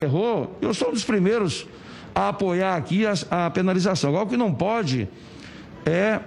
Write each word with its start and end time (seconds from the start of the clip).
errou, 0.00 0.56
eu 0.62 0.72
sou 0.72 0.90
um 0.90 0.92
dos 0.92 1.02
primeiros 1.02 1.66
a 2.14 2.28
apoiar 2.28 2.76
aqui 2.76 3.04
a, 3.04 3.14
a 3.46 3.50
penalização. 3.50 4.10
Agora, 4.10 4.26
o 4.26 4.28
que 4.28 4.36
não 4.36 4.54
pode 4.54 5.08
é 5.84 6.20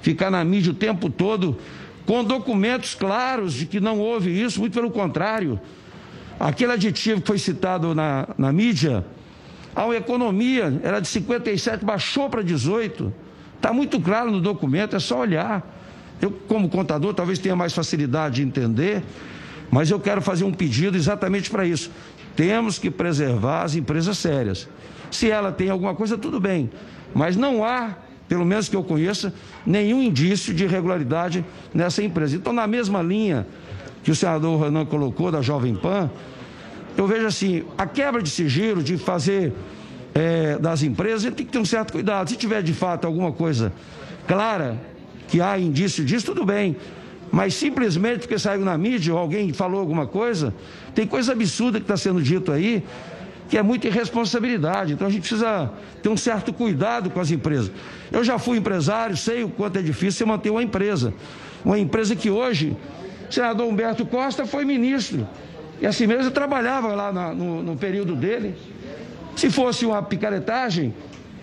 ficar 0.00 0.30
na 0.30 0.44
mídia 0.44 0.70
o 0.70 0.74
tempo 0.76 1.10
todo 1.10 1.58
com 2.06 2.22
documentos 2.22 2.94
claros 2.94 3.54
de 3.54 3.66
que 3.66 3.80
não 3.80 3.98
houve 3.98 4.30
isso, 4.30 4.60
muito 4.60 4.74
pelo 4.74 4.92
contrário. 4.92 5.58
Aquele 6.38 6.70
aditivo 6.70 7.20
que 7.20 7.26
foi 7.26 7.36
citado 7.36 7.96
na, 7.96 8.28
na 8.38 8.52
mídia, 8.52 9.04
a 9.74 9.88
economia 9.92 10.80
era 10.84 11.00
de 11.00 11.08
57, 11.08 11.84
baixou 11.84 12.30
para 12.30 12.42
18. 12.42 13.12
Está 13.56 13.72
muito 13.72 14.00
claro 14.00 14.30
no 14.30 14.40
documento, 14.40 14.94
é 14.94 15.00
só 15.00 15.18
olhar. 15.18 15.66
Eu, 16.22 16.30
como 16.30 16.68
contador, 16.68 17.12
talvez 17.12 17.40
tenha 17.40 17.56
mais 17.56 17.72
facilidade 17.72 18.36
de 18.36 18.42
entender, 18.42 19.02
mas 19.68 19.90
eu 19.90 19.98
quero 19.98 20.22
fazer 20.22 20.44
um 20.44 20.52
pedido 20.52 20.96
exatamente 20.96 21.50
para 21.50 21.66
isso. 21.66 21.90
Temos 22.36 22.78
que 22.78 22.90
preservar 22.90 23.62
as 23.62 23.74
empresas 23.74 24.18
sérias. 24.18 24.68
Se 25.10 25.30
ela 25.30 25.50
tem 25.50 25.70
alguma 25.70 25.94
coisa, 25.94 26.18
tudo 26.18 26.38
bem. 26.38 26.70
Mas 27.14 27.34
não 27.34 27.64
há, 27.64 27.96
pelo 28.28 28.44
menos 28.44 28.68
que 28.68 28.76
eu 28.76 28.84
conheça, 28.84 29.32
nenhum 29.64 30.02
indício 30.02 30.52
de 30.52 30.64
irregularidade 30.64 31.44
nessa 31.72 32.02
empresa. 32.02 32.36
Então, 32.36 32.52
na 32.52 32.66
mesma 32.66 33.00
linha 33.02 33.46
que 34.04 34.10
o 34.10 34.14
senador 34.14 34.62
Renan 34.62 34.84
colocou 34.84 35.32
da 35.32 35.40
Jovem 35.40 35.74
Pan, 35.74 36.10
eu 36.96 37.06
vejo 37.06 37.26
assim, 37.26 37.64
a 37.76 37.86
quebra 37.86 38.22
de 38.22 38.30
sigilo, 38.30 38.82
de 38.82 38.96
fazer 38.96 39.52
é, 40.14 40.58
das 40.58 40.82
empresas, 40.82 41.22
tem 41.34 41.44
que 41.44 41.52
ter 41.52 41.58
um 41.58 41.64
certo 41.64 41.92
cuidado. 41.92 42.28
Se 42.28 42.36
tiver 42.36 42.62
de 42.62 42.72
fato 42.72 43.06
alguma 43.06 43.32
coisa 43.32 43.72
clara, 44.26 44.80
que 45.28 45.40
há 45.40 45.58
indício 45.58 46.04
disso, 46.04 46.26
tudo 46.26 46.44
bem. 46.44 46.76
Mas 47.30 47.54
simplesmente 47.54 48.20
porque 48.20 48.38
saiu 48.38 48.64
na 48.64 48.76
mídia 48.78 49.12
ou 49.12 49.18
alguém 49.18 49.52
falou 49.52 49.80
alguma 49.80 50.06
coisa, 50.06 50.54
tem 50.94 51.06
coisa 51.06 51.32
absurda 51.32 51.78
que 51.78 51.84
está 51.84 51.96
sendo 51.96 52.22
dito 52.22 52.52
aí, 52.52 52.82
que 53.48 53.58
é 53.58 53.62
muita 53.62 53.86
irresponsabilidade. 53.88 54.92
Então 54.92 55.06
a 55.06 55.10
gente 55.10 55.20
precisa 55.20 55.70
ter 56.02 56.08
um 56.08 56.16
certo 56.16 56.52
cuidado 56.52 57.10
com 57.10 57.20
as 57.20 57.30
empresas. 57.30 57.70
Eu 58.10 58.24
já 58.24 58.38
fui 58.38 58.58
empresário, 58.58 59.16
sei 59.16 59.44
o 59.44 59.48
quanto 59.48 59.78
é 59.78 59.82
difícil 59.82 60.18
você 60.18 60.24
manter 60.24 60.50
uma 60.50 60.62
empresa. 60.62 61.12
Uma 61.64 61.78
empresa 61.78 62.14
que 62.14 62.30
hoje, 62.30 62.76
o 63.28 63.32
senador 63.32 63.66
Humberto 63.66 64.06
Costa 64.06 64.46
foi 64.46 64.64
ministro. 64.64 65.26
E 65.80 65.86
assim 65.86 66.06
mesmo 66.06 66.24
eu 66.24 66.30
trabalhava 66.30 66.94
lá 66.94 67.12
na, 67.12 67.34
no, 67.34 67.62
no 67.62 67.76
período 67.76 68.14
dele. 68.14 68.54
Se 69.34 69.50
fosse 69.50 69.84
uma 69.84 70.02
picaretagem, 70.02 70.94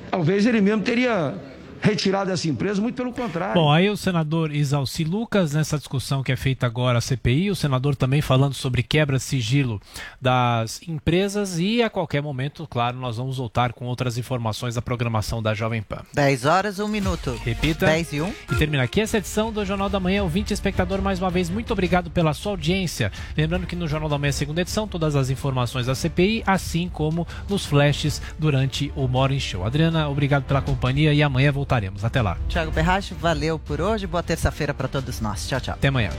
talvez 0.10 0.46
ele 0.46 0.62
mesmo 0.62 0.82
teria 0.82 1.36
retirar 1.84 2.24
dessa 2.24 2.48
empresa, 2.48 2.82
muito 2.82 2.96
pelo 2.96 3.12
contrário. 3.12 3.56
Bom, 3.56 3.70
aí 3.70 3.90
o 3.90 3.98
senador 3.98 4.56
Isalci 4.56 5.04
Lucas, 5.04 5.52
nessa 5.52 5.78
discussão 5.78 6.24
que 6.24 6.32
é 6.32 6.36
feita 6.38 6.66
agora 6.66 6.98
a 6.98 7.02
CPI, 7.02 7.52
o 7.52 7.56
senador 7.56 7.94
também 7.94 8.22
falando 8.22 8.54
sobre 8.54 8.82
quebra 8.82 9.18
de 9.18 9.24
sigilo 9.24 9.82
das 10.20 10.82
empresas 10.88 11.60
e 11.60 11.84
a 11.84 11.90
qualquer 11.90 12.22
momento, 12.22 12.66
claro, 12.70 12.98
nós 12.98 13.18
vamos 13.18 13.36
voltar 13.36 13.74
com 13.74 13.86
outras 13.86 14.18
informações 14.18 14.76
da 14.76 14.82
programação 14.82 15.44
da 15.44 15.54
Jovem 15.54 15.82
Pan. 15.82 16.04
10 16.14 16.46
horas, 16.46 16.80
1 16.80 16.88
minuto. 16.88 17.38
Repita. 17.44 17.86
10 17.86 18.14
e 18.14 18.22
1. 18.22 18.34
E 18.54 18.56
termina 18.56 18.84
aqui 18.84 19.02
essa 19.02 19.18
edição 19.18 19.52
do 19.52 19.66
Jornal 19.66 19.90
da 19.90 20.00
Manhã. 20.00 20.24
Ouvinte 20.24 20.54
espectador, 20.54 21.02
mais 21.02 21.20
uma 21.20 21.30
vez, 21.30 21.50
muito 21.50 21.74
obrigado 21.74 22.10
pela 22.10 22.34
sua 22.34 22.54
audiência. 22.54 23.12
Lembrando 23.36 23.68
que 23.68 23.76
no 23.76 23.90
Jornal 23.90 24.08
da 24.08 24.18
Manhã, 24.18 24.32
segunda 24.32 24.62
edição, 24.62 24.88
todas 24.88 25.18
as 25.18 25.30
informações 25.30 25.88
da 25.88 25.96
CPI, 25.96 26.44
assim 26.48 26.88
como 26.88 27.28
nos 27.50 27.66
flashes 27.66 28.22
durante 28.40 28.90
o 28.96 29.06
Morning 29.06 29.40
Show. 29.40 29.66
Adriana, 29.66 30.08
obrigado 30.08 30.44
pela 30.44 30.62
companhia 30.62 31.14
e 31.14 31.22
amanhã 31.22 31.52
voltaremos 31.52 31.73
voltaremos. 31.74 32.06
Até 32.06 32.22
lá. 32.22 32.38
Tiago 32.48 32.72
Berracho, 32.72 33.16
valeu 33.16 33.58
por 33.58 33.82
hoje. 33.82 34.06
Boa 34.06 34.24
terça-feira 34.24 34.74
para 34.74 34.88
todos 34.88 35.20
nós. 35.20 35.48
Tchau, 35.48 35.60
tchau. 35.60 35.74
Até 35.74 35.88
amanhã. 35.88 36.12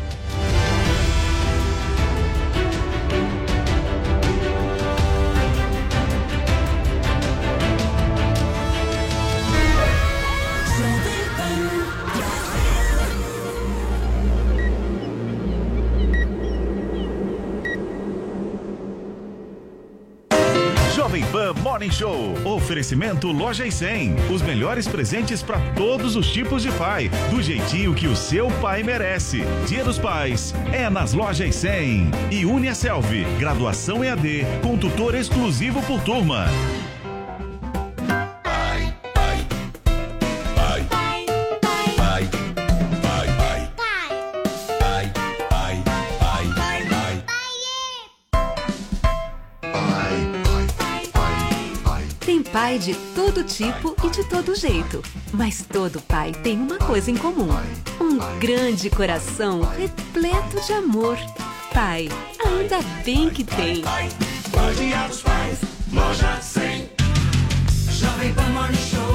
Pan 21.44 21.52
Morning 21.62 21.90
Show. 21.90 22.34
Oferecimento 22.44 23.30
Loja 23.30 23.66
e 23.66 23.72
100. 23.72 24.14
Os 24.32 24.40
melhores 24.40 24.88
presentes 24.88 25.42
para 25.42 25.60
todos 25.74 26.16
os 26.16 26.32
tipos 26.32 26.62
de 26.62 26.70
pai. 26.72 27.10
Do 27.30 27.42
jeitinho 27.42 27.94
que 27.94 28.06
o 28.06 28.16
seu 28.16 28.48
pai 28.62 28.82
merece. 28.82 29.42
Dia 29.66 29.84
dos 29.84 29.98
Pais 29.98 30.54
é 30.72 30.88
nas 30.88 31.12
Lojas 31.12 31.54
100. 31.54 32.10
E 32.30 32.46
Uniaselv. 32.46 33.24
Graduação 33.38 34.02
EAD 34.02 34.46
com 34.62 34.78
tutor 34.78 35.14
exclusivo 35.14 35.82
por 35.82 36.00
turma. 36.02 36.46
Pai 52.64 52.78
de 52.78 52.94
todo 53.14 53.44
tipo 53.44 53.94
e 54.02 54.08
de 54.08 54.24
todo 54.24 54.54
jeito. 54.54 55.02
Mas 55.34 55.66
todo 55.70 56.00
pai 56.00 56.32
tem 56.32 56.56
uma 56.56 56.78
coisa 56.78 57.10
em 57.10 57.16
comum: 57.16 57.50
um 58.00 58.38
grande 58.38 58.88
coração 58.88 59.60
repleto 59.60 60.58
de 60.64 60.72
amor. 60.72 61.18
Pai, 61.74 62.08
ainda 62.42 62.80
bem 63.04 63.28
que 63.28 63.44
tem. 63.44 63.82
Dia 64.78 65.08
dos 65.08 65.20
Pais, 65.20 65.58
Loja 65.92 66.40
100. 66.40 66.88
Jovem 67.90 68.32
Pan 68.32 68.48
Morning 68.48 68.78
Show 68.78 69.13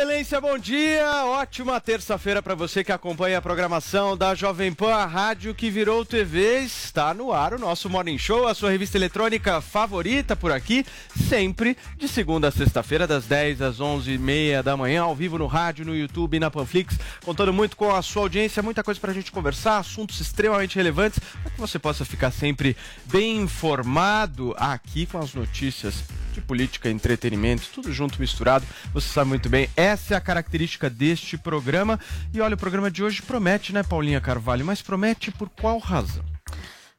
excelência, 0.00 0.40
bom 0.40 0.56
dia! 0.56 1.26
Ótima 1.26 1.78
terça-feira 1.78 2.40
para 2.40 2.54
você 2.54 2.82
que 2.82 2.90
acompanha 2.90 3.36
a 3.36 3.42
programação 3.42 4.16
da 4.16 4.34
Jovem 4.34 4.72
Pan, 4.72 4.94
a 4.94 5.04
rádio 5.04 5.54
que 5.54 5.68
virou 5.68 6.06
TV. 6.06 6.60
Está 6.60 7.12
no 7.12 7.34
ar 7.34 7.52
o 7.52 7.58
nosso 7.58 7.90
Morning 7.90 8.16
Show, 8.16 8.48
a 8.48 8.54
sua 8.54 8.70
revista 8.70 8.96
eletrônica 8.96 9.60
favorita 9.60 10.34
por 10.34 10.52
aqui, 10.52 10.86
sempre 11.28 11.76
de 11.98 12.08
segunda 12.08 12.48
a 12.48 12.50
sexta-feira, 12.50 13.06
das 13.06 13.26
10 13.26 13.60
às 13.60 13.78
11h30 13.78 14.62
da 14.62 14.74
manhã, 14.74 15.02
ao 15.02 15.14
vivo 15.14 15.36
no 15.36 15.46
rádio, 15.46 15.84
no 15.84 15.94
YouTube 15.94 16.38
e 16.38 16.40
na 16.40 16.50
Panflix, 16.50 16.98
contando 17.22 17.52
muito 17.52 17.76
com 17.76 17.94
a 17.94 18.00
sua 18.00 18.22
audiência, 18.22 18.62
muita 18.62 18.82
coisa 18.82 18.98
para 18.98 19.10
a 19.10 19.14
gente 19.14 19.30
conversar, 19.30 19.76
assuntos 19.76 20.18
extremamente 20.18 20.76
relevantes, 20.76 21.18
para 21.18 21.50
que 21.50 21.60
você 21.60 21.78
possa 21.78 22.06
ficar 22.06 22.30
sempre 22.30 22.74
bem 23.04 23.36
informado 23.42 24.54
aqui 24.56 25.04
com 25.04 25.18
as 25.18 25.34
notícias 25.34 26.04
de 26.32 26.40
política, 26.40 26.88
entretenimento, 26.88 27.68
tudo 27.74 27.92
junto, 27.92 28.20
misturado. 28.20 28.64
Você 28.92 29.08
sabe 29.08 29.28
muito 29.28 29.48
bem, 29.48 29.68
essa 29.90 30.14
é 30.14 30.16
a 30.16 30.20
característica 30.20 30.88
deste 30.88 31.36
programa. 31.36 31.98
E 32.32 32.40
olha, 32.40 32.54
o 32.54 32.58
programa 32.58 32.90
de 32.90 33.02
hoje 33.02 33.20
promete, 33.22 33.72
né, 33.72 33.82
Paulinha 33.82 34.20
Carvalho? 34.20 34.64
Mas 34.64 34.80
promete 34.82 35.30
por 35.30 35.48
qual 35.48 35.78
razão? 35.78 36.24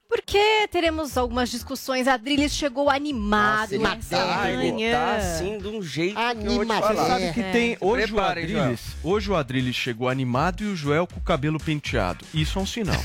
Porque 0.08 0.68
teremos 0.70 1.16
algumas 1.18 1.50
discussões. 1.50 2.06
A 2.06 2.16
Adriles 2.16 2.52
chegou 2.54 2.90
animado 2.90 3.60
Nossa, 3.62 3.76
ele 3.76 3.86
essa 3.86 4.18
tá, 4.18 4.52
ele 4.52 4.72
manhã. 4.74 4.92
tá 4.92 5.16
assim, 5.16 5.58
de 5.58 5.68
um 5.68 5.82
jeito 5.82 6.16
que 6.16 6.20
eu 6.22 6.26
vou 6.26 6.66
te 6.66 6.72
Animado. 6.72 6.82
falar. 6.82 7.08
Sabe 7.08 7.34
que 7.34 7.44
tem 7.44 7.78
hoje 7.80 8.14
o 8.14 8.20
Adriles, 8.20 8.82
hoje 9.02 9.32
o 9.32 9.36
Adriles 9.38 9.76
chegou 9.76 10.10
animado 10.10 10.64
e 10.64 10.68
o 10.68 10.76
Joel 10.76 11.08
com 11.08 11.18
o 11.18 11.24
cabelo 11.24 11.58
penteado. 11.58 12.26
Isso 12.34 12.60
é 12.60 12.62
um 12.62 12.66
sinal, 12.66 13.02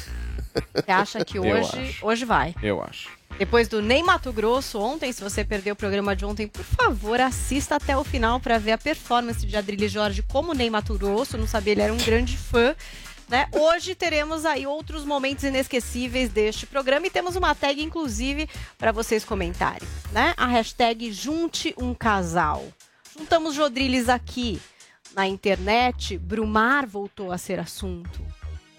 Você 0.75 0.91
acha 0.91 1.25
que 1.25 1.39
hoje, 1.39 1.97
hoje 2.03 2.25
vai? 2.25 2.57
eu 2.61 2.83
acho. 2.83 3.09
Depois 3.39 3.69
do 3.69 3.83
Ney 3.83 4.03
Mato 4.03 4.33
Grosso 4.33 4.79
ontem, 4.79 5.13
se 5.13 5.23
você 5.23 5.45
perdeu 5.45 5.75
o 5.75 5.77
programa 5.77 6.17
de 6.17 6.25
ontem, 6.25 6.49
por 6.49 6.65
favor, 6.65 7.21
assista 7.21 7.77
até 7.77 7.97
o 7.97 8.03
final 8.03 8.41
para 8.41 8.59
ver 8.59 8.73
a 8.73 8.79
performance 8.79 9.45
de 9.45 9.57
Adriles 9.57 9.93
Jorge 9.93 10.23
como 10.23 10.55
Ney 10.55 10.71
Mato 10.71 10.97
Grosso. 10.97 11.37
Não 11.37 11.47
sabia, 11.47 11.73
ele 11.73 11.83
era 11.83 11.93
um 11.93 11.99
grande 11.99 12.37
fã. 12.37 12.75
Né? 13.29 13.49
Hoje 13.53 13.95
teremos 13.95 14.45
aí 14.47 14.67
outros 14.67 15.05
momentos 15.05 15.45
inesquecíveis 15.45 16.31
deste 16.31 16.65
programa 16.65 17.09
e 17.09 17.11
temos 17.11 17.37
uma 17.37 17.55
tag, 17.55 17.83
inclusive, 17.83 18.49
para 18.79 18.93
vocês 18.93 19.25
comentarem. 19.25 19.87
Né? 20.13 20.33
A 20.37 20.47
hashtag 20.47 21.13
Junte 21.13 21.75
um 21.77 21.93
Casal. 21.93 22.65
Juntamos 23.19 23.55
Jodriles 23.55 24.09
aqui. 24.09 24.61
Na 25.15 25.27
internet, 25.27 26.17
Brumar 26.19 26.87
voltou 26.87 27.33
a 27.33 27.39
ser 27.39 27.59
assunto. 27.59 28.21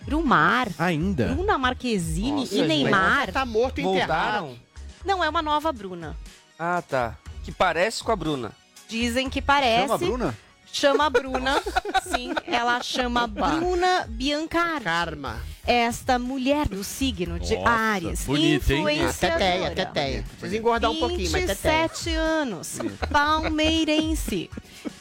Brumar, 0.08 0.70
Ainda? 0.80 1.34
Bruna 1.34 1.58
Marquezine 1.58 2.32
Nossa, 2.32 2.54
e 2.56 2.58
gente. 2.60 2.68
Neymar. 2.68 3.30
Tá 3.34 3.46
morto 3.46 3.82
Voltaram? 3.82 4.58
Não 5.04 5.22
é 5.22 5.28
uma 5.28 5.42
nova 5.42 5.72
Bruna. 5.74 6.16
Ah, 6.58 6.82
tá. 6.82 7.18
Que 7.44 7.52
parece 7.52 8.02
com 8.02 8.14
a 8.14 8.16
Bruna. 8.16 8.54
Dizem 8.88 9.30
que 9.30 9.42
parece. 9.42 9.98
Bruna? 9.98 10.34
chama 10.72 11.10
Bruna, 11.10 11.62
sim, 12.04 12.34
ela 12.46 12.82
chama 12.82 13.26
Bruna 13.26 14.06
Biancardi. 14.10 14.84
Karma. 14.84 15.42
Esta 15.66 16.18
mulher 16.18 16.68
do 16.68 16.84
signo 16.84 17.40
de 17.40 17.56
Nossa, 17.58 17.70
Ares, 17.70 18.24
bonita, 18.24 18.74
hein? 18.74 18.80
influenciadora. 18.80 19.40
Teteia, 19.40 19.76
teteia. 19.76 20.26
Precisa 20.40 20.58
engordar 20.58 20.92
um 20.92 21.00
pouquinho, 21.00 21.32
mas 21.32 21.46
teteia. 21.48 21.88
27 21.90 22.16
anos, 22.16 22.80
palmeirense. 23.10 24.50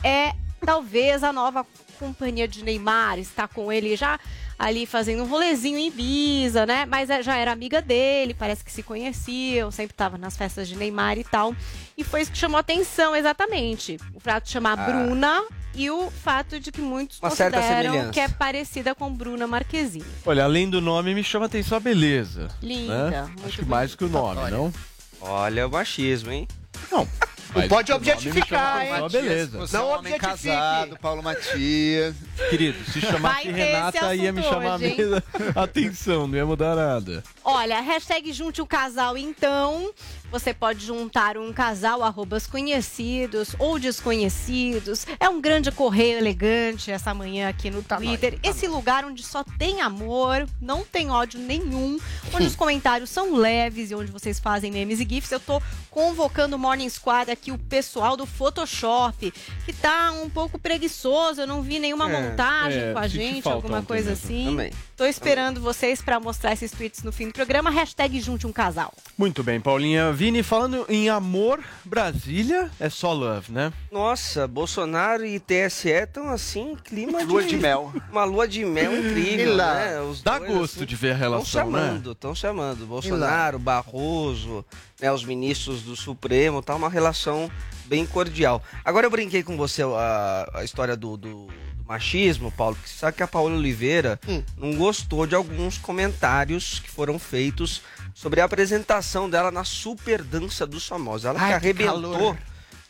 É 0.02 0.32
talvez 0.64 1.22
a 1.22 1.32
nova 1.32 1.64
companhia 1.98 2.48
de 2.48 2.64
Neymar, 2.64 3.18
está 3.18 3.46
com 3.46 3.70
ele 3.70 3.96
já 3.96 4.18
ali 4.58 4.86
fazendo 4.86 5.22
um 5.22 5.26
rolezinho 5.26 5.78
em 5.78 5.88
Ibiza, 5.88 6.64
né? 6.66 6.86
Mas 6.86 7.10
é- 7.10 7.22
já 7.22 7.36
era 7.36 7.52
amiga 7.52 7.82
dele, 7.82 8.34
parece 8.34 8.64
que 8.64 8.72
se 8.72 8.82
conheciam, 8.82 9.70
sempre 9.70 9.92
estava 9.92 10.16
nas 10.16 10.36
festas 10.36 10.66
de 10.68 10.76
Neymar 10.76 11.18
e 11.18 11.24
tal. 11.24 11.54
E 11.96 12.02
foi 12.04 12.22
isso 12.22 12.32
que 12.32 12.38
chamou 12.38 12.58
atenção, 12.58 13.14
exatamente. 13.14 13.98
O 14.14 14.20
fato 14.20 14.44
de 14.44 14.50
chamar 14.50 14.76
Bruna 14.76 15.42
e 15.74 15.90
o 15.90 16.10
fato 16.10 16.58
de 16.58 16.72
que 16.72 16.80
muitos 16.80 17.18
Uma 17.20 17.28
consideram 17.30 18.10
que 18.10 18.20
é 18.20 18.28
parecida 18.28 18.94
com 18.94 19.12
Bruna 19.12 19.46
Marquezine. 19.46 20.04
Olha, 20.24 20.44
além 20.44 20.68
do 20.70 20.80
nome, 20.80 21.14
me 21.14 21.22
chama 21.22 21.44
a 21.44 21.48
atenção 21.48 21.76
a 21.76 21.80
beleza. 21.80 22.48
Linda, 22.62 23.10
né? 23.10 23.22
muito 23.22 23.46
Acho 23.46 23.58
que 23.58 23.64
mais 23.64 23.94
que 23.94 24.04
o 24.04 24.08
nome, 24.08 24.50
não? 24.50 24.72
Olha 25.20 25.66
o 25.66 25.70
machismo, 25.70 26.30
hein? 26.30 26.46
Não. 26.90 27.06
Não 27.54 27.68
pode 27.68 27.92
objetificar, 27.92 28.84
hein? 28.86 28.94
Só 28.98 29.08
beleza. 29.08 29.58
Você 29.58 29.76
é 29.76 29.78
Não 29.78 29.86
um 29.86 29.92
homem 29.92 30.14
objetifique. 30.14 30.48
casado, 30.48 30.98
Paulo 30.98 31.22
Matias. 31.22 32.14
Querido, 32.50 32.78
se 32.90 33.00
chamasse 33.00 33.48
Renata, 33.50 34.14
ia 34.14 34.32
me 34.32 34.42
chamar 34.42 34.76
hoje, 34.76 34.96
atenção, 35.54 36.26
não 36.26 36.36
ia 36.36 36.44
mudar 36.46 36.74
nada. 36.74 37.22
Olha, 37.42 37.80
hashtag 37.80 38.32
junte 38.32 38.60
o 38.60 38.66
casal 38.66 39.16
então. 39.16 39.90
Você 40.30 40.52
pode 40.52 40.84
juntar 40.84 41.38
um 41.38 41.52
casal, 41.52 42.02
arrobas 42.02 42.46
conhecidos 42.48 43.54
ou 43.60 43.78
desconhecidos. 43.78 45.06
É 45.20 45.28
um 45.28 45.40
grande 45.40 45.70
correio 45.70 46.18
elegante 46.18 46.90
essa 46.90 47.14
manhã 47.14 47.48
aqui 47.48 47.70
no 47.70 47.80
Twitter. 47.80 48.36
Esse 48.42 48.66
lugar 48.66 49.04
onde 49.04 49.22
só 49.22 49.44
tem 49.56 49.80
amor, 49.80 50.46
não 50.60 50.84
tem 50.84 51.10
ódio 51.10 51.38
nenhum, 51.38 51.98
onde 52.34 52.44
os 52.48 52.56
comentários 52.56 53.08
são 53.08 53.36
leves 53.36 53.92
e 53.92 53.94
onde 53.94 54.10
vocês 54.10 54.40
fazem 54.40 54.72
memes 54.72 54.98
e 55.00 55.06
gifs. 55.08 55.30
Eu 55.30 55.40
tô 55.40 55.62
convocando 55.90 56.56
o 56.56 56.58
Morning 56.58 56.88
Squad 56.88 57.30
aqui, 57.36 57.52
o 57.52 57.58
pessoal 57.58 58.16
do 58.16 58.26
Photoshop, 58.26 59.32
que 59.64 59.72
tá 59.72 60.12
um 60.12 60.28
pouco 60.28 60.58
preguiçoso. 60.58 61.42
Eu 61.42 61.46
não 61.46 61.62
vi 61.62 61.78
nenhuma 61.78 62.10
É, 62.10 62.22
montagem 62.30 62.82
é, 62.82 62.92
com 62.92 62.98
a 62.98 63.06
gente, 63.08 63.48
alguma 63.48 63.82
coisa 63.82 64.10
mesmo. 64.10 64.24
assim. 64.24 64.44
Também. 64.46 64.72
Tô 64.96 65.04
esperando 65.04 65.60
vocês 65.60 66.00
pra 66.00 66.18
mostrar 66.18 66.52
esses 66.54 66.70
tweets 66.70 67.02
no 67.02 67.12
fim 67.12 67.26
do 67.28 67.32
programa. 67.34 67.70
Hashtag 67.70 68.18
junte 68.20 68.46
um 68.46 68.52
casal. 68.52 68.92
Muito 69.18 69.42
bem, 69.42 69.60
Paulinha. 69.60 70.10
Vini, 70.12 70.42
falando 70.42 70.86
em 70.88 71.08
amor, 71.10 71.60
Brasília 71.84 72.70
é 72.80 72.88
só 72.88 73.12
love, 73.12 73.52
né? 73.52 73.72
Nossa, 73.92 74.48
Bolsonaro 74.48 75.24
e 75.26 75.38
TSE 75.38 75.90
estão 75.90 76.30
assim, 76.30 76.76
clima 76.82 77.22
Lua 77.22 77.42
de 77.42 77.56
mel. 77.56 77.92
Uma 78.10 78.24
lua 78.24 78.48
de 78.48 78.64
mel 78.64 78.96
incrível, 78.96 79.46
E 79.52 79.54
lá? 79.54 79.74
né? 79.74 80.00
Os 80.00 80.22
Dá 80.22 80.38
dois, 80.38 80.50
gosto 80.52 80.76
assim, 80.76 80.86
de 80.86 80.96
ver 80.96 81.10
a 81.10 81.12
Estão 81.14 81.30
relação, 81.30 81.70
né? 81.70 81.78
chamando, 81.78 82.12
estão 82.12 82.34
chamando. 82.34 82.86
Bolsonaro, 82.86 83.58
Barroso, 83.58 84.64
né, 85.00 85.12
os 85.12 85.24
ministros 85.24 85.82
do 85.82 85.94
Supremo, 85.96 86.62
tá 86.62 86.74
uma 86.74 86.88
relação 86.88 87.50
bem 87.86 88.06
cordial. 88.06 88.62
Agora 88.84 89.06
eu 89.06 89.10
brinquei 89.10 89.42
com 89.42 89.56
você 89.56 89.82
a, 89.82 90.50
a 90.54 90.64
história 90.64 90.96
do, 90.96 91.16
do- 91.16 91.46
do 91.46 91.84
machismo, 91.88 92.50
Paulo, 92.50 92.74
porque 92.74 92.88
você 92.88 92.96
sabe 92.98 93.16
que 93.16 93.22
a 93.22 93.28
Paola 93.28 93.54
Oliveira 93.54 94.18
Hum. 94.28 94.42
não 94.56 94.74
gostou 94.74 95.24
de 95.26 95.34
alguns 95.36 95.78
comentários 95.78 96.80
que 96.80 96.90
foram 96.90 97.18
feitos 97.18 97.82
sobre 98.14 98.40
a 98.40 98.44
apresentação 98.44 99.28
dela 99.30 99.50
na 99.52 99.62
super 99.62 100.22
dança 100.22 100.66
dos 100.66 100.86
famosos. 100.86 101.26
Ela 101.26 101.38
Ai, 101.40 101.48
que 101.50 101.54
arrebentou. 101.54 101.92
calor. 102.12 102.38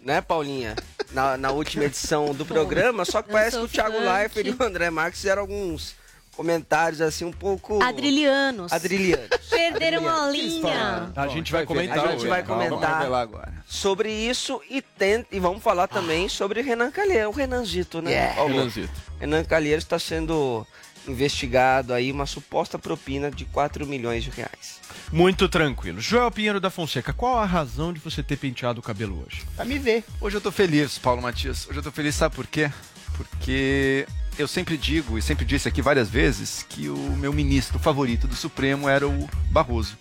Né, 0.01 0.21
Paulinha? 0.21 0.77
Na, 1.11 1.37
na 1.37 1.51
última 1.51 1.85
edição 1.85 2.33
do 2.33 2.47
programa, 2.47 3.05
só 3.05 3.21
que 3.21 3.29
Eu 3.29 3.33
parece 3.33 3.57
que 3.59 3.65
o 3.65 3.69
Thiago. 3.69 3.99
Leifert 3.99 4.47
e 4.47 4.51
o 4.51 4.63
André 4.65 4.89
Marques 4.89 5.21
fizeram 5.21 5.43
alguns 5.43 5.96
comentários 6.37 7.01
assim 7.01 7.25
um 7.25 7.33
pouco 7.33 7.83
Adrilianos. 7.83 8.73
adrilianos 8.73 9.29
Perderam 9.51 10.07
a 10.09 10.31
linha. 10.31 11.13
A 11.17 11.27
gente 11.29 11.51
vai 11.51 11.65
comentar. 11.65 11.99
A 11.99 12.09
gente 12.09 12.17
hoje. 12.19 12.29
vai 12.29 12.43
Vamos 12.43 12.69
comentar. 12.69 13.13
agora. 13.13 13.53
sobre 13.67 14.13
isso 14.13 14.61
e, 14.71 14.81
tem, 14.83 15.25
e 15.33 15.41
vamos 15.41 15.63
falar 15.63 15.89
também 15.89 16.29
sobre 16.29 16.61
Renan 16.63 16.91
Calheiros, 16.91 17.35
o 17.35 17.39
Renanzito, 17.39 18.01
né? 18.03 18.11
Yeah. 18.11 18.35
Paulo? 18.37 18.55
Renanzito. 18.55 18.91
Renan 19.19 19.45
Calheiros 19.45 19.85
está 19.85 19.99
sendo 19.99 20.67
investigado 21.09 21.95
aí 21.95 22.11
uma 22.11 22.27
suposta 22.27 22.79
propina 22.79 23.31
de 23.31 23.45
4 23.47 23.87
milhões 23.87 24.25
de 24.25 24.31
reais. 24.31 24.81
Muito 25.13 25.49
tranquilo. 25.49 26.01
Joel 26.01 26.31
Pinheiro 26.31 26.61
da 26.61 26.69
Fonseca, 26.71 27.13
qual 27.13 27.39
a 27.39 27.45
razão 27.45 27.93
de 27.93 28.01
você 28.01 28.23
ter 28.23 28.37
penteado 28.37 28.81
o 28.81 28.83
cabelo 28.83 29.25
hoje? 29.27 29.43
Pra 29.55 29.65
me 29.65 29.79
ver. 29.79 30.05
Hoje 30.21 30.37
eu 30.37 30.41
tô 30.41 30.51
feliz, 30.51 30.99
Paulo 30.99 31.23
Matias. 31.23 31.67
Hoje 31.69 31.79
eu 31.79 31.83
tô 31.83 31.93
feliz, 31.93 32.15
sabe 32.15 32.35
por 32.35 32.47
quê? 32.47 32.71
Porque 33.17 34.07
eu 34.39 34.47
sempre 34.47 34.77
digo, 34.77 35.17
e 35.17 35.23
sempre 35.23 35.45
disse 35.45 35.67
aqui 35.69 35.81
várias 35.81 36.09
vezes, 36.11 36.65
que 36.69 36.89
o 36.89 36.97
meu 37.17 37.33
ministro 37.33 37.79
favorito 37.79 38.27
do 38.27 38.35
Supremo 38.35 38.89
era 38.89 39.09
o 39.09 39.29
Barroso. 39.51 39.97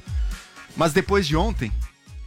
Mas 0.76 0.92
depois 0.92 1.26
de 1.26 1.38
ontem, 1.38 1.72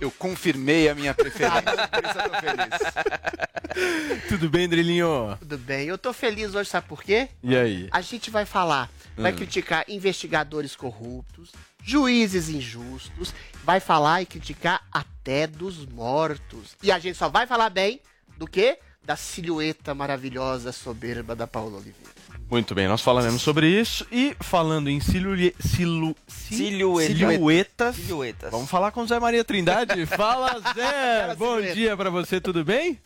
eu 0.00 0.10
confirmei 0.10 0.88
a 0.88 0.94
minha 0.94 1.12
preferência. 1.12 1.62
por 1.88 2.04
isso 2.04 2.18
eu 2.18 2.30
tô 2.30 2.40
feliz. 2.40 4.28
Tudo 4.28 4.48
bem, 4.48 4.68
Drilinho? 4.68 5.36
Tudo 5.40 5.58
bem. 5.58 5.86
Eu 5.86 5.98
tô 5.98 6.12
feliz 6.14 6.54
hoje, 6.54 6.70
sabe 6.70 6.86
por 6.88 7.02
quê? 7.02 7.28
E 7.42 7.54
aí? 7.54 7.88
A 7.90 8.00
gente 8.00 8.30
vai 8.30 8.46
falar, 8.46 8.88
vai 9.16 9.32
Hum. 9.32 9.36
criticar 9.36 9.84
investigadores 9.86 10.74
corruptos, 10.74 11.52
juízes 11.84 12.48
injustos, 12.48 13.34
vai 13.64 13.80
falar 13.80 14.22
e 14.22 14.26
criticar 14.26 14.82
até 14.90 15.46
dos 15.46 15.84
mortos. 15.84 16.74
E 16.82 16.90
a 16.90 16.98
gente 16.98 17.18
só 17.18 17.28
vai 17.28 17.46
falar 17.46 17.68
bem 17.68 18.00
do 18.38 18.46
quê? 18.46 18.78
Da 19.08 19.16
silhueta 19.16 19.94
maravilhosa, 19.94 20.70
soberba 20.70 21.34
da 21.34 21.46
Paula 21.46 21.76
Oliveira. 21.78 22.12
Muito 22.50 22.74
bem, 22.74 22.86
nós 22.86 23.00
falaremos 23.00 23.40
sobre 23.40 23.66
isso. 23.66 24.06
E 24.12 24.36
falando 24.38 24.90
em 24.90 25.00
silhueta, 25.00 25.56
silu, 25.66 26.14
si- 26.26 26.56
Silhueta. 26.56 27.14
silhuetas, 27.14 27.96
Silhuetas. 27.96 28.50
vamos 28.50 28.68
falar 28.68 28.90
com 28.92 29.00
o 29.00 29.06
Zé 29.06 29.18
Maria 29.18 29.42
Trindade. 29.42 30.04
Fala, 30.04 30.60
Zé! 30.74 31.34
Bom 31.36 31.54
silhueta. 31.54 31.74
dia 31.74 31.96
pra 31.96 32.10
você, 32.10 32.38
tudo 32.38 32.62
bem? 32.62 33.00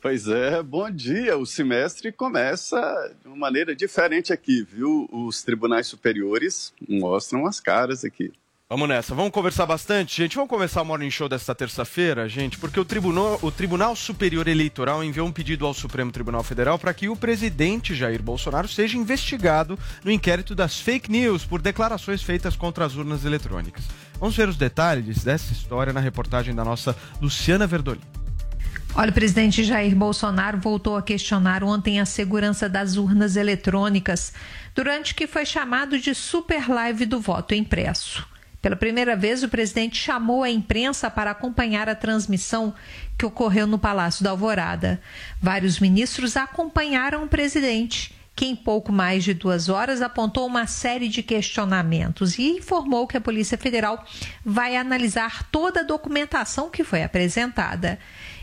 Pois 0.00 0.26
é, 0.28 0.62
bom 0.62 0.90
dia. 0.90 1.36
O 1.36 1.44
semestre 1.44 2.10
começa 2.10 2.80
de 3.20 3.28
uma 3.28 3.36
maneira 3.36 3.76
diferente 3.76 4.32
aqui, 4.32 4.62
viu? 4.64 5.06
Os 5.12 5.42
tribunais 5.42 5.86
superiores 5.88 6.72
mostram 6.88 7.46
as 7.46 7.60
caras 7.60 8.02
aqui. 8.02 8.32
Vamos 8.72 8.88
nessa, 8.88 9.14
vamos 9.14 9.32
conversar 9.32 9.66
bastante, 9.66 10.16
gente. 10.16 10.34
Vamos 10.34 10.48
começar 10.48 10.80
o 10.80 10.84
Morning 10.86 11.10
Show 11.10 11.28
desta 11.28 11.54
terça-feira, 11.54 12.26
gente, 12.26 12.56
porque 12.56 12.80
o 12.80 12.84
Tribunal, 12.86 13.38
o 13.42 13.50
Tribunal 13.50 13.94
Superior 13.94 14.48
Eleitoral 14.48 15.04
enviou 15.04 15.28
um 15.28 15.30
pedido 15.30 15.66
ao 15.66 15.74
Supremo 15.74 16.10
Tribunal 16.10 16.42
Federal 16.42 16.78
para 16.78 16.94
que 16.94 17.06
o 17.06 17.14
presidente 17.14 17.94
Jair 17.94 18.22
Bolsonaro 18.22 18.66
seja 18.66 18.96
investigado 18.96 19.78
no 20.02 20.10
inquérito 20.10 20.54
das 20.54 20.80
fake 20.80 21.12
news 21.12 21.44
por 21.44 21.60
declarações 21.60 22.22
feitas 22.22 22.56
contra 22.56 22.86
as 22.86 22.96
urnas 22.96 23.26
eletrônicas. 23.26 23.84
Vamos 24.18 24.34
ver 24.34 24.48
os 24.48 24.56
detalhes 24.56 25.22
dessa 25.22 25.52
história 25.52 25.92
na 25.92 26.00
reportagem 26.00 26.54
da 26.54 26.64
nossa 26.64 26.96
Luciana 27.20 27.66
Verdoli. 27.66 28.00
Olha, 28.94 29.10
o 29.10 29.14
presidente 29.14 29.64
Jair 29.64 29.94
Bolsonaro 29.94 30.58
voltou 30.58 30.96
a 30.96 31.02
questionar 31.02 31.62
ontem 31.62 32.00
a 32.00 32.06
segurança 32.06 32.70
das 32.70 32.96
urnas 32.96 33.36
eletrônicas, 33.36 34.32
durante 34.74 35.12
o 35.12 35.14
que 35.14 35.26
foi 35.26 35.44
chamado 35.44 35.98
de 35.98 36.14
super 36.14 36.70
live 36.70 37.04
do 37.04 37.20
voto 37.20 37.54
impresso. 37.54 38.31
Pela 38.62 38.76
primeira 38.76 39.16
vez, 39.16 39.42
o 39.42 39.48
presidente 39.48 39.98
chamou 39.98 40.44
a 40.44 40.48
imprensa 40.48 41.10
para 41.10 41.32
acompanhar 41.32 41.88
a 41.88 41.96
transmissão 41.96 42.72
que 43.18 43.26
ocorreu 43.26 43.66
no 43.66 43.76
Palácio 43.76 44.22
da 44.22 44.30
Alvorada. 44.30 45.02
Vários 45.40 45.80
ministros 45.80 46.36
acompanharam 46.36 47.24
o 47.24 47.28
presidente, 47.28 48.14
que 48.36 48.46
em 48.46 48.54
pouco 48.54 48.92
mais 48.92 49.24
de 49.24 49.34
duas 49.34 49.68
horas 49.68 50.00
apontou 50.00 50.46
uma 50.46 50.68
série 50.68 51.08
de 51.08 51.24
questionamentos 51.24 52.38
e 52.38 52.58
informou 52.58 53.08
que 53.08 53.16
a 53.16 53.20
Polícia 53.20 53.58
Federal 53.58 54.06
vai 54.44 54.76
analisar 54.76 55.42
toda 55.50 55.80
a 55.80 55.84
documentação 55.84 56.70
que 56.70 56.84
foi 56.84 57.02
apresentada. 57.02 57.98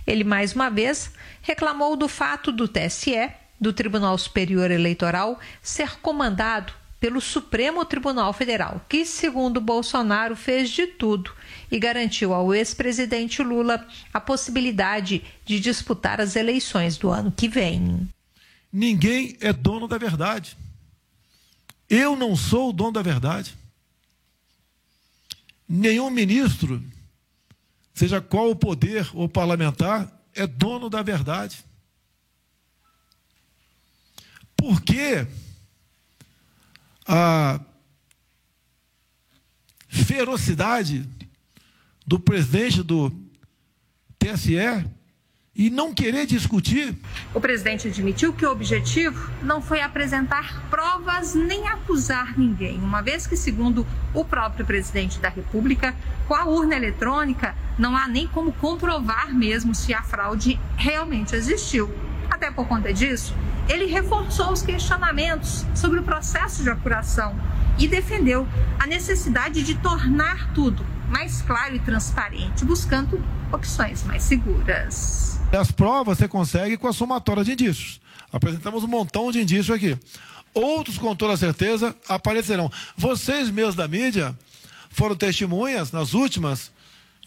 Ele, 0.05 0.25
mais 0.25 0.53
uma 0.53 0.69
vez, 0.69 1.13
reclamou 1.41 1.95
do 1.95 2.09
fato 2.09 2.51
do 2.51 2.67
TSE, 2.67 3.31
do 3.57 3.71
Tribunal 3.71 4.17
Superior 4.17 4.69
Eleitoral, 4.69 5.39
ser 5.61 5.97
comandado 6.01 6.73
pelo 6.99 7.21
Supremo 7.21 7.85
Tribunal 7.85 8.33
Federal, 8.33 8.85
que, 8.89 9.05
segundo 9.05 9.61
Bolsonaro, 9.61 10.35
fez 10.35 10.69
de 10.69 10.85
tudo 10.85 11.33
e 11.71 11.79
garantiu 11.79 12.33
ao 12.33 12.53
ex-presidente 12.53 13.41
Lula 13.41 13.87
a 14.13 14.19
possibilidade 14.19 15.23
de 15.45 15.59
disputar 15.59 16.19
as 16.19 16.35
eleições 16.35 16.97
do 16.97 17.09
ano 17.09 17.31
que 17.31 17.47
vem. 17.47 18.09
Ninguém 18.71 19.37
é 19.39 19.53
dono 19.53 19.87
da 19.87 19.97
verdade. 19.97 20.57
Eu 21.89 22.15
não 22.15 22.35
sou 22.35 22.69
o 22.69 22.73
dono 22.73 22.91
da 22.91 23.01
verdade. 23.01 23.57
Nenhum 25.67 26.09
ministro, 26.09 26.83
seja 27.93 28.19
qual 28.19 28.51
o 28.51 28.55
poder 28.55 29.09
ou 29.13 29.29
parlamentar, 29.29 30.11
é 30.35 30.45
dono 30.45 30.89
da 30.89 31.01
verdade. 31.01 31.63
Por 34.55 34.81
que 34.81 35.25
a 37.11 37.59
ferocidade 39.87 41.09
do 42.05 42.19
presidente 42.19 42.83
do 42.83 43.11
TSE 44.19 44.85
e 45.55 45.71
não 45.71 45.91
querer 45.91 46.27
discutir. 46.27 46.95
O 47.33 47.41
presidente 47.41 47.87
admitiu 47.87 48.31
que 48.31 48.45
o 48.45 48.51
objetivo 48.51 49.27
não 49.41 49.59
foi 49.59 49.81
apresentar 49.81 50.69
provas 50.69 51.33
nem 51.33 51.67
acusar 51.67 52.37
ninguém, 52.37 52.77
uma 52.77 53.01
vez 53.01 53.25
que, 53.25 53.35
segundo 53.35 53.87
o 54.13 54.23
próprio 54.23 54.63
presidente 54.63 55.17
da 55.17 55.29
República, 55.29 55.95
com 56.27 56.35
a 56.35 56.45
urna 56.45 56.75
eletrônica 56.75 57.55
não 57.75 57.97
há 57.97 58.07
nem 58.07 58.27
como 58.27 58.53
comprovar 58.53 59.33
mesmo 59.33 59.73
se 59.73 59.95
a 59.95 60.03
fraude 60.03 60.59
realmente 60.77 61.35
existiu. 61.35 61.89
Até 62.29 62.51
por 62.51 62.67
conta 62.67 62.93
disso, 62.93 63.35
ele 63.67 63.85
reforçou 63.85 64.51
os 64.51 64.61
questionamentos 64.61 65.65
sobre 65.75 65.99
o 65.99 66.03
processo 66.03 66.63
de 66.63 66.69
apuração 66.69 67.35
e 67.77 67.87
defendeu 67.87 68.47
a 68.79 68.85
necessidade 68.85 69.63
de 69.63 69.75
tornar 69.75 70.53
tudo 70.53 70.85
mais 71.09 71.41
claro 71.41 71.75
e 71.75 71.79
transparente, 71.79 72.63
buscando 72.63 73.21
opções 73.51 74.03
mais 74.03 74.23
seguras. 74.23 75.39
As 75.51 75.71
provas 75.71 76.17
você 76.17 76.27
consegue 76.27 76.77
com 76.77 76.87
a 76.87 76.93
somatória 76.93 77.43
de 77.43 77.53
indícios. 77.53 77.99
Apresentamos 78.31 78.83
um 78.83 78.87
montão 78.87 79.31
de 79.31 79.41
indícios 79.41 79.71
aqui. 79.71 79.97
Outros, 80.53 80.97
com 80.97 81.15
toda 81.15 81.35
certeza, 81.37 81.95
aparecerão. 82.07 82.71
Vocês 82.95 83.49
mesmos 83.49 83.75
da 83.75 83.87
mídia 83.87 84.37
foram 84.89 85.15
testemunhas 85.15 85.91
nas 85.91 86.13
últimas 86.13 86.71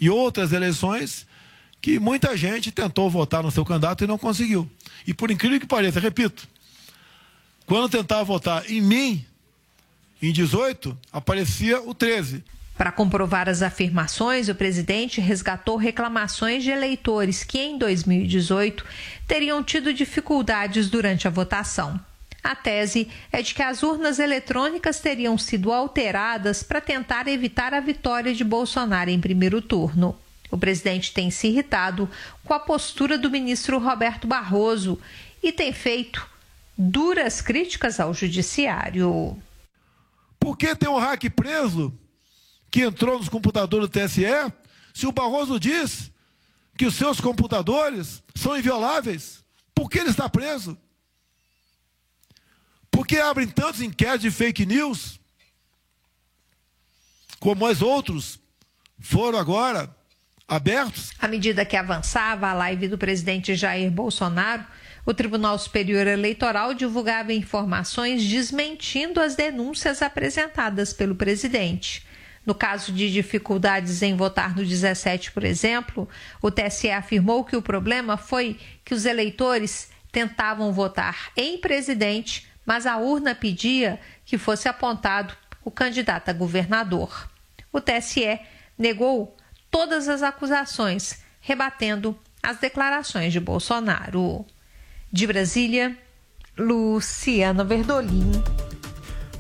e 0.00 0.10
outras 0.10 0.52
eleições 0.52 1.26
que 1.80 1.98
muita 1.98 2.36
gente 2.36 2.70
tentou 2.70 3.10
votar 3.10 3.42
no 3.42 3.50
seu 3.50 3.64
candidato 3.64 4.04
e 4.04 4.06
não 4.06 4.16
conseguiu. 4.16 4.70
E 5.06 5.14
por 5.14 5.30
incrível 5.30 5.60
que 5.60 5.66
pareça, 5.66 6.00
repito, 6.00 6.48
quando 7.66 7.88
tentava 7.88 8.24
votar 8.24 8.70
em 8.70 8.80
mim, 8.80 9.24
em 10.20 10.32
18, 10.32 10.96
aparecia 11.12 11.80
o 11.80 11.94
13. 11.94 12.44
Para 12.76 12.92
comprovar 12.92 13.48
as 13.48 13.62
afirmações, 13.62 14.48
o 14.48 14.54
presidente 14.54 15.20
resgatou 15.20 15.76
reclamações 15.76 16.62
de 16.62 16.70
eleitores 16.70 17.44
que, 17.44 17.58
em 17.58 17.78
2018, 17.78 18.84
teriam 19.26 19.62
tido 19.62 19.92
dificuldades 19.92 20.88
durante 20.88 21.28
a 21.28 21.30
votação. 21.30 22.00
A 22.42 22.56
tese 22.56 23.08
é 23.30 23.40
de 23.40 23.54
que 23.54 23.62
as 23.62 23.82
urnas 23.84 24.18
eletrônicas 24.18 24.98
teriam 24.98 25.38
sido 25.38 25.72
alteradas 25.72 26.62
para 26.62 26.80
tentar 26.80 27.28
evitar 27.28 27.72
a 27.72 27.80
vitória 27.80 28.34
de 28.34 28.42
Bolsonaro 28.42 29.10
em 29.10 29.20
primeiro 29.20 29.62
turno. 29.62 30.16
O 30.52 30.58
presidente 30.58 31.14
tem 31.14 31.30
se 31.30 31.48
irritado 31.48 32.08
com 32.44 32.52
a 32.52 32.60
postura 32.60 33.16
do 33.16 33.30
ministro 33.30 33.78
Roberto 33.78 34.26
Barroso 34.26 35.00
e 35.42 35.50
tem 35.50 35.72
feito 35.72 36.28
duras 36.76 37.40
críticas 37.40 37.98
ao 37.98 38.12
judiciário. 38.12 39.42
Por 40.38 40.58
que 40.58 40.76
tem 40.76 40.90
um 40.90 40.98
hack 40.98 41.30
preso 41.30 41.90
que 42.70 42.82
entrou 42.82 43.18
nos 43.18 43.30
computadores 43.30 43.88
do 43.88 43.90
TSE 43.90 44.52
se 44.92 45.06
o 45.06 45.12
Barroso 45.12 45.58
diz 45.58 46.12
que 46.76 46.84
os 46.84 46.96
seus 46.96 47.18
computadores 47.18 48.22
são 48.34 48.54
invioláveis? 48.54 49.42
Por 49.74 49.88
que 49.88 50.00
ele 50.00 50.10
está 50.10 50.28
preso? 50.28 50.76
Por 52.90 53.06
que 53.06 53.16
abrem 53.16 53.48
tantos 53.48 53.80
inquéritos 53.80 54.20
de 54.20 54.30
fake 54.30 54.66
news? 54.66 55.18
Como 57.40 57.66
os 57.66 57.80
outros 57.80 58.38
foram 59.00 59.38
agora 59.38 60.01
abertos? 60.54 61.12
À 61.18 61.26
medida 61.26 61.64
que 61.64 61.76
avançava 61.76 62.48
a 62.48 62.52
live 62.52 62.88
do 62.88 62.98
presidente 62.98 63.54
Jair 63.54 63.90
Bolsonaro, 63.90 64.64
o 65.04 65.14
Tribunal 65.14 65.58
Superior 65.58 66.06
Eleitoral 66.06 66.74
divulgava 66.74 67.32
informações 67.32 68.22
desmentindo 68.22 69.18
as 69.18 69.34
denúncias 69.34 70.02
apresentadas 70.02 70.92
pelo 70.92 71.14
presidente. 71.14 72.06
No 72.44 72.54
caso 72.54 72.92
de 72.92 73.10
dificuldades 73.10 74.02
em 74.02 74.14
votar 74.14 74.54
no 74.54 74.64
17, 74.64 75.32
por 75.32 75.42
exemplo, 75.42 76.08
o 76.42 76.50
TSE 76.50 76.90
afirmou 76.90 77.44
que 77.44 77.56
o 77.56 77.62
problema 77.62 78.16
foi 78.16 78.58
que 78.84 78.94
os 78.94 79.06
eleitores 79.06 79.90
tentavam 80.10 80.72
votar 80.72 81.30
em 81.36 81.58
presidente, 81.58 82.46
mas 82.66 82.86
a 82.86 82.98
urna 82.98 83.34
pedia 83.34 83.98
que 84.24 84.36
fosse 84.36 84.68
apontado 84.68 85.34
o 85.64 85.70
candidato 85.70 86.28
a 86.28 86.32
governador. 86.32 87.30
O 87.72 87.80
TSE 87.80 88.38
negou 88.76 89.36
todas 89.72 90.06
as 90.06 90.22
acusações, 90.22 91.18
rebatendo 91.40 92.16
as 92.42 92.58
declarações 92.58 93.32
de 93.32 93.40
Bolsonaro. 93.40 94.44
De 95.10 95.26
Brasília, 95.26 95.96
Luciana 96.56 97.64
Verdolim. 97.64 98.30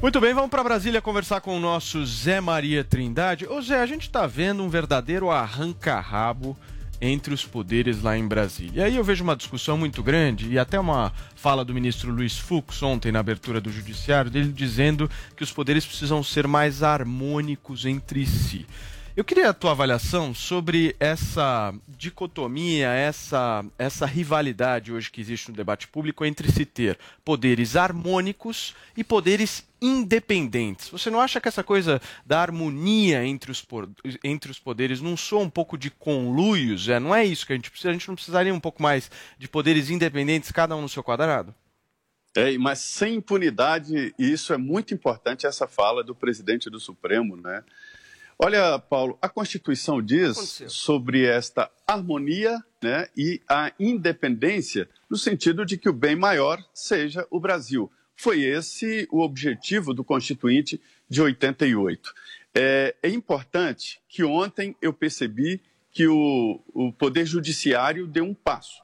Muito 0.00 0.20
bem, 0.20 0.34
vamos 0.34 0.50
para 0.50 0.64
Brasília 0.64 1.00
conversar 1.00 1.40
com 1.40 1.56
o 1.56 1.60
nosso 1.60 2.04
Zé 2.04 2.40
Maria 2.40 2.82
Trindade. 2.82 3.46
Ô 3.46 3.60
Zé, 3.60 3.80
a 3.80 3.86
gente 3.86 4.02
está 4.02 4.26
vendo 4.26 4.62
um 4.62 4.68
verdadeiro 4.68 5.30
arranca-rabo 5.30 6.56
entre 7.00 7.34
os 7.34 7.44
poderes 7.44 8.02
lá 8.02 8.16
em 8.16 8.26
Brasília. 8.26 8.82
E 8.82 8.84
aí 8.84 8.96
eu 8.96 9.04
vejo 9.04 9.22
uma 9.22 9.36
discussão 9.36 9.76
muito 9.76 10.02
grande 10.02 10.48
e 10.50 10.58
até 10.58 10.78
uma 10.78 11.12
fala 11.34 11.64
do 11.64 11.74
ministro 11.74 12.10
Luiz 12.10 12.38
Fux 12.38 12.82
ontem 12.82 13.12
na 13.12 13.20
abertura 13.20 13.60
do 13.60 13.70
judiciário 13.70 14.30
dele 14.30 14.52
dizendo 14.52 15.10
que 15.36 15.42
os 15.42 15.52
poderes 15.52 15.84
precisam 15.84 16.22
ser 16.22 16.46
mais 16.46 16.82
harmônicos 16.82 17.84
entre 17.84 18.24
si. 18.26 18.66
Eu 19.14 19.24
queria 19.24 19.50
a 19.50 19.52
tua 19.52 19.72
avaliação 19.72 20.32
sobre 20.32 20.96
essa 20.98 21.74
dicotomia, 21.86 22.88
essa, 22.88 23.62
essa 23.78 24.06
rivalidade 24.06 24.90
hoje 24.90 25.10
que 25.10 25.20
existe 25.20 25.50
no 25.50 25.56
debate 25.56 25.86
público 25.86 26.24
entre 26.24 26.50
se 26.50 26.64
ter 26.64 26.98
poderes 27.22 27.76
harmônicos 27.76 28.74
e 28.96 29.04
poderes 29.04 29.68
independentes. 29.82 30.88
Você 30.88 31.10
não 31.10 31.20
acha 31.20 31.42
que 31.42 31.48
essa 31.48 31.62
coisa 31.62 32.00
da 32.24 32.40
harmonia 32.40 33.22
entre 33.22 33.52
os, 33.52 33.62
entre 34.24 34.50
os 34.50 34.58
poderes 34.58 35.02
não 35.02 35.14
soa 35.14 35.42
um 35.42 35.50
pouco 35.50 35.76
de 35.76 35.90
conluios? 35.90 36.88
É? 36.88 36.98
Não 36.98 37.14
é 37.14 37.22
isso 37.22 37.46
que 37.46 37.52
a 37.52 37.56
gente 37.56 37.70
precisa? 37.70 37.90
A 37.90 37.92
gente 37.92 38.08
não 38.08 38.14
precisaria 38.14 38.54
um 38.54 38.60
pouco 38.60 38.82
mais 38.82 39.10
de 39.38 39.46
poderes 39.46 39.90
independentes, 39.90 40.50
cada 40.50 40.74
um 40.74 40.80
no 40.80 40.88
seu 40.88 41.02
quadrado? 41.02 41.54
É, 42.34 42.56
mas 42.56 42.78
sem 42.78 43.16
impunidade, 43.16 44.14
e 44.18 44.32
isso 44.32 44.54
é 44.54 44.56
muito 44.56 44.94
importante, 44.94 45.46
essa 45.46 45.68
fala 45.68 46.02
do 46.02 46.14
presidente 46.14 46.70
do 46.70 46.80
Supremo, 46.80 47.36
né? 47.36 47.62
Olha, 48.44 48.76
Paulo, 48.76 49.16
a 49.22 49.28
Constituição 49.28 50.02
diz 50.02 50.64
sobre 50.66 51.24
esta 51.24 51.70
harmonia 51.86 52.60
né, 52.82 53.06
e 53.16 53.40
a 53.48 53.72
independência, 53.78 54.88
no 55.08 55.16
sentido 55.16 55.64
de 55.64 55.78
que 55.78 55.88
o 55.88 55.92
bem 55.92 56.16
maior 56.16 56.60
seja 56.74 57.24
o 57.30 57.38
Brasil. 57.38 57.88
Foi 58.16 58.42
esse 58.42 59.06
o 59.12 59.20
objetivo 59.20 59.94
do 59.94 60.02
Constituinte 60.02 60.80
de 61.08 61.22
88. 61.22 62.12
É, 62.52 62.96
é 63.00 63.08
importante 63.10 64.00
que 64.08 64.24
ontem 64.24 64.74
eu 64.82 64.92
percebi 64.92 65.60
que 65.92 66.08
o, 66.08 66.60
o 66.74 66.92
Poder 66.92 67.24
Judiciário 67.24 68.08
deu 68.08 68.24
um 68.24 68.34
passo. 68.34 68.82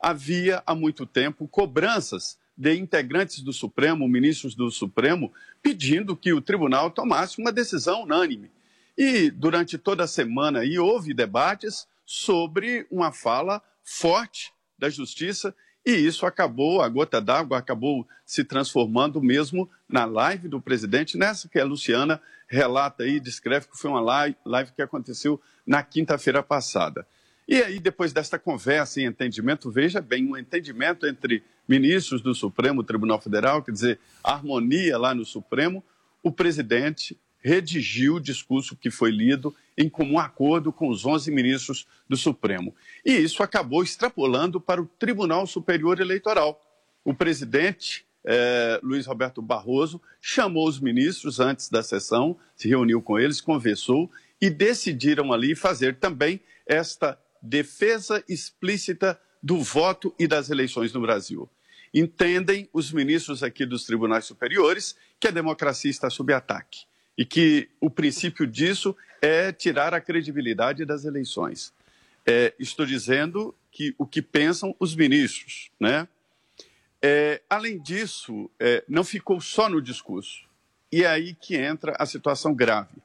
Havia 0.00 0.62
há 0.66 0.74
muito 0.74 1.04
tempo 1.04 1.46
cobranças 1.46 2.38
de 2.56 2.74
integrantes 2.74 3.42
do 3.42 3.52
Supremo, 3.52 4.08
ministros 4.08 4.54
do 4.54 4.70
Supremo, 4.70 5.30
pedindo 5.62 6.16
que 6.16 6.32
o 6.32 6.40
tribunal 6.40 6.90
tomasse 6.90 7.38
uma 7.38 7.52
decisão 7.52 8.04
unânime. 8.04 8.55
E 8.96 9.30
durante 9.30 9.76
toda 9.76 10.04
a 10.04 10.08
semana 10.08 10.60
aí 10.60 10.78
houve 10.78 11.12
debates 11.12 11.86
sobre 12.04 12.86
uma 12.90 13.12
fala 13.12 13.62
forte 13.82 14.52
da 14.78 14.88
justiça 14.88 15.54
e 15.86 15.92
isso 15.92 16.26
acabou, 16.26 16.82
a 16.82 16.88
gota 16.88 17.20
d'água 17.20 17.58
acabou 17.58 18.04
se 18.24 18.42
transformando 18.42 19.22
mesmo 19.22 19.70
na 19.88 20.04
live 20.04 20.48
do 20.48 20.60
presidente, 20.60 21.16
nessa 21.16 21.48
que 21.48 21.60
a 21.60 21.64
Luciana 21.64 22.20
relata 22.48 23.04
aí, 23.04 23.20
descreve 23.20 23.68
que 23.68 23.78
foi 23.78 23.92
uma 23.92 24.00
live 24.00 24.72
que 24.74 24.82
aconteceu 24.82 25.40
na 25.64 25.84
quinta-feira 25.84 26.42
passada. 26.42 27.06
E 27.46 27.62
aí, 27.62 27.78
depois 27.78 28.12
desta 28.12 28.36
conversa 28.36 29.00
e 29.00 29.04
entendimento, 29.04 29.70
veja 29.70 30.00
bem, 30.00 30.28
um 30.28 30.36
entendimento 30.36 31.06
entre 31.06 31.44
ministros 31.68 32.20
do 32.20 32.34
Supremo 32.34 32.82
Tribunal 32.82 33.20
Federal, 33.20 33.62
quer 33.62 33.70
dizer, 33.70 34.00
harmonia 34.24 34.98
lá 34.98 35.14
no 35.14 35.24
Supremo, 35.24 35.84
o 36.20 36.32
presidente 36.32 37.16
redigiu 37.46 38.16
o 38.16 38.20
discurso 38.20 38.74
que 38.74 38.90
foi 38.90 39.12
lido 39.12 39.54
em 39.78 39.88
comum 39.88 40.18
acordo 40.18 40.72
com 40.72 40.88
os 40.88 41.06
11 41.06 41.30
ministros 41.30 41.86
do 42.08 42.16
Supremo. 42.16 42.74
E 43.04 43.12
isso 43.12 43.40
acabou 43.40 43.84
extrapolando 43.84 44.60
para 44.60 44.82
o 44.82 44.86
Tribunal 44.98 45.46
Superior 45.46 46.00
Eleitoral. 46.00 46.60
O 47.04 47.14
presidente 47.14 48.04
eh, 48.24 48.80
Luiz 48.82 49.06
Roberto 49.06 49.40
Barroso 49.40 50.02
chamou 50.20 50.66
os 50.66 50.80
ministros 50.80 51.38
antes 51.38 51.68
da 51.68 51.84
sessão, 51.84 52.36
se 52.56 52.68
reuniu 52.68 53.00
com 53.00 53.16
eles, 53.16 53.40
conversou 53.40 54.10
e 54.40 54.50
decidiram 54.50 55.32
ali 55.32 55.54
fazer 55.54 56.00
também 56.00 56.40
esta 56.66 57.16
defesa 57.40 58.24
explícita 58.28 59.20
do 59.40 59.62
voto 59.62 60.12
e 60.18 60.26
das 60.26 60.50
eleições 60.50 60.92
no 60.92 61.00
Brasil. 61.00 61.48
Entendem 61.94 62.68
os 62.72 62.90
ministros 62.90 63.44
aqui 63.44 63.64
dos 63.64 63.84
tribunais 63.84 64.24
superiores 64.24 64.96
que 65.20 65.28
a 65.28 65.30
democracia 65.30 65.92
está 65.92 66.10
sob 66.10 66.32
ataque 66.32 66.86
e 67.16 67.24
que 67.24 67.68
o 67.80 67.88
princípio 67.88 68.46
disso 68.46 68.96
é 69.22 69.52
tirar 69.52 69.94
a 69.94 70.00
credibilidade 70.00 70.84
das 70.84 71.04
eleições. 71.04 71.72
É, 72.24 72.52
estou 72.58 72.84
dizendo 72.84 73.54
que 73.70 73.94
o 73.98 74.06
que 74.06 74.20
pensam 74.20 74.74
os 74.78 74.94
ministros, 74.94 75.70
né? 75.78 76.08
É, 77.00 77.40
além 77.48 77.78
disso, 77.78 78.50
é, 78.58 78.82
não 78.88 79.04
ficou 79.04 79.40
só 79.40 79.68
no 79.68 79.80
discurso. 79.80 80.44
E 80.90 81.04
é 81.04 81.06
aí 81.06 81.34
que 81.34 81.56
entra 81.56 81.94
a 81.98 82.06
situação 82.06 82.54
grave. 82.54 82.96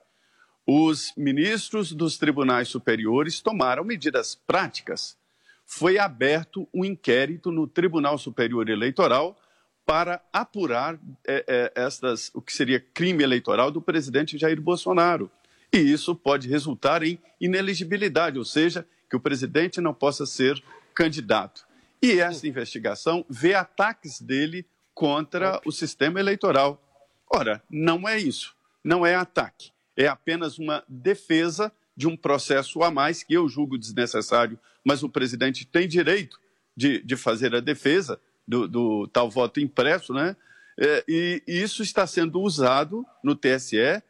Os 0.65 1.13
ministros 1.18 1.91
dos 1.91 2.18
tribunais 2.18 2.68
superiores 2.68 3.41
tomaram 3.41 3.84
medidas 3.84 4.36
práticas. 4.36 5.18
foi 5.65 5.98
aberto 5.98 6.68
um 6.74 6.84
inquérito 6.84 7.50
no 7.50 7.65
Tribunal 7.65 8.18
Superior 8.18 8.68
Eleitoral 8.70 9.39
para 9.85 10.21
apurar 10.31 11.00
é, 11.27 11.43
é, 11.47 11.71
estas, 11.75 12.31
o 12.33 12.41
que 12.41 12.53
seria 12.53 12.79
crime 12.79 13.23
eleitoral 13.23 13.71
do 13.71 13.81
presidente 13.81 14.38
Jair 14.38 14.61
Bolsonaro. 14.61 15.29
E 15.73 15.77
isso 15.77 16.15
pode 16.15 16.47
resultar 16.47 17.03
em 17.03 17.19
ineligibilidade, 17.39 18.38
ou 18.38 18.45
seja, 18.45 18.85
que 19.09 19.15
o 19.15 19.19
presidente 19.19 19.81
não 19.81 19.93
possa 19.93 20.25
ser 20.25 20.61
candidato. 20.93 21.65
E 22.01 22.19
essa 22.19 22.47
investigação 22.47 23.25
vê 23.29 23.53
ataques 23.53 24.19
dele 24.19 24.65
contra 24.93 25.61
o 25.65 25.71
sistema 25.71 26.19
eleitoral. 26.19 26.81
Ora, 27.29 27.63
não 27.69 28.07
é 28.07 28.19
isso, 28.19 28.55
não 28.83 29.05
é 29.05 29.15
ataque, 29.15 29.71
é 29.95 30.07
apenas 30.07 30.57
uma 30.57 30.83
defesa 30.88 31.71
de 31.95 32.07
um 32.07 32.17
processo 32.17 32.81
a 32.83 32.91
mais 32.91 33.23
que 33.23 33.33
eu 33.33 33.47
julgo 33.47 33.77
desnecessário, 33.77 34.59
mas 34.83 35.03
o 35.03 35.09
presidente 35.09 35.65
tem 35.65 35.88
direito 35.88 36.39
de, 36.75 37.01
de 37.03 37.15
fazer 37.15 37.53
a 37.55 37.59
defesa 37.59 38.19
do, 38.51 38.67
do 38.67 39.08
tal 39.08 39.29
voto 39.29 39.62
impresso, 39.62 40.13
né? 40.13 40.36
É, 40.77 41.03
e, 41.08 41.41
isso 41.48 41.81
está 41.81 42.05
sendo 42.05 42.41
usado 42.41 43.05
no 43.24 43.34
TSE 43.34 44.03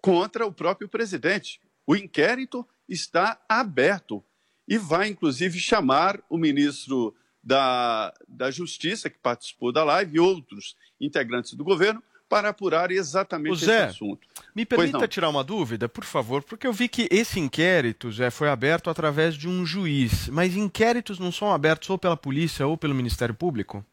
contra 0.00 0.46
o 0.46 0.52
próprio 0.52 0.88
presidente. 0.88 1.60
O 1.84 1.96
inquérito 1.96 2.64
está 2.88 3.40
aberto 3.48 4.22
e 4.68 4.78
vai, 4.78 5.08
inclusive, 5.08 5.58
chamar 5.58 6.20
o 6.30 6.38
ministro 6.38 7.14
da, 7.42 8.14
da 8.28 8.50
Justiça, 8.50 9.10
que 9.10 9.18
participou 9.18 9.72
da 9.72 9.82
live, 9.82 10.16
e 10.16 10.20
outros 10.20 10.76
integrantes 11.00 11.54
do 11.54 11.64
governo, 11.64 12.02
para 12.28 12.50
apurar 12.50 12.92
exatamente 12.92 13.64
esse 13.64 13.72
assunto. 13.72 14.28
Me 14.58 14.66
permita 14.66 15.06
tirar 15.06 15.28
uma 15.28 15.44
dúvida, 15.44 15.88
por 15.88 16.02
favor, 16.02 16.42
porque 16.42 16.66
eu 16.66 16.72
vi 16.72 16.88
que 16.88 17.06
esse 17.12 17.38
inquérito, 17.38 18.10
Zé, 18.10 18.28
foi 18.28 18.48
aberto 18.48 18.90
através 18.90 19.36
de 19.36 19.48
um 19.48 19.64
juiz, 19.64 20.28
mas 20.30 20.56
inquéritos 20.56 21.20
não 21.20 21.30
são 21.30 21.52
abertos 21.52 21.88
ou 21.90 21.96
pela 21.96 22.16
polícia 22.16 22.66
ou 22.66 22.76
pelo 22.76 22.92
Ministério 22.92 23.32
Público? 23.32 23.86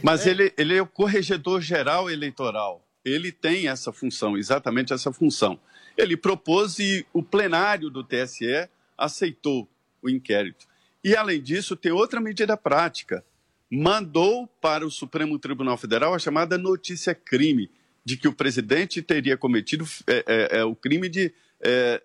Mas 0.00 0.24
ele, 0.24 0.54
ele 0.56 0.76
é 0.76 0.80
o 0.80 0.86
corregedor 0.86 1.60
geral 1.60 2.08
eleitoral. 2.08 2.86
Ele 3.04 3.32
tem 3.32 3.66
essa 3.66 3.92
função, 3.92 4.38
exatamente 4.38 4.92
essa 4.92 5.12
função. 5.12 5.58
Ele 5.98 6.16
propôs 6.16 6.78
e 6.78 7.04
o 7.12 7.20
plenário 7.20 7.90
do 7.90 8.04
TSE 8.04 8.68
aceitou 8.96 9.68
o 10.00 10.08
inquérito. 10.08 10.68
E, 11.02 11.16
além 11.16 11.42
disso, 11.42 11.74
tem 11.74 11.90
outra 11.90 12.20
medida 12.20 12.56
prática. 12.56 13.24
Mandou 13.68 14.46
para 14.60 14.86
o 14.86 14.90
Supremo 14.90 15.36
Tribunal 15.36 15.76
Federal 15.76 16.14
a 16.14 16.18
chamada 16.20 16.56
notícia 16.56 17.12
crime, 17.12 17.68
de 18.06 18.16
que 18.16 18.28
o 18.28 18.32
presidente 18.32 19.02
teria 19.02 19.36
cometido 19.36 19.84
é, 20.06 20.24
é, 20.28 20.58
é, 20.58 20.64
o 20.64 20.76
crime 20.76 21.08
de 21.08 21.34
é, 21.60 22.00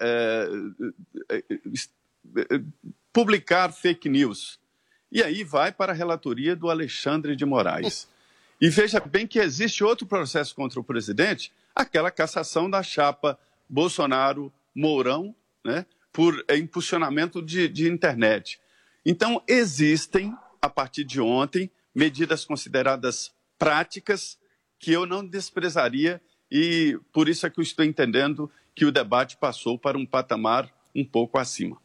é, 1.29 2.61
publicar 3.13 3.71
fake 3.71 4.09
news. 4.09 4.59
E 5.11 5.21
aí 5.21 5.43
vai 5.43 5.71
para 5.71 5.91
a 5.91 5.95
relatoria 5.95 6.55
do 6.55 6.71
Alexandre 6.71 7.35
de 7.35 7.45
Moraes. 7.45 8.07
E 8.59 8.67
veja 8.67 8.99
bem 8.99 9.27
que 9.27 9.37
existe 9.37 9.83
outro 9.83 10.07
processo 10.07 10.55
contra 10.55 10.79
o 10.79 10.83
presidente, 10.83 11.53
aquela 11.75 12.09
cassação 12.09 12.67
da 12.67 12.81
chapa 12.81 13.37
Bolsonaro-Mourão, 13.69 15.35
né, 15.63 15.85
por 16.11 16.43
impulsionamento 16.49 17.43
de, 17.43 17.67
de 17.67 17.87
internet. 17.87 18.59
Então, 19.05 19.43
existem, 19.47 20.35
a 20.59 20.67
partir 20.67 21.03
de 21.03 21.21
ontem, 21.21 21.69
medidas 21.93 22.43
consideradas 22.43 23.31
práticas 23.59 24.40
que 24.81 24.91
eu 24.91 25.05
não 25.05 25.25
desprezaria 25.25 26.19
e 26.51 26.99
por 27.13 27.29
isso 27.29 27.45
é 27.45 27.49
que 27.49 27.59
eu 27.59 27.63
estou 27.63 27.85
entendendo 27.85 28.51
que 28.75 28.83
o 28.83 28.91
debate 28.91 29.37
passou 29.37 29.77
para 29.77 29.97
um 29.97 30.05
patamar 30.05 30.69
um 30.93 31.05
pouco 31.05 31.37
acima. 31.37 31.77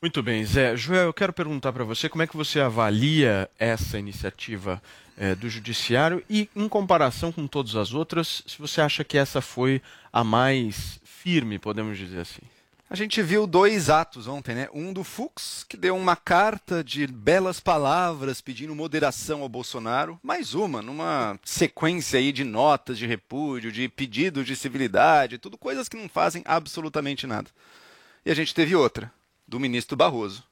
Muito 0.00 0.20
bem, 0.22 0.44
Zé. 0.44 0.76
Joel, 0.76 1.04
eu 1.04 1.14
quero 1.14 1.32
perguntar 1.32 1.72
para 1.72 1.84
você 1.84 2.08
como 2.08 2.22
é 2.22 2.26
que 2.26 2.36
você 2.36 2.58
avalia 2.58 3.48
essa 3.56 3.98
iniciativa 3.98 4.82
eh, 5.16 5.36
do 5.36 5.48
Judiciário 5.48 6.24
e, 6.28 6.48
em 6.56 6.68
comparação 6.68 7.30
com 7.30 7.46
todas 7.46 7.76
as 7.76 7.94
outras, 7.94 8.42
se 8.44 8.58
você 8.58 8.80
acha 8.80 9.04
que 9.04 9.16
essa 9.16 9.40
foi 9.40 9.80
a 10.12 10.24
mais 10.24 11.00
firme, 11.04 11.56
podemos 11.56 11.96
dizer 11.96 12.18
assim. 12.18 12.42
A 12.92 12.94
gente 12.94 13.22
viu 13.22 13.46
dois 13.46 13.88
atos 13.88 14.26
ontem, 14.26 14.54
né? 14.54 14.68
Um 14.70 14.92
do 14.92 15.02
Fux, 15.02 15.64
que 15.66 15.78
deu 15.78 15.96
uma 15.96 16.14
carta 16.14 16.84
de 16.84 17.06
belas 17.06 17.58
palavras 17.58 18.42
pedindo 18.42 18.74
moderação 18.74 19.40
ao 19.40 19.48
Bolsonaro, 19.48 20.20
mais 20.22 20.52
uma, 20.52 20.82
numa 20.82 21.40
sequência 21.42 22.18
aí 22.18 22.30
de 22.32 22.44
notas 22.44 22.98
de 22.98 23.06
repúdio, 23.06 23.72
de 23.72 23.88
pedidos 23.88 24.44
de 24.44 24.54
civilidade, 24.54 25.38
tudo 25.38 25.56
coisas 25.56 25.88
que 25.88 25.96
não 25.96 26.06
fazem 26.06 26.42
absolutamente 26.44 27.26
nada. 27.26 27.48
E 28.26 28.30
a 28.30 28.34
gente 28.34 28.54
teve 28.54 28.76
outra, 28.76 29.10
do 29.48 29.58
ministro 29.58 29.96
Barroso. 29.96 30.44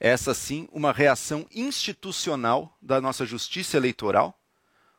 Essa 0.00 0.34
sim, 0.34 0.68
uma 0.72 0.90
reação 0.90 1.46
institucional 1.54 2.76
da 2.82 3.00
nossa 3.00 3.24
justiça 3.24 3.76
eleitoral 3.76 4.36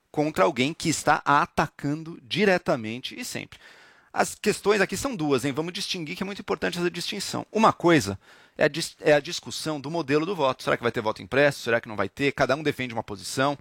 contra 0.09 0.45
alguém 0.45 0.73
que 0.73 0.87
está 0.87 1.21
atacando 1.25 2.17
diretamente 2.23 3.19
e 3.19 3.25
sempre. 3.25 3.59
As 4.11 4.35
questões 4.35 4.81
aqui 4.81 4.97
são 4.97 5.15
duas, 5.15 5.45
hein? 5.45 5.51
Vamos 5.51 5.71
distinguir 5.73 6.15
que 6.15 6.23
é 6.23 6.25
muito 6.25 6.39
importante 6.41 6.77
essa 6.79 6.89
distinção. 6.89 7.45
Uma 7.51 7.71
coisa 7.71 8.19
é 8.57 8.65
a, 8.65 8.67
dis- 8.67 8.95
é 9.01 9.13
a 9.13 9.19
discussão 9.19 9.79
do 9.79 9.91
modelo 9.91 10.25
do 10.25 10.35
voto. 10.35 10.63
Será 10.63 10.75
que 10.75 10.83
vai 10.83 10.91
ter 10.91 11.01
voto 11.01 11.21
impresso? 11.21 11.59
Será 11.61 11.79
que 11.79 11.87
não 11.87 11.95
vai 11.95 12.09
ter? 12.09 12.31
Cada 12.31 12.55
um 12.55 12.63
defende 12.63 12.93
uma 12.93 13.03
posição. 13.03 13.57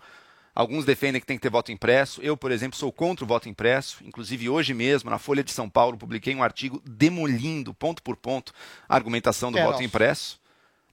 Alguns 0.55 0.85
defendem 0.85 1.21
que 1.21 1.27
tem 1.27 1.37
que 1.37 1.43
ter 1.43 1.51
voto 1.51 1.71
impresso. 1.71 2.21
Eu, 2.23 2.37
por 2.37 2.51
exemplo, 2.51 2.77
sou 2.77 2.91
contra 2.91 3.25
o 3.25 3.29
voto 3.29 3.49
impresso. 3.49 3.99
Inclusive, 4.03 4.49
hoje 4.49 4.75
mesmo, 4.75 5.09
na 5.11 5.19
Folha 5.19 5.45
de 5.45 5.53
São 5.53 5.69
Paulo, 5.71 5.97
publiquei 5.97 6.35
um 6.35 6.43
artigo 6.43 6.83
demolindo, 6.85 7.73
ponto 7.75 8.03
por 8.03 8.17
ponto, 8.17 8.53
a 8.89 8.95
argumentação 8.97 9.51
do 9.53 9.55
Queiroz. 9.55 9.75
voto 9.77 9.85
impresso. 9.85 10.41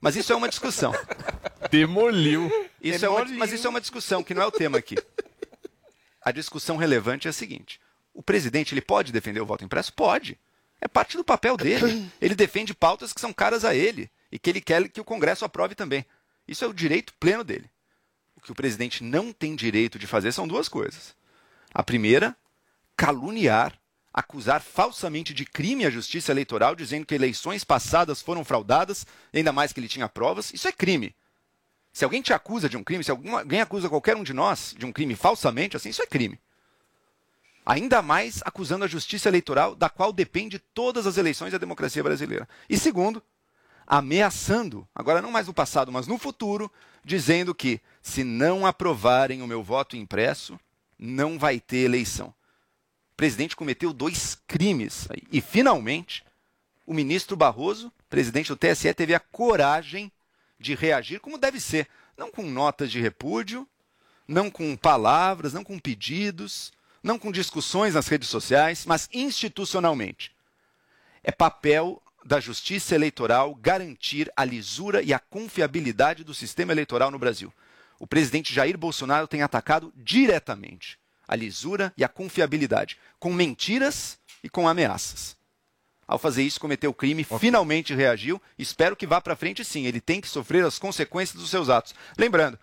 Mas 0.00 0.14
isso 0.14 0.32
é 0.32 0.36
uma 0.36 0.48
discussão. 0.48 0.92
Demoliu. 1.70 2.48
Isso 2.80 3.04
é 3.04 3.08
uma, 3.08 3.24
mas 3.24 3.52
isso 3.52 3.66
é 3.66 3.70
uma 3.70 3.80
discussão 3.80 4.22
que 4.22 4.34
não 4.34 4.42
é 4.42 4.46
o 4.46 4.52
tema 4.52 4.78
aqui. 4.78 4.94
A 6.22 6.30
discussão 6.30 6.76
relevante 6.76 7.26
é 7.26 7.30
a 7.30 7.32
seguinte: 7.32 7.80
o 8.16 8.22
presidente 8.22 8.72
ele 8.72 8.80
pode 8.80 9.12
defender 9.12 9.40
o 9.40 9.46
voto 9.46 9.64
impresso? 9.64 9.92
Pode. 9.92 10.38
É 10.80 10.88
parte 10.88 11.16
do 11.16 11.24
papel 11.24 11.56
dele. 11.56 12.10
Ele 12.20 12.34
defende 12.34 12.74
pautas 12.74 13.12
que 13.12 13.20
são 13.20 13.32
caras 13.32 13.64
a 13.64 13.74
ele 13.74 14.10
e 14.30 14.38
que 14.38 14.50
ele 14.50 14.60
quer 14.60 14.88
que 14.88 15.00
o 15.00 15.04
Congresso 15.04 15.44
aprove 15.44 15.74
também. 15.74 16.04
Isso 16.46 16.64
é 16.64 16.68
o 16.68 16.72
direito 16.72 17.14
pleno 17.14 17.42
dele. 17.42 17.70
O 18.36 18.40
que 18.40 18.52
o 18.52 18.54
presidente 18.54 19.02
não 19.02 19.32
tem 19.32 19.54
direito 19.54 19.98
de 19.98 20.06
fazer 20.06 20.32
são 20.32 20.46
duas 20.46 20.68
coisas. 20.68 21.14
A 21.72 21.82
primeira, 21.82 22.36
caluniar, 22.96 23.78
acusar 24.12 24.62
falsamente 24.62 25.34
de 25.34 25.44
crime 25.44 25.84
a 25.84 25.90
justiça 25.90 26.32
eleitoral, 26.32 26.74
dizendo 26.74 27.06
que 27.06 27.14
eleições 27.14 27.64
passadas 27.64 28.22
foram 28.22 28.44
fraudadas, 28.44 29.06
ainda 29.32 29.52
mais 29.52 29.72
que 29.72 29.80
ele 29.80 29.88
tinha 29.88 30.08
provas. 30.08 30.52
Isso 30.52 30.68
é 30.68 30.72
crime. 30.72 31.14
Se 31.92 32.04
alguém 32.04 32.22
te 32.22 32.32
acusa 32.32 32.68
de 32.68 32.76
um 32.76 32.84
crime, 32.84 33.02
se 33.02 33.10
alguém 33.10 33.60
acusa 33.60 33.88
qualquer 33.88 34.16
um 34.16 34.22
de 34.22 34.32
nós 34.32 34.74
de 34.76 34.84
um 34.84 34.92
crime 34.92 35.14
falsamente, 35.14 35.76
assim, 35.76 35.88
isso 35.88 36.02
é 36.02 36.06
crime. 36.06 36.38
Ainda 37.66 38.00
mais 38.00 38.40
acusando 38.44 38.84
a 38.84 38.88
justiça 38.88 39.28
eleitoral, 39.28 39.74
da 39.74 39.90
qual 39.90 40.12
depende 40.12 40.56
todas 40.56 41.04
as 41.04 41.16
eleições 41.16 41.50
da 41.50 41.58
democracia 41.58 42.00
brasileira. 42.00 42.48
E 42.70 42.78
segundo, 42.78 43.20
ameaçando, 43.84 44.86
agora 44.94 45.20
não 45.20 45.32
mais 45.32 45.48
no 45.48 45.52
passado, 45.52 45.90
mas 45.90 46.06
no 46.06 46.16
futuro, 46.16 46.70
dizendo 47.04 47.52
que 47.52 47.80
se 48.00 48.22
não 48.22 48.64
aprovarem 48.64 49.42
o 49.42 49.48
meu 49.48 49.64
voto 49.64 49.96
impresso, 49.96 50.58
não 50.96 51.40
vai 51.40 51.58
ter 51.58 51.78
eleição. 51.78 52.28
O 52.28 53.16
presidente 53.16 53.56
cometeu 53.56 53.92
dois 53.92 54.38
crimes. 54.46 55.08
E, 55.32 55.40
finalmente, 55.40 56.24
o 56.86 56.94
ministro 56.94 57.36
Barroso, 57.36 57.92
presidente 58.08 58.48
do 58.48 58.56
TSE, 58.56 58.94
teve 58.94 59.12
a 59.12 59.18
coragem 59.18 60.12
de 60.56 60.74
reagir 60.76 61.18
como 61.18 61.36
deve 61.36 61.58
ser. 61.58 61.88
Não 62.16 62.30
com 62.30 62.42
notas 62.44 62.92
de 62.92 63.00
repúdio, 63.00 63.66
não 64.28 64.50
com 64.50 64.76
palavras, 64.76 65.52
não 65.52 65.64
com 65.64 65.78
pedidos, 65.78 66.72
não 67.06 67.18
com 67.18 67.30
discussões 67.30 67.94
nas 67.94 68.08
redes 68.08 68.28
sociais, 68.28 68.84
mas 68.84 69.08
institucionalmente. 69.12 70.32
É 71.22 71.30
papel 71.30 72.02
da 72.24 72.40
justiça 72.40 72.96
eleitoral 72.96 73.54
garantir 73.54 74.30
a 74.36 74.44
lisura 74.44 75.00
e 75.00 75.14
a 75.14 75.18
confiabilidade 75.18 76.24
do 76.24 76.34
sistema 76.34 76.72
eleitoral 76.72 77.10
no 77.10 77.18
Brasil. 77.18 77.54
O 78.00 78.06
presidente 78.06 78.52
Jair 78.52 78.76
Bolsonaro 78.76 79.28
tem 79.28 79.40
atacado 79.40 79.92
diretamente 79.96 80.98
a 81.28 81.36
lisura 81.36 81.92
e 81.96 82.04
a 82.04 82.08
confiabilidade, 82.08 82.98
com 83.18 83.32
mentiras 83.32 84.18
e 84.42 84.48
com 84.48 84.68
ameaças. 84.68 85.36
Ao 86.08 86.18
fazer 86.18 86.42
isso, 86.42 86.60
cometeu 86.60 86.92
crime, 86.92 87.24
finalmente 87.24 87.94
reagiu. 87.94 88.40
Espero 88.58 88.94
que 88.94 89.06
vá 89.06 89.20
para 89.20 89.34
frente 89.34 89.64
sim. 89.64 89.86
Ele 89.86 90.00
tem 90.00 90.20
que 90.20 90.28
sofrer 90.28 90.64
as 90.64 90.78
consequências 90.78 91.40
dos 91.40 91.50
seus 91.50 91.68
atos. 91.68 91.94
Lembrando, 92.16 92.58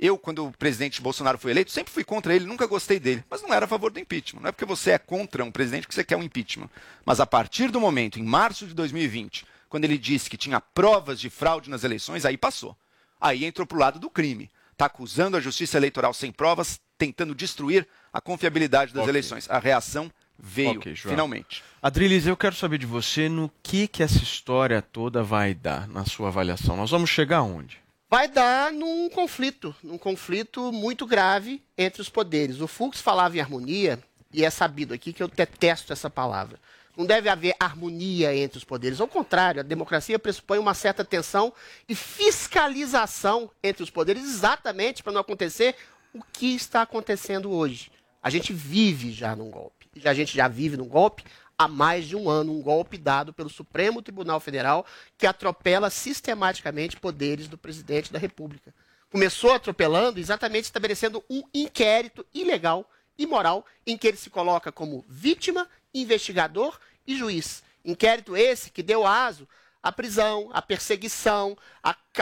eu, 0.00 0.16
quando 0.16 0.46
o 0.46 0.52
presidente 0.52 1.00
Bolsonaro 1.02 1.36
foi 1.38 1.50
eleito, 1.50 1.70
sempre 1.70 1.92
fui 1.92 2.02
contra 2.02 2.34
ele, 2.34 2.46
nunca 2.46 2.66
gostei 2.66 2.98
dele, 2.98 3.22
mas 3.28 3.42
não 3.42 3.52
era 3.52 3.66
a 3.66 3.68
favor 3.68 3.90
do 3.92 4.00
impeachment. 4.00 4.40
Não 4.40 4.48
é 4.48 4.52
porque 4.52 4.64
você 4.64 4.92
é 4.92 4.98
contra 4.98 5.44
um 5.44 5.50
presidente 5.52 5.86
que 5.86 5.94
você 5.94 6.02
quer 6.02 6.16
um 6.16 6.22
impeachment. 6.22 6.70
Mas 7.04 7.20
a 7.20 7.26
partir 7.26 7.70
do 7.70 7.78
momento, 7.78 8.18
em 8.18 8.22
março 8.24 8.66
de 8.66 8.72
2020, 8.74 9.44
quando 9.68 9.84
ele 9.84 9.98
disse 9.98 10.30
que 10.30 10.36
tinha 10.38 10.60
provas 10.60 11.20
de 11.20 11.28
fraude 11.28 11.68
nas 11.68 11.84
eleições, 11.84 12.24
aí 12.24 12.36
passou. 12.38 12.74
Aí 13.20 13.44
entrou 13.44 13.66
para 13.66 13.76
o 13.76 13.80
lado 13.80 13.98
do 13.98 14.08
crime. 14.08 14.50
Está 14.72 14.86
acusando 14.86 15.36
a 15.36 15.40
justiça 15.40 15.76
eleitoral 15.76 16.14
sem 16.14 16.32
provas, 16.32 16.80
tentando 16.96 17.34
destruir 17.34 17.86
a 18.10 18.20
confiabilidade 18.20 18.94
das 18.94 19.02
Ok. 19.02 19.10
eleições. 19.12 19.48
A 19.50 19.58
reação 19.58 20.10
veio, 20.38 20.78
Ok, 20.80 20.94
João. 20.94 21.12
finalmente. 21.12 21.62
Adriles, 21.82 22.26
eu 22.26 22.34
quero 22.36 22.56
saber 22.56 22.78
de 22.78 22.86
você 22.86 23.28
no 23.28 23.50
que, 23.62 23.86
que 23.86 24.02
essa 24.02 24.22
história 24.22 24.80
toda 24.80 25.22
vai 25.22 25.52
dar, 25.52 25.86
na 25.86 26.06
sua 26.06 26.28
avaliação. 26.28 26.76
Nós 26.78 26.90
vamos 26.90 27.10
chegar 27.10 27.38
aonde? 27.38 27.78
Vai 28.10 28.26
dar 28.26 28.72
num 28.72 29.08
conflito, 29.08 29.74
num 29.84 29.96
conflito 29.96 30.72
muito 30.72 31.06
grave 31.06 31.62
entre 31.78 32.02
os 32.02 32.08
poderes. 32.08 32.60
O 32.60 32.66
Fux 32.66 33.00
falava 33.00 33.36
em 33.36 33.40
harmonia, 33.40 34.02
e 34.32 34.44
é 34.44 34.50
sabido 34.50 34.92
aqui 34.92 35.12
que 35.12 35.22
eu 35.22 35.28
detesto 35.28 35.92
essa 35.92 36.10
palavra. 36.10 36.58
Não 36.96 37.06
deve 37.06 37.28
haver 37.28 37.54
harmonia 37.58 38.34
entre 38.34 38.58
os 38.58 38.64
poderes. 38.64 39.00
Ao 39.00 39.06
contrário, 39.06 39.60
a 39.60 39.64
democracia 39.64 40.18
pressupõe 40.18 40.58
uma 40.58 40.74
certa 40.74 41.04
tensão 41.04 41.52
e 41.88 41.94
fiscalização 41.94 43.48
entre 43.62 43.84
os 43.84 43.90
poderes, 43.90 44.24
exatamente 44.24 45.04
para 45.04 45.12
não 45.12 45.20
acontecer 45.20 45.76
o 46.12 46.20
que 46.32 46.54
está 46.54 46.82
acontecendo 46.82 47.50
hoje. 47.52 47.92
A 48.20 48.28
gente 48.28 48.52
vive 48.52 49.12
já 49.12 49.36
num 49.36 49.50
golpe. 49.50 49.86
A 50.04 50.12
gente 50.12 50.36
já 50.36 50.48
vive 50.48 50.76
num 50.76 50.88
golpe 50.88 51.24
há 51.60 51.68
mais 51.68 52.06
de 52.06 52.16
um 52.16 52.30
ano, 52.30 52.52
um 52.52 52.62
golpe 52.62 52.96
dado 52.96 53.34
pelo 53.34 53.50
Supremo 53.50 54.00
Tribunal 54.00 54.40
Federal 54.40 54.86
que 55.18 55.26
atropela 55.26 55.90
sistematicamente 55.90 56.96
poderes 56.96 57.48
do 57.48 57.58
presidente 57.58 58.10
da 58.10 58.18
República. 58.18 58.74
Começou 59.10 59.52
atropelando, 59.52 60.18
exatamente 60.18 60.64
estabelecendo 60.64 61.22
um 61.28 61.42
inquérito 61.52 62.24
ilegal, 62.32 62.90
imoral, 63.18 63.66
em 63.86 63.98
que 63.98 64.08
ele 64.08 64.16
se 64.16 64.30
coloca 64.30 64.72
como 64.72 65.04
vítima, 65.06 65.68
investigador 65.92 66.80
e 67.06 67.14
juiz. 67.14 67.62
Inquérito 67.84 68.34
esse 68.34 68.70
que 68.70 68.82
deu 68.82 69.06
aso 69.06 69.46
à 69.82 69.90
prisão, 69.90 70.50
à 70.52 70.60
perseguição, 70.60 71.56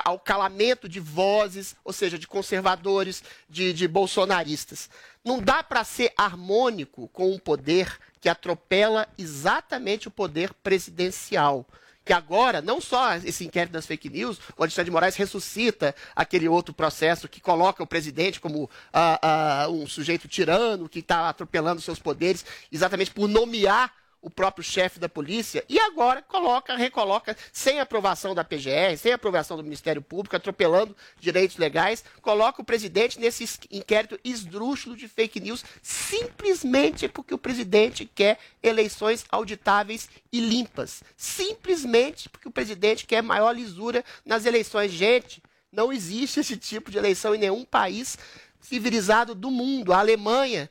ao 0.04 0.18
calamento 0.18 0.88
de 0.88 1.00
vozes, 1.00 1.74
ou 1.84 1.92
seja, 1.92 2.18
de 2.18 2.26
conservadores, 2.26 3.22
de, 3.48 3.72
de 3.72 3.88
bolsonaristas. 3.88 4.88
Não 5.24 5.40
dá 5.40 5.62
para 5.62 5.84
ser 5.84 6.12
harmônico 6.16 7.08
com 7.08 7.32
um 7.32 7.38
poder 7.38 7.98
que 8.20 8.28
atropela 8.28 9.08
exatamente 9.16 10.08
o 10.08 10.10
poder 10.10 10.52
presidencial. 10.54 11.66
Que 12.04 12.12
agora, 12.14 12.62
não 12.62 12.80
só 12.80 13.16
esse 13.16 13.44
inquérito 13.44 13.72
das 13.72 13.86
fake 13.86 14.08
news, 14.08 14.38
o 14.56 14.62
Alexandre 14.62 14.86
de 14.86 14.90
Moraes 14.90 15.16
ressuscita 15.16 15.94
aquele 16.16 16.48
outro 16.48 16.72
processo 16.72 17.28
que 17.28 17.38
coloca 17.38 17.82
o 17.82 17.86
presidente 17.86 18.40
como 18.40 18.70
ah, 18.90 19.18
ah, 19.20 19.68
um 19.68 19.86
sujeito 19.86 20.26
tirano 20.26 20.88
que 20.88 21.00
está 21.00 21.28
atropelando 21.28 21.82
seus 21.82 21.98
poderes, 21.98 22.46
exatamente 22.72 23.10
por 23.10 23.28
nomear 23.28 23.92
o 24.20 24.28
próprio 24.28 24.64
chefe 24.64 24.98
da 24.98 25.08
polícia, 25.08 25.64
e 25.68 25.78
agora 25.78 26.20
coloca, 26.22 26.76
recoloca, 26.76 27.36
sem 27.52 27.78
aprovação 27.78 28.34
da 28.34 28.42
PGR, 28.42 28.96
sem 28.98 29.12
aprovação 29.12 29.56
do 29.56 29.62
Ministério 29.62 30.02
Público, 30.02 30.34
atropelando 30.34 30.96
direitos 31.20 31.56
legais, 31.56 32.04
coloca 32.20 32.60
o 32.60 32.64
presidente 32.64 33.20
nesse 33.20 33.44
es- 33.44 33.60
inquérito 33.70 34.18
esdrúxulo 34.24 34.96
de 34.96 35.06
fake 35.06 35.38
news, 35.40 35.64
simplesmente 35.82 37.08
porque 37.08 37.32
o 37.32 37.38
presidente 37.38 38.04
quer 38.04 38.38
eleições 38.62 39.24
auditáveis 39.30 40.08
e 40.32 40.40
limpas. 40.40 41.02
Simplesmente 41.16 42.28
porque 42.28 42.48
o 42.48 42.52
presidente 42.52 43.06
quer 43.06 43.22
maior 43.22 43.52
lisura 43.52 44.04
nas 44.24 44.44
eleições. 44.44 44.90
Gente, 44.90 45.42
não 45.70 45.92
existe 45.92 46.40
esse 46.40 46.56
tipo 46.56 46.90
de 46.90 46.98
eleição 46.98 47.34
em 47.34 47.38
nenhum 47.38 47.64
país 47.64 48.18
civilizado 48.60 49.34
do 49.34 49.50
mundo. 49.50 49.92
A 49.92 49.98
Alemanha 50.00 50.68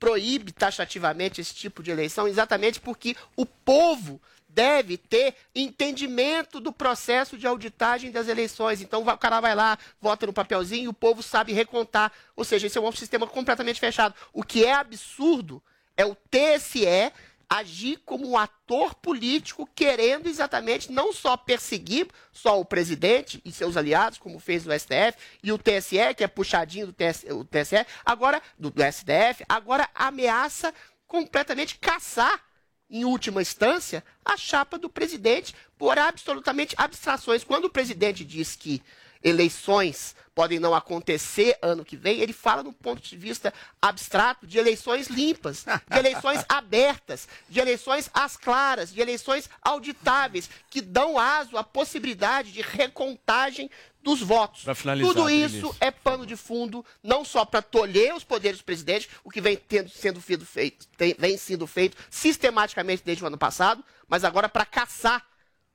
proíbe 0.00 0.50
taxativamente 0.50 1.40
esse 1.40 1.54
tipo 1.54 1.82
de 1.82 1.90
eleição 1.90 2.26
exatamente 2.26 2.80
porque 2.80 3.14
o 3.36 3.44
povo 3.44 4.20
deve 4.48 4.96
ter 4.96 5.36
entendimento 5.54 6.58
do 6.58 6.72
processo 6.72 7.38
de 7.38 7.46
auditagem 7.46 8.10
das 8.10 8.26
eleições. 8.26 8.80
Então 8.80 9.02
o 9.02 9.18
cara 9.18 9.40
vai 9.40 9.54
lá, 9.54 9.78
vota 10.00 10.26
no 10.26 10.32
papelzinho 10.32 10.84
e 10.84 10.88
o 10.88 10.92
povo 10.92 11.22
sabe 11.22 11.52
recontar. 11.52 12.10
Ou 12.34 12.44
seja, 12.44 12.66
esse 12.66 12.76
é 12.76 12.80
um 12.80 12.90
sistema 12.90 13.26
completamente 13.26 13.78
fechado. 13.78 14.14
O 14.32 14.42
que 14.42 14.64
é 14.64 14.72
absurdo 14.72 15.62
é 15.96 16.04
o 16.04 16.16
TSE 16.16 17.12
agir 17.50 18.00
como 18.06 18.30
um 18.30 18.38
ator 18.38 18.94
político 18.94 19.68
querendo 19.74 20.28
exatamente 20.28 20.92
não 20.92 21.12
só 21.12 21.36
perseguir 21.36 22.06
só 22.32 22.60
o 22.60 22.64
presidente 22.64 23.42
e 23.44 23.50
seus 23.50 23.76
aliados, 23.76 24.18
como 24.18 24.38
fez 24.38 24.64
o 24.64 24.70
STF, 24.72 25.18
e 25.42 25.50
o 25.50 25.58
TSE, 25.58 26.14
que 26.16 26.22
é 26.22 26.28
puxadinho 26.28 26.86
do 26.86 26.92
TSE, 26.92 27.26
TSE 27.50 27.84
agora 28.04 28.40
do, 28.56 28.70
do 28.70 28.82
STF, 28.84 29.44
agora 29.48 29.88
ameaça 29.92 30.72
completamente 31.08 31.76
caçar 31.76 32.40
em 32.88 33.04
última 33.04 33.40
instância, 33.40 34.04
a 34.24 34.36
chapa 34.36 34.76
do 34.76 34.90
presidente 34.90 35.54
por 35.78 35.96
absolutamente 35.96 36.74
abstrações. 36.76 37.44
Quando 37.44 37.66
o 37.66 37.70
presidente 37.70 38.24
diz 38.24 38.56
que 38.56 38.82
eleições 39.22 40.14
podem 40.34 40.58
não 40.58 40.74
acontecer 40.74 41.58
ano 41.60 41.84
que 41.84 41.96
vem, 41.96 42.20
ele 42.20 42.32
fala 42.32 42.62
no 42.62 42.72
ponto 42.72 43.02
de 43.02 43.16
vista 43.16 43.52
abstrato 43.82 44.46
de 44.46 44.58
eleições 44.58 45.08
limpas, 45.08 45.64
de 45.90 45.98
eleições 45.98 46.44
abertas, 46.48 47.28
de 47.48 47.60
eleições 47.60 48.08
às 48.14 48.36
claras, 48.36 48.92
de 48.92 49.00
eleições 49.00 49.50
auditáveis, 49.60 50.48
que 50.70 50.80
dão 50.80 51.18
aso 51.18 51.56
à 51.58 51.64
possibilidade 51.64 52.52
de 52.52 52.62
recontagem 52.62 53.68
dos 54.02 54.20
votos. 54.22 54.62
Tudo 55.08 55.28
isso 55.28 55.76
é 55.78 55.90
pano 55.90 56.24
de 56.24 56.36
fundo, 56.36 56.82
não 57.02 57.22
só 57.22 57.44
para 57.44 57.60
tolher 57.60 58.14
os 58.14 58.24
poderes 58.24 58.58
do 58.60 58.64
presidente, 58.64 59.10
o 59.22 59.28
que 59.30 59.42
vem, 59.42 59.56
tendo, 59.56 59.90
sendo 59.90 60.22
feito, 60.22 60.46
feito- 60.46 60.86
tem- 60.96 61.14
vem 61.18 61.36
sendo 61.36 61.66
feito 61.66 61.98
sistematicamente 62.08 63.02
desde 63.04 63.22
o 63.22 63.26
ano 63.26 63.36
passado, 63.36 63.84
mas 64.08 64.24
agora 64.24 64.48
para 64.48 64.64
caçar 64.64 65.26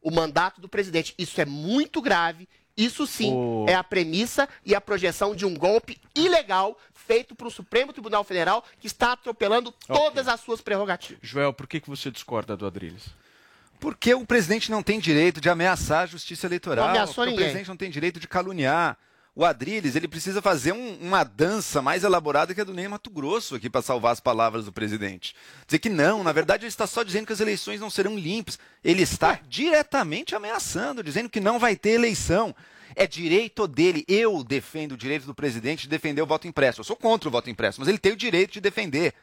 o 0.02 0.10
mandato 0.10 0.60
do 0.60 0.68
presidente. 0.70 1.14
Isso 1.20 1.40
é 1.40 1.46
muito 1.46 2.02
grave. 2.02 2.48
Isso 2.78 3.08
sim 3.08 3.32
O- 3.34 3.66
é 3.70 3.74
a 3.74 3.84
premissa 3.84 4.50
e 4.66 4.76
a 4.76 4.82
projeção 4.82 5.34
de 5.36 5.46
um 5.46 5.54
golpe 5.56 5.98
ilegal 6.14 6.78
feito 6.94 7.34
para 7.36 7.48
o 7.48 7.52
Supremo 7.52 7.94
Tribunal 7.94 8.24
Federal 8.24 8.64
que 8.80 8.88
está 8.88 9.14
atropelando 9.14 9.72
todas 9.72 10.28
as 10.28 10.40
suas 10.42 10.60
prerrogativas. 10.62 11.20
Joel, 11.22 11.54
por 11.54 11.68
que, 11.68 11.80
que 11.80 11.90
você 11.90 12.12
discorda 12.12 12.58
do 12.58 12.66
Adriles? 12.66 13.04
Porque 13.80 14.14
o 14.14 14.26
presidente 14.26 14.72
não 14.72 14.82
tem 14.82 15.00
direito 15.00 15.40
de 15.40 15.50
ameaçar 15.50 16.04
a 16.04 16.06
justiça 16.06 16.48
eleitoral. 16.48 16.86
Não 16.86 16.92
ameaçou 16.92 17.26
ninguém. 17.26 17.40
O 17.40 17.44
presidente 17.44 17.68
não 17.68 17.78
tem 17.78 17.90
direito 17.90 18.20
de 18.20 18.28
caluniar. 18.28 18.98
O 19.38 19.44
Adriles, 19.44 19.98
ele 19.98 20.08
precisa 20.08 20.42
fazer 20.42 20.72
um- 20.72 20.98
uma 21.02 21.26
dança 21.26 21.82
mais 21.82 22.06
elaborada 22.06 22.56
que 22.56 22.62
a 22.62 22.64
do 22.64 22.74
Ney 22.74 22.88
Mato 22.88 23.10
Grosso 23.10 23.56
aqui 23.56 23.70
para 23.70 23.82
salvar 23.82 24.14
as 24.14 24.22
palavras 24.22 24.64
do 24.64 24.72
presidente. 24.72 25.36
Dizer 25.68 25.80
que 25.80 25.90
não, 25.90 26.24
na 26.24 26.32
verdade 26.32 26.64
ele 26.64 26.70
está 26.70 26.88
só 26.88 27.04
dizendo 27.04 27.28
que 27.28 27.34
as 27.34 27.42
eleições 27.42 27.82
não 27.82 27.90
serão 27.90 28.18
limpas. 28.18 28.58
Ele 28.82 29.02
está 29.02 29.42
diretamente 29.50 30.34
ameaçando, 30.34 31.04
dizendo 31.04 31.30
que 31.30 31.42
não 31.42 31.60
vai 31.60 31.76
ter 31.76 31.90
eleição. 31.90 32.56
É 32.96 33.06
direito 33.06 33.68
dele. 33.68 34.06
Eu 34.08 34.42
defendo 34.42 34.94
o 34.94 34.98
direito 34.98 35.26
do 35.26 35.36
presidente 35.36 35.82
de 35.82 35.90
defender 35.90 36.22
o 36.22 36.26
voto 36.26 36.48
impresso. 36.48 36.80
Eu 36.80 36.86
sou 36.86 36.96
contra 36.96 37.28
o 37.28 37.32
voto 37.32 37.50
impresso, 37.50 37.82
mas 37.82 37.90
ele 37.90 37.98
tem 37.98 38.14
o 38.14 38.18
direito 38.18 38.54
de 38.54 38.62
defender. 38.62 39.14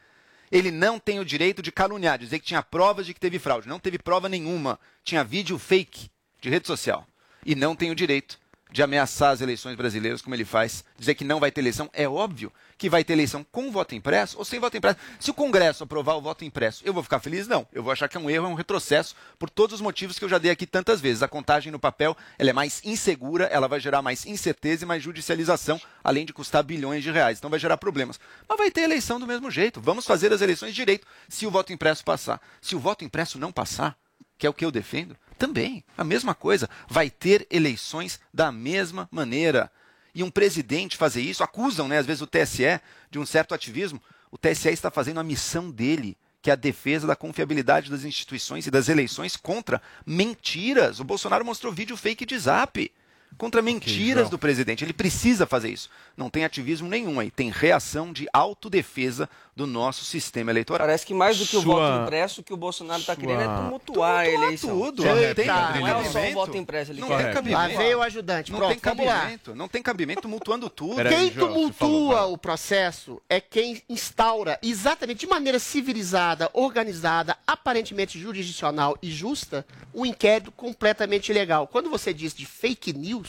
Ele 0.51 0.69
não 0.69 0.99
tem 0.99 1.19
o 1.19 1.25
direito 1.25 1.63
de 1.63 1.71
caluniar, 1.71 2.19
dizer 2.19 2.37
que 2.37 2.45
tinha 2.45 2.61
provas 2.61 3.07
de 3.07 3.15
que 3.15 3.19
teve 3.19 3.39
fraude. 3.39 3.67
Não 3.67 3.79
teve 3.79 3.97
prova 3.97 4.29
nenhuma. 4.29 4.79
Tinha 5.03 5.23
vídeo 5.23 5.57
fake 5.57 6.11
de 6.39 6.49
rede 6.51 6.67
social. 6.67 7.07
E 7.43 7.55
não 7.55 7.75
tem 7.75 7.89
o 7.89 7.95
direito 7.95 8.42
de 8.73 8.81
ameaçar 8.81 9.29
as 9.29 9.39
eleições 9.39 9.75
brasileiras 9.75 10.19
como 10.19 10.35
ele 10.35 10.43
faz. 10.43 10.83
Dizer 10.97 11.13
que 11.13 11.23
não 11.23 11.39
vai 11.39 11.51
ter 11.51 11.61
eleição. 11.61 11.87
É 11.93 12.09
óbvio 12.09 12.51
que 12.75 12.89
vai 12.89 13.03
ter 13.03 13.13
eleição 13.13 13.45
com 13.51 13.71
voto 13.71 13.93
impresso 13.93 14.35
ou 14.35 14.43
sem 14.43 14.59
voto 14.59 14.75
impresso. 14.75 14.97
Se 15.19 15.29
o 15.29 15.33
Congresso 15.33 15.83
aprovar 15.83 16.15
o 16.15 16.21
voto 16.21 16.43
impresso, 16.43 16.81
eu 16.83 16.91
vou 16.91 17.03
ficar 17.03 17.19
feliz? 17.19 17.47
Não. 17.47 17.67
Eu 17.71 17.83
vou 17.83 17.93
achar 17.93 18.09
que 18.09 18.17
é 18.17 18.19
um 18.19 18.27
erro, 18.27 18.47
é 18.47 18.49
um 18.49 18.55
retrocesso, 18.55 19.15
por 19.37 19.47
todos 19.47 19.75
os 19.75 19.81
motivos 19.81 20.17
que 20.17 20.25
eu 20.25 20.29
já 20.29 20.39
dei 20.39 20.49
aqui 20.49 20.65
tantas 20.65 20.99
vezes. 20.99 21.21
A 21.21 21.27
contagem 21.27 21.71
no 21.71 21.77
papel 21.77 22.17
ela 22.39 22.49
é 22.49 22.53
mais 22.53 22.81
insegura, 22.83 23.45
ela 23.45 23.67
vai 23.67 23.79
gerar 23.79 24.01
mais 24.01 24.25
incerteza 24.25 24.85
e 24.85 24.87
mais 24.87 25.03
judicialização, 25.03 25.79
além 26.03 26.25
de 26.25 26.33
custar 26.33 26.63
bilhões 26.63 27.03
de 27.03 27.11
reais. 27.11 27.37
Então 27.37 27.51
vai 27.51 27.59
gerar 27.59 27.77
problemas. 27.77 28.19
Mas 28.49 28.57
vai 28.57 28.71
ter 28.71 28.81
eleição 28.81 29.19
do 29.19 29.27
mesmo 29.27 29.51
jeito. 29.51 29.79
Vamos 29.79 30.03
fazer 30.03 30.33
as 30.33 30.41
eleições 30.41 30.73
direito 30.73 31.05
se 31.29 31.45
o 31.45 31.51
voto 31.51 31.71
impresso 31.71 32.03
passar. 32.03 32.41
Se 32.59 32.75
o 32.75 32.79
voto 32.79 33.05
impresso 33.05 33.37
não 33.37 33.51
passar, 33.51 33.95
que 34.35 34.47
é 34.47 34.49
o 34.49 34.53
que 34.53 34.65
eu 34.65 34.71
defendo, 34.71 35.15
também, 35.33 35.83
a 35.97 36.03
mesma 36.03 36.33
coisa. 36.33 36.69
Vai 36.87 37.09
ter 37.09 37.47
eleições 37.49 38.19
da 38.33 38.51
mesma 38.51 39.07
maneira. 39.11 39.71
E 40.15 40.23
um 40.23 40.29
presidente 40.29 40.97
fazer 40.97 41.21
isso, 41.21 41.43
acusam, 41.43 41.87
né, 41.87 41.97
às 41.97 42.05
vezes, 42.05 42.21
o 42.21 42.27
TSE 42.27 42.79
de 43.09 43.19
um 43.19 43.25
certo 43.25 43.53
ativismo. 43.53 44.01
O 44.31 44.37
TSE 44.37 44.69
está 44.69 44.91
fazendo 44.91 45.19
a 45.19 45.23
missão 45.23 45.69
dele, 45.71 46.17
que 46.41 46.49
é 46.49 46.53
a 46.53 46.57
defesa 46.57 47.07
da 47.07 47.15
confiabilidade 47.15 47.89
das 47.89 48.03
instituições 48.03 48.67
e 48.67 48.71
das 48.71 48.89
eleições 48.89 49.35
contra 49.35 49.81
mentiras. 50.05 50.99
O 50.99 51.03
Bolsonaro 51.03 51.45
mostrou 51.45 51.71
vídeo 51.71 51.97
fake 51.97 52.25
de 52.25 52.37
zap. 52.37 52.91
Contra 53.37 53.61
mentiras 53.61 54.29
do 54.29 54.37
presidente. 54.37 54.83
Ele 54.83 54.93
precisa 54.93 55.45
fazer 55.45 55.69
isso. 55.69 55.89
Não 56.15 56.29
tem 56.29 56.45
ativismo 56.45 56.87
nenhum 56.87 57.19
aí. 57.19 57.31
Tem 57.31 57.49
reação 57.49 58.13
de 58.13 58.27
autodefesa 58.31 59.29
do 59.55 59.67
nosso 59.67 60.03
sistema 60.05 60.51
eleitoral. 60.51 60.87
Parece 60.87 61.05
que 61.05 61.13
mais 61.13 61.37
do 61.37 61.45
que 61.45 61.55
o 61.57 61.61
Sua- 61.61 61.75
voto 61.75 62.03
impresso, 62.03 62.41
o 62.41 62.43
que 62.43 62.53
o 62.53 62.57
Bolsonaro 62.57 62.99
está 63.01 63.15
querendo 63.15 63.41
é 63.41 63.45
tumultuar 63.45 64.19
a 64.21 64.29
eleição. 64.29 64.69
tudo. 64.79 65.03
Não 65.05 65.17
Eita, 65.17 65.35
tem- 65.35 65.45
Não 65.47 65.87
é 65.87 65.91
só 65.91 65.99
o 65.99 66.03
cabimento. 66.13 66.33
voto 66.33 66.57
impresso. 66.57 66.91
Ele 66.91 67.01
Não 67.01 67.07
quer. 67.07 67.23
tem 67.25 67.33
cabimento. 67.33 67.61
Lá 67.61 67.67
veio 67.67 67.97
o 67.99 68.01
ajudante. 68.01 68.51
Não 68.51 68.57
Pronto, 68.59 68.71
tem 68.71 68.79
cabimento. 68.79 69.55
Não 69.55 69.67
tem 69.67 69.81
cabimento 69.83 70.21
tumultuando 70.21 70.69
tudo. 70.69 70.95
Quem 71.07 71.29
tumultua 71.29 72.25
o 72.25 72.37
processo 72.37 73.21
é 73.29 73.39
quem 73.39 73.81
instaura 73.89 74.57
exatamente 74.63 75.19
de 75.19 75.27
maneira 75.27 75.59
civilizada, 75.59 76.49
organizada, 76.53 77.37
aparentemente 77.45 78.19
jurisdicional 78.19 78.97
e 79.01 79.11
justa, 79.11 79.65
um 79.93 80.05
inquérito 80.05 80.51
completamente 80.51 81.29
ilegal. 81.31 81.67
Quando 81.67 81.89
você 81.89 82.11
diz 82.13 82.33
de 82.33 82.45
fake 82.45 82.91
news, 82.93 83.22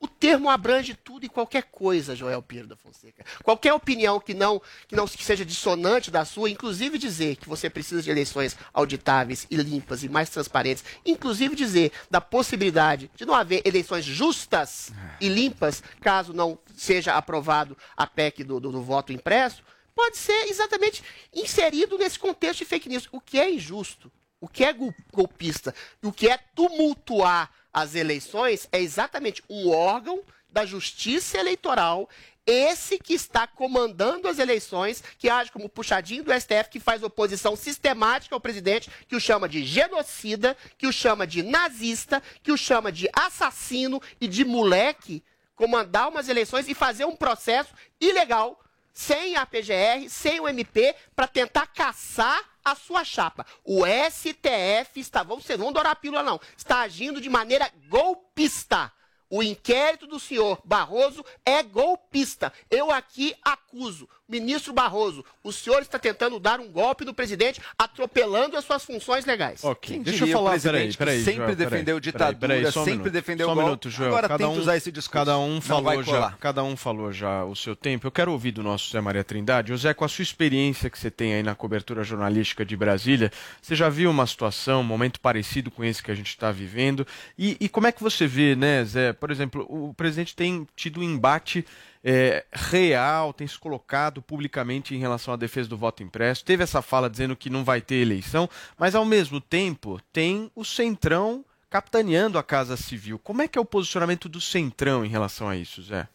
O 0.00 0.06
termo 0.08 0.50
abrange 0.50 0.94
tudo 0.94 1.24
e 1.24 1.30
qualquer 1.30 1.62
coisa, 1.62 2.14
Joel 2.14 2.42
Pinheiro 2.42 2.68
da 2.68 2.76
Fonseca. 2.76 3.24
Qualquer 3.42 3.72
opinião 3.72 4.20
que 4.20 4.34
não, 4.34 4.60
que 4.86 4.94
não 4.94 5.06
que 5.06 5.24
seja 5.24 5.46
dissonante 5.46 6.10
da 6.10 6.26
sua, 6.26 6.50
inclusive 6.50 6.98
dizer 6.98 7.36
que 7.36 7.48
você 7.48 7.70
precisa 7.70 8.02
de 8.02 8.10
eleições 8.10 8.54
auditáveis 8.74 9.46
e 9.50 9.56
limpas 9.56 10.02
e 10.04 10.08
mais 10.10 10.28
transparentes, 10.28 10.84
inclusive 11.06 11.56
dizer 11.56 11.90
da 12.10 12.20
possibilidade 12.20 13.10
de 13.16 13.24
não 13.24 13.32
haver 13.34 13.62
eleições 13.64 14.04
justas 14.04 14.92
e 15.22 15.28
limpas, 15.28 15.82
caso 16.02 16.34
não 16.34 16.58
seja 16.76 17.14
aprovado 17.14 17.74
a 17.96 18.06
PEC 18.06 18.44
do, 18.44 18.60
do- 18.60 18.72
do 18.72 18.82
voto 18.82 19.10
impresso, 19.10 19.62
pode 19.94 20.18
ser 20.18 20.48
exatamente 20.50 21.02
inserido 21.32 21.96
nesse 21.96 22.18
contexto 22.18 22.58
de 22.58 22.64
fake 22.66 22.88
news. 22.90 23.08
O 23.10 23.20
que 23.20 23.38
é 23.38 23.50
injusto, 23.50 24.12
o 24.40 24.48
que 24.48 24.64
é 24.64 24.72
gol- 24.72 24.94
golpista, 25.12 25.74
e 26.02 26.06
o 26.06 26.12
que 26.12 26.28
é 26.28 26.38
tumultuar 26.54 27.50
as 27.72 27.94
eleições 27.94 28.68
é 28.70 28.80
exatamente 28.80 29.42
um 29.48 29.70
órgão 29.70 30.22
da 30.48 30.64
justiça 30.64 31.38
eleitoral, 31.38 32.08
esse 32.46 32.98
que 32.98 33.14
está 33.14 33.46
comandando 33.46 34.28
as 34.28 34.38
eleições, 34.38 35.02
que 35.18 35.30
age 35.30 35.50
como 35.50 35.68
puxadinho 35.68 36.22
do 36.22 36.32
STF, 36.32 36.68
que 36.70 36.78
faz 36.78 37.02
oposição 37.02 37.56
sistemática 37.56 38.34
ao 38.36 38.40
presidente, 38.40 38.90
que 39.08 39.16
o 39.16 39.20
chama 39.20 39.48
de 39.48 39.64
genocida, 39.64 40.56
que 40.76 40.86
o 40.86 40.92
chama 40.92 41.26
de 41.26 41.42
nazista, 41.42 42.22
que 42.42 42.52
o 42.52 42.56
chama 42.56 42.92
de 42.92 43.08
assassino 43.14 44.00
e 44.20 44.28
de 44.28 44.44
moleque, 44.44 45.24
comandar 45.56 46.08
umas 46.08 46.28
eleições 46.28 46.68
e 46.68 46.74
fazer 46.74 47.06
um 47.06 47.16
processo 47.16 47.72
ilegal 48.00 48.60
sem 48.92 49.36
a 49.36 49.46
PGR, 49.46 50.08
sem 50.08 50.38
o 50.38 50.46
MP, 50.46 50.94
para 51.16 51.26
tentar 51.26 51.66
caçar 51.68 52.38
a 52.64 52.74
sua 52.74 53.04
chapa. 53.04 53.46
O 53.64 53.82
STF 53.84 54.98
está, 55.00 55.22
vamos 55.22 55.44
ser, 55.44 55.58
não 55.58 55.72
dourar 55.72 55.92
a 55.92 55.96
pílula 55.96 56.22
não, 56.22 56.40
está 56.56 56.80
agindo 56.80 57.20
de 57.20 57.28
maneira 57.28 57.70
golpista. 57.88 58.92
O 59.28 59.42
inquérito 59.42 60.06
do 60.06 60.20
senhor 60.20 60.60
Barroso 60.64 61.24
é 61.44 61.62
golpista. 61.62 62.52
Eu 62.70 62.90
aqui 62.90 63.34
acuso. 63.42 64.08
Ministro 64.28 64.72
Barroso, 64.72 65.24
o 65.42 65.52
senhor 65.52 65.82
está 65.82 65.98
tentando 65.98 66.38
dar 66.40 66.58
um 66.58 66.68
golpe 66.70 67.04
no 67.04 67.12
presidente, 67.12 67.60
atropelando 67.78 68.56
as 68.56 68.64
suas 68.64 68.82
funções 68.84 69.24
legais. 69.26 69.62
Ok, 69.62 69.98
Deixa 70.00 70.24
eu 70.24 70.28
o 70.28 70.32
falar, 70.32 70.50
presidente 70.52 70.72
peraí, 70.72 70.90
que 70.92 70.96
peraí, 70.98 71.18
sempre 71.18 71.34
Joel, 71.34 71.46
peraí, 71.48 71.56
defendeu 71.56 71.96
peraí, 71.96 72.00
ditadura, 72.00 72.38
peraí, 72.54 72.66
um 72.66 72.72
sempre 72.72 72.90
minuto, 72.92 73.10
defendeu 73.10 73.46
só 73.46 73.52
um 73.52 73.54
golpe. 73.54 73.68
minuto, 73.68 73.90
Joel. 73.90 74.08
Agora 74.08 74.28
Cada 74.28 74.38
tenta 74.44 74.50
um- 74.58 74.60
usar 74.60 74.76
esse 74.76 74.90
discurso. 74.90 75.10
cada 75.26 75.38
um 75.38 75.60
falou 75.60 76.02
já. 76.02 76.30
Cada 76.40 76.64
um 76.64 76.76
falou 76.76 77.12
já 77.12 77.44
o 77.44 77.54
seu 77.54 77.76
tempo. 77.76 78.06
Eu 78.06 78.10
quero 78.10 78.32
ouvir 78.32 78.52
do 78.52 78.62
nosso 78.62 78.90
Zé 78.90 79.00
Maria 79.00 79.22
Trindade. 79.22 79.68
José, 79.68 79.92
com 79.92 80.04
a 80.04 80.08
sua 80.08 80.22
experiência 80.22 80.88
que 80.88 80.98
você 80.98 81.10
tem 81.10 81.34
aí 81.34 81.42
na 81.42 81.54
cobertura 81.54 82.02
jornalística 82.02 82.64
de 82.64 82.76
Brasília, 82.76 83.30
você 83.60 83.76
já 83.76 83.88
viu 83.88 84.10
uma 84.10 84.26
situação, 84.26 84.80
um 84.80 84.84
momento 84.84 85.20
parecido 85.20 85.70
com 85.70 85.84
esse 85.84 86.02
que 86.02 86.10
a 86.10 86.14
gente 86.14 86.28
está 86.28 86.50
vivendo? 86.50 87.06
E, 87.38 87.56
e 87.60 87.68
como 87.68 87.86
é 87.86 87.92
que 87.92 88.02
você 88.02 88.26
vê, 88.26 88.56
né, 88.56 88.84
Zé? 88.84 89.12
Por 89.12 89.30
exemplo, 89.30 89.66
o 89.68 89.92
presidente 89.94 90.34
tem 90.34 90.66
tido 90.74 91.00
um 91.00 91.02
embate 91.02 91.64
é, 92.04 92.44
real, 92.52 93.32
tem 93.32 93.46
se 93.46 93.58
colocado 93.58 94.20
publicamente 94.20 94.94
em 94.94 94.98
relação 94.98 95.32
à 95.32 95.36
defesa 95.36 95.70
do 95.70 95.76
voto 95.76 96.02
impresso. 96.02 96.44
Teve 96.44 96.62
essa 96.62 96.82
fala 96.82 97.08
dizendo 97.08 97.34
que 97.34 97.48
não 97.48 97.64
vai 97.64 97.80
ter 97.80 97.94
eleição, 97.94 98.48
mas 98.78 98.94
ao 98.94 99.06
mesmo 99.06 99.40
tempo 99.40 99.98
tem 100.12 100.50
o 100.54 100.64
Centrão 100.64 101.42
capitaneando 101.70 102.38
a 102.38 102.42
Casa 102.42 102.76
Civil. 102.76 103.18
Como 103.18 103.40
é 103.40 103.48
que 103.48 103.58
é 103.58 103.60
o 103.60 103.64
posicionamento 103.64 104.28
do 104.28 104.40
Centrão 104.40 105.04
em 105.04 105.08
relação 105.08 105.48
a 105.48 105.56
isso, 105.56 105.82
Zé? 105.82 106.06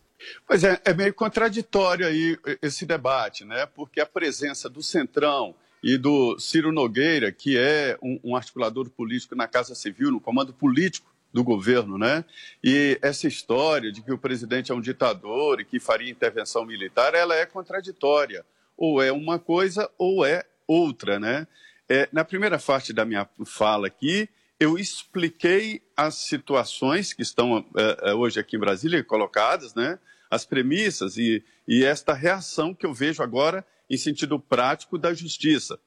Pois 0.45 0.63
é, 0.63 0.79
é 0.85 0.93
meio 0.93 1.13
contraditório 1.13 2.05
aí 2.05 2.37
esse 2.61 2.85
debate, 2.85 3.43
né? 3.43 3.65
Porque 3.65 3.99
a 3.99 4.05
presença 4.05 4.69
do 4.69 4.83
Centrão 4.83 5.55
e 5.81 5.97
do 5.97 6.37
Ciro 6.37 6.71
Nogueira, 6.71 7.31
que 7.31 7.57
é 7.57 7.97
um, 8.03 8.19
um 8.23 8.35
articulador 8.35 8.89
político 8.89 9.35
na 9.35 9.47
Casa 9.47 9.73
Civil, 9.73 10.11
no 10.11 10.19
comando 10.19 10.53
político 10.53 11.09
do 11.33 11.43
governo, 11.43 11.97
né? 11.97 12.25
E 12.63 12.97
essa 13.01 13.27
história 13.27 13.91
de 13.91 14.01
que 14.01 14.11
o 14.11 14.17
presidente 14.17 14.71
é 14.71 14.75
um 14.75 14.81
ditador 14.81 15.59
e 15.59 15.65
que 15.65 15.79
faria 15.79 16.09
intervenção 16.09 16.65
militar, 16.65 17.13
ela 17.13 17.35
é 17.35 17.45
contraditória. 17.45 18.45
Ou 18.75 19.01
é 19.01 19.11
uma 19.11 19.37
coisa 19.37 19.89
ou 19.97 20.25
é 20.25 20.43
outra, 20.67 21.19
né? 21.19 21.47
É, 21.87 22.07
na 22.11 22.23
primeira 22.23 22.57
parte 22.59 22.93
da 22.93 23.05
minha 23.05 23.27
fala 23.45 23.87
aqui, 23.87 24.29
eu 24.59 24.77
expliquei 24.77 25.81
as 25.95 26.15
situações 26.15 27.13
que 27.13 27.21
estão 27.21 27.65
eh, 27.77 27.97
eh, 28.01 28.13
hoje 28.13 28.39
aqui 28.39 28.57
em 28.57 28.59
Brasília 28.59 29.01
colocadas, 29.03 29.73
né? 29.73 29.97
As 30.29 30.45
premissas 30.45 31.17
e, 31.17 31.43
e 31.65 31.83
esta 31.85 32.13
reação 32.13 32.73
que 32.73 32.85
eu 32.85 32.93
vejo 32.93 33.23
agora 33.23 33.65
em 33.89 33.97
sentido 33.97 34.37
prático 34.37 34.97
da 34.97 35.13
justiça. 35.13 35.79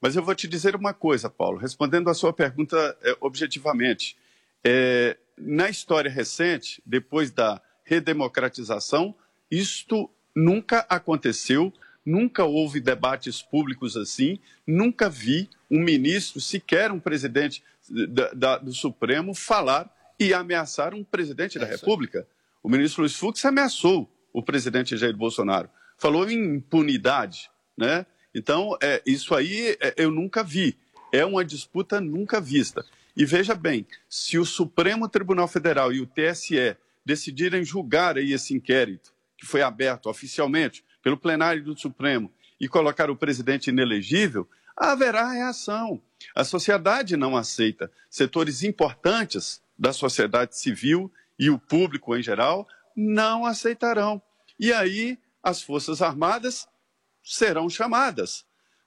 Mas 0.00 0.14
eu 0.14 0.22
vou 0.22 0.34
te 0.34 0.46
dizer 0.46 0.76
uma 0.76 0.94
coisa, 0.94 1.28
Paulo, 1.28 1.58
respondendo 1.58 2.08
à 2.08 2.14
sua 2.14 2.32
pergunta 2.32 2.96
eh, 3.02 3.16
objetivamente. 3.20 4.16
Eh, 4.64 5.16
na 5.36 5.68
história 5.68 6.10
recente, 6.10 6.82
depois 6.86 7.30
da 7.30 7.60
redemocratização, 7.84 9.14
isto 9.50 10.10
nunca 10.34 10.86
aconteceu, 10.88 11.72
nunca 12.04 12.44
houve 12.44 12.80
debates 12.80 13.42
públicos 13.42 13.96
assim, 13.96 14.38
nunca 14.66 15.08
vi 15.10 15.48
um 15.70 15.80
ministro, 15.80 16.40
sequer 16.40 16.90
um 16.92 17.00
presidente 17.00 17.62
da- 18.08 18.32
da- 18.32 18.58
do 18.58 18.72
Supremo, 18.72 19.34
falar 19.34 19.92
e 20.18 20.32
ameaçar 20.32 20.94
um 20.94 21.04
presidente 21.04 21.58
da 21.58 21.66
República. 21.80 22.26
O 22.62 22.68
ministro 22.68 23.02
Luiz 23.02 23.14
Fux 23.14 23.44
ameaçou 23.44 24.08
o 24.32 24.42
presidente 24.42 24.96
Jair 24.96 25.16
Bolsonaro, 25.16 25.68
falou 25.98 26.28
em 26.30 26.56
impunidade, 26.56 27.50
né? 27.76 28.06
Então, 28.34 28.76
é, 28.82 29.02
isso 29.06 29.34
aí 29.34 29.76
é, 29.80 29.94
eu 29.96 30.10
nunca 30.10 30.42
vi. 30.42 30.76
É 31.12 31.24
uma 31.24 31.44
disputa 31.44 32.00
nunca 32.00 32.40
vista. 32.40 32.84
E 33.16 33.24
veja 33.24 33.54
bem, 33.54 33.86
se 34.08 34.38
o 34.38 34.44
Supremo 34.44 35.08
Tribunal 35.08 35.46
Federal 35.46 35.92
e 35.92 36.00
o 36.00 36.06
TSE 36.06 36.76
decidirem 37.04 37.64
julgar 37.64 38.16
aí 38.16 38.32
esse 38.32 38.54
inquérito, 38.54 39.12
que 39.36 39.46
foi 39.46 39.62
aberto 39.62 40.08
oficialmente 40.08 40.84
pelo 41.02 41.16
plenário 41.16 41.62
do 41.62 41.78
Supremo, 41.78 42.32
e 42.60 42.68
colocar 42.68 43.10
o 43.10 43.16
presidente 43.16 43.68
inelegível, 43.68 44.48
haverá 44.76 45.30
reação. 45.30 46.00
A 46.34 46.44
sociedade 46.44 47.16
não 47.16 47.36
aceita. 47.36 47.90
Setores 48.08 48.62
importantes 48.62 49.62
da 49.78 49.92
sociedade 49.92 50.56
civil 50.56 51.12
e 51.38 51.50
o 51.50 51.58
público 51.58 52.16
em 52.16 52.22
geral 52.22 52.66
não 52.96 53.44
aceitarão. 53.44 54.22
E 54.58 54.72
aí 54.72 55.18
as 55.42 55.62
Forças 55.62 56.00
Armadas 56.00 56.68
serão 57.22 57.68
chamadas. 57.68 58.44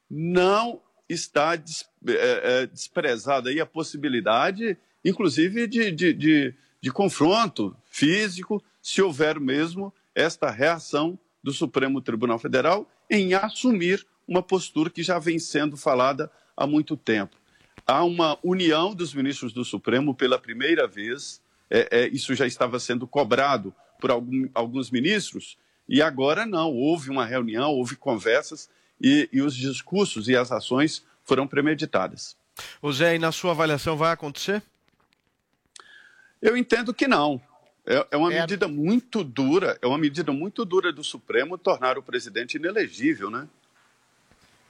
Não 0.09 0.81
está 1.09 1.55
des- 1.55 1.85
é, 2.07 2.61
é, 2.63 2.67
desprezada 2.67 3.49
aí 3.49 3.59
a 3.59 3.65
possibilidade, 3.65 4.77
inclusive, 5.03 5.67
de, 5.67 5.91
de, 5.91 6.13
de, 6.13 6.53
de 6.81 6.91
confronto 6.91 7.75
físico, 7.89 8.63
se 8.81 9.01
houver 9.01 9.39
mesmo 9.39 9.93
esta 10.13 10.49
reação 10.49 11.17
do 11.43 11.51
Supremo 11.51 12.01
Tribunal 12.01 12.39
Federal 12.39 12.89
em 13.09 13.33
assumir 13.33 14.05
uma 14.27 14.43
postura 14.43 14.89
que 14.89 15.01
já 15.03 15.17
vem 15.19 15.39
sendo 15.39 15.77
falada 15.77 16.29
há 16.55 16.67
muito 16.67 16.97
tempo. 16.97 17.37
Há 17.85 18.03
uma 18.03 18.37
união 18.43 18.93
dos 18.93 19.13
ministros 19.13 19.53
do 19.53 19.63
Supremo 19.63 20.13
pela 20.13 20.37
primeira 20.37 20.87
vez, 20.87 21.41
é, 21.69 21.87
é, 21.89 22.07
isso 22.09 22.35
já 22.35 22.45
estava 22.45 22.79
sendo 22.79 23.07
cobrado 23.07 23.73
por 23.99 24.11
algum- 24.11 24.49
alguns 24.53 24.91
ministros, 24.91 25.57
e 25.87 26.01
agora 26.01 26.45
não, 26.45 26.73
houve 26.73 27.09
uma 27.09 27.25
reunião, 27.25 27.71
houve 27.71 27.95
conversas, 27.95 28.69
e, 29.01 29.29
e 29.31 29.41
os 29.41 29.55
discursos 29.55 30.27
e 30.27 30.35
as 30.35 30.51
ações 30.51 31.03
foram 31.23 31.47
premeditadas. 31.47 32.35
Ô 32.81 32.91
Zé, 32.91 33.15
e 33.15 33.19
na 33.19 33.31
sua 33.31 33.51
avaliação 33.51 33.95
vai 33.95 34.11
acontecer? 34.11 34.61
Eu 36.41 36.55
entendo 36.55 36.93
que 36.93 37.07
não. 37.07 37.41
É, 37.85 38.05
é 38.11 38.17
uma 38.17 38.29
medida 38.29 38.67
muito 38.67 39.23
dura, 39.23 39.77
é 39.81 39.87
uma 39.87 39.97
medida 39.97 40.31
muito 40.31 40.65
dura 40.65 40.91
do 40.91 41.03
Supremo 41.03 41.57
tornar 41.57 41.97
o 41.97 42.03
presidente 42.03 42.55
inelegível, 42.57 43.29
né? 43.29 43.47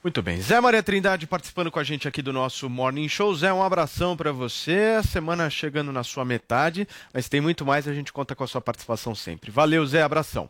Muito 0.02 0.22
bem. 0.22 0.40
Zé 0.40 0.60
Maria 0.60 0.82
Trindade 0.82 1.26
participando 1.26 1.72
com 1.72 1.80
a 1.80 1.84
gente 1.84 2.06
aqui 2.06 2.22
do 2.22 2.32
nosso 2.32 2.70
Morning 2.70 3.08
Show. 3.08 3.34
Zé, 3.34 3.52
um 3.52 3.62
abração 3.62 4.16
para 4.16 4.30
você. 4.30 4.96
A 4.96 5.02
semana 5.02 5.50
chegando 5.50 5.90
na 5.90 6.04
sua 6.04 6.24
metade, 6.24 6.86
mas 7.12 7.28
tem 7.28 7.40
muito 7.40 7.66
mais, 7.66 7.88
a 7.88 7.92
gente 7.92 8.12
conta 8.12 8.36
com 8.36 8.44
a 8.44 8.46
sua 8.46 8.60
participação 8.60 9.12
sempre. 9.12 9.50
Valeu, 9.50 9.84
Zé, 9.84 10.02
abração. 10.02 10.48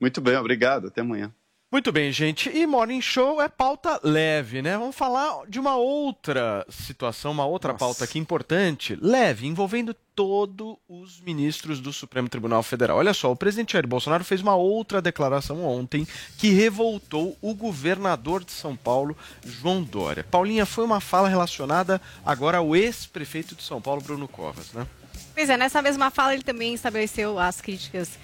Muito 0.00 0.20
bem, 0.20 0.36
obrigado. 0.36 0.86
Até 0.86 1.00
amanhã. 1.00 1.34
Muito 1.72 1.90
bem, 1.90 2.12
gente. 2.12 2.50
E 2.50 2.66
Morning 2.66 3.00
Show 3.00 3.40
é 3.40 3.48
pauta 3.48 3.98
leve, 4.04 4.60
né? 4.60 4.76
Vamos 4.76 4.94
falar 4.94 5.46
de 5.48 5.58
uma 5.58 5.74
outra 5.74 6.66
situação, 6.68 7.32
uma 7.32 7.46
outra 7.46 7.72
pauta 7.72 8.04
aqui 8.04 8.18
importante, 8.18 8.94
leve, 9.00 9.46
envolvendo 9.46 9.94
todos 10.14 10.76
os 10.86 11.18
ministros 11.22 11.80
do 11.80 11.90
Supremo 11.90 12.28
Tribunal 12.28 12.62
Federal. 12.62 12.98
Olha 12.98 13.14
só, 13.14 13.32
o 13.32 13.36
presidente 13.36 13.72
Jair 13.72 13.86
Bolsonaro 13.86 14.22
fez 14.22 14.42
uma 14.42 14.54
outra 14.54 15.00
declaração 15.00 15.64
ontem 15.64 16.06
que 16.36 16.50
revoltou 16.50 17.38
o 17.40 17.54
governador 17.54 18.44
de 18.44 18.52
São 18.52 18.76
Paulo, 18.76 19.16
João 19.42 19.82
Dória. 19.82 20.26
Paulinha, 20.30 20.66
foi 20.66 20.84
uma 20.84 21.00
fala 21.00 21.26
relacionada 21.26 22.02
agora 22.22 22.58
ao 22.58 22.76
ex-prefeito 22.76 23.54
de 23.54 23.62
São 23.62 23.80
Paulo, 23.80 24.02
Bruno 24.02 24.28
Covas, 24.28 24.74
né? 24.74 24.86
Pois 25.34 25.48
é, 25.48 25.56
nessa 25.56 25.80
mesma 25.80 26.10
fala 26.10 26.34
ele 26.34 26.42
também 26.42 26.74
estabeleceu 26.74 27.38
as 27.38 27.62
críticas 27.62 28.18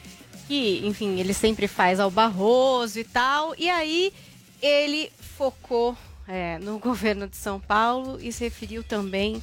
que, 0.49 0.85
enfim, 0.85 1.21
ele 1.21 1.33
sempre 1.33 1.69
faz 1.69 2.01
ao 2.01 2.11
Barroso 2.11 2.99
e 2.99 3.05
tal. 3.05 3.55
E 3.57 3.71
aí 3.71 4.13
ele 4.61 5.13
focou 5.37 5.97
é, 6.27 6.59
no 6.59 6.81
governo 6.81 7.29
de 7.29 7.37
São 7.37 7.61
Paulo 7.61 8.19
e 8.21 8.33
se 8.33 8.43
referiu 8.43 8.83
também 8.83 9.41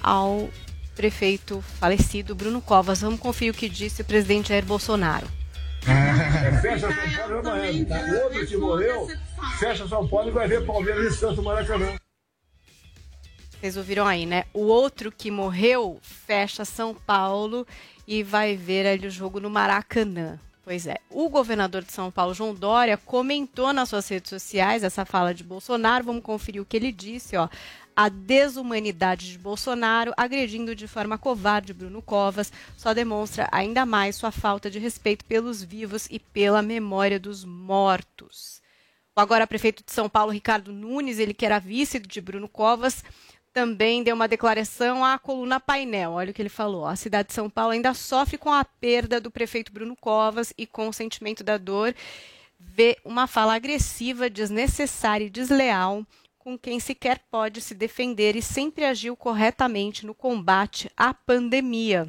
ao 0.00 0.48
ex-prefeito 0.94 1.60
falecido 1.80 2.34
Bruno 2.34 2.62
Covas. 2.62 3.00
Vamos 3.00 3.20
conferir 3.20 3.52
o 3.52 3.56
que 3.56 3.68
disse 3.68 4.02
o 4.02 4.04
presidente 4.04 4.48
Jair 4.50 4.64
Bolsonaro. 4.64 5.26
Fecha 6.62 6.88
São 6.88 7.16
Paulo 7.16 7.38
amanhã. 7.40 7.86
O 7.90 8.24
outro 8.24 8.46
que 8.46 8.56
morreu, 8.56 9.08
fecha 9.58 9.88
São 9.88 10.08
Paulo 10.08 10.28
e 10.28 10.32
vai 10.32 10.48
ver 10.48 10.64
Palmeiras 10.64 11.14
e 11.14 11.18
Santos 11.18 11.44
Maracanã. 11.44 11.96
Vocês 13.60 13.76
ouviram 13.76 14.06
aí, 14.06 14.24
né? 14.24 14.44
O 14.52 14.62
outro 14.62 15.10
que 15.10 15.30
morreu 15.30 15.98
fecha 16.02 16.64
São 16.64 16.94
Paulo 16.94 17.66
e 18.06 18.22
vai 18.22 18.56
ver 18.56 18.86
ali 18.86 19.06
o 19.06 19.10
jogo 19.10 19.40
no 19.40 19.50
Maracanã. 19.50 20.38
Pois 20.64 20.86
é. 20.86 20.96
O 21.10 21.28
governador 21.28 21.84
de 21.84 21.92
São 21.92 22.10
Paulo, 22.10 22.32
João 22.32 22.54
Dória, 22.54 22.96
comentou 22.96 23.72
nas 23.72 23.90
suas 23.90 24.08
redes 24.08 24.30
sociais 24.30 24.82
essa 24.82 25.04
fala 25.04 25.34
de 25.34 25.44
Bolsonaro. 25.44 26.04
Vamos 26.04 26.22
conferir 26.22 26.62
o 26.62 26.64
que 26.64 26.76
ele 26.76 26.90
disse, 26.90 27.36
ó. 27.36 27.48
A 27.94 28.08
desumanidade 28.08 29.30
de 29.30 29.38
Bolsonaro, 29.38 30.12
agredindo 30.16 30.74
de 30.74 30.88
forma 30.88 31.18
covarde 31.18 31.74
Bruno 31.74 32.02
Covas, 32.02 32.50
só 32.76 32.92
demonstra 32.94 33.46
ainda 33.52 33.86
mais 33.86 34.16
sua 34.16 34.32
falta 34.32 34.70
de 34.70 34.78
respeito 34.78 35.24
pelos 35.26 35.62
vivos 35.62 36.08
e 36.10 36.18
pela 36.18 36.62
memória 36.62 37.20
dos 37.20 37.44
mortos. 37.44 38.60
O 39.16 39.20
agora 39.20 39.46
prefeito 39.46 39.84
de 39.84 39.92
São 39.92 40.08
Paulo, 40.08 40.32
Ricardo 40.32 40.72
Nunes, 40.72 41.20
ele 41.20 41.32
que 41.32 41.46
era 41.46 41.60
vice 41.60 42.00
de 42.00 42.20
Bruno 42.20 42.48
Covas, 42.48 43.04
também 43.54 44.02
deu 44.02 44.16
uma 44.16 44.26
declaração 44.26 45.04
à 45.04 45.16
coluna 45.16 45.60
Painel. 45.60 46.10
Olha 46.10 46.32
o 46.32 46.34
que 46.34 46.42
ele 46.42 46.48
falou. 46.48 46.86
A 46.86 46.96
cidade 46.96 47.28
de 47.28 47.34
São 47.34 47.48
Paulo 47.48 47.70
ainda 47.70 47.94
sofre 47.94 48.36
com 48.36 48.52
a 48.52 48.64
perda 48.64 49.20
do 49.20 49.30
prefeito 49.30 49.72
Bruno 49.72 49.94
Covas 49.94 50.52
e 50.58 50.66
com 50.66 50.88
o 50.88 50.92
sentimento 50.92 51.44
da 51.44 51.56
dor 51.56 51.94
vê 52.58 52.98
uma 53.04 53.28
fala 53.28 53.54
agressiva, 53.54 54.28
desnecessária 54.28 55.26
e 55.26 55.30
desleal 55.30 56.04
com 56.36 56.58
quem 56.58 56.80
sequer 56.80 57.20
pode 57.30 57.60
se 57.60 57.74
defender 57.74 58.36
e 58.36 58.42
sempre 58.42 58.84
agiu 58.84 59.16
corretamente 59.16 60.04
no 60.04 60.14
combate 60.14 60.90
à 60.96 61.14
pandemia. 61.14 62.06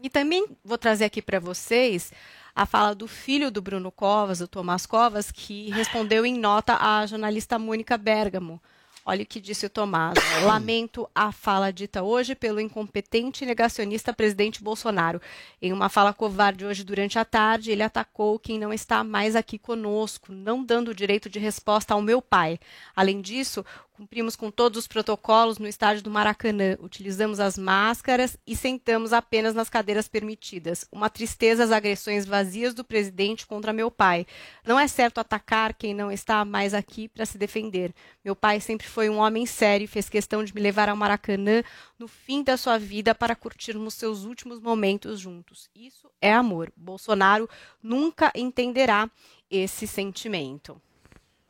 E 0.00 0.08
também 0.08 0.46
vou 0.64 0.78
trazer 0.78 1.06
aqui 1.06 1.20
para 1.20 1.40
vocês 1.40 2.12
a 2.54 2.64
fala 2.64 2.94
do 2.94 3.08
filho 3.08 3.50
do 3.50 3.60
Bruno 3.60 3.90
Covas, 3.90 4.40
o 4.40 4.48
Tomás 4.48 4.86
Covas, 4.86 5.32
que 5.32 5.70
respondeu 5.70 6.24
em 6.24 6.38
nota 6.38 6.78
à 6.80 7.04
jornalista 7.04 7.58
Mônica 7.58 7.98
Bergamo. 7.98 8.62
Olha 9.08 9.22
o 9.22 9.26
que 9.26 9.40
disse 9.40 9.64
o 9.64 9.70
Tomás. 9.70 10.18
Lamento 10.44 11.08
a 11.14 11.32
fala 11.32 11.72
dita 11.72 12.02
hoje 12.02 12.34
pelo 12.34 12.60
incompetente 12.60 13.46
negacionista 13.46 14.12
presidente 14.12 14.62
Bolsonaro. 14.62 15.18
Em 15.62 15.72
uma 15.72 15.88
fala 15.88 16.12
covarde 16.12 16.66
hoje 16.66 16.84
durante 16.84 17.18
a 17.18 17.24
tarde, 17.24 17.70
ele 17.70 17.82
atacou 17.82 18.38
quem 18.38 18.58
não 18.58 18.70
está 18.70 19.02
mais 19.02 19.34
aqui 19.34 19.58
conosco, 19.58 20.30
não 20.30 20.62
dando 20.62 20.88
o 20.88 20.94
direito 20.94 21.30
de 21.30 21.38
resposta 21.38 21.94
ao 21.94 22.02
meu 22.02 22.20
pai. 22.20 22.60
Além 22.94 23.22
disso, 23.22 23.64
cumprimos 23.98 24.36
com 24.36 24.48
todos 24.48 24.78
os 24.78 24.86
protocolos 24.86 25.58
no 25.58 25.66
estádio 25.66 26.04
do 26.04 26.10
Maracanã, 26.10 26.76
utilizamos 26.80 27.40
as 27.40 27.58
máscaras 27.58 28.38
e 28.46 28.54
sentamos 28.54 29.12
apenas 29.12 29.56
nas 29.56 29.68
cadeiras 29.68 30.06
permitidas. 30.06 30.86
Uma 30.92 31.10
tristeza 31.10 31.64
as 31.64 31.72
agressões 31.72 32.24
vazias 32.24 32.72
do 32.72 32.84
presidente 32.84 33.44
contra 33.44 33.72
meu 33.72 33.90
pai. 33.90 34.24
Não 34.64 34.78
é 34.78 34.86
certo 34.86 35.18
atacar 35.18 35.74
quem 35.74 35.94
não 35.94 36.12
está 36.12 36.44
mais 36.44 36.74
aqui 36.74 37.08
para 37.08 37.26
se 37.26 37.36
defender. 37.36 37.92
Meu 38.24 38.36
pai 38.36 38.60
sempre 38.60 38.86
foi 38.86 39.10
um 39.10 39.18
homem 39.18 39.44
sério 39.46 39.86
e 39.86 39.88
fez 39.88 40.08
questão 40.08 40.44
de 40.44 40.54
me 40.54 40.60
levar 40.60 40.88
ao 40.88 40.96
Maracanã 40.96 41.64
no 41.98 42.06
fim 42.06 42.44
da 42.44 42.56
sua 42.56 42.78
vida 42.78 43.16
para 43.16 43.34
curtirmos 43.34 43.94
seus 43.94 44.24
últimos 44.24 44.60
momentos 44.60 45.18
juntos. 45.18 45.68
Isso 45.74 46.08
é 46.20 46.32
amor. 46.32 46.72
Bolsonaro 46.76 47.50
nunca 47.82 48.30
entenderá 48.36 49.10
esse 49.50 49.88
sentimento. 49.88 50.80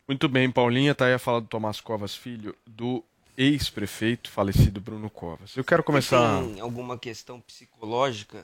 Muito 0.08 0.26
bem, 0.26 0.50
Paulinha, 0.50 0.94
tá 0.94 1.04
aí 1.04 1.12
a 1.12 1.18
fala 1.18 1.38
do 1.38 1.46
Tomás 1.46 1.82
Covas, 1.82 2.16
filho 2.16 2.56
do 2.66 3.04
ex-prefeito 3.36 4.30
falecido 4.30 4.80
Bruno 4.80 5.10
Covas. 5.10 5.54
Eu 5.54 5.62
quero 5.62 5.84
começar. 5.84 6.42
Tem 6.42 6.60
alguma 6.60 6.96
questão 6.96 7.38
psicológica 7.42 8.42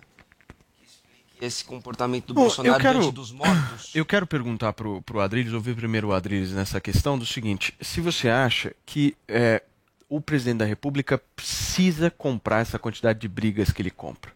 que 0.76 0.84
explique 0.84 1.44
esse 1.44 1.64
comportamento 1.64 2.26
do 2.26 2.34
Bom, 2.34 2.42
Bolsonaro 2.42 2.76
eu 2.76 2.80
quero, 2.80 3.00
diante 3.00 3.14
dos 3.14 3.32
mortos? 3.32 3.94
Eu 3.94 4.04
quero 4.04 4.26
perguntar 4.26 4.74
pro, 4.74 5.00
pro 5.00 5.20
Adriles, 5.20 5.54
ouvir 5.54 5.74
primeiro 5.74 6.08
o 6.08 6.12
Adriles 6.12 6.52
nessa 6.52 6.82
questão 6.82 7.18
do 7.18 7.24
seguinte: 7.24 7.74
se 7.80 7.98
você 7.98 8.28
acha 8.28 8.76
que 8.84 9.16
é, 9.26 9.62
o 10.06 10.20
presidente 10.20 10.58
da 10.58 10.66
República 10.66 11.16
precisa 11.34 12.10
comprar 12.10 12.60
essa 12.60 12.78
quantidade 12.78 13.20
de 13.20 13.26
brigas 13.26 13.72
que 13.72 13.80
ele 13.80 13.90
compra. 13.90 14.30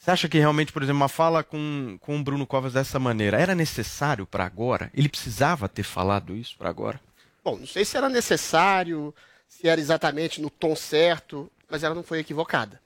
Você 0.00 0.10
acha 0.10 0.28
que 0.30 0.38
realmente, 0.38 0.72
por 0.72 0.82
exemplo, 0.82 1.02
uma 1.02 1.10
fala 1.10 1.44
com, 1.44 1.98
com 2.00 2.18
o 2.18 2.24
Bruno 2.24 2.46
Covas 2.46 2.72
dessa 2.72 2.98
maneira 2.98 3.38
era 3.38 3.54
necessário 3.54 4.26
para 4.26 4.46
agora? 4.46 4.90
Ele 4.94 5.10
precisava 5.10 5.68
ter 5.68 5.82
falado 5.82 6.34
isso 6.34 6.56
para 6.56 6.70
agora? 6.70 6.98
Bom, 7.44 7.58
não 7.58 7.66
sei 7.66 7.84
se 7.84 7.98
era 7.98 8.08
necessário, 8.08 9.14
se 9.46 9.68
era 9.68 9.78
exatamente 9.78 10.40
no 10.40 10.48
tom 10.48 10.74
certo, 10.74 11.52
mas 11.68 11.82
ela 11.82 11.94
não 11.94 12.02
foi 12.02 12.18
equivocada. 12.18 12.80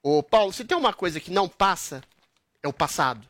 Ô, 0.00 0.22
Paulo, 0.22 0.52
se 0.52 0.64
tem 0.64 0.78
uma 0.78 0.92
coisa 0.92 1.18
que 1.18 1.32
não 1.32 1.48
passa, 1.48 2.00
é 2.62 2.68
o 2.68 2.72
passado. 2.72 3.26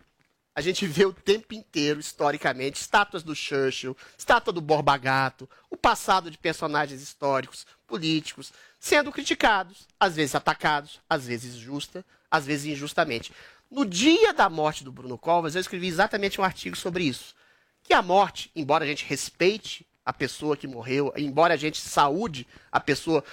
A 0.54 0.60
gente 0.60 0.86
vê 0.86 1.06
o 1.06 1.12
tempo 1.14 1.54
inteiro, 1.54 1.98
historicamente, 1.98 2.82
estátuas 2.82 3.22
do 3.22 3.34
Churchill, 3.34 3.96
estátua 4.18 4.52
do 4.52 4.60
Borba 4.60 4.98
Gato, 4.98 5.48
o 5.70 5.76
passado 5.76 6.30
de 6.30 6.36
personagens 6.36 7.00
históricos, 7.00 7.66
políticos, 7.86 8.52
sendo 8.78 9.10
criticados, 9.10 9.88
às 9.98 10.16
vezes 10.16 10.34
atacados, 10.34 11.00
às 11.08 11.26
vezes 11.26 11.54
justa, 11.54 12.04
às 12.36 12.46
vezes 12.46 12.66
injustamente. 12.66 13.32
No 13.70 13.84
dia 13.84 14.32
da 14.32 14.48
morte 14.48 14.84
do 14.84 14.92
Bruno 14.92 15.18
Covas, 15.18 15.54
eu 15.54 15.60
escrevi 15.60 15.88
exatamente 15.88 16.40
um 16.40 16.44
artigo 16.44 16.76
sobre 16.76 17.04
isso. 17.04 17.34
Que 17.82 17.92
a 17.92 18.02
morte, 18.02 18.50
embora 18.54 18.84
a 18.84 18.86
gente 18.86 19.04
respeite 19.04 19.86
a 20.04 20.12
pessoa 20.12 20.56
que 20.56 20.68
morreu, 20.68 21.12
embora 21.16 21.54
a 21.54 21.56
gente 21.56 21.80
saúde 21.80 22.46
a 22.70 22.78
pessoa 22.78 23.24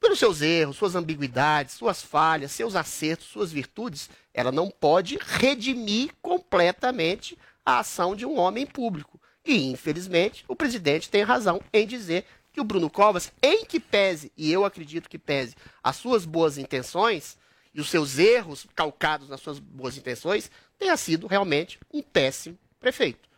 pelos 0.00 0.18
seus 0.18 0.42
erros, 0.42 0.76
suas 0.76 0.94
ambiguidades, 0.94 1.74
suas 1.74 2.02
falhas, 2.02 2.52
seus 2.52 2.74
acertos, 2.74 3.28
suas 3.28 3.52
virtudes, 3.52 4.10
ela 4.34 4.52
não 4.52 4.70
pode 4.70 5.18
redimir 5.20 6.10
completamente 6.20 7.38
a 7.64 7.78
ação 7.78 8.14
de 8.14 8.26
um 8.26 8.38
homem 8.38 8.66
público. 8.66 9.20
E, 9.44 9.70
infelizmente, 9.70 10.44
o 10.48 10.56
presidente 10.56 11.08
tem 11.08 11.22
razão 11.22 11.60
em 11.72 11.86
dizer 11.86 12.24
que 12.52 12.60
o 12.60 12.64
Bruno 12.64 12.90
Covas, 12.90 13.32
em 13.42 13.64
que 13.64 13.78
pese, 13.78 14.32
e 14.36 14.50
eu 14.50 14.64
acredito 14.64 15.08
que 15.08 15.18
pese, 15.18 15.54
as 15.82 15.96
suas 15.96 16.24
boas 16.24 16.58
intenções 16.58 17.36
e 17.76 17.80
os 17.80 17.90
seus 17.90 18.18
erros 18.18 18.66
calcados 18.74 19.28
nas 19.28 19.42
suas 19.42 19.58
boas 19.58 19.98
intenções, 19.98 20.50
tenha 20.78 20.96
sido 20.96 21.26
realmente 21.26 21.78
um 21.92 22.02
péssimo 22.02 22.58
prefeito. 22.80 23.28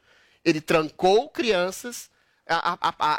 Ele 0.44 0.60
trancou 0.60 1.28
crianças 1.28 2.08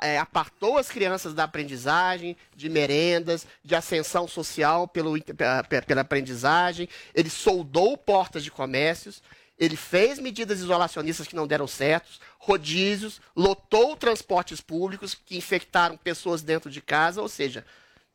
é, 0.01 0.17
apartou 0.17 0.79
as 0.79 0.89
crianças 0.89 1.35
da 1.35 1.43
aprendizagem, 1.43 2.35
de 2.55 2.67
merendas, 2.67 3.45
de 3.63 3.75
ascensão 3.75 4.27
social 4.27 4.87
pelo, 4.87 5.13
pela 5.85 6.01
aprendizagem, 6.01 6.89
ele 7.13 7.29
soldou 7.29 7.95
portas 7.95 8.43
de 8.43 8.49
comércios, 8.49 9.21
ele 9.55 9.75
fez 9.75 10.17
medidas 10.17 10.59
isolacionistas 10.59 11.27
que 11.27 11.35
não 11.35 11.45
deram 11.45 11.67
certo, 11.67 12.09
rodízios, 12.39 13.21
lotou 13.35 13.95
transportes 13.95 14.61
públicos 14.61 15.13
que 15.13 15.37
infectaram 15.37 15.95
pessoas 15.95 16.41
dentro 16.41 16.71
de 16.71 16.81
casa, 16.81 17.21
ou 17.21 17.29
seja, 17.29 17.63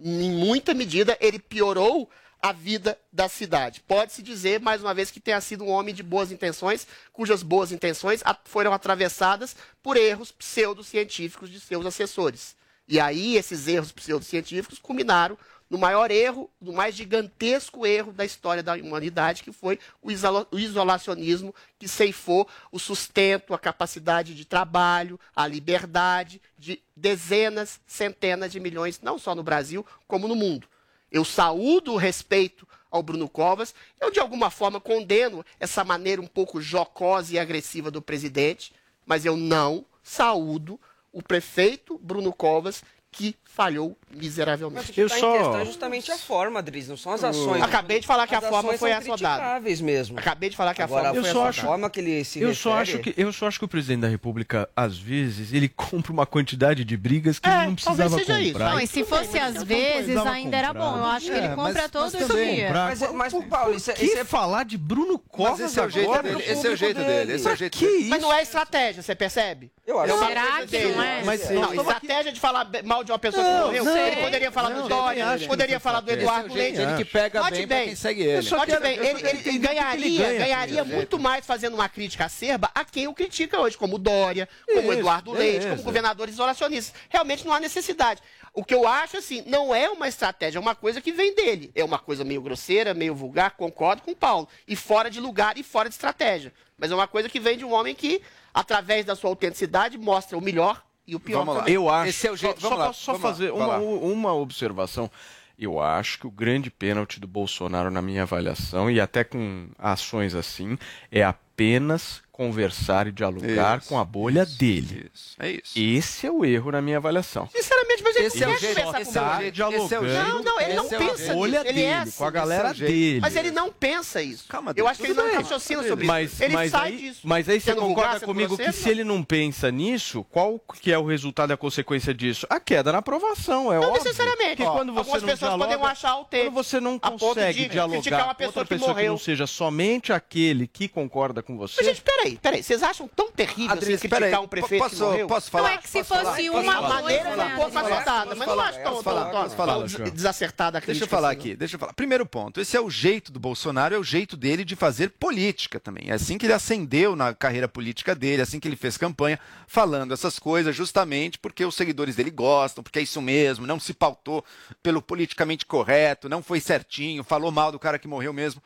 em 0.01 0.33
muita 0.33 0.75
medida 0.75 1.17
ele 1.21 1.39
piorou 1.39 2.11
a 2.45 2.53
vida 2.53 2.99
da 3.11 3.27
cidade. 3.27 3.81
Pode-se 3.89 4.23
dizer, 4.23 4.61
mais 4.61 4.83
uma 4.83 4.93
vez, 4.93 5.11
que 5.11 5.19
tenha 5.19 5.41
sido 5.41 5.65
um 5.65 5.71
homem 5.71 5.95
de 5.95 6.03
boas 6.03 6.31
intenções, 6.31 6.87
cujas 7.11 7.43
boas 7.43 7.73
intenções 7.73 8.23
foram 8.45 8.71
atravessadas 8.75 9.57
por 9.83 9.97
erros 9.97 10.31
pseudocientíficos 10.31 11.49
de 11.49 11.59
seus 11.59 11.87
assessores. 11.87 12.55
E 12.87 13.01
aí, 13.01 13.39
esses 13.39 13.67
erros 13.67 13.91
pseudocientíficos 13.93 14.79
culminaram 14.79 15.39
no 15.71 15.79
maior 15.79 16.11
erro, 16.11 16.51
no 16.61 16.75
mais 16.75 16.95
gigantesco 16.95 17.87
erro 17.87 18.13
da 18.13 18.27
história 18.27 18.63
da 18.63 18.75
humanidade, 18.75 19.43
que 19.43 19.51
foi 19.51 19.79
o 20.03 20.11
o 20.53 20.59
isolacionismo 20.59 21.55
que 21.79 21.89
ceifou 21.89 22.47
o 22.71 22.79
sustento, 22.79 23.55
a 23.55 23.59
capacidade 23.59 24.35
de 24.35 24.45
trabalho, 24.45 25.19
a 25.35 25.47
liberdade 25.47 26.43
de 26.59 26.79
dezenas, 26.95 27.81
centenas 27.87 28.53
de 28.53 28.61
milhões, 28.61 29.01
não 29.01 29.19
só 29.19 29.35
no 29.35 29.43
Brasil, 29.43 29.87
como 30.07 30.29
no 30.29 30.37
mundo. 30.37 30.69
Eu 31.11 31.25
saúdo 31.25 31.93
o 31.93 31.97
respeito 31.97 32.67
ao 32.91 33.03
Bruno 33.03 33.29
Covas. 33.29 33.75
Eu, 34.01 34.11
de 34.11 34.21
alguma 34.21 34.51
forma, 34.51 34.81
condeno 34.81 35.45
essa 35.59 35.83
maneira 35.83 36.23
um 36.23 36.27
pouco 36.27 36.61
jocosa 36.61 37.35
e 37.35 37.39
agressiva 37.39 37.91
do 37.91 38.01
presidente, 38.01 38.73
mas 39.05 39.25
eu 39.25 39.37
não 39.37 39.85
saúdo 40.03 40.81
o 41.13 41.23
prefeito 41.23 41.99
Bruno 41.99 42.33
Covas, 42.33 42.83
que 43.17 43.37
falhou 43.45 43.97
miseravelmente. 44.11 44.81
Mas 44.81 44.89
o 44.89 44.93
que 44.93 45.01
tá 45.09 45.17
em 45.19 45.21
questão 45.33 45.61
é 45.61 45.65
justamente 45.65 46.11
a 46.11 46.19
forma, 46.19 46.59
Adris, 46.59 46.89
não 46.89 46.97
são 46.97 47.13
as 47.13 47.23
ações. 47.23 47.63
Acabei 47.63 48.01
de 48.01 48.07
falar 48.07 48.27
que 48.27 48.35
a 48.35 48.39
As 48.39 48.45
forma 48.45 48.71
ações 48.71 48.81
foi 48.81 48.91
são 48.91 48.99
assodada. 49.15 49.61
mesmo. 49.81 50.19
Acabei 50.19 50.51
de 50.51 50.57
falar 50.57 50.75
que 50.75 50.83
a 50.83 50.87
Agora, 50.87 51.05
forma 51.05 51.19
eu 51.19 51.23
foi 51.23 51.33
só 51.33 51.39
assodada. 51.39 51.51
acho, 51.51 51.61
forma 51.63 51.91
que 51.91 52.01
ele 52.01 52.25
se 52.25 52.41
eu 52.41 52.53
só 52.53 52.79
refere- 52.79 52.99
acho 52.99 53.03
que 53.15 53.21
eu 53.23 53.33
só 53.33 53.47
acho 53.47 53.59
que 53.61 53.65
o 53.65 53.69
presidente 53.69 54.01
da 54.01 54.09
República 54.09 54.69
às 54.77 54.99
vezes 54.99 55.53
ele 55.53 55.69
compra 55.69 56.13
uma 56.13 56.27
quantidade 56.27 56.85
de 56.85 56.97
brigas 56.97 57.39
que 57.39 57.49
É, 57.49 57.59
ele 57.59 57.67
não 57.67 57.75
precisava 57.77 58.19
comprar. 58.19 58.71
Não, 58.73 58.81
e 58.81 58.87
se 58.89 59.05
fosse 59.05 59.39
às 59.39 59.63
vezes, 59.63 60.17
ainda 60.17 60.57
era 60.57 60.73
bom. 60.75 60.97
Eu 60.99 61.05
acho 61.05 61.27
que 61.27 61.37
ele 61.37 61.49
compra 61.55 61.89
todo 61.89 62.11
dia. 62.35 62.73
Mas, 62.73 63.13
mas, 63.13 63.35
Paulo, 63.49 63.75
isso 63.77 63.91
é, 63.91 63.95
que 63.95 64.05
isso 64.05 64.19
é 64.19 64.25
falar 64.25 64.65
de 64.65 64.77
Bruno 64.77 65.17
Covas 65.17 65.61
esse 65.61 65.79
é 65.79 65.85
o 65.85 65.89
jeito 65.89 66.23
dele, 66.23 66.43
esse 66.45 66.67
é 66.67 66.71
o 66.71 66.77
jeito 66.77 66.99
dele, 67.01 67.33
esse 67.35 67.49
é 67.49 67.53
o 67.53 67.57
jeito 67.57 67.79
Mas 68.09 68.21
não 68.21 68.33
é 68.33 68.43
estratégia, 68.43 69.01
você 69.01 69.15
percebe? 69.15 69.71
Eu 69.87 70.03
É 70.03 70.13
uma 70.13 70.27
Será 70.29 70.61
que 70.61 70.67
dele. 70.67 70.95
não 70.95 71.03
é? 71.03 71.23
Mas, 71.25 71.51
Não, 71.51 71.75
estratégia 71.75 72.33
de 72.33 72.41
falar 72.41 72.67
mal 72.85 73.04
de 73.05 73.13
uma 73.13 73.19
pessoa 73.19 73.45
que 73.45 73.51
Não, 73.51 73.67
morreu. 73.67 73.85
não, 73.85 73.97
ele 73.97 74.17
poderia 74.17 74.51
falar 74.51 74.71
não, 74.71 74.83
do 74.83 74.89
Dória, 74.89 75.27
poderia 75.47 75.77
que 75.77 75.83
falar 75.83 76.01
do 76.01 76.11
é 76.11 76.15
Eduardo 76.15 76.55
Leite. 76.55 76.79
dele 76.79 76.97
que 76.97 77.05
pega 77.05 77.41
Note 77.41 77.55
bem 77.57 77.67
pra 77.67 77.85
quem 77.85 77.95
segue 77.97 78.23
ele. 78.23 78.51
Note 78.51 78.81
bem, 78.81 78.99
ele, 78.99 79.09
ele 79.09 79.39
que 79.39 79.49
ele 79.49 79.59
ganharia, 79.59 80.33
ganharia 80.39 80.83
isso. 80.83 80.91
muito 80.91 81.19
mais 81.19 81.45
fazendo 81.47 81.75
uma 81.75 81.89
crítica 81.89 82.25
acerba 82.25 82.71
a 82.75 82.85
quem 82.85 83.07
o 83.07 83.15
critica 83.15 83.61
hoje, 83.61 83.77
como 83.77 83.97
o 83.97 83.99
Dória, 83.99 84.49
como 84.73 84.93
Eduardo 84.93 85.33
Leite, 85.33 85.67
como 85.67 85.83
governadores 85.83 86.35
isolacionistas. 86.35 86.95
Realmente 87.09 87.45
não 87.47 87.53
há 87.53 87.61
necessidade. 87.61 88.21
O 88.53 88.65
que 88.65 88.73
eu 88.73 88.87
acho, 88.87 89.17
assim, 89.17 89.43
não 89.47 89.75
é 89.75 89.91
uma 89.91 90.07
estratégia, 90.07 90.59
é 90.59 90.61
uma 90.61 90.77
coisa 90.77 91.01
que 91.01 91.11
vem 91.11 91.35
dele. 91.35 91.73
É 91.75 91.83
uma 91.83 91.99
coisa 91.99 92.23
meio 92.23 92.41
grosseira, 92.41 92.95
meio 92.95 93.13
vulgar, 93.13 93.51
concordo 93.57 94.03
com 94.03 94.13
o 94.13 94.17
Paulo. 94.17 94.49
E 94.69 94.77
fora 94.77 95.11
de 95.11 95.21
lugar 95.21 95.59
e 95.59 95.65
fora 95.65 95.89
de 95.89 95.97
estratégia. 95.97 96.53
Mas 96.79 96.93
é 96.93 96.95
uma 96.95 97.09
coisa 97.09 97.29
que 97.29 97.41
vem 97.41 97.59
de 97.59 97.65
um 97.65 97.73
homem 97.73 97.97
que, 97.97 98.23
através 98.53 99.05
da 99.05 99.17
sua 99.17 99.29
autenticidade, 99.31 99.99
mostra 99.99 100.39
o 100.39 100.41
melhor 100.41 100.85
e 101.07 101.15
o 101.15 101.21
pior 101.21 101.45
Vamos 101.45 101.63
lá. 101.63 101.71
Eu 101.71 101.89
acho. 101.89 102.11
Esse 102.11 102.27
é 102.27 102.33
o 102.33 102.37
jeito. 102.37 102.61
Só, 102.61 102.69
Vamos 102.69 102.79
lá, 102.79 102.87
posso 102.89 103.03
só 103.03 103.13
vamos 103.13 103.25
lá, 103.25 103.31
fazer 103.31 103.53
vai 103.53 103.61
uma, 103.61 103.67
lá. 103.67 103.79
uma 103.79 104.35
observação. 104.35 105.11
Eu 105.59 105.81
acho 105.81 106.19
que 106.19 106.27
o 106.27 106.31
grande 106.31 106.71
pênalti 106.71 107.21
do 107.21 107.29
Bolsonaro, 107.29 107.91
na 107.91 108.03
minha 108.03 108.23
avaliação, 108.23 108.91
e 108.91 109.01
até 109.01 109.23
com 109.23 109.69
ações 109.79 110.35
assim, 110.35 110.77
é 111.13 111.23
apenas 111.23 112.24
conversar 112.35 113.07
e 113.07 113.13
dialogar 113.13 113.79
Isso, 113.79 113.89
com 113.89 113.97
a 113.97 114.05
bolha 114.05 114.45
dele. 114.45 115.09
É 115.39 115.53
isso. 115.53 115.73
Esse 115.77 116.27
é 116.27 116.33
o 116.33 116.45
erro 116.45 116.73
na 116.73 116.83
minha 116.83 116.97
avaliação. 116.97 117.49
Sinceramente, 117.55 118.03
mas 118.03 118.17
ele 118.17 118.27
Esse 118.27 118.41
não 118.41 118.51
é 118.53 118.57
quer 118.59 118.83
conversar 118.83 119.01
esse 119.01 119.13
com 119.13 119.25
é 119.25 119.37
você. 119.45 119.51
dialogando. 119.53 119.95
é 119.95 120.01
o 120.01 120.09
jeito. 120.09 120.29
Não, 120.29 120.43
não, 120.43 120.61
ele 120.61 120.75
não 120.75 120.85
é 120.87 120.89
pensa 120.89 121.13
nisso. 121.15 121.33
Bolha 121.33 121.59
Ele 121.61 121.69
é 121.69 121.73
dele, 121.73 121.93
assim. 121.93 122.19
com 122.19 122.25
a 122.25 122.31
galera 122.33 122.71
é 122.71 122.75
dele. 122.75 123.21
Mas 123.21 123.37
ele 123.37 123.51
não 123.53 123.71
pensa 123.73 124.21
isso. 124.21 124.47
Calma, 124.49 124.73
eu 124.75 124.89
acho 124.89 125.01
que 125.01 125.07
ele 125.07 125.15
não 125.15 125.27
bem. 125.27 125.37
raciocina 125.37 125.87
sobre 125.87 126.07
Mas, 126.07 126.33
isso. 126.33 126.43
Ele 126.43 126.55
mas 126.55 126.71
sai 126.73 126.89
aí, 126.89 126.97
disso. 126.97 127.21
mas 127.23 127.49
aí 127.49 127.61
você 127.61 127.71
Sendo 127.71 127.83
concorda 127.83 128.21
comigo 128.27 128.57
que 128.57 128.63
grosseiro, 128.65 128.73
se 128.85 128.91
ele 128.91 129.05
não 129.05 129.23
pensa 129.23 129.71
nisso, 129.71 130.25
qual 130.25 130.61
que 130.81 130.91
é 130.91 130.99
o 130.99 131.05
resultado 131.05 131.51
e 131.51 131.55
a 131.55 131.57
consequência 131.57 132.13
disso? 132.13 132.49
A 132.51 132.59
queda 132.59 132.91
na 132.91 132.99
aprovação, 132.99 133.73
é 133.73 133.77
Não 133.79 133.85
óbvio. 133.91 134.03
necessariamente. 134.03 134.57
Que 134.57 134.63
Ó, 134.65 134.73
quando 134.73 134.93
você 134.93 134.99
algumas 134.99 135.23
não 135.23 135.29
pessoas 135.29 135.51
dialoga, 135.51 135.79
podem 135.79 135.87
achar 135.93 136.17
o 136.17 136.25
texto. 136.25 136.45
Quando 136.47 136.55
você 136.55 136.81
não 136.81 136.99
consegue 136.99 137.69
dialogar 137.69 138.25
com 138.25 138.35
pessoa 138.35 138.47
outra 138.47 138.65
que 138.65 138.75
pessoa 138.75 138.95
que, 138.97 139.07
não 139.07 139.19
seja 139.19 139.47
somente 139.47 140.13
aquele 140.13 140.67
que 140.67 140.89
concorda 140.89 141.41
com 141.45 141.57
você. 141.57 141.75
Mas, 141.77 141.87
gente, 141.87 142.03
peraí, 142.03 142.24
peraí. 142.41 142.63
Vocês 142.63 142.83
acham 142.83 143.09
tão 143.09 143.31
terrível 143.31 143.73
Adri, 143.73 143.95
assim, 143.95 144.09
criticar 144.09 144.21
peraí, 144.31 144.45
um 144.45 144.49
prefeito 144.49 144.83
posso- 144.83 144.97
que 144.97 145.03
morreu? 145.03 145.27
posso 145.27 145.51
falar? 145.51 145.69
Não 145.69 145.75
é 145.75 145.79
que 145.79 145.89
se 145.89 145.99
Posso 145.99 146.09
falar? 146.09 146.25
fosse 146.31 146.51
Posso 146.51 146.63
uma 146.63 146.73
falar? 146.75 146.87
A 146.87 147.03
maneira 147.03 147.25
coisa, 147.25 147.43
é 147.43 147.45
um 147.45 147.49
pouco 147.49 147.61
Posso 147.61 147.75
mas 147.75 148.49
não 148.49 148.61
acho 148.61 148.79
tão, 148.83 148.85
tão, 148.95 149.03
falar? 149.03 149.31
tão, 149.31 150.11
desacertada 150.13 150.79
a 150.79 150.81
Deixa 150.81 150.91
eu 150.91 150.95
crítica. 150.95 151.07
falar 151.17 151.29
assim, 151.31 151.39
aqui, 151.39 151.57
deixa 151.57 151.75
eu 151.77 151.81
falar. 151.81 151.93
Primeiro 151.93 152.27
ponto, 152.27 152.61
esse 152.61 152.77
é 152.77 152.81
o 152.81 152.89
jeito 152.91 153.31
do 153.33 153.39
Bolsonaro, 153.41 153.95
é 153.95 153.99
o 153.99 154.05
jeito 154.05 154.37
dele 154.37 154.65
de 154.65 154.75
fazer 154.77 155.11
política 155.11 155.79
também. 155.79 156.11
É 156.11 156.15
assim 156.15 156.39
que 156.39 156.47
ele 156.47 156.53
ascendeu 156.53 157.15
na 157.17 157.35
carreira 157.35 157.69
política 157.69 158.15
dele, 158.15 158.41
é 158.41 158.43
assim 158.43 158.59
que 158.61 158.67
ele 158.69 158.77
fez 158.77 158.97
campanha, 158.97 159.39
falando 159.67 160.13
essas 160.15 160.39
coisas 160.39 160.75
justamente 160.75 161.39
porque 161.39 161.65
os 161.65 161.75
seguidores 161.75 162.17
dele 162.17 162.31
gostam, 162.31 162.83
porque 162.83 162.99
é 162.99 163.03
isso 163.03 163.21
mesmo, 163.21 163.67
não 163.67 163.79
se 163.81 163.93
pautou 163.93 164.45
pelo 164.83 165.03
politicamente 165.03 165.67
correto, 165.67 166.29
não 166.29 166.43
foi 166.43 166.61
certinho, 166.61 167.25
falou 167.25 167.51
mal 167.51 167.71
do 167.73 167.79
cara 167.79 167.99
que 167.99 168.09
morreu 168.09 168.33
mesmo. 168.33 168.63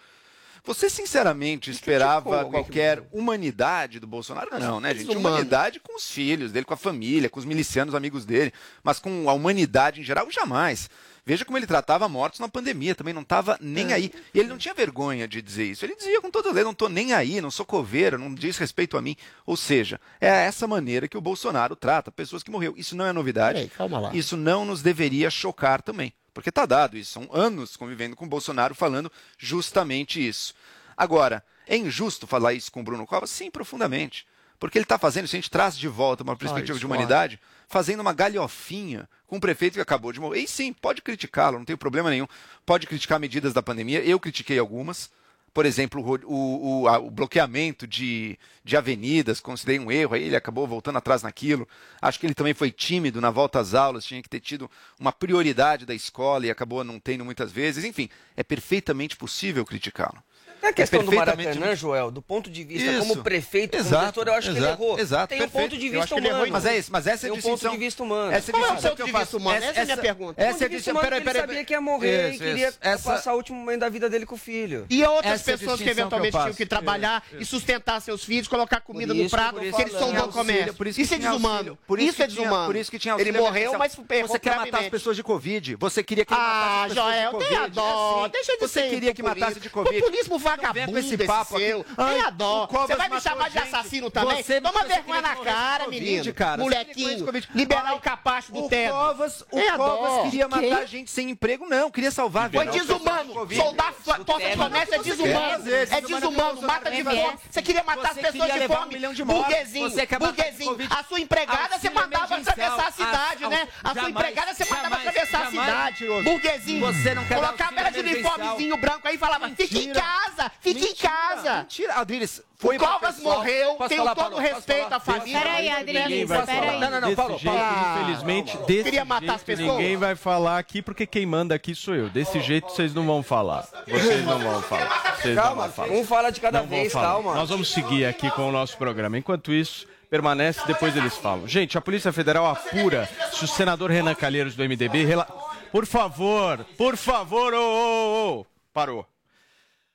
Você 0.68 0.90
sinceramente 0.90 1.70
esperava 1.70 2.40
alguém 2.40 2.44
que 2.44 2.50
qualquer 2.50 3.02
humanidade 3.10 3.98
do 3.98 4.06
Bolsonaro? 4.06 4.50
Não, 4.60 4.78
né, 4.78 4.94
gente? 4.94 5.16
Humanidade 5.16 5.80
com 5.80 5.96
os 5.96 6.10
filhos 6.10 6.52
dele, 6.52 6.66
com 6.66 6.74
a 6.74 6.76
família, 6.76 7.30
com 7.30 7.40
os 7.40 7.46
milicianos 7.46 7.94
amigos 7.94 8.26
dele, 8.26 8.52
mas 8.82 8.98
com 8.98 9.30
a 9.30 9.32
humanidade 9.32 10.02
em 10.02 10.04
geral, 10.04 10.30
jamais. 10.30 10.90
Veja 11.24 11.42
como 11.42 11.56
ele 11.56 11.66
tratava 11.66 12.06
mortos 12.06 12.38
na 12.38 12.50
pandemia, 12.50 12.94
também 12.94 13.14
não 13.14 13.22
estava 13.22 13.56
nem 13.62 13.94
aí. 13.94 14.12
E 14.34 14.38
ele 14.38 14.50
não 14.50 14.58
tinha 14.58 14.74
vergonha 14.74 15.26
de 15.26 15.40
dizer 15.40 15.64
isso. 15.64 15.86
Ele 15.86 15.96
dizia 15.96 16.20
com 16.20 16.30
toda 16.30 16.52
lei, 16.52 16.62
não 16.62 16.72
estou 16.72 16.90
nem 16.90 17.14
aí, 17.14 17.40
não 17.40 17.50
sou 17.50 17.64
coveiro, 17.64 18.18
não 18.18 18.34
diz 18.34 18.58
respeito 18.58 18.98
a 18.98 19.00
mim. 19.00 19.16
Ou 19.46 19.56
seja, 19.56 19.98
é 20.20 20.28
essa 20.28 20.66
maneira 20.66 21.08
que 21.08 21.16
o 21.16 21.20
Bolsonaro 21.22 21.74
trata 21.76 22.12
pessoas 22.12 22.42
que 22.42 22.50
morreram. 22.50 22.74
Isso 22.76 22.94
não 22.94 23.06
é 23.06 23.12
novidade. 23.12 23.54
Peraí, 23.54 23.70
calma 23.70 24.00
lá. 24.00 24.10
Isso 24.14 24.36
não 24.36 24.66
nos 24.66 24.82
deveria 24.82 25.30
chocar 25.30 25.80
também. 25.80 26.12
Porque 26.38 26.50
está 26.50 26.64
dado 26.64 26.96
isso. 26.96 27.14
São 27.14 27.28
anos 27.32 27.76
convivendo 27.76 28.14
com 28.14 28.24
o 28.24 28.28
Bolsonaro 28.28 28.72
falando 28.72 29.10
justamente 29.36 30.24
isso. 30.24 30.54
Agora, 30.96 31.44
é 31.66 31.76
injusto 31.76 32.28
falar 32.28 32.54
isso 32.54 32.70
com 32.70 32.78
o 32.78 32.84
Bruno 32.84 33.04
Covas? 33.04 33.28
Sim, 33.28 33.50
profundamente. 33.50 34.24
Porque 34.56 34.78
ele 34.78 34.84
está 34.84 34.96
fazendo, 34.96 35.26
se 35.26 35.34
a 35.34 35.38
gente 35.40 35.50
traz 35.50 35.76
de 35.76 35.88
volta 35.88 36.22
uma 36.22 36.36
perspectiva 36.36 36.74
de 36.74 36.78
discordo. 36.78 36.94
humanidade, 36.94 37.40
fazendo 37.66 37.98
uma 37.98 38.12
galhofinha 38.12 39.08
com 39.26 39.38
um 39.38 39.40
prefeito 39.40 39.74
que 39.74 39.80
acabou 39.80 40.12
de 40.12 40.20
morrer. 40.20 40.38
E 40.38 40.46
sim, 40.46 40.72
pode 40.72 41.02
criticá-lo, 41.02 41.58
não 41.58 41.64
tem 41.64 41.76
problema 41.76 42.08
nenhum. 42.08 42.28
Pode 42.64 42.86
criticar 42.86 43.18
medidas 43.18 43.52
da 43.52 43.60
pandemia. 43.60 44.00
Eu 44.04 44.20
critiquei 44.20 44.60
algumas. 44.60 45.10
Por 45.58 45.66
exemplo, 45.66 46.00
o, 46.24 46.82
o- 46.82 46.88
a- 46.88 47.00
o 47.00 47.10
bloqueamento 47.10 47.84
de, 47.84 48.38
de 48.62 48.76
avenidas, 48.76 49.40
considerei 49.40 49.80
um 49.80 49.90
erro, 49.90 50.14
aí 50.14 50.22
ele 50.22 50.36
acabou 50.36 50.68
voltando 50.68 50.98
atrás 50.98 51.24
naquilo. 51.24 51.66
Acho 52.00 52.20
que 52.20 52.26
ele 52.26 52.34
também 52.34 52.54
foi 52.54 52.70
tímido 52.70 53.20
na 53.20 53.28
volta 53.28 53.58
às 53.58 53.74
aulas, 53.74 54.04
tinha 54.04 54.22
que 54.22 54.28
ter 54.28 54.38
tido 54.38 54.70
uma 55.00 55.10
prioridade 55.10 55.84
da 55.84 55.92
escola 55.96 56.46
e 56.46 56.50
acabou 56.50 56.84
não 56.84 57.00
tendo 57.00 57.24
muitas 57.24 57.50
vezes. 57.50 57.84
Enfim, 57.84 58.08
é 58.36 58.44
perfeitamente 58.44 59.16
possível 59.16 59.66
criticá-lo. 59.66 60.22
É 60.60 60.68
a 60.68 60.72
questão 60.72 61.00
do 61.04 61.10
perfeitamente- 61.10 61.48
Maracanã, 61.58 61.76
Joel, 61.76 62.10
do 62.10 62.20
ponto 62.20 62.50
de 62.50 62.64
vista 62.64 62.90
Isso. 62.90 63.00
como 63.00 63.22
prefeito, 63.22 63.76
como 63.76 63.88
Exato, 63.88 64.04
gestor, 64.06 64.26
eu 64.26 64.32
acho 64.34 64.42
que 64.50 64.56
ele 64.56 64.58
exato, 64.66 64.82
errou. 64.82 64.98
exato, 64.98 65.28
Tem 65.28 65.42
um 65.42 65.48
ponto 65.48 65.78
de 65.78 65.88
vista 65.88 66.06
que 66.14 66.20
humano. 66.28 66.46
mas 66.52 66.66
é 66.66 66.78
isso, 66.78 66.90
mas 66.92 67.06
essa 67.06 67.10
é 67.10 67.14
a 67.14 67.20
Tem 67.20 67.30
um 67.30 67.34
distinção- 67.36 67.70
ponto 67.70 67.78
de 67.78 67.84
vista 67.84 68.02
humano. 68.02 68.32
essa 68.32 68.50
é 68.50 68.54
a 68.54 68.58
Qual 68.58 68.62
é 68.62 68.66
o 68.66 68.74
distinção 68.74 68.90
ponto 68.90 68.96
que 68.96 69.02
eu 69.02 69.06
de 69.06 69.12
faço. 69.12 69.24
vista 69.24 69.36
humano? 69.36 69.56
Essa, 69.64 69.66
é 69.78 69.82
a 69.82 69.84
minha 69.86 69.96
pergunta. 69.96 70.42
essa 70.42 70.64
é 70.64 70.66
a 70.66 70.68
distinção- 70.68 70.92
humano, 70.94 71.06
peraí, 71.08 71.20
porque 71.22 71.28
ele 71.30 71.38
peraí, 71.38 71.48
sabia 71.56 71.64
que 71.64 71.72
ia 71.72 71.80
morrer 71.80 72.28
Isso, 72.32 72.42
e 72.42 72.46
queria 72.46 72.68
isso. 72.68 72.78
Essa- 72.80 73.10
passar 73.12 73.34
o 73.34 73.36
último 73.36 73.58
momento 73.58 73.80
da 73.80 73.88
vida 73.88 74.10
dele 74.10 74.26
com 74.26 74.34
o 74.34 74.38
filho. 74.38 74.86
E 74.90 75.04
outras 75.04 75.34
Essa 75.40 75.50
é 75.50 75.54
a 75.54 75.58
pessoas 75.58 75.78
que 75.78 75.84
distinção 75.84 75.84
que 75.84 75.90
eventualmente 75.90 76.32
tinham 76.38 76.54
que 76.54 76.66
trabalhar 76.66 77.22
e 77.38 77.44
sustentar 77.44 78.00
seus 78.00 78.24
filhos, 78.24 78.48
colocar 78.48 78.80
comida 78.80 79.14
no 79.14 79.30
prato, 79.30 79.52
porque 79.54 79.66
eles 79.66 79.76
que 79.76 79.90
são 79.98 80.12
do 80.12 80.28
comércio. 80.28 80.74
Isso, 81.00 81.14
é 81.14 81.18
que 81.18 81.22
desumano. 81.24 81.78
isso, 81.98 82.16
que 82.16 82.22
é 82.22 82.26
desumano. 82.26 82.66
Por 82.66 82.76
isso 82.76 82.90
que 82.90 82.98
tinha 82.98 83.14
Ele 83.18 83.32
morreu, 83.32 83.78
mas 83.78 83.94
Você 83.94 84.38
quer 84.38 84.56
matar 84.56 84.80
as 84.80 84.88
pessoas 84.88 85.16
de 85.16 85.22
Covid. 85.22 85.76
Você 85.76 86.02
queria 86.02 86.24
que 86.24 86.32
ele 86.34 86.40
matasse 86.40 86.58
Ah, 86.58 86.82
as 86.84 86.88
pessoas 86.88 87.06
Joel, 87.14 87.24
de 87.26 87.30
Covid. 87.32 87.48
tenha 87.54 87.68
dó. 87.68 87.82
É 87.82 88.20
assim. 88.22 88.30
Deixa 88.32 88.52
de 88.52 88.58
Você 88.58 88.80
ser 88.82 88.90
queria 88.90 89.14
que 89.14 89.22
matasse 89.22 89.60
de 89.60 89.70
Covid. 89.70 90.00
Populismo 90.00 90.38
vagabundo 90.50 90.92
com 90.92 90.98
esse 90.98 91.14
esse 91.14 91.26
papo 91.26 91.58
seu. 91.58 91.84
Ai, 91.96 92.14
Tenha 92.14 92.30
dó. 92.30 92.66
Você 92.66 92.96
vai 92.96 93.08
me 93.08 93.20
chamar 93.20 93.48
de 93.48 93.58
gente. 93.58 93.74
assassino 93.74 94.10
também? 94.10 94.42
Você- 94.42 94.60
Toma 94.60 94.84
vergonha 94.84 95.22
na 95.22 95.36
cara, 95.36 95.84
Covid, 95.84 96.04
menino. 96.04 96.34
cara. 96.34 96.62
Molequinho. 96.62 97.26
Liberar 97.54 97.94
o 97.94 98.00
capacho 98.00 98.52
do 98.52 98.64
O 98.64 98.68
teto. 98.68 98.92
Covas, 98.92 99.40
o 99.42 99.46
Tenha 99.56 99.76
dó. 99.76 99.96
Covas 99.96 100.22
queria 100.30 100.48
Que? 100.48 100.70
matar 100.70 100.86
gente 100.86 101.10
sem 101.10 101.30
emprego, 101.30 101.66
não. 101.66 101.90
Queria 101.90 102.10
salvar 102.10 102.50
Foi 102.50 102.64
vidas. 102.64 102.86
desumano. 102.86 103.32
Soldar 103.54 103.92
porta 104.04 104.48
de 104.50 104.56
comércio 104.56 104.94
é 104.94 104.98
desumano. 104.98 105.64
É 105.90 106.00
desumano. 106.00 106.62
Mata 106.62 106.90
de 106.90 107.04
fome. 107.04 107.38
Você 107.50 107.62
queria 107.62 107.82
matar 107.84 108.10
as 108.10 108.16
pessoas 108.18 108.52
de 108.52 108.66
fome. 108.66 108.98
de. 109.14 109.24
Burguesinho. 109.24 109.90
De 109.90 110.06
Burguesinho. 110.18 110.76
A 110.90 111.04
sua 111.04 111.20
empregada 111.20 111.78
você 111.78 111.90
mandava 111.90 112.36
atravessar 112.36 112.88
a 112.88 112.92
cidade, 112.92 113.46
né? 113.48 113.68
A 113.84 113.94
sua 113.94 114.10
empregada 114.10 114.54
você 114.54 114.64
mandava 114.64 114.96
atravessar 114.96 115.42
a 115.42 115.50
cidade. 115.50 116.06
Burguesinho. 116.22 116.80
Você 116.86 117.14
não 117.14 117.24
quer 117.24 117.34
Colocava 117.36 117.74
ela 117.80 117.90
de 117.90 118.00
uniformezinho 118.00 118.76
branco 118.76 119.06
aí 119.08 119.14
e 119.14 119.18
falava: 119.18 119.48
fique 119.50 119.78
em 119.78 119.86
Mentira. 119.88 120.00
Casa, 120.38 120.52
fique 120.60 120.84
em 120.86 120.94
casa. 120.94 121.56
Mentira, 121.58 121.94
Adriles. 121.94 122.42
Foi 122.60 122.76
O 122.76 122.80
Covas 122.80 123.20
morreu, 123.20 123.74
Posso 123.76 123.88
tenho 123.88 124.02
falar, 124.02 124.14
todo 124.16 124.30
Paulo? 124.32 124.36
o 124.36 124.40
respeito 124.40 124.92
à 124.92 124.98
família. 124.98 125.40
Peraí, 125.40 125.68
Adriles, 125.70 126.02
Ninguém 126.02 126.24
vai 126.26 126.44
peraí. 126.44 126.58
falar. 126.66 126.72
Não, 126.80 126.90
não, 126.90 127.00
não, 127.00 127.08
Desse 127.08 127.16
Paulo, 127.16 127.38
jeito, 127.38 127.56
Paulo. 127.56 128.00
infelizmente, 128.02 128.56
desse 128.66 128.82
Queria 128.84 129.04
matar 129.04 129.22
as 129.34 129.44
jeito, 129.44 129.44
pessoas? 129.44 129.68
ninguém 129.78 129.96
vai 129.96 130.16
falar 130.16 130.58
aqui, 130.58 130.82
porque 130.82 131.06
quem 131.06 131.24
manda 131.24 131.54
aqui 131.54 131.72
sou 131.74 131.94
eu. 131.94 132.08
Desse 132.10 132.40
jeito 132.40 132.68
vocês 132.70 132.92
não 132.92 133.06
vão 133.06 133.22
falar. 133.22 133.64
Vocês 133.86 134.24
não 134.24 134.38
vão 134.40 134.60
falar. 134.62 135.16
Vocês 135.20 135.36
não 135.36 135.42
Calma, 135.42 135.62
vão 135.62 135.72
falar. 135.72 135.92
um 135.92 136.04
fala 136.04 136.30
de 136.32 136.40
cada 136.40 136.58
Não 136.60 136.66
vão 136.66 136.78
vez, 136.78 136.92
calma. 136.92 137.34
Nós 137.34 137.48
vamos 137.48 137.72
seguir 137.72 138.04
aqui 138.06 138.28
com 138.32 138.48
o 138.48 138.52
nosso 138.52 138.76
programa. 138.76 139.16
Enquanto 139.16 139.52
isso, 139.52 139.86
permanece, 140.10 140.60
depois 140.66 140.96
eles 140.96 141.16
falam. 141.16 141.46
Gente, 141.46 141.78
a 141.78 141.80
Polícia 141.80 142.12
Federal 142.12 142.44
apura 142.44 143.08
se 143.32 143.44
o 143.44 143.48
senador 143.48 143.90
Renan 143.90 144.14
Calheiros 144.16 144.56
do 144.56 144.64
MDB... 144.64 145.04
Rela... 145.04 145.26
Por 145.70 145.84
favor, 145.86 146.64
por 146.76 146.96
favor, 146.96 147.52
ô, 147.54 147.58
ô, 147.60 148.38
ô. 148.40 148.46
Parou. 148.72 149.06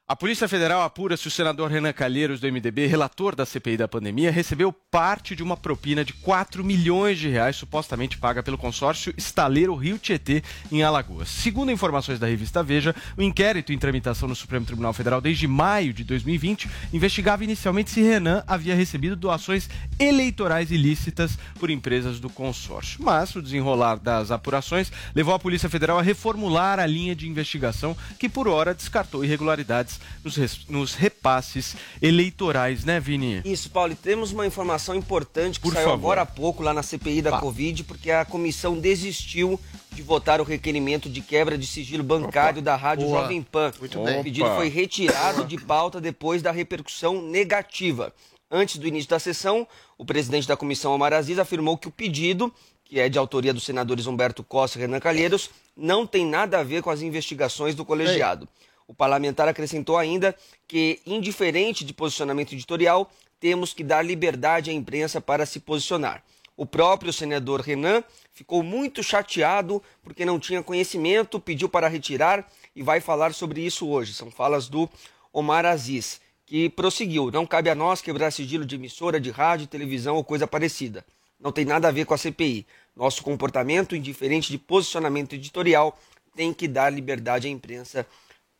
A 0.05 0.17
Polícia 0.17 0.49
Federal 0.49 0.81
apura 0.81 1.15
se 1.15 1.29
o 1.29 1.31
senador 1.31 1.71
Renan 1.71 1.93
Calheiros, 1.93 2.41
do 2.41 2.51
MDB, 2.51 2.87
relator 2.87 3.33
da 3.37 3.45
CPI 3.45 3.77
da 3.77 3.87
pandemia, 3.87 4.33
recebeu 4.33 4.73
parte 4.73 5.33
de 5.33 5.41
uma 5.41 5.55
propina 5.55 6.03
de 6.03 6.11
4 6.11 6.61
milhões 6.61 7.17
de 7.17 7.29
reais 7.29 7.55
supostamente 7.55 8.17
paga 8.17 8.43
pelo 8.43 8.57
consórcio 8.57 9.13
Estaleiro 9.15 9.73
Rio 9.75 9.97
Tietê, 9.97 10.43
em 10.69 10.83
Alagoas. 10.83 11.29
Segundo 11.29 11.71
informações 11.71 12.19
da 12.19 12.27
revista 12.27 12.61
Veja, 12.61 12.93
o 13.15 13.21
inquérito 13.21 13.71
em 13.71 13.77
tramitação 13.77 14.27
no 14.27 14.35
Supremo 14.35 14.65
Tribunal 14.65 14.91
Federal 14.91 15.21
desde 15.21 15.47
maio 15.47 15.93
de 15.93 16.03
2020 16.03 16.69
investigava 16.91 17.45
inicialmente 17.45 17.89
se 17.89 18.01
Renan 18.01 18.43
havia 18.45 18.75
recebido 18.75 19.15
doações 19.15 19.69
eleitorais 19.97 20.69
ilícitas 20.69 21.37
por 21.57 21.69
empresas 21.69 22.19
do 22.19 22.29
consórcio. 22.29 23.01
Mas 23.01 23.33
o 23.37 23.41
desenrolar 23.41 23.95
das 23.95 24.31
apurações 24.31 24.91
levou 25.15 25.33
a 25.33 25.39
Polícia 25.39 25.69
Federal 25.69 25.97
a 25.97 26.03
reformular 26.03 26.77
a 26.77 26.85
linha 26.85 27.15
de 27.15 27.25
investigação 27.25 27.95
que, 28.19 28.27
por 28.27 28.49
hora, 28.49 28.73
descartou 28.73 29.23
irregularidades 29.23 29.92
nos, 30.23 30.67
nos 30.67 30.93
repasses 30.95 31.75
eleitorais, 32.01 32.83
né, 32.85 32.99
Vini? 32.99 33.41
Isso, 33.45 33.69
Paulo, 33.69 33.93
e 33.93 33.95
temos 33.95 34.31
uma 34.31 34.45
informação 34.45 34.95
importante 34.95 35.59
que 35.59 35.63
Por 35.67 35.73
saiu 35.73 35.89
favor. 35.89 35.99
agora 35.99 36.21
há 36.21 36.25
pouco 36.25 36.63
lá 36.63 36.73
na 36.73 36.83
CPI 36.83 37.21
da 37.21 37.39
Covid, 37.39 37.83
porque 37.83 38.11
a 38.11 38.25
comissão 38.25 38.77
desistiu 38.79 39.59
de 39.91 40.01
votar 40.01 40.41
o 40.41 40.43
requerimento 40.43 41.09
de 41.09 41.21
quebra 41.21 41.57
de 41.57 41.67
sigilo 41.67 42.03
bancário 42.03 42.61
da 42.61 42.75
Rádio 42.75 43.05
Boa. 43.07 43.21
Jovem 43.21 43.41
Pan. 43.41 43.71
Muito 43.79 43.99
o 43.99 44.05
bem. 44.05 44.23
pedido 44.23 44.45
Opa. 44.45 44.55
foi 44.55 44.69
retirado 44.69 45.45
de 45.45 45.57
pauta 45.59 46.01
depois 46.01 46.41
da 46.41 46.51
repercussão 46.51 47.21
negativa. 47.21 48.13
Antes 48.49 48.77
do 48.77 48.87
início 48.87 49.09
da 49.09 49.19
sessão, 49.19 49.67
o 49.97 50.05
presidente 50.05 50.47
da 50.47 50.55
comissão, 50.55 50.93
Omar 50.93 51.13
Aziz, 51.13 51.39
afirmou 51.39 51.77
que 51.77 51.87
o 51.87 51.91
pedido, 51.91 52.53
que 52.85 52.99
é 52.99 53.09
de 53.09 53.17
autoria 53.17 53.53
dos 53.53 53.63
senadores 53.63 54.05
Humberto 54.05 54.43
Costa 54.43 54.77
e 54.77 54.81
Renan 54.81 54.99
Calheiros, 54.99 55.49
não 55.75 56.05
tem 56.05 56.25
nada 56.25 56.59
a 56.59 56.63
ver 56.63 56.83
com 56.83 56.89
as 56.91 57.01
investigações 57.01 57.73
do 57.73 57.83
colegiado. 57.83 58.47
O 58.87 58.93
parlamentar 58.93 59.47
acrescentou 59.47 59.97
ainda 59.97 60.35
que, 60.67 60.99
indiferente 61.05 61.85
de 61.85 61.93
posicionamento 61.93 62.53
editorial, 62.53 63.09
temos 63.39 63.73
que 63.73 63.83
dar 63.83 64.01
liberdade 64.01 64.69
à 64.69 64.73
imprensa 64.73 65.19
para 65.19 65.45
se 65.45 65.59
posicionar. 65.59 66.23
O 66.55 66.65
próprio 66.65 67.11
senador 67.11 67.61
Renan 67.61 68.03
ficou 68.31 68.61
muito 68.61 69.01
chateado 69.01 69.81
porque 70.03 70.23
não 70.23 70.39
tinha 70.39 70.61
conhecimento, 70.61 71.39
pediu 71.39 71.67
para 71.67 71.87
retirar 71.87 72.47
e 72.75 72.83
vai 72.83 72.99
falar 72.99 73.33
sobre 73.33 73.61
isso 73.65 73.87
hoje. 73.87 74.13
São 74.13 74.29
falas 74.29 74.69
do 74.69 74.87
Omar 75.31 75.65
Aziz, 75.65 76.21
que 76.45 76.69
prosseguiu: 76.69 77.31
Não 77.31 77.45
cabe 77.45 77.69
a 77.69 77.75
nós 77.75 78.01
quebrar 78.01 78.31
sigilo 78.31 78.65
de 78.65 78.75
emissora, 78.75 79.19
de 79.19 79.31
rádio, 79.31 79.65
televisão 79.65 80.15
ou 80.15 80.23
coisa 80.23 80.45
parecida. 80.45 81.03
Não 81.39 81.51
tem 81.51 81.65
nada 81.65 81.87
a 81.87 81.91
ver 81.91 82.05
com 82.05 82.13
a 82.13 82.17
CPI. 82.17 82.65
Nosso 82.95 83.23
comportamento, 83.23 83.95
indiferente 83.95 84.51
de 84.51 84.57
posicionamento 84.57 85.33
editorial, 85.33 85.97
tem 86.35 86.53
que 86.53 86.67
dar 86.67 86.91
liberdade 86.91 87.47
à 87.47 87.49
imprensa 87.49 88.05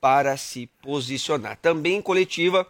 para 0.03 0.35
se 0.35 0.67
posicionar. 0.81 1.57
Também 1.61 1.95
em 1.95 2.01
coletiva, 2.01 2.67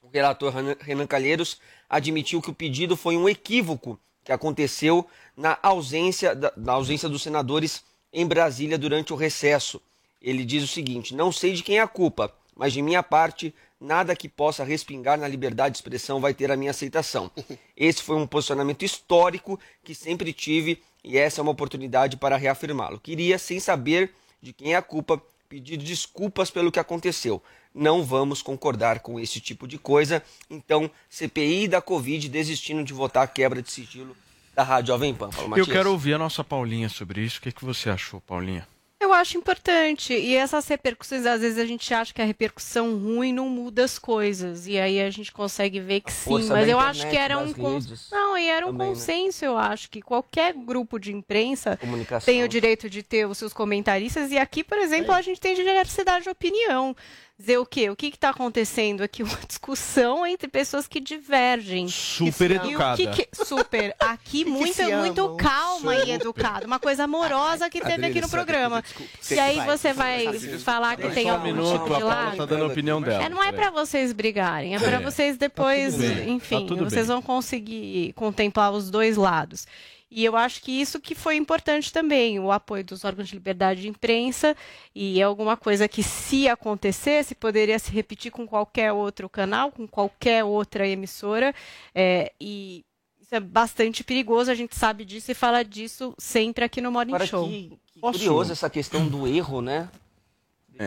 o 0.00 0.06
relator 0.06 0.54
Renan- 0.78 1.08
Calheiros 1.08 1.58
admitiu 1.90 2.40
que 2.40 2.50
o 2.50 2.54
pedido 2.54 2.96
foi 2.96 3.16
um 3.16 3.28
equívoco 3.28 3.98
que 4.22 4.30
aconteceu 4.30 5.04
na 5.36 5.58
ausência, 5.60 6.36
da, 6.36 6.52
na 6.56 6.74
ausência 6.74 7.08
dos 7.08 7.20
senadores 7.20 7.82
em 8.12 8.24
Brasília 8.24 8.78
durante 8.78 9.12
o 9.12 9.16
recesso. 9.16 9.82
Ele 10.20 10.44
diz 10.44 10.62
o 10.62 10.68
seguinte: 10.68 11.16
não 11.16 11.32
sei 11.32 11.52
de 11.52 11.64
quem 11.64 11.78
é 11.78 11.80
a 11.80 11.88
culpa, 11.88 12.32
mas 12.54 12.72
de 12.72 12.80
minha 12.80 13.02
parte, 13.02 13.52
nada 13.80 14.14
que 14.14 14.28
possa 14.28 14.62
respingar 14.62 15.18
na 15.18 15.26
liberdade 15.26 15.72
de 15.72 15.78
expressão 15.78 16.20
vai 16.20 16.32
ter 16.32 16.52
a 16.52 16.56
minha 16.56 16.70
aceitação. 16.70 17.28
Esse 17.76 18.04
foi 18.04 18.14
um 18.14 18.24
posicionamento 18.24 18.84
histórico 18.84 19.58
que 19.82 19.96
sempre 19.96 20.32
tive 20.32 20.80
e 21.02 21.18
essa 21.18 21.40
é 21.40 21.42
uma 21.42 21.50
oportunidade 21.50 22.16
para 22.16 22.36
reafirmá-lo. 22.36 23.00
Queria, 23.00 23.36
sem 23.36 23.58
saber 23.58 24.14
de 24.40 24.52
quem 24.52 24.74
é 24.74 24.76
a 24.76 24.82
culpa, 24.82 25.20
pedir 25.52 25.76
desculpas 25.76 26.50
pelo 26.50 26.72
que 26.72 26.80
aconteceu. 26.80 27.42
Não 27.74 28.02
vamos 28.02 28.40
concordar 28.40 29.00
com 29.00 29.20
esse 29.20 29.38
tipo 29.38 29.68
de 29.68 29.76
coisa. 29.76 30.22
Então, 30.48 30.90
CPI 31.10 31.68
da 31.68 31.82
Covid 31.82 32.26
desistindo 32.30 32.82
de 32.82 32.94
votar 32.94 33.24
a 33.24 33.26
quebra 33.26 33.60
de 33.60 33.70
sigilo 33.70 34.16
da 34.54 34.62
Rádio 34.62 34.94
Jovem 34.94 35.14
Pan. 35.14 35.28
Paulo 35.28 35.44
Eu 35.44 35.48
Matias. 35.50 35.66
quero 35.68 35.90
ouvir 35.90 36.14
a 36.14 36.18
nossa 36.18 36.42
Paulinha 36.42 36.88
sobre 36.88 37.20
isso. 37.20 37.38
O 37.38 37.42
que, 37.42 37.52
que 37.52 37.66
você 37.66 37.90
achou, 37.90 38.18
Paulinha? 38.22 38.66
Eu 39.02 39.12
acho 39.12 39.36
importante. 39.36 40.14
E 40.14 40.36
essas 40.36 40.66
repercussões, 40.68 41.26
às 41.26 41.40
vezes 41.40 41.58
a 41.58 41.66
gente 41.66 41.92
acha 41.92 42.14
que 42.14 42.22
a 42.22 42.24
repercussão 42.24 42.96
ruim 42.96 43.32
não 43.32 43.48
muda 43.48 43.84
as 43.84 43.98
coisas. 43.98 44.66
E 44.68 44.78
aí 44.78 45.00
a 45.00 45.10
gente 45.10 45.32
consegue 45.32 45.80
ver 45.80 46.02
que 46.02 46.12
sim. 46.12 46.44
Mas 46.48 46.68
eu 46.68 46.78
acho 46.78 47.08
que 47.10 47.16
era 47.16 47.36
um. 47.38 47.46
das 47.46 47.54
cons- 47.56 47.86
redes 47.86 48.08
Não, 48.12 48.38
e 48.38 48.48
era 48.48 48.64
um 48.66 48.70
também, 48.70 48.88
né? 48.88 48.94
consenso, 48.94 49.44
eu 49.44 49.58
acho, 49.58 49.90
que 49.90 50.00
qualquer 50.00 50.54
grupo 50.54 50.98
de 51.00 51.12
imprensa 51.12 51.78
tem 52.24 52.44
o 52.44 52.48
direito 52.48 52.88
de 52.88 53.02
ter 53.02 53.26
os 53.26 53.38
seus 53.38 53.52
comentaristas. 53.52 54.30
E 54.30 54.38
aqui, 54.38 54.62
por 54.62 54.78
exemplo, 54.78 55.12
a 55.12 55.20
gente 55.20 55.40
tem 55.40 55.54
diversidade 55.56 56.22
de 56.24 56.30
opinião. 56.30 56.94
Dizer 57.38 57.58
o 57.58 57.66
quê? 57.66 57.90
O 57.90 57.96
que 57.96 58.06
está 58.06 58.28
acontecendo 58.30 59.00
aqui? 59.02 59.22
Uma 59.24 59.38
discussão 59.48 60.24
entre 60.24 60.46
pessoas 60.48 60.86
que 60.86 61.00
divergem. 61.00 61.88
Super 61.88 62.50
E 62.52 62.54
educada. 62.54 62.96
que 62.96 63.06
que- 63.08 63.44
super. 63.44 63.96
Aqui, 63.98 64.44
muito, 64.48 64.80
muito 64.82 65.36
calma 65.36 65.96
e 65.96 66.00
Super. 66.00 66.12
educada. 66.14 66.66
Uma 66.66 66.78
coisa 66.78 67.04
amorosa 67.04 67.68
que 67.68 67.80
teve 67.80 68.06
aqui 68.06 68.20
no 68.20 68.28
programa. 68.28 68.84
E 69.30 69.38
aí 69.40 69.58
você 69.66 69.92
vai 69.92 70.38
falar 70.60 70.96
que 70.96 71.08
tem 71.10 71.26
um 71.26 71.32
algum 71.32 71.44
minuto, 71.44 71.72
tipo 71.72 71.86
de 71.86 71.90
a 71.94 71.98
Paula 71.98 72.14
lado. 72.14 72.36
tá 72.36 72.46
dando 72.46 72.64
a 72.64 72.66
opinião 72.68 73.02
dela. 73.02 73.24
É, 73.24 73.28
não 73.28 73.42
é 73.42 73.50
pra 73.50 73.70
vocês 73.70 74.12
brigarem, 74.12 74.76
é 74.76 74.78
pra 74.78 74.98
É. 74.98 75.00
vocês 75.00 75.36
depois, 75.36 76.00
enfim, 76.00 76.60
tá 76.60 76.66
tudo 76.68 76.84
vocês 76.84 77.08
vão 77.08 77.20
conseguir 77.20 78.12
contemplar 78.14 78.70
os 78.72 78.88
dois 78.90 79.16
lados. 79.16 79.66
E 80.14 80.24
eu 80.26 80.36
acho 80.36 80.60
que 80.62 80.70
isso 80.70 81.00
que 81.00 81.14
foi 81.14 81.36
importante 81.36 81.90
também, 81.90 82.38
o 82.38 82.52
apoio 82.52 82.84
dos 82.84 83.02
órgãos 83.02 83.28
de 83.28 83.34
liberdade 83.34 83.80
de 83.80 83.88
imprensa, 83.88 84.54
e 84.94 85.18
é 85.18 85.22
alguma 85.22 85.56
coisa 85.56 85.88
que 85.88 86.02
se 86.02 86.46
acontecesse, 86.48 87.34
poderia 87.34 87.78
se 87.78 87.90
repetir 87.90 88.30
com 88.30 88.46
qualquer 88.46 88.92
outro 88.92 89.26
canal, 89.28 89.72
com 89.72 89.86
qualquer 89.88 90.44
outra 90.44 90.86
emissora, 90.86 91.54
é, 91.94 92.30
e 92.38 92.84
isso 93.22 93.34
é 93.34 93.40
bastante 93.40 94.04
perigoso, 94.04 94.50
a 94.50 94.54
gente 94.54 94.76
sabe 94.76 95.04
disso 95.06 95.30
e 95.30 95.34
fala 95.34 95.64
disso 95.64 96.14
sempre 96.18 96.62
aqui 96.64 96.82
no 96.82 96.92
Morning 96.92 97.14
Agora, 97.14 97.26
Show. 97.26 97.48
que, 97.48 97.72
que 97.94 98.00
curioso 98.00 98.52
essa 98.52 98.68
questão 98.68 99.08
do 99.08 99.26
erro, 99.26 99.62
né? 99.62 99.88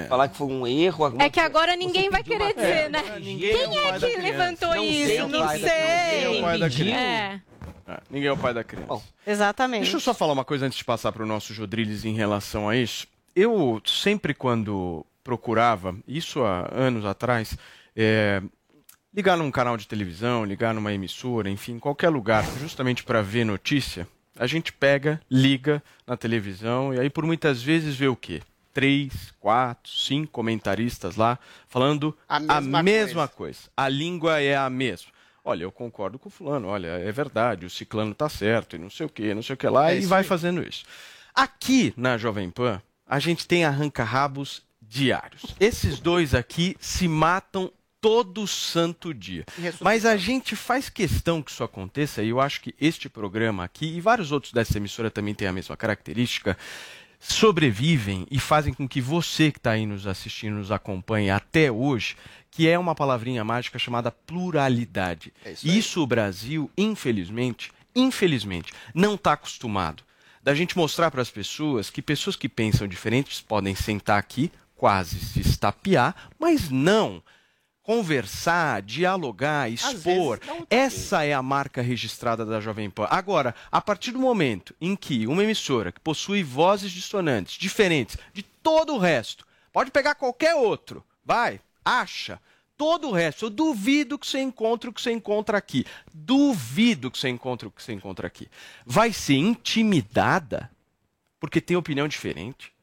Falar 0.10 0.28
que 0.28 0.36
foi 0.36 0.48
um 0.48 0.68
erro. 0.68 1.06
alguma 1.06 1.24
É 1.24 1.30
que 1.30 1.40
agora 1.40 1.76
ninguém 1.76 2.10
vai 2.10 2.22
querer 2.22 2.44
uma- 2.44 2.54
dizer, 2.54 2.68
É, 2.68 2.90
né? 2.90 3.02
ninguém 3.20 3.54
Quem 3.56 3.78
é 3.78 3.88
é 3.90 4.00
que 4.00 4.18
levantou 4.18 4.70
Não 4.76 4.84
sei 4.84 4.90
isso? 4.90 5.12
quem 5.12 5.28
Não 5.30 5.40
é 5.40 5.44
o 5.44 6.42
pai 6.42 6.60
da 6.60 6.70
criança. 6.70 6.70
sei. 6.70 6.86
Ninguém 6.86 6.96
é 6.98 7.42
É, 7.88 8.00
ninguém 8.10 8.28
é 8.28 8.32
o 8.32 8.38
pai 8.38 8.54
da 8.54 8.64
criança. 8.64 9.04
exatamente. 9.26 9.84
Deixa 9.84 9.98
eu 9.98 10.02
só 10.02 10.14
falar 10.14 10.34
uma 10.34 10.46
coisa 10.46 10.66
antes 10.66 10.78
de 10.78 10.84
passar 10.84 11.12
para 11.12 11.24
o 11.24 11.28
nosso 11.28 11.54
Jodriles 11.54 12.04
em 12.06 12.14
relação 12.14 12.68
a 12.68 12.76
isso. 12.76 13.08
Eu 13.36 13.82
sempre 13.86 14.34
quando 14.34 15.06
procurava, 15.24 15.96
isso 16.08 16.44
há 16.44 16.70
anos 16.72 17.06
atrás, 17.06 17.58
é, 17.96 18.42
ligar 19.14 19.38
num 19.38 19.52
canal 19.52 19.78
de 19.78 19.88
televisão, 19.88 20.46
ligar 20.46 20.74
numa 20.74 20.94
emissora, 20.94 21.50
enfim, 21.50 21.74
em 21.74 21.80
qualquer 21.80 22.10
lugar, 22.10 22.44
justamente 22.60 23.04
para 23.04 23.22
ver 23.22 23.46
notícia, 23.46 24.08
a 24.38 24.46
gente 24.46 24.74
pega, 24.74 25.22
liga 25.32 25.82
na 26.06 26.18
televisão 26.18 26.94
e 26.94 27.00
aí 27.00 27.10
por 27.10 27.26
muitas 27.26 27.62
vezes 27.62 27.96
vê 27.96 28.08
o 28.08 28.16
quê? 28.16 28.42
Três, 28.74 29.34
quatro, 29.40 29.90
cinco 29.90 30.32
comentaristas 30.34 31.16
lá 31.16 31.40
falando 31.70 32.16
A 32.28 32.36
a 32.36 32.40
mesma 32.62 32.84
mesma 32.84 33.28
coisa. 33.28 33.62
A 33.78 33.88
língua 33.88 34.42
é 34.42 34.56
a 34.56 34.70
mesma. 34.70 35.15
Olha, 35.48 35.62
eu 35.64 35.72
concordo 35.72 36.18
com 36.18 36.28
o 36.28 36.32
fulano, 36.32 36.68
olha, 36.68 36.88
é 36.88 37.12
verdade, 37.12 37.68
o 37.68 37.70
ciclano 37.70 38.16
tá 38.16 38.28
certo, 38.28 38.76
e 38.76 38.80
não 38.80 38.90
sei 38.90 39.06
o 39.06 39.10
que, 39.10 39.32
não 39.34 39.44
sei 39.44 39.54
o 39.54 39.58
que 39.58 39.68
lá, 39.70 39.92
É 39.92 40.00
e 40.00 40.06
vai 40.08 40.22
aí. 40.22 40.28
fazendo 40.28 40.68
isso. 40.68 40.84
Aqui 41.36 41.94
na 41.96 42.18
Jovem 42.18 42.50
Pan, 42.50 42.82
a 43.06 43.20
gente 43.20 43.48
tem 43.48 43.64
arranca-rabos 43.64 44.64
diários. 44.82 45.56
Esses 45.60 46.00
dois 46.00 46.34
aqui 46.34 46.76
se 46.80 47.08
matam 47.08 47.72
todo 48.02 48.48
santo 48.48 49.14
dia. 49.14 49.46
Mas 49.82 50.06
a 50.06 50.16
gente 50.18 50.56
faz 50.56 50.90
questão 50.90 51.42
que 51.44 51.52
isso 51.52 51.64
aconteça, 51.64 52.24
e 52.24 52.30
eu 52.30 52.40
acho 52.42 52.62
que 52.62 52.74
este 52.82 53.08
programa 53.08 53.64
aqui, 53.64 53.86
e 53.98 54.02
vários 54.02 54.32
outros 54.32 54.52
dessa 54.52 54.78
emissora 54.78 55.12
também 55.12 55.34
têm 55.36 55.48
a 55.48 55.52
mesma 55.54 55.78
característica, 55.78 56.58
sobrevivem 57.20 58.28
e 58.30 58.40
fazem 58.40 58.74
com 58.74 58.88
que 58.88 59.02
você 59.02 59.52
que 59.52 59.60
está 59.60 59.72
aí 59.72 59.86
nos 59.86 60.08
assistindo, 60.08 60.56
nos 60.56 60.72
acompanhe 60.72 61.30
até 61.30 61.72
hoje, 61.72 62.16
que 62.52 62.68
é 62.68 62.78
uma 62.80 62.96
palavrinha 62.96 63.44
mágica 63.44 63.78
chamada 63.78 64.12
pluralidade. 64.12 65.34
isso 65.64 66.02
o 66.02 66.08
Brasil, 66.08 66.72
infelizmente, 66.78 67.72
infelizmente, 67.96 68.74
não 68.94 69.16
está 69.16 69.34
acostumado. 69.34 70.04
Da 70.42 70.54
gente 70.54 70.78
mostrar 70.78 71.10
para 71.10 71.22
as 71.22 71.30
pessoas 71.30 71.90
que 71.90 72.02
pessoas 72.02 72.36
que 72.36 72.48
pensam 72.48 72.88
diferentes 72.88 73.42
podem 73.42 73.74
sentar 73.74 74.20
aqui, 74.20 74.52
quase 74.76 75.20
se 75.20 75.40
estapear, 75.40 76.16
mas 76.40 76.70
não 76.70 77.24
conversar, 77.86 78.82
dialogar, 78.82 79.70
expor. 79.70 80.40
Essa 80.72 81.24
é 81.24 81.34
a 81.34 81.44
marca 81.44 81.84
registrada 81.84 82.44
da 82.44 82.60
Jovem 82.60 82.90
Pan. 82.90 83.08
Agora, 83.12 83.54
a 83.72 83.80
partir 83.80 84.12
do 84.12 84.18
momento 84.18 84.76
em 84.82 84.96
que 84.96 85.28
uma 85.28 85.44
emissora 85.44 85.92
que 85.92 86.00
possui 86.00 86.42
vozes 86.42 86.92
dissonantes, 86.92 87.60
diferentes 87.60 88.18
de 88.34 88.42
todo 88.42 88.96
o 88.96 88.98
resto, 88.98 89.46
pode 89.72 89.92
pegar 89.92 90.16
qualquer 90.16 90.56
outro, 90.56 91.06
vai, 91.24 91.62
acha. 91.84 92.42
Todo 92.76 93.10
o 93.10 93.12
resto, 93.14 93.46
eu 93.46 93.50
duvido 93.50 94.20
que 94.20 94.28
você 94.28 94.42
encontre 94.42 94.90
o 94.90 94.94
que 94.94 95.02
você 95.02 95.12
encontra 95.12 95.58
aqui. 95.58 95.86
Duvido 96.14 97.10
que 97.10 97.18
você 97.18 97.30
encontre 97.30 97.68
o 97.68 97.72
que 97.72 97.82
você 97.82 97.94
encontra 97.94 98.28
aqui. 98.28 98.50
Vai 98.86 99.14
ser 99.14 99.36
intimidada 99.36 100.70
porque 101.40 101.62
tem 101.62 101.78
opinião 101.78 102.08
diferente 102.08 102.75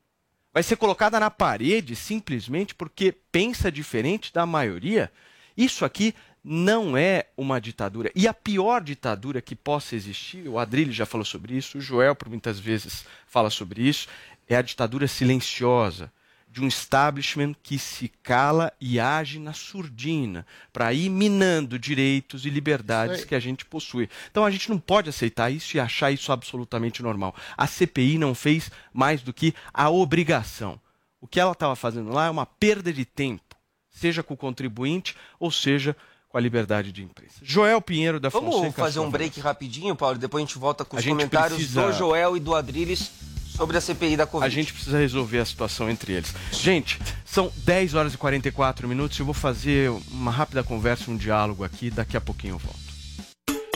vai 0.53 0.63
ser 0.63 0.77
colocada 0.77 1.19
na 1.19 1.31
parede 1.31 1.97
simplesmente 1.97 2.75
porque 2.75 3.13
pensa 3.31 3.73
diferente 3.73 4.33
da 4.33 4.45
maioria. 4.45 5.11
Isso 5.57 5.85
aqui 5.85 6.15
não 6.45 6.97
é 6.97 7.27
uma 7.37 7.61
ditadura. 7.61 8.11
E 8.15 8.27
a 8.27 8.35
pior 8.35 8.83
ditadura 8.83 9.41
que 9.41 9.55
possa 9.55 9.95
existir, 9.95 10.49
o 10.49 10.59
Adrilho 10.59 10.93
já 10.93 11.07
falou 11.07 11.25
sobre 11.25 11.57
isso, 11.57 11.79
o 11.79 11.81
Joel 11.81 12.17
por 12.17 12.29
muitas 12.29 12.59
vezes 12.59 13.05
fala 13.27 13.49
sobre 13.49 13.83
isso, 13.83 14.09
é 14.49 14.57
a 14.57 14.63
ditadura 14.63 15.07
silenciosa 15.07 16.13
de 16.53 16.61
um 16.61 16.69
establishment 16.69 17.55
que 17.63 17.79
se 17.79 18.09
cala 18.23 18.71
e 18.79 19.01
age 19.01 19.39
na 19.39 19.55
surdina 19.55 20.47
para 20.71 20.93
ir 20.93 21.09
minando 21.09 21.79
direitos 21.79 22.45
e 22.45 22.51
liberdades 22.51 23.25
que 23.25 23.35
a 23.35 23.41
gente 23.41 23.65
possui. 23.65 24.07
Então 24.31 24.45
a 24.45 24.51
gente 24.51 24.69
não 24.69 24.79
pode 24.79 25.09
aceitar 25.09 25.51
isso 25.51 25.75
e 25.77 25.81
achar 25.81 26.11
isso 26.13 26.31
absolutamente 26.31 27.03
normal. 27.03 27.35
A 27.57 27.67
CPI 27.67 28.19
não 28.19 28.35
fez 28.35 28.71
mais 28.93 29.23
do 29.23 29.33
que 29.33 29.55
a 29.73 29.89
obrigação. 29.89 30.79
O 31.21 31.27
que 31.27 31.41
ela 31.41 31.53
estava 31.53 31.75
fazendo 31.75 32.13
lá 32.13 32.27
é 32.27 32.31
uma 32.31 32.45
perda 32.45 32.93
de 32.93 33.07
tempo, 33.07 33.57
seja 33.89 34.23
com 34.23 34.35
o 34.35 34.37
contribuinte 34.37 35.17
ou 35.41 35.51
seja 35.51 35.97
com 36.29 36.37
a 36.37 36.41
liberdade 36.41 36.93
de 36.93 37.03
imprensa. 37.03 37.37
Joel 37.43 37.81
Pinheiro 37.81 38.21
da 38.21 38.29
Vamos 38.29 38.55
Fonseca. 38.55 38.73
fazer 38.83 38.95
sua 38.99 39.07
um 39.07 39.11
break 39.11 39.41
rapidinho, 39.41 39.97
Paulo, 39.97 40.19
depois 40.19 40.43
a 40.43 40.47
gente 40.47 40.59
volta 40.59 40.85
com 40.85 40.97
os 40.99 41.05
comentários 41.05 41.57
precisa- 41.59 41.87
do 41.87 41.93
Joel 41.93 42.37
e 42.37 42.41
do 42.41 42.55
Adriles 42.55 43.11
sobre 43.57 43.77
a 43.77 43.81
CPI 43.81 44.17
da 44.17 44.27
Covid. 44.27 44.47
A 44.47 44.51
gente 44.55 44.73
precisa 44.73 44.99
resolver 44.99 45.39
a 45.39 45.45
situação 45.45 45.91
entre 45.91 46.13
eles. 46.13 46.35
Gente, 46.51 46.99
são 47.25 47.53
10 47.59 47.95
horas 47.95 48.15
e 48.15 48.19
44 48.19 48.89
minutos. 48.89 49.19
Eu 49.19 49.25
vou 49.25 49.35
fazer 49.35 49.91
uma 50.11 50.31
rápida 50.31 50.63
conversa, 50.63 51.11
um 51.11 51.17
diálogo 51.17 51.65
aqui. 51.65 51.91
Daqui 51.91 52.17
a 52.17 52.21
pouquinho 52.21 52.55
eu 52.55 52.59
volto. 52.59 52.83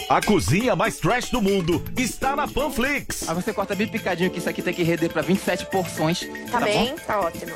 A 0.09 0.21
cozinha 0.21 0.77
mais 0.77 0.99
trash 0.99 1.31
do 1.31 1.43
mundo 1.43 1.83
está 1.97 2.37
na 2.37 2.47
Panflix. 2.47 3.29
Aí 3.29 3.35
você 3.35 3.53
corta 3.53 3.75
bem 3.75 3.89
picadinho 3.89 4.31
que 4.31 4.39
isso 4.39 4.49
aqui 4.49 4.63
tem 4.63 4.73
que 4.73 4.85
render 4.85 5.09
pra 5.09 5.21
27 5.21 5.67
porções. 5.67 6.21
Tá, 6.49 6.61
bem? 6.61 6.91
bom? 6.91 6.97
Tá 7.05 7.21
ótimo. 7.21 7.53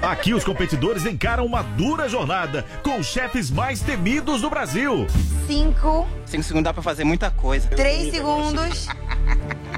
Aqui 0.00 0.32
os 0.32 0.44
competidores 0.44 1.04
encaram 1.04 1.44
uma 1.44 1.62
dura 1.62 2.08
jornada 2.08 2.64
com 2.82 2.98
os 2.98 3.06
chefes 3.06 3.50
mais 3.50 3.80
temidos 3.80 4.40
do 4.40 4.48
Brasil. 4.48 5.06
Cinco, 5.46 6.08
5 6.24 6.42
segundos 6.42 6.64
dá 6.64 6.72
pra 6.72 6.82
fazer 6.82 7.04
muita 7.04 7.30
coisa. 7.30 7.68
três 7.68 8.14
segundos. 8.14 8.86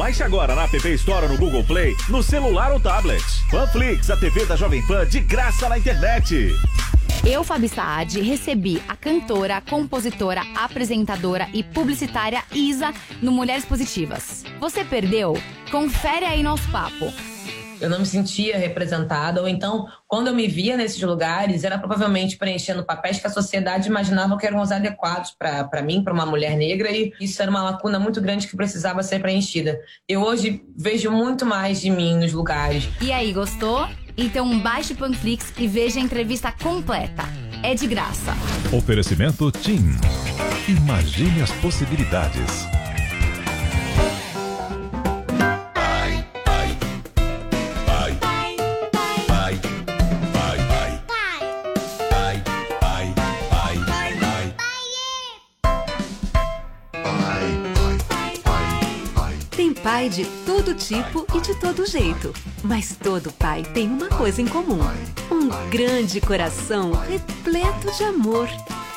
Baixe 0.00 0.22
agora 0.22 0.54
na 0.54 0.62
App 0.62 0.74
Store 0.94 1.28
no 1.28 1.36
Google 1.36 1.62
Play, 1.62 1.94
no 2.08 2.22
celular 2.22 2.72
ou 2.72 2.80
tablet. 2.80 3.22
Panflix, 3.50 4.08
a 4.08 4.16
TV 4.16 4.46
da 4.46 4.56
Jovem 4.56 4.80
Pan 4.86 5.06
de 5.06 5.20
graça 5.20 5.68
na 5.68 5.76
internet. 5.76 6.56
Eu, 7.22 7.44
Fabi 7.44 7.68
Saad, 7.68 8.18
recebi 8.22 8.82
a 8.88 8.96
cantora, 8.96 9.60
compositora, 9.60 10.40
apresentadora 10.56 11.50
e 11.52 11.62
publicitária 11.62 12.42
Isa 12.50 12.94
no 13.20 13.30
Mulheres 13.30 13.66
Positivas. 13.66 14.42
Você 14.58 14.86
perdeu? 14.86 15.34
Confere 15.70 16.24
aí 16.24 16.42
nosso 16.42 16.66
papo. 16.70 17.12
Eu 17.80 17.88
não 17.88 18.00
me 18.00 18.06
sentia 18.06 18.58
representada, 18.58 19.40
ou 19.40 19.48
então, 19.48 19.86
quando 20.06 20.26
eu 20.26 20.34
me 20.34 20.46
via 20.46 20.76
nesses 20.76 21.00
lugares, 21.02 21.64
era 21.64 21.78
provavelmente 21.78 22.36
preenchendo 22.36 22.84
papéis 22.84 23.18
que 23.18 23.26
a 23.26 23.30
sociedade 23.30 23.88
imaginava 23.88 24.36
que 24.36 24.46
eram 24.46 24.60
os 24.60 24.70
adequados 24.70 25.34
para 25.38 25.82
mim, 25.82 26.04
para 26.04 26.12
uma 26.12 26.26
mulher 26.26 26.56
negra, 26.56 26.90
e 26.90 27.12
isso 27.20 27.40
era 27.40 27.50
uma 27.50 27.62
lacuna 27.62 27.98
muito 27.98 28.20
grande 28.20 28.46
que 28.46 28.56
precisava 28.56 29.02
ser 29.02 29.20
preenchida. 29.20 29.80
Eu 30.08 30.22
hoje 30.22 30.62
vejo 30.76 31.10
muito 31.10 31.46
mais 31.46 31.80
de 31.80 31.90
mim 31.90 32.16
nos 32.16 32.32
lugares. 32.32 32.88
E 33.00 33.10
aí, 33.12 33.32
gostou? 33.32 33.88
Então 34.16 34.58
baixe 34.58 34.92
o 34.92 34.96
Panflix 34.96 35.52
e 35.56 35.66
veja 35.66 35.98
a 35.98 36.02
entrevista 36.02 36.52
completa. 36.52 37.22
É 37.62 37.74
de 37.74 37.86
graça. 37.86 38.34
Oferecimento 38.72 39.50
TIM. 39.50 39.96
Imagine 40.68 41.42
as 41.42 41.50
possibilidades. 41.52 42.79
Pai 59.90 60.08
de 60.08 60.24
todo 60.46 60.72
tipo 60.72 61.26
e 61.34 61.40
de 61.40 61.52
todo 61.56 61.84
jeito. 61.84 62.32
Mas 62.62 62.94
todo 62.94 63.32
pai 63.32 63.64
tem 63.74 63.88
uma 63.88 64.08
coisa 64.08 64.40
em 64.40 64.46
comum: 64.46 64.78
um 65.32 65.48
grande 65.68 66.20
coração 66.20 66.92
repleto 66.92 67.90
de 67.96 68.04
amor. 68.04 68.48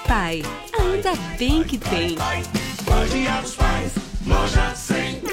Pai, 0.08 0.44
ainda 0.80 1.16
bem 1.40 1.64
que 1.64 1.80
tem. 1.80 2.16
Bom 2.84 3.06
dia 3.08 3.42
dos 3.42 3.56
pais, 3.56 3.92
loja 4.28 4.76
100. 4.76 5.24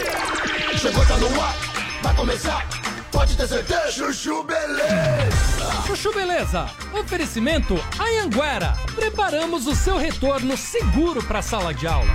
Chegou, 0.78 1.04
tá 1.04 1.18
no 1.18 1.40
ar, 1.40 1.54
vai 2.02 2.16
começar. 2.16 2.66
Pode 3.12 3.36
ter 3.36 3.46
certeza. 3.46 3.92
Chuchu 3.92 4.42
Beleza. 4.44 5.82
Chuchu 5.86 6.14
Beleza, 6.14 6.70
oferecimento 6.98 7.78
Anhanguera. 7.98 8.78
Preparamos 8.94 9.66
o 9.66 9.74
seu 9.74 9.98
retorno 9.98 10.56
seguro 10.56 11.22
para 11.22 11.40
a 11.40 11.42
sala 11.42 11.74
de 11.74 11.86
aula. 11.86 12.14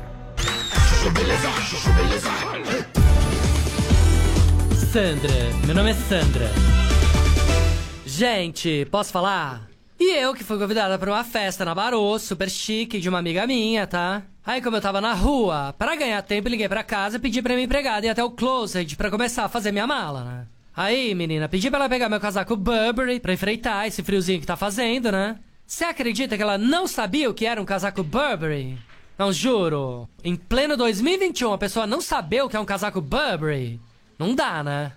Sandra, 4.91 5.33
meu 5.65 5.73
nome 5.73 5.89
é 5.89 5.93
Sandra. 5.95 6.51
Gente, 8.05 8.85
posso 8.91 9.11
falar? 9.11 9.67
E 9.99 10.15
eu 10.15 10.35
que 10.35 10.43
fui 10.43 10.59
convidada 10.59 10.99
pra 10.99 11.11
uma 11.11 11.23
festa 11.23 11.65
na 11.65 11.73
Barô, 11.73 12.19
super 12.19 12.47
chique, 12.47 12.99
de 12.99 13.09
uma 13.09 13.17
amiga 13.17 13.47
minha, 13.47 13.87
tá? 13.87 14.21
Aí, 14.45 14.61
como 14.61 14.77
eu 14.77 14.81
tava 14.81 15.01
na 15.01 15.15
rua, 15.15 15.73
pra 15.75 15.95
ganhar 15.95 16.21
tempo, 16.21 16.47
liguei 16.47 16.69
pra 16.69 16.83
casa 16.83 17.17
e 17.17 17.19
pedi 17.19 17.41
pra 17.41 17.55
minha 17.55 17.65
empregada 17.65 18.05
ir 18.05 18.09
até 18.09 18.23
o 18.23 18.29
closet 18.29 18.95
pra 18.95 19.09
começar 19.09 19.45
a 19.45 19.49
fazer 19.49 19.71
minha 19.71 19.87
mala, 19.87 20.23
né? 20.23 20.47
Aí, 20.75 21.15
menina, 21.15 21.49
pedi 21.49 21.71
pra 21.71 21.79
ela 21.79 21.89
pegar 21.89 22.09
meu 22.09 22.19
casaco 22.19 22.55
Burberry 22.55 23.19
pra 23.19 23.33
enfrentar 23.33 23.87
esse 23.87 24.03
friozinho 24.03 24.39
que 24.39 24.45
tá 24.45 24.55
fazendo, 24.55 25.11
né? 25.11 25.39
Você 25.65 25.83
acredita 25.83 26.37
que 26.37 26.43
ela 26.43 26.59
não 26.59 26.85
sabia 26.85 27.27
o 27.27 27.33
que 27.33 27.47
era 27.47 27.59
um 27.59 27.65
casaco 27.65 28.03
Burberry? 28.03 28.77
Não, 29.17 29.31
juro. 29.31 30.09
Em 30.23 30.35
pleno 30.35 30.75
2021, 30.75 31.53
a 31.53 31.57
pessoa 31.57 31.85
não 31.85 32.01
saber 32.01 32.41
o 32.43 32.49
que 32.49 32.55
é 32.55 32.59
um 32.59 32.65
casaco 32.65 33.01
Burberry? 33.01 33.79
Não 34.17 34.33
dá, 34.33 34.63
né? 34.63 34.93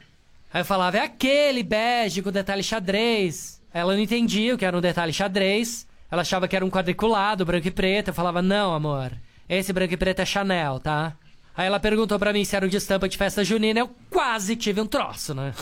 Aí 0.52 0.60
eu 0.60 0.64
falava, 0.64 0.98
é 0.98 1.00
aquele 1.00 1.62
bege 1.62 2.22
com 2.22 2.30
detalhe 2.30 2.62
xadrez. 2.62 3.60
Ela 3.72 3.94
não 3.94 4.00
entendia 4.00 4.54
o 4.54 4.58
que 4.58 4.64
era 4.64 4.76
um 4.76 4.80
detalhe 4.80 5.12
xadrez. 5.12 5.86
Ela 6.10 6.22
achava 6.22 6.46
que 6.46 6.54
era 6.54 6.64
um 6.64 6.70
quadriculado, 6.70 7.44
branco 7.44 7.66
e 7.66 7.70
preto. 7.72 8.08
Eu 8.08 8.14
falava, 8.14 8.40
não, 8.40 8.72
amor. 8.72 9.12
Esse 9.48 9.72
branco 9.72 9.94
e 9.94 9.96
preto 9.96 10.20
é 10.20 10.24
Chanel, 10.24 10.78
tá? 10.78 11.16
Aí 11.56 11.66
ela 11.66 11.80
perguntou 11.80 12.18
pra 12.18 12.32
mim 12.32 12.44
se 12.44 12.56
era 12.56 12.64
um 12.64 12.68
de 12.68 12.76
estampa 12.76 13.08
de 13.08 13.18
festa 13.18 13.44
junina. 13.44 13.80
Eu 13.80 13.90
quase 14.10 14.56
tive 14.56 14.80
um 14.80 14.86
troço, 14.86 15.34
né? 15.34 15.52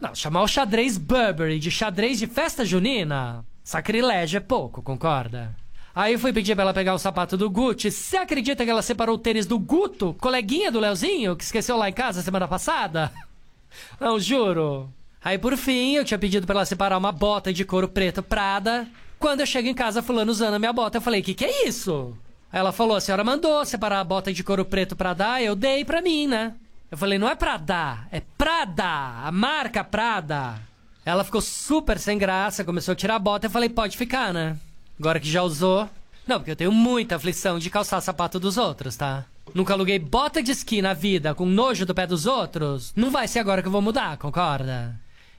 Não, 0.00 0.14
chamar 0.14 0.42
o 0.42 0.48
xadrez 0.48 0.98
Burberry 0.98 1.58
de 1.58 1.70
xadrez 1.70 2.18
de 2.18 2.26
festa 2.26 2.64
junina? 2.64 3.44
Sacrilégio 3.62 4.38
é 4.38 4.40
pouco, 4.40 4.82
concorda? 4.82 5.54
Aí 5.94 6.16
fui 6.16 6.32
pedir 6.32 6.54
pra 6.54 6.62
ela 6.62 6.74
pegar 6.74 6.94
o 6.94 6.98
sapato 6.98 7.36
do 7.36 7.50
Gucci. 7.50 7.90
Você 7.90 8.16
acredita 8.16 8.64
que 8.64 8.70
ela 8.70 8.80
separou 8.80 9.16
o 9.16 9.18
tênis 9.18 9.44
do 9.44 9.58
Guto, 9.58 10.16
coleguinha 10.18 10.70
do 10.70 10.80
Leozinho, 10.80 11.36
que 11.36 11.44
esqueceu 11.44 11.76
lá 11.76 11.88
em 11.88 11.92
casa 11.92 12.22
semana 12.22 12.48
passada? 12.48 13.12
Não, 14.00 14.18
juro. 14.18 14.92
Aí 15.22 15.38
por 15.38 15.56
fim, 15.56 15.94
eu 15.94 16.04
tinha 16.04 16.18
pedido 16.18 16.46
pra 16.46 16.56
ela 16.56 16.64
separar 16.64 16.98
uma 16.98 17.12
bota 17.12 17.52
de 17.52 17.64
couro 17.64 17.88
preto 17.88 18.22
Prada. 18.22 18.88
Quando 19.18 19.40
eu 19.40 19.46
chego 19.46 19.68
em 19.68 19.74
casa, 19.74 20.02
fulano 20.02 20.32
usando 20.32 20.54
a 20.54 20.58
minha 20.58 20.72
bota, 20.72 20.96
eu 20.98 21.02
falei, 21.02 21.22
que 21.22 21.34
que 21.34 21.44
é 21.44 21.68
isso? 21.68 22.16
Aí 22.52 22.58
ela 22.58 22.72
falou, 22.72 22.96
a 22.96 23.00
senhora 23.00 23.22
mandou 23.22 23.64
separar 23.64 24.00
a 24.00 24.04
bota 24.04 24.32
de 24.32 24.42
couro 24.42 24.64
preto 24.64 24.96
pra 24.96 25.14
dar, 25.14 25.42
eu 25.42 25.54
dei 25.54 25.84
pra 25.84 26.02
mim, 26.02 26.26
né? 26.26 26.54
Eu 26.90 26.98
falei, 26.98 27.18
não 27.18 27.28
é 27.28 27.34
pra 27.34 27.56
dar, 27.56 28.08
é 28.10 28.20
Prada, 28.36 28.84
a 29.24 29.30
marca 29.30 29.84
Prada. 29.84 30.60
Ela 31.04 31.22
ficou 31.22 31.40
super 31.40 31.98
sem 31.98 32.18
graça, 32.18 32.64
começou 32.64 32.92
a 32.92 32.96
tirar 32.96 33.14
a 33.14 33.18
bota, 33.18 33.46
eu 33.46 33.50
falei, 33.50 33.68
pode 33.68 33.96
ficar, 33.96 34.32
né? 34.32 34.56
Agora 34.98 35.20
que 35.20 35.30
já 35.30 35.42
usou. 35.42 35.88
Não, 36.26 36.38
porque 36.38 36.52
eu 36.52 36.56
tenho 36.56 36.72
muita 36.72 37.16
aflição 37.16 37.58
de 37.58 37.70
calçar 37.70 38.00
sapato 38.00 38.38
dos 38.38 38.56
outros, 38.56 38.96
tá? 38.96 39.24
Nunca 39.54 39.74
aluguei 39.74 39.98
bota 39.98 40.42
de 40.42 40.52
esqui 40.52 40.80
na 40.80 40.94
vida 40.94 41.34
com 41.34 41.44
nojo 41.44 41.84
do 41.84 41.94
pé 41.94 42.06
dos 42.06 42.26
outros. 42.26 42.92
Não 42.94 43.10
vai 43.10 43.26
ser 43.26 43.40
agora 43.40 43.60
que 43.60 43.68
eu 43.68 43.72
vou 43.72 43.82
mudar, 43.82 44.16
concorda? 44.16 44.94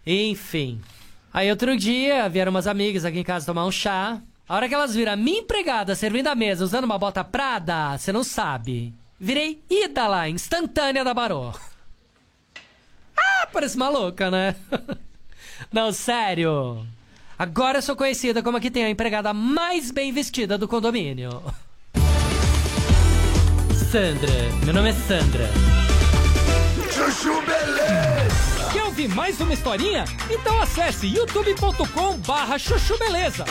Enfim. 0.06 0.82
Aí 1.34 1.50
outro 1.50 1.76
dia 1.78 2.28
vieram 2.30 2.52
umas 2.52 2.68
amigas 2.68 3.06
aqui 3.06 3.20
em 3.20 3.24
casa 3.24 3.46
tomar 3.46 3.66
um 3.66 3.72
chá. 3.72 4.22
A 4.48 4.56
hora 4.56 4.68
que 4.68 4.76
elas 4.76 4.94
viram 4.94 5.14
a 5.14 5.16
minha 5.16 5.40
empregada 5.40 5.96
servindo 5.96 6.28
a 6.28 6.36
mesa 6.36 6.66
usando 6.66 6.84
uma 6.84 7.00
bota 7.00 7.24
Prada, 7.24 7.98
você 7.98 8.12
não 8.12 8.24
sabe. 8.24 8.94
Virei 9.20 9.64
ida 9.70 10.06
lá, 10.06 10.28
instantânea 10.28 11.04
da 11.04 11.14
Barô. 11.14 11.54
Ah, 13.18 13.48
parece 13.52 13.78
maluca, 13.78 14.30
né? 14.30 14.56
Não, 15.72 15.92
sério. 15.92 16.86
Agora 17.38 17.80
eu 17.80 17.82
sou 17.82 17.96
conhecida 17.96 18.44
como 18.44 18.58
a 18.58 18.60
que 18.60 18.70
tem 18.72 18.86
a 18.86 18.90
empregada 18.90 19.34
mais 19.34 19.92
bem 19.92 20.12
vestida 20.12 20.58
do 20.58 20.68
condomínio. 20.68 21.42
Sandra, 23.92 24.32
meu 24.66 24.74
nome 24.74 24.90
é 24.90 24.94
Sandra. 24.94 25.50
Chuchu 26.92 27.42
Beleza. 27.42 28.72
Que 28.72 28.78
eu 28.80 28.86
ouvir 28.86 29.08
mais 29.10 29.40
uma 29.42 29.54
historinha? 29.54 30.06
Então 30.30 30.60
acesse 30.62 31.08
youtube.com 31.08 32.18
barra 32.18 32.58
chuchu 32.58 32.98
beleza. 32.98 33.46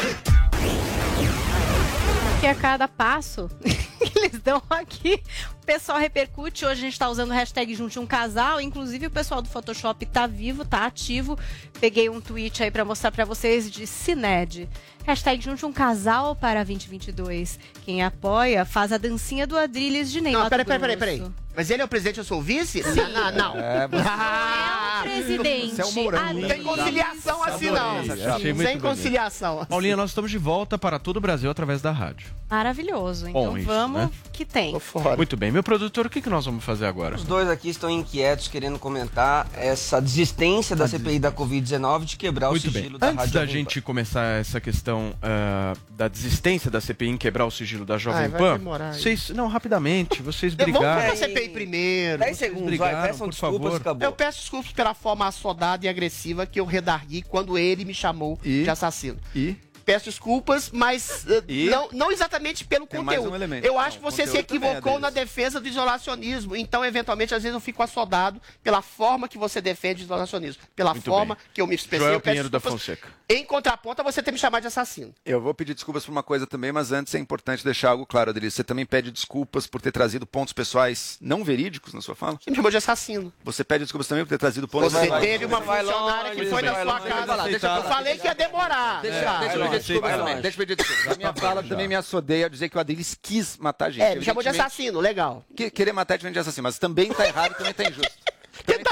que 2.41 2.47
a 2.47 2.55
cada 2.55 2.89
passo 2.89 3.49
eles 4.16 4.40
dão 4.42 4.62
aqui, 4.70 5.22
o 5.62 5.64
pessoal 5.66 5.98
repercute. 5.98 6.64
Hoje 6.64 6.80
a 6.80 6.84
gente 6.84 6.98
tá 6.98 7.09
usando 7.09 7.30
o 7.30 7.34
hashtag 7.34 7.74
Junte 7.74 7.98
um 7.98 8.07
Casal. 8.07 8.61
Inclusive, 8.61 9.07
o 9.07 9.11
pessoal 9.11 9.40
do 9.42 9.48
Photoshop 9.48 10.05
tá 10.07 10.26
vivo, 10.26 10.64
tá 10.64 10.86
ativo. 10.86 11.38
Peguei 11.80 12.09
um 12.09 12.20
tweet 12.20 12.62
aí 12.62 12.70
pra 12.70 12.84
mostrar 12.84 13.11
pra 13.11 13.24
vocês 13.24 13.70
de 13.70 13.86
Cined. 13.86 14.68
Hashtag 15.05 15.42
Junte 15.42 15.66
um 15.66 15.72
Casal 15.72 16.36
para 16.36 16.62
2022. 16.62 17.59
Quem 17.84 18.03
apoia 18.05 18.64
faz 18.64 18.92
a 18.92 18.98
dancinha 18.98 19.46
do 19.46 19.59
Adrilles 19.59 20.11
de 20.12 20.20
Ney. 20.20 20.32
Não, 20.32 20.48
peraí, 20.48 20.64
peraí, 20.64 20.80
peraí, 20.80 20.96
peraí. 20.96 21.32
Mas 21.55 21.68
ele 21.70 21.82
é 21.82 21.84
o 21.84 21.88
presidente, 21.88 22.16
eu 22.18 22.24
sou 22.24 22.38
o 22.38 22.42
vice? 22.42 22.82
Sim. 22.82 22.94
Não, 23.12 23.30
não. 23.32 23.57
É, 23.59 23.86
você- 23.88 24.09
Ah, 24.09 25.00
presidente. 25.03 25.74
Você 25.74 25.82
é 25.82 25.84
um 25.84 25.92
morango. 25.92 26.40
Não 26.40 26.48
tem 26.48 26.62
conciliação 26.62 27.42
assim, 27.42 27.70
não. 27.70 27.94
Muito 27.96 28.16
Sem 28.40 28.55
bonito. 28.55 28.80
conciliação. 28.80 29.66
Paulinha, 29.66 29.96
nós 29.96 30.11
estamos 30.11 30.30
de 30.30 30.38
volta 30.38 30.78
para 30.78 30.98
todo 30.98 31.16
o 31.18 31.20
Brasil 31.20 31.50
através 31.50 31.82
da 31.82 31.90
rádio. 31.90 32.28
Maravilhoso. 32.48 33.28
Então 33.28 33.44
Bom 33.46 33.59
isso, 33.59 33.66
vamos 33.93 34.11
né? 34.11 34.22
que 34.32 34.45
tem. 34.45 34.74
Muito 35.16 35.36
bem. 35.36 35.51
Meu 35.51 35.62
produtor, 35.62 36.07
o 36.07 36.11
que, 36.11 36.20
que 36.22 36.30
nós 36.30 36.45
vamos 36.47 36.64
fazer 36.64 36.86
agora? 36.86 37.16
Os 37.16 37.24
dois 37.24 37.49
aqui 37.49 37.68
estão 37.68 37.90
inquietos, 37.90 38.49
querendo 38.49 38.78
comentar 38.78 39.47
essa 39.55 40.01
desistência 40.01 40.74
da 40.74 40.88
CPI 40.88 41.18
da 41.18 41.30
Covid-19 41.30 42.05
de 42.05 42.16
quebrar 42.16 42.51
Muito 42.51 42.68
o 42.68 42.70
bem. 42.70 42.82
sigilo 42.82 42.99
da 42.99 43.07
Antes 43.09 43.18
Rádio 43.18 43.34
da 43.34 43.40
Pan. 43.40 43.47
gente 43.47 43.80
começar 43.80 44.24
essa 44.40 44.61
questão 44.61 45.14
ah, 45.22 45.74
da 45.90 46.09
desistência 46.09 46.70
da 46.70 46.80
CPI 46.80 47.09
em 47.11 47.16
quebrar 47.16 47.47
o 47.47 47.51
sigilo 47.51 47.84
da 47.84 47.99
Jovem 47.99 48.22
Ai, 48.22 48.28
vai 48.28 48.40
Pan, 48.40 48.59
demorar 48.59 48.90
aí. 48.93 49.01
vocês, 49.01 49.30
não, 49.30 49.49
rapidamente, 49.49 50.22
vocês 50.22 50.55
Vamos 50.55 50.72
brigaram. 50.72 51.03
pra 51.07 51.16
CPI 51.16 51.49
primeiro. 51.51 52.18
10 52.18 52.36
segundos, 52.38 52.66
brigaram, 52.66 52.93
vai, 52.99 53.09
peçam 53.09 53.26
por 53.26 53.30
desculpas 53.30 53.61
favor. 53.62 53.72
e 53.72 53.80
acabou. 53.80 54.09
Eu 54.09 54.12
peço 54.12 54.40
desculpas 54.40 54.72
pela 54.72 54.95
forma 54.95 55.26
assodada 55.26 55.84
e 55.84 55.88
agressiva 55.88 56.47
que 56.47 56.59
eu 56.59 56.64
redargui 56.64 57.22
quando 57.22 57.59
ele 57.59 57.84
me 57.84 57.95
chamou 57.95 58.38
de 58.43 58.68
assassino. 58.68 59.18
E? 59.34 59.57
Peço 59.85 60.07
desculpas, 60.07 60.70
mas 60.70 61.24
uh, 61.24 61.45
E? 61.49 61.68
não, 61.68 61.89
não 61.93 62.12
exatamente 62.12 62.64
pelo 62.64 62.87
Tem 62.87 63.01
conteúdo. 63.05 63.30
um 63.30 63.35
elemento. 63.35 63.64
Eu 63.64 63.78
acho 63.78 63.99
que 63.99 64.03
Não, 64.05 64.11
você 64.11 64.26
se 64.26 64.37
é 64.37 64.41
equivocou 64.41 64.80
deles. 64.93 65.01
na 65.01 65.11
defesa 65.11 65.61
do 65.61 65.68
isolacionismo. 65.68 66.55
Então, 66.57 66.85
eventualmente, 66.85 67.35
às 67.35 67.43
vezes 67.43 67.55
eu 67.55 67.61
fico 67.61 67.83
assodado 67.83 68.41
pela 68.62 68.80
forma 68.83 69.28
que 69.28 69.37
você 69.39 69.61
defende 69.61 70.03
o 70.03 70.05
isolacionismo. 70.05 70.62
Pela 70.76 70.93
Muito 70.95 71.05
forma 71.11 71.35
bem. 71.35 71.45
que 71.55 71.61
eu 71.61 71.66
me 71.66 71.74
expressei. 71.74 72.07
Joel 72.07 72.14
eu 72.18 72.20
Pinheiro 72.20 72.49
da 72.49 72.61
Fonseca. 72.61 73.09
Em 73.33 73.45
contraponto 73.45 74.01
a 74.01 74.05
você 74.05 74.22
ter 74.22 74.30
me 74.30 74.39
chamado 74.39 74.61
de 74.62 74.66
assassino. 74.68 75.14
Eu 75.24 75.41
vou 75.41 75.55
pedir 75.55 75.72
desculpas 75.74 76.05
por 76.05 76.12
uma 76.12 76.22
coisa 76.22 76.47
também, 76.47 76.70
mas 76.70 76.93
antes 76.93 77.14
é 77.14 77.18
importante 77.18 77.64
deixar 77.64 77.91
algo 77.91 78.05
claro, 78.05 78.30
Adriano. 78.30 78.51
Você 78.51 78.62
também 78.62 78.85
pede 78.85 79.11
desculpas 79.11 79.66
por 79.66 79.80
ter 79.80 79.91
trazido 79.93 80.26
pontos 80.26 80.53
pessoais 80.53 81.16
não 81.20 81.43
verídicos 81.43 81.95
na 81.95 82.01
sua 82.03 82.14
fala? 82.14 82.39
Você 82.41 82.51
me 82.51 82.57
chamou 82.57 82.70
de 82.70 82.76
assassino. 82.76 83.33
Você 83.43 83.64
pede 83.64 83.85
desculpas 83.85 84.07
também 84.07 84.24
por 84.24 84.28
ter 84.28 84.39
trazido 84.39 84.68
pontos 84.68 84.93
Você 84.93 85.09
teve 85.20 85.47
uma 85.47 85.62
funcionária 85.62 86.35
que 86.35 86.47
foi 86.47 86.62
na 86.62 86.74
sua 86.83 87.01
casa. 87.01 87.51
Eu 87.51 87.83
falei 87.85 88.18
que 88.18 88.26
ia 88.26 88.35
demorar. 88.35 89.01
Deixa, 89.01 89.18
eu 89.55 89.62
pedir 89.62 89.78
desculpas 89.78 90.16
também. 90.16 90.41
Deixa 90.41 90.57
eu 90.62 90.66
pedir 90.66 90.76
desculpas. 90.76 91.12
A 91.12 91.16
minha 91.16 91.33
fala 91.33 91.62
também 91.62 91.89
me 91.89 91.95
assodeia 91.95 92.45
ao 92.47 92.51
dizer 92.51 92.68
que 92.68 92.76
o 92.76 92.80
Adriles 92.80 93.16
quis 93.20 93.57
matar 93.57 93.87
a 93.87 93.91
gente. 93.91 94.03
É, 94.03 94.14
me 94.16 94.24
chamou 94.24 94.43
de 94.43 94.49
assassino, 94.51 95.01
legal. 95.01 95.45
que- 95.57 95.70
querer 95.70 95.93
matar 95.93 96.14
é 96.14 96.16
diferente 96.18 96.35
de 96.35 96.41
assassino, 96.41 96.64
mas 96.64 96.78
também 96.78 97.12
tá 97.12 97.26
errado, 97.26 97.55
também 97.57 97.72
tá 97.72 97.85
injusto. 97.85 98.21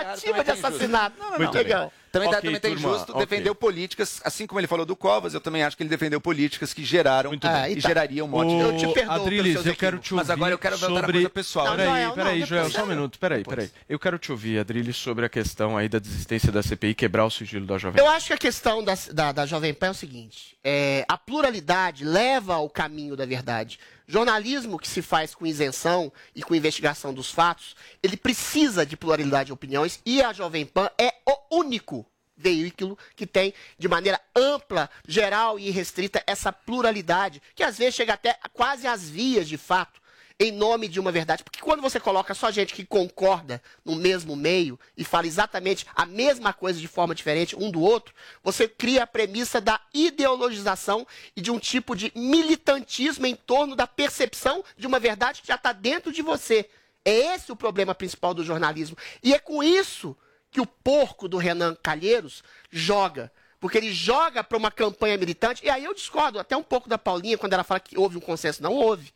Tá 0.05 0.15
Tentativa 0.15 0.39
de 0.39 0.45
tá 0.45 0.53
injusto. 0.53 0.67
assassinato. 0.67 1.17
Não, 1.19 1.31
não, 1.31 1.39
Muito 1.39 1.53
não. 1.55 1.63
legal. 1.63 1.93
Também, 2.13 2.29
tá, 2.29 2.39
Ok, 2.39 2.49
também 2.49 2.61
tá 2.61 2.69
turma, 2.69 2.89
injusto, 2.97 3.13
ok. 3.13 3.25
defendeu 3.25 3.55
políticas, 3.55 4.21
assim 4.25 4.45
como 4.45 4.59
ele 4.59 4.67
falou 4.67 4.85
do 4.85 4.97
Covas, 4.97 5.33
eu 5.33 5.41
também 5.41 5.63
acho 5.63 5.77
que 5.77 5.85
ele 5.85 5.91
defendeu 5.91 6.21
políticas 6.21 6.75
que 6.75 6.85
geraram 6.85 7.33
e 7.33 7.39
Ah, 7.45 7.71
e 7.71 7.77
tá. 7.81 7.89
gerariam 7.89 8.27
um 8.27 8.31
monte 8.31 8.49
de... 8.49 8.61
Eu 8.61 8.77
te 8.77 8.93
perdoo 8.93 9.15
Adriles, 9.23 9.43
pelos 9.43 9.53
seus 9.63 9.67
eu 9.67 9.77
quero 9.77 9.99
te 9.99 10.13
ouvir 10.13 10.23
Mas 10.25 10.29
agora 10.31 10.53
eu 10.53 10.59
quero 10.59 10.77
voltar 10.77 10.97
sobre... 11.03 11.13
coisa 11.13 11.31
pessoal. 11.31 11.67
Não, 11.69 11.77
Peraí, 11.77 12.05
não, 12.07 12.15
peraí. 12.15 12.45
Joel, 12.45 12.69
só 12.69 12.83
um 12.83 12.87
minuto. 12.87 13.17
Peraí, 13.17 13.45
peraí. 13.45 13.71
Eu 13.89 13.97
quero 13.97 14.19
te 14.19 14.33
ouvir, 14.33 14.59
Adriles, 14.59 14.97
sobre 14.97 15.25
a 15.25 15.29
questão 15.29 15.77
aí 15.77 15.89
da 15.89 16.01
desistência 16.01 16.51
da 16.51 16.65
CPI 16.65 16.95
quebrar 16.95 17.27
o 17.27 17.31
sigilo 17.31 17.65
da 17.65 17.79
Jovem 17.79 18.01
Eu 18.01 18.07
Pan. 18.07 18.11
acho 18.17 18.27
que 18.27 18.33
a 18.33 18.39
questão 18.39 18.83
da, 18.83 18.95
da, 19.13 19.31
da 19.31 19.47
Jovem 19.47 19.73
Pan 19.73 19.87
é 19.87 19.91
o 19.91 19.95
seguinte: 19.95 20.57
é, 20.65 21.05
a 21.09 21.17
pluralidade 21.17 22.05
leva 22.05 22.55
ao 22.57 22.69
caminho 22.69 23.15
da 23.15 23.25
verdade. 23.25 23.79
Jornalismo 24.11 24.77
que 24.77 24.89
se 24.89 25.03
faz 25.03 25.37
com 25.37 25.47
isenção 25.47 26.13
e 26.35 26.43
com 26.43 26.53
investigação 26.53 27.15
dos 27.15 27.31
fatos, 27.31 27.77
ele 28.03 28.17
precisa 28.17 28.85
de 28.85 28.97
pluralidade 28.97 29.47
de 29.47 29.53
opiniões 29.53 30.01
e 30.05 30.21
a 30.21 30.33
Jovem 30.33 30.67
Pan 30.67 30.91
é 30.99 31.15
o 31.25 31.59
único 31.59 32.05
veículo 32.37 32.99
que 33.15 33.25
tem 33.25 33.55
de 33.79 33.87
maneira 33.87 34.21
ampla, 34.35 34.91
geral 35.07 35.61
e 35.61 35.71
restrita 35.71 36.25
essa 36.27 36.53
pluralidade, 36.53 37.41
que 37.55 37.63
às 37.63 37.79
vezes 37.79 37.95
chega 37.95 38.15
até 38.15 38.37
quase 38.53 38.85
às 38.85 39.09
vias 39.09 39.47
de 39.47 39.57
fato 39.57 40.00
em 40.41 40.51
nome 40.51 40.89
de 40.89 40.99
uma 40.99 41.13
verdade. 41.13 41.45
Porque 41.45 41.61
quando 41.61 41.83
você 41.83 42.01
coloca 42.01 42.33
só 42.33 42.51
gente 42.51 42.73
que 42.73 42.87
concorda 42.87 43.63
no 43.85 43.95
mesmo 43.95 44.35
meio 44.35 44.81
e 44.97 45.05
fala 45.05 45.27
exatamente 45.27 45.87
a 45.95 46.07
mesma 46.07 46.55
coisa 46.55 46.81
de 46.81 46.89
forma 46.89 47.15
diferente 47.15 47.55
um 47.55 47.71
do 47.71 47.83
outro, 47.83 48.15
você 48.43 48.67
cria 48.67 49.03
a 49.03 49.07
premissa 49.07 49.61
da 49.61 49.79
ideologização 49.93 51.07
e 51.37 51.43
de 51.43 51.51
um 51.51 51.59
tipo 51.59 51.95
de 51.95 52.11
militantismo 52.17 53.27
em 53.27 53.37
torno 53.37 53.77
da 53.77 53.87
percepção 53.87 54.65
de 54.79 54.87
uma 54.87 54.99
verdade 54.99 55.43
que 55.43 55.49
já 55.49 55.57
está 55.57 55.75
dentro 55.75 56.11
de 56.11 56.23
você. 56.23 56.69
É 57.05 57.35
esse 57.35 57.53
o 57.53 57.57
problema 57.57 57.95
principal 57.95 58.33
do 58.33 58.43
jornalismo. 58.43 58.97
E 59.23 59.35
é 59.35 59.39
com 59.39 59.63
isso 59.63 60.17
que 60.51 60.61
o 60.61 60.67
porco 60.67 61.29
do 61.29 61.37
Renan 61.37 61.77
Calheiros 61.83 62.43
joga. 62.71 63.31
Porque 63.59 63.77
ele 63.77 63.93
joga 63.93 64.43
para 64.43 64.57
uma 64.57 64.71
campanha 64.71 65.19
militante. 65.19 65.65
E 65.65 65.69
aí 65.69 65.85
eu 65.85 65.95
discordo 65.95 66.39
até 66.39 66.57
um 66.57 66.63
pouco 66.63 66.89
da 66.89 66.97
Paulinha 66.97 67.37
quando 67.37 67.53
ela 67.53 67.63
fala 67.63 67.79
que 67.79 67.99
houve 67.99 68.17
um 68.17 68.21
consenso. 68.21 68.63
Não 68.63 68.73
houve. 68.73 69.13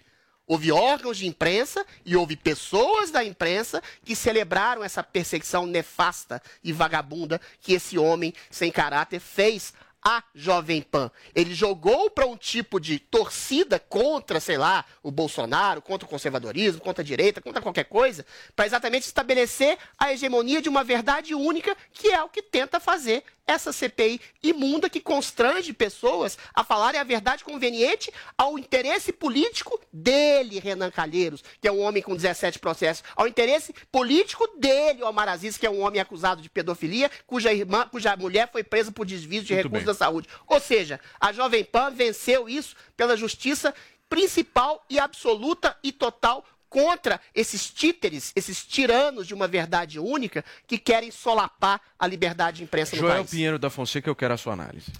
Houve 0.46 0.70
órgãos 0.70 1.16
de 1.16 1.26
imprensa 1.26 1.84
e 2.04 2.14
houve 2.14 2.36
pessoas 2.36 3.10
da 3.10 3.24
imprensa 3.24 3.82
que 4.04 4.14
celebraram 4.14 4.84
essa 4.84 5.02
perseguição 5.02 5.66
nefasta 5.66 6.42
e 6.62 6.72
vagabunda 6.72 7.40
que 7.60 7.72
esse 7.72 7.98
homem 7.98 8.34
sem 8.50 8.70
caráter 8.70 9.20
fez 9.20 9.72
à 10.04 10.22
Jovem 10.34 10.82
Pan. 10.82 11.10
Ele 11.34 11.54
jogou 11.54 12.10
para 12.10 12.26
um 12.26 12.36
tipo 12.36 12.78
de 12.78 12.98
torcida 12.98 13.78
contra, 13.78 14.38
sei 14.38 14.58
lá, 14.58 14.84
o 15.02 15.10
Bolsonaro, 15.10 15.80
contra 15.80 16.06
o 16.06 16.10
conservadorismo, 16.10 16.82
contra 16.82 17.02
a 17.02 17.06
direita, 17.06 17.40
contra 17.40 17.62
qualquer 17.62 17.84
coisa, 17.84 18.26
para 18.54 18.66
exatamente 18.66 19.06
estabelecer 19.06 19.78
a 19.98 20.12
hegemonia 20.12 20.60
de 20.60 20.68
uma 20.68 20.84
verdade 20.84 21.34
única, 21.34 21.74
que 21.90 22.08
é 22.08 22.22
o 22.22 22.28
que 22.28 22.42
tenta 22.42 22.78
fazer 22.78 23.24
essa 23.46 23.72
CPI 23.72 24.20
imunda 24.42 24.88
que 24.88 25.00
constrange 25.00 25.72
pessoas 25.72 26.38
a 26.54 26.64
falarem 26.64 27.00
a 27.00 27.04
verdade 27.04 27.44
conveniente 27.44 28.12
ao 28.36 28.58
interesse 28.58 29.12
político 29.12 29.78
dele, 29.92 30.58
Renan 30.58 30.90
Calheiros, 30.90 31.42
que 31.60 31.68
é 31.68 31.72
um 31.72 31.80
homem 31.80 32.02
com 32.02 32.16
17 32.16 32.58
processos, 32.58 33.04
ao 33.14 33.28
interesse 33.28 33.74
político 33.92 34.46
dele, 34.58 35.02
Omar 35.02 35.28
Aziz, 35.28 35.56
que 35.56 35.66
é 35.66 35.70
um 35.70 35.80
homem 35.80 36.00
acusado 36.00 36.40
de 36.40 36.48
pedofilia, 36.48 37.10
cuja 37.26 37.52
irmã, 37.52 37.86
cuja 37.90 38.16
mulher 38.16 38.50
foi 38.50 38.64
presa 38.64 38.90
por 38.90 39.04
desvio 39.04 39.42
de 39.42 39.52
Muito 39.52 39.64
recursos 39.64 39.84
bem. 39.84 39.94
da 39.94 39.94
saúde. 39.94 40.28
Ou 40.46 40.60
seja, 40.60 40.98
a 41.20 41.32
Jovem 41.32 41.64
Pan 41.64 41.90
venceu 41.90 42.48
isso 42.48 42.74
pela 42.96 43.16
justiça 43.16 43.74
principal 44.08 44.84
e 44.88 44.98
absoluta 44.98 45.76
e 45.82 45.90
total 45.90 46.44
contra 46.74 47.20
esses 47.32 47.70
títeres, 47.70 48.32
esses 48.34 48.66
tiranos 48.66 49.28
de 49.28 49.32
uma 49.32 49.46
verdade 49.46 50.00
única 50.00 50.44
que 50.66 50.76
querem 50.76 51.08
solapar 51.08 51.80
a 51.96 52.04
liberdade 52.04 52.56
de 52.56 52.64
imprensa 52.64 52.96
no 52.96 53.02
Joel 53.02 53.18
país. 53.18 53.30
Pinheiro 53.30 53.60
da 53.60 53.70
Fonseca, 53.70 54.10
eu 54.10 54.16
quero 54.16 54.34
a 54.34 54.36
sua 54.36 54.54
análise. 54.54 54.90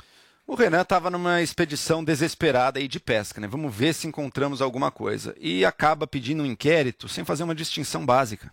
O 0.47 0.55
Renan 0.55 0.83
estava 0.83 1.11
numa 1.11 1.43
expedição 1.43 2.05
desesperada 2.05 2.79
aí 2.79 2.87
de 2.87 3.01
pesca, 3.01 3.41
né? 3.41 3.49
Vamos 3.49 3.75
ver 3.75 3.93
se 3.93 4.07
encontramos 4.07 4.63
alguma 4.63 4.93
coisa. 4.93 5.35
E 5.41 5.65
acaba 5.65 6.07
pedindo 6.07 6.45
um 6.45 6.47
inquérito 6.47 7.09
sem 7.09 7.25
fazer 7.25 7.43
uma 7.43 7.57
distinção 7.57 8.07
básica. 8.07 8.53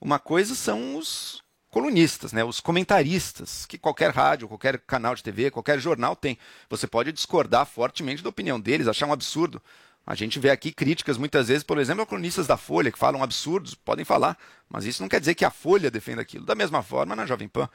Uma 0.00 0.18
coisa 0.18 0.54
são 0.54 0.96
os 0.96 1.42
colunistas, 1.68 2.32
né? 2.32 2.42
os 2.42 2.58
comentaristas, 2.58 3.66
que 3.66 3.76
qualquer 3.76 4.10
rádio, 4.12 4.48
qualquer 4.48 4.78
canal 4.78 5.14
de 5.14 5.22
TV, 5.22 5.50
qualquer 5.50 5.78
jornal 5.78 6.16
tem. 6.16 6.38
Você 6.70 6.86
pode 6.86 7.12
discordar 7.12 7.66
fortemente 7.66 8.22
da 8.22 8.30
opinião 8.30 8.58
deles, 8.58 8.88
achar 8.88 9.06
um 9.06 9.12
absurdo. 9.12 9.62
A 10.06 10.14
gente 10.14 10.38
vê 10.38 10.50
aqui 10.50 10.72
críticas 10.72 11.16
muitas 11.16 11.48
vezes, 11.48 11.62
por 11.62 11.78
exemplo, 11.78 12.02
a 12.02 12.06
colunistas 12.06 12.46
da 12.46 12.56
Folha, 12.56 12.90
que 12.90 12.98
falam 12.98 13.22
absurdos, 13.22 13.74
podem 13.74 14.04
falar, 14.04 14.36
mas 14.68 14.84
isso 14.84 15.02
não 15.02 15.08
quer 15.08 15.20
dizer 15.20 15.34
que 15.34 15.44
a 15.44 15.50
Folha 15.50 15.90
defenda 15.90 16.22
aquilo. 16.22 16.44
Da 16.44 16.54
mesma 16.54 16.82
forma, 16.82 17.14
na 17.14 17.26
Jovem 17.26 17.48
Pan. 17.48 17.68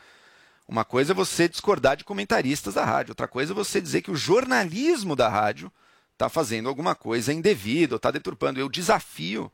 Uma 0.67 0.83
coisa 0.83 1.13
é 1.13 1.15
você 1.15 1.47
discordar 1.47 1.95
de 1.95 2.03
comentaristas 2.03 2.73
da 2.73 2.83
rádio, 2.83 3.11
outra 3.11 3.27
coisa 3.27 3.53
é 3.53 3.55
você 3.55 3.79
dizer 3.79 4.01
que 4.01 4.09
o 4.09 4.15
jornalismo 4.15 5.15
da 5.15 5.29
rádio 5.29 5.71
está 6.13 6.27
fazendo 6.27 6.67
alguma 6.67 6.95
coisa 6.95 7.31
indevida 7.31 7.93
ou 7.93 7.97
está 7.97 8.09
deturpando. 8.09 8.59
Eu 8.59 8.67
desafio 8.67 9.51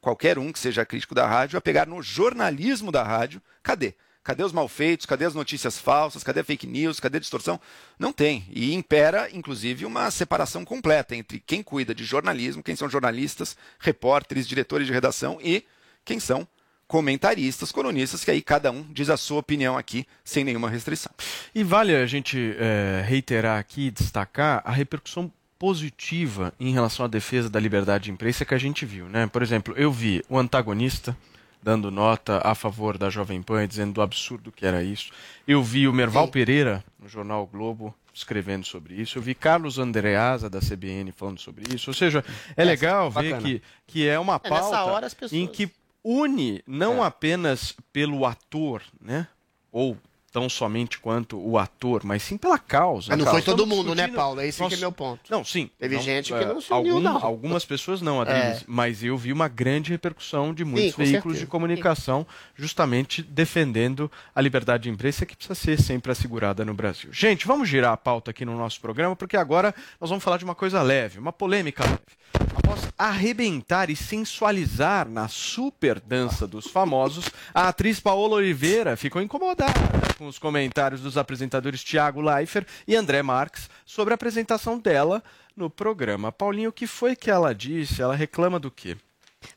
qualquer 0.00 0.38
um 0.38 0.50
que 0.52 0.58
seja 0.58 0.86
crítico 0.86 1.14
da 1.14 1.26
rádio 1.26 1.58
a 1.58 1.60
pegar 1.60 1.86
no 1.86 2.00
jornalismo 2.02 2.90
da 2.90 3.02
rádio. 3.02 3.42
Cadê? 3.62 3.94
Cadê 4.26 4.42
os 4.42 4.50
malfeitos? 4.50 5.06
Cadê 5.06 5.24
as 5.24 5.36
notícias 5.36 5.78
falsas? 5.78 6.24
Cadê 6.24 6.40
a 6.40 6.44
fake 6.44 6.66
news? 6.66 6.98
Cadê 6.98 7.18
a 7.18 7.20
distorção? 7.20 7.60
Não 7.96 8.12
tem. 8.12 8.44
E 8.50 8.74
impera, 8.74 9.30
inclusive, 9.32 9.86
uma 9.86 10.10
separação 10.10 10.64
completa 10.64 11.14
entre 11.14 11.38
quem 11.38 11.62
cuida 11.62 11.94
de 11.94 12.02
jornalismo, 12.02 12.60
quem 12.60 12.74
são 12.74 12.90
jornalistas, 12.90 13.56
repórteres, 13.78 14.48
diretores 14.48 14.88
de 14.88 14.92
redação 14.92 15.38
e 15.40 15.62
quem 16.04 16.18
são 16.18 16.44
comentaristas, 16.88 17.70
colunistas, 17.70 18.24
que 18.24 18.30
aí 18.32 18.42
cada 18.42 18.72
um 18.72 18.82
diz 18.90 19.10
a 19.10 19.16
sua 19.16 19.38
opinião 19.38 19.78
aqui 19.78 20.04
sem 20.24 20.42
nenhuma 20.42 20.68
restrição. 20.68 21.12
E 21.54 21.62
vale 21.62 21.94
a 21.94 22.04
gente 22.04 22.56
eh, 22.58 23.04
reiterar 23.06 23.60
aqui, 23.60 23.92
destacar 23.92 24.60
a 24.64 24.72
repercussão 24.72 25.30
positiva 25.56 26.52
em 26.58 26.72
relação 26.72 27.06
à 27.06 27.08
defesa 27.08 27.48
da 27.48 27.60
liberdade 27.60 28.04
de 28.04 28.10
imprensa 28.10 28.44
que 28.44 28.54
a 28.54 28.58
gente 28.58 28.84
viu, 28.84 29.08
né? 29.08 29.28
Por 29.28 29.40
exemplo, 29.40 29.72
eu 29.76 29.92
vi 29.92 30.24
o 30.28 30.36
antagonista 30.36 31.16
dando 31.62 31.90
nota 31.90 32.40
a 32.44 32.54
favor 32.54 32.96
da 32.98 33.10
Jovem 33.10 33.42
Pan 33.42 33.64
e 33.64 33.68
dizendo 33.68 33.94
do 33.94 34.02
absurdo 34.02 34.52
que 34.52 34.64
era 34.66 34.82
isso. 34.82 35.10
Eu 35.46 35.62
vi 35.62 35.88
o 35.88 35.92
Merval 35.92 36.28
Pereira, 36.28 36.84
no 36.98 37.08
jornal 37.08 37.42
o 37.42 37.46
Globo, 37.46 37.94
escrevendo 38.14 38.64
sobre 38.64 38.94
isso. 38.94 39.18
Eu 39.18 39.22
vi 39.22 39.34
Carlos 39.34 39.78
Andreasa, 39.78 40.48
da 40.48 40.60
CBN, 40.60 41.12
falando 41.12 41.38
sobre 41.40 41.64
isso. 41.74 41.90
Ou 41.90 41.94
seja, 41.94 42.24
é, 42.56 42.64
legal 42.64 43.10
ver 43.10 43.32
bacana. 43.32 43.42
que, 43.42 43.62
que 43.86 44.08
é 44.08 44.18
uma 44.18 44.36
É, 44.42 44.48
pauta 44.48 45.10
pessoas- 45.10 45.32
em 45.32 45.46
que 45.46 45.70
une 46.04 46.62
não 46.66 47.02
É. 47.02 47.06
apenas 47.06 47.74
pelo 47.92 48.24
ator, 48.24 48.80
né? 49.00 49.26
Ou 49.72 49.96
tão 50.36 50.50
somente 50.50 50.98
quanto 50.98 51.38
o 51.40 51.56
ator, 51.56 52.02
mas 52.04 52.22
sim 52.22 52.36
pela 52.36 52.58
causa. 52.58 53.08
Mas 53.08 53.18
não 53.24 53.26
foi 53.32 53.40
todo 53.40 53.66
mundo, 53.66 53.94
né, 53.94 54.02
discutindo- 54.02 54.16
Paulo? 54.16 54.40
Esse 54.42 54.60
nós- 54.60 54.68
que 54.68 54.74
é 54.74 54.78
meu 54.78 54.92
ponto. 54.92 55.22
Não, 55.30 55.42
sim. 55.42 55.70
Teve 55.78 55.96
Não, 55.96 56.02
gente 56.02 56.30
que 56.30 56.38
é, 56.38 56.44
não 56.44 56.60
se 56.60 56.70
uniu, 56.74 56.96
algum- 56.96 57.02
não. 57.02 57.24
Algumas 57.24 57.64
pessoas 57.64 58.02
não, 58.02 58.20
Adriles, 58.20 58.58
É. 58.60 58.64
mas 58.66 59.02
eu 59.02 59.16
vi 59.16 59.32
uma 59.32 59.48
grande 59.48 59.92
repercussão 59.92 60.52
de 60.52 60.62
muitos 60.62 60.94
com 60.94 61.02
veículos 61.02 61.22
certeza. 61.38 61.40
de 61.46 61.46
comunicação 61.46 62.26
justamente 62.54 63.22
defendendo 63.22 64.12
a 64.34 64.40
liberdade 64.42 64.82
de 64.82 64.90
imprensa 64.90 65.24
que 65.24 65.34
precisa 65.34 65.54
ser 65.54 65.80
sempre 65.80 66.12
assegurada 66.12 66.66
no 66.66 66.74
Brasil. 66.74 67.10
Gente, 67.14 67.46
vamos 67.46 67.66
girar 67.66 67.92
a 67.94 67.96
pauta 67.96 68.30
aqui 68.30 68.44
no 68.44 68.58
nosso 68.58 68.78
programa, 68.78 69.16
porque 69.16 69.38
agora 69.38 69.74
nós 69.98 70.10
vamos 70.10 70.22
falar 70.22 70.36
de 70.36 70.44
uma 70.44 70.54
coisa 70.54 70.82
leve, 70.82 71.18
uma 71.18 71.32
polêmica 71.32 71.82
leve. 71.82 72.65
Após 72.76 72.92
arrebentar 72.98 73.90
e 73.90 73.96
sensualizar 73.96 75.08
na 75.08 75.28
super 75.28 75.98
dança 76.00 76.46
dos 76.46 76.66
famosos, 76.66 77.26
a 77.54 77.68
atriz 77.68 77.98
Paola 77.98 78.36
Oliveira 78.36 78.96
ficou 78.96 79.22
incomodada 79.22 79.72
com 80.18 80.26
os 80.26 80.38
comentários 80.38 81.00
dos 81.00 81.16
apresentadores 81.16 81.82
Tiago 81.82 82.20
Leifert 82.20 82.66
e 82.86 82.94
André 82.94 83.22
Marques 83.22 83.68
sobre 83.84 84.12
a 84.12 84.16
apresentação 84.16 84.78
dela 84.78 85.22
no 85.56 85.70
programa. 85.70 86.30
Paulinho, 86.30 86.70
o 86.70 86.72
que 86.72 86.86
foi 86.86 87.16
que 87.16 87.30
ela 87.30 87.54
disse? 87.54 88.02
Ela 88.02 88.14
reclama 88.14 88.58
do 88.58 88.70
quê? 88.70 88.96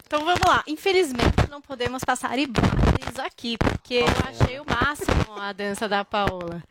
Então 0.06 0.24
vamos 0.24 0.42
lá. 0.48 0.64
Infelizmente 0.68 1.50
não 1.50 1.62
podemos 1.62 2.04
passar 2.04 2.38
imagens 2.38 3.20
aqui, 3.20 3.58
porque 3.58 3.96
eu 3.96 4.08
achei 4.28 4.60
o 4.60 4.66
máximo 4.66 5.40
a 5.40 5.52
dança 5.52 5.88
da 5.88 6.06
Paola. 6.06 6.64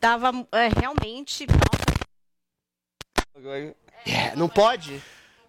Tava 0.00 0.32
é, 0.52 0.68
realmente. 0.68 1.46
É, 4.06 4.36
não 4.36 4.48
pode? 4.48 5.02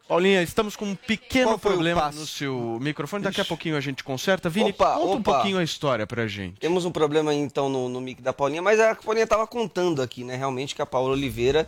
Paulinha, 0.09 0.41
estamos 0.41 0.75
com 0.75 0.85
um 0.85 0.95
pequeno 0.95 1.59
problema 1.59 2.09
no 2.09 2.25
seu 2.25 2.79
microfone. 2.81 3.23
Daqui 3.23 3.41
a 3.41 3.45
pouquinho 3.45 3.77
a 3.77 3.79
gente 3.79 4.03
conserta. 4.03 4.49
Vini, 4.49 4.71
Opa, 4.71 4.95
conta 4.95 5.05
um 5.05 5.19
opa. 5.19 5.33
pouquinho 5.33 5.59
a 5.59 5.63
história 5.63 6.07
pra 6.07 6.25
gente. 6.25 6.59
Temos 6.59 6.83
um 6.83 6.89
problema 6.89 7.31
então 7.31 7.69
no, 7.69 7.87
no 7.87 8.01
mic 8.01 8.19
da 8.19 8.33
Paulinha, 8.33 8.59
mas 8.59 8.79
a 8.79 8.95
Paulinha 8.95 9.25
estava 9.25 9.45
contando 9.45 10.01
aqui, 10.01 10.23
né? 10.23 10.35
Realmente 10.35 10.73
que 10.73 10.81
a 10.81 10.85
Paola 10.87 11.11
Oliveira 11.13 11.67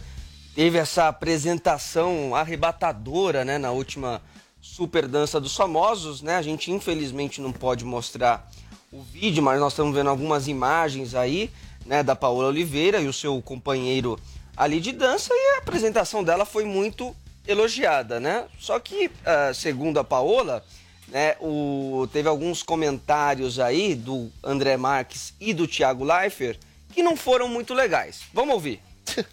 teve 0.55 0.79
essa 0.79 1.07
apresentação 1.07 2.33
arrebatadora, 2.35 3.45
né? 3.45 3.59
Na 3.59 3.69
última 3.69 4.19
Super 4.59 5.07
Dança 5.07 5.39
dos 5.39 5.55
Famosos, 5.55 6.23
né? 6.23 6.37
A 6.37 6.41
gente 6.41 6.71
infelizmente 6.71 7.39
não 7.39 7.51
pode 7.51 7.85
mostrar 7.85 8.49
o 8.91 9.03
vídeo, 9.03 9.43
mas 9.43 9.59
nós 9.59 9.73
estamos 9.73 9.93
vendo 9.93 10.09
algumas 10.09 10.47
imagens 10.47 11.13
aí, 11.13 11.51
né? 11.85 12.01
Da 12.01 12.15
Paola 12.15 12.47
Oliveira 12.47 12.99
e 13.01 13.07
o 13.07 13.13
seu 13.13 13.39
companheiro 13.39 14.19
ali 14.57 14.79
de 14.79 14.93
dança 14.93 15.31
e 15.31 15.57
a 15.57 15.57
apresentação 15.59 16.23
dela 16.23 16.43
foi 16.43 16.65
muito 16.65 17.15
elogiada, 17.47 18.19
né? 18.19 18.45
Só 18.59 18.79
que, 18.79 19.09
ah, 19.25 19.51
segundo 19.53 19.99
a 19.99 20.03
Paola, 20.03 20.63
né, 21.07 21.35
o, 21.39 22.07
teve 22.13 22.27
alguns 22.29 22.63
comentários 22.63 23.59
aí 23.59 23.95
do 23.95 24.31
André 24.43 24.77
Marques 24.77 25.33
e 25.39 25.53
do 25.53 25.67
Thiago 25.67 26.03
Leifert 26.03 26.57
que 26.93 27.03
não 27.03 27.15
foram 27.15 27.47
muito 27.47 27.73
legais. 27.73 28.21
Vamos 28.33 28.53
ouvir. 28.53 28.81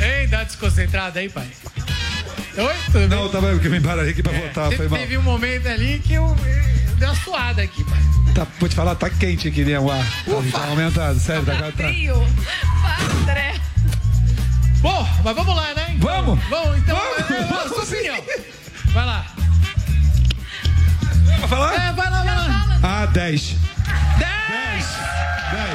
Ei, 0.00 0.26
dá 0.26 0.44
desconcentrada 0.44 1.20
aí, 1.20 1.28
pai. 1.28 1.48
Oi, 2.58 2.74
tudo 2.86 2.92
bem? 3.00 3.08
Não, 3.08 3.22
eu 3.24 3.28
tava 3.30 3.46
eu 3.48 3.60
que 3.60 3.68
me 3.68 3.78
embaralhei 3.78 4.12
aqui 4.12 4.22
pra 4.22 4.32
votar, 4.32 4.70
Te- 4.70 4.76
foi 4.76 4.88
mal. 4.88 4.98
Teve 4.98 5.18
um 5.18 5.22
momento 5.22 5.66
ali 5.68 5.98
que 6.00 6.14
eu, 6.14 6.24
eu 6.24 6.96
dei 6.96 7.08
uma 7.08 7.14
suada 7.14 7.62
aqui, 7.62 7.82
pai. 7.84 7.98
Tá, 8.34 8.46
vou 8.58 8.68
te 8.68 8.74
falar, 8.74 8.94
tá 8.94 9.08
quente 9.08 9.48
aqui, 9.48 9.64
né? 9.64 9.78
O 9.80 9.90
ar. 9.90 10.04
Tá, 10.52 10.58
tá 10.58 10.66
aumentado, 10.68 11.18
sério, 11.18 11.44
tá, 11.46 11.72
tá. 11.72 11.88
André. 13.22 13.54
Bom, 14.86 15.04
mas 15.24 15.34
vamos 15.34 15.56
lá, 15.56 15.74
né? 15.74 15.96
Então, 15.96 16.08
Vamos! 16.08 16.44
Vamos, 16.48 16.78
então. 16.78 16.96
é, 16.96 17.20
é, 17.20 17.68
sua 17.68 17.82
opinião. 17.82 18.24
Vai 18.92 19.04
lá. 19.04 19.26
Vai 21.40 21.48
falar? 21.48 21.74
É, 21.74 21.92
vai 21.92 22.08
lá, 22.08 22.22
vai 22.22 22.36
lá. 22.36 22.78
Ah, 22.84 23.06
10. 23.06 23.56
10! 24.16 24.86
10. 25.50 25.74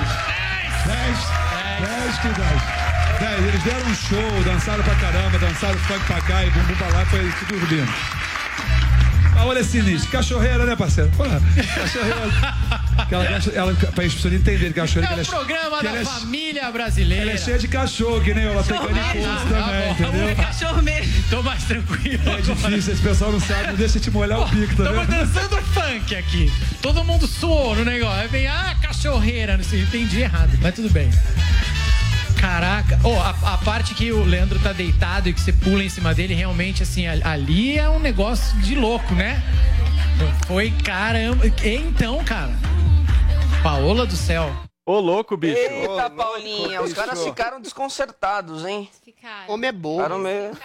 10. 0.86 1.18
10 1.82 2.18
que 2.20 2.28
10. 2.30 2.62
10. 3.20 3.48
Eles 3.48 3.64
deram 3.64 3.86
um 3.86 3.96
show, 3.96 4.44
dançaram 4.46 4.82
pra 4.82 4.96
caramba, 4.96 5.38
dançaram 5.40 5.78
funk 5.80 6.06
pra 6.06 6.22
cá 6.22 6.46
e 6.46 6.50
bumbum 6.52 6.76
pra 6.76 6.88
lá, 6.88 7.06
foi 7.08 7.30
tudo 7.50 7.66
lindo. 7.66 7.92
Ah, 9.42 9.46
olha 9.46 9.64
sinistra. 9.64 10.12
Cachorreira, 10.12 10.66
né, 10.66 10.76
parceiro? 10.76 11.10
Porra, 11.18 11.42
cachorreira. 11.76 12.56
Que 13.08 13.16
ela, 13.16 13.26
ela, 13.56 13.74
pra 13.74 14.04
as 14.06 14.14
pessoas 14.14 14.34
entenderem 14.36 14.72
que 14.72 14.80
a 14.80 14.84
cachorreira 14.84 15.16
É 15.20 15.22
o 15.24 15.26
programa 15.26 15.78
que 15.80 15.84
da 15.88 15.96
é- 15.98 16.06
família 16.06 16.72
brasileira. 16.72 17.24
Ela 17.24 17.32
é 17.32 17.38
cheia 17.38 17.58
de 17.58 17.68
cachorro, 17.68 18.22
que 18.22 18.34
nem 18.34 18.44
eu, 18.44 18.52
ela 18.52 18.64
tem 18.64 18.78
Cachorro 18.78 18.94
mesmo. 18.94 19.36
também, 19.50 19.96
Tá 19.96 20.08
entendeu? 20.08 20.36
Cachorro 20.36 20.82
mesmo. 20.84 21.24
Tô 21.30 21.42
mais 21.44 21.64
tranquilo. 21.64 22.22
É 22.30 22.42
difícil, 22.42 22.94
esse 22.94 23.02
pessoal 23.02 23.32
não 23.32 23.40
sabe, 23.40 23.68
não 23.68 23.76
deixa 23.76 24.00
te 24.00 24.12
molhar 24.12 24.40
o 24.42 24.50
pico, 24.50 24.76
tá 24.76 24.84
Estamos 24.84 25.08
vendo? 25.08 25.34
dançando 25.34 25.62
funk 25.64 26.16
aqui. 26.16 26.54
Todo 26.82 27.04
mundo 27.04 27.26
suou 27.26 27.76
no 27.76 27.84
negócio. 27.84 28.22
Aí 28.22 28.28
vem, 28.28 28.48
ah, 28.48 28.76
cachorreira, 28.82 29.58
não 29.58 29.64
sei, 29.64 29.82
entendi 29.82 30.22
errado, 30.22 30.52
mas 30.62 30.76
tudo 30.76 30.90
bem. 30.92 31.10
Caraca, 32.42 33.00
oh, 33.04 33.20
a, 33.20 33.54
a 33.54 33.58
parte 33.60 33.94
que 33.94 34.12
o 34.12 34.24
Leandro 34.24 34.60
tá 34.60 34.74
deitado 34.74 35.30
e 35.30 35.34
que 35.34 35.40
você 35.40 35.54
pula 35.54 35.84
em 35.84 35.90
cima 35.90 36.12
dele, 36.12 36.34
realmente, 36.34 36.82
assim, 36.82 37.06
ali 37.06 37.78
é 37.78 37.88
um 37.88 38.00
negócio 38.00 38.58
de 38.62 38.74
louco, 38.74 39.14
né? 39.14 39.44
Foi 40.48 40.72
caramba. 40.84 41.46
Então, 41.64 42.24
cara, 42.24 42.52
Paola 43.62 44.08
do 44.08 44.16
céu. 44.16 44.52
Ô, 44.84 45.00
louco, 45.00 45.38
bicho. 45.38 45.56
Eita, 45.56 46.10
Paulinha, 46.10 46.82
os 46.82 46.92
caras 46.94 47.24
ficaram 47.24 47.62
desconcertados, 47.62 48.66
hein? 48.66 48.90
Homem 49.48 49.68
é 49.68 49.72
bom. 49.72 49.98
Ficaram 49.98 50.18
meio... 50.18 50.58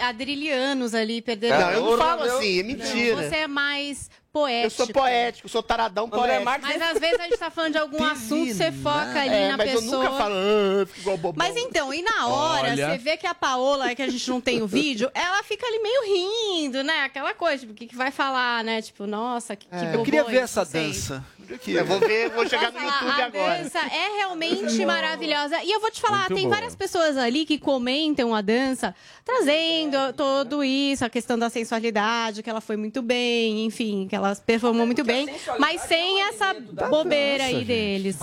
Adrilianos 0.00 0.94
ali, 0.94 1.20
perderam. 1.20 1.60
Não, 1.60 1.70
eu 1.70 1.84
não 1.90 1.98
falo 1.98 2.22
assim, 2.22 2.60
é 2.60 2.62
mentira. 2.62 3.16
Você 3.16 3.36
é 3.36 3.46
mais 3.46 4.10
Eu 4.36 4.42
poético. 4.42 4.70
sou 4.84 4.86
poético, 4.88 5.48
sou 5.48 5.62
taradão 5.62 6.04
André 6.06 6.18
poético. 6.18 6.44
Marques 6.44 6.68
Mas 6.68 6.82
às 6.82 6.98
vezes 6.98 7.20
a 7.20 7.22
gente 7.24 7.38
tá 7.38 7.50
falando 7.50 7.72
de 7.72 7.78
algum 7.78 8.04
assunto, 8.04 8.52
você 8.54 8.70
foca 8.72 9.20
ali 9.20 9.34
É, 9.34 9.48
na 9.48 9.56
mas 9.56 9.70
pessoa. 9.72 10.04
eu 10.04 10.10
nunca 10.10 10.18
falo, 10.18 10.34
ah, 10.34 10.86
fico 10.86 11.00
igual 11.00 11.16
bobão. 11.16 11.46
Mas 11.46 11.56
então, 11.56 11.92
e 11.94 12.02
na 12.02 12.26
hora, 12.28 12.68
Olha. 12.70 12.90
você 12.92 12.98
vê 12.98 13.16
que 13.16 13.26
a 13.26 13.34
Paola, 13.34 13.94
que 13.94 14.02
a 14.02 14.08
gente 14.08 14.28
não 14.30 14.40
tem 14.40 14.62
o 14.62 14.66
vídeo, 14.66 15.10
ela 15.14 15.42
fica 15.42 15.66
ali 15.66 15.78
meio 15.78 16.02
rindo, 16.04 16.82
né? 16.84 17.02
Aquela 17.02 17.34
coisa, 17.34 17.58
tipo, 17.60 17.72
o 17.72 17.74
que, 17.74 17.86
que 17.86 17.96
vai 17.96 18.10
falar, 18.10 18.62
né? 18.62 18.82
Tipo, 18.82 19.06
nossa, 19.06 19.56
que, 19.56 19.66
que 19.66 19.74
Eu 19.94 20.02
queria 20.02 20.24
ver 20.24 20.42
essa 20.42 20.64
não 20.64 21.20
dança. 21.46 21.70
Eu 21.70 21.84
vou 21.86 22.00
ver, 22.00 22.30
vou 22.30 22.48
chegar 22.48 22.72
no? 22.72 22.80
YouTube 22.80 23.10
a 23.20 23.24
agora. 23.26 23.62
dança 23.62 23.78
é 23.78 24.16
realmente 24.18 24.84
maravilhosa. 24.84 25.62
E 25.62 25.70
eu 25.70 25.80
vou 25.80 25.90
te 25.90 26.00
falar, 26.00 26.18
Muito 26.28 26.34
tem 26.34 26.42
boa. 26.44 26.54
várias 26.54 26.74
pessoas 26.74 27.16
ali 27.16 27.46
que 27.46 27.58
comentam 27.58 28.34
a 28.34 28.40
dança, 28.40 28.94
trazendo 29.24 29.96
tudo 30.14 30.62
isso, 30.62 31.04
a 31.04 31.10
questão 31.10 31.38
da 31.38 31.48
sensualidade, 31.50 32.42
que 32.42 32.50
ela 32.50 32.60
foi 32.60 32.76
muito 32.76 33.02
bem, 33.02 33.64
enfim, 33.64 34.06
que 34.08 34.14
ela 34.16 34.34
performou 34.44 34.86
muito 34.86 35.04
bem, 35.04 35.28
mas 35.58 35.80
sem 35.82 36.22
essa 36.22 36.54
bobeira 36.90 37.44
aí 37.44 37.54
gente. 37.56 37.64
deles. 37.66 38.16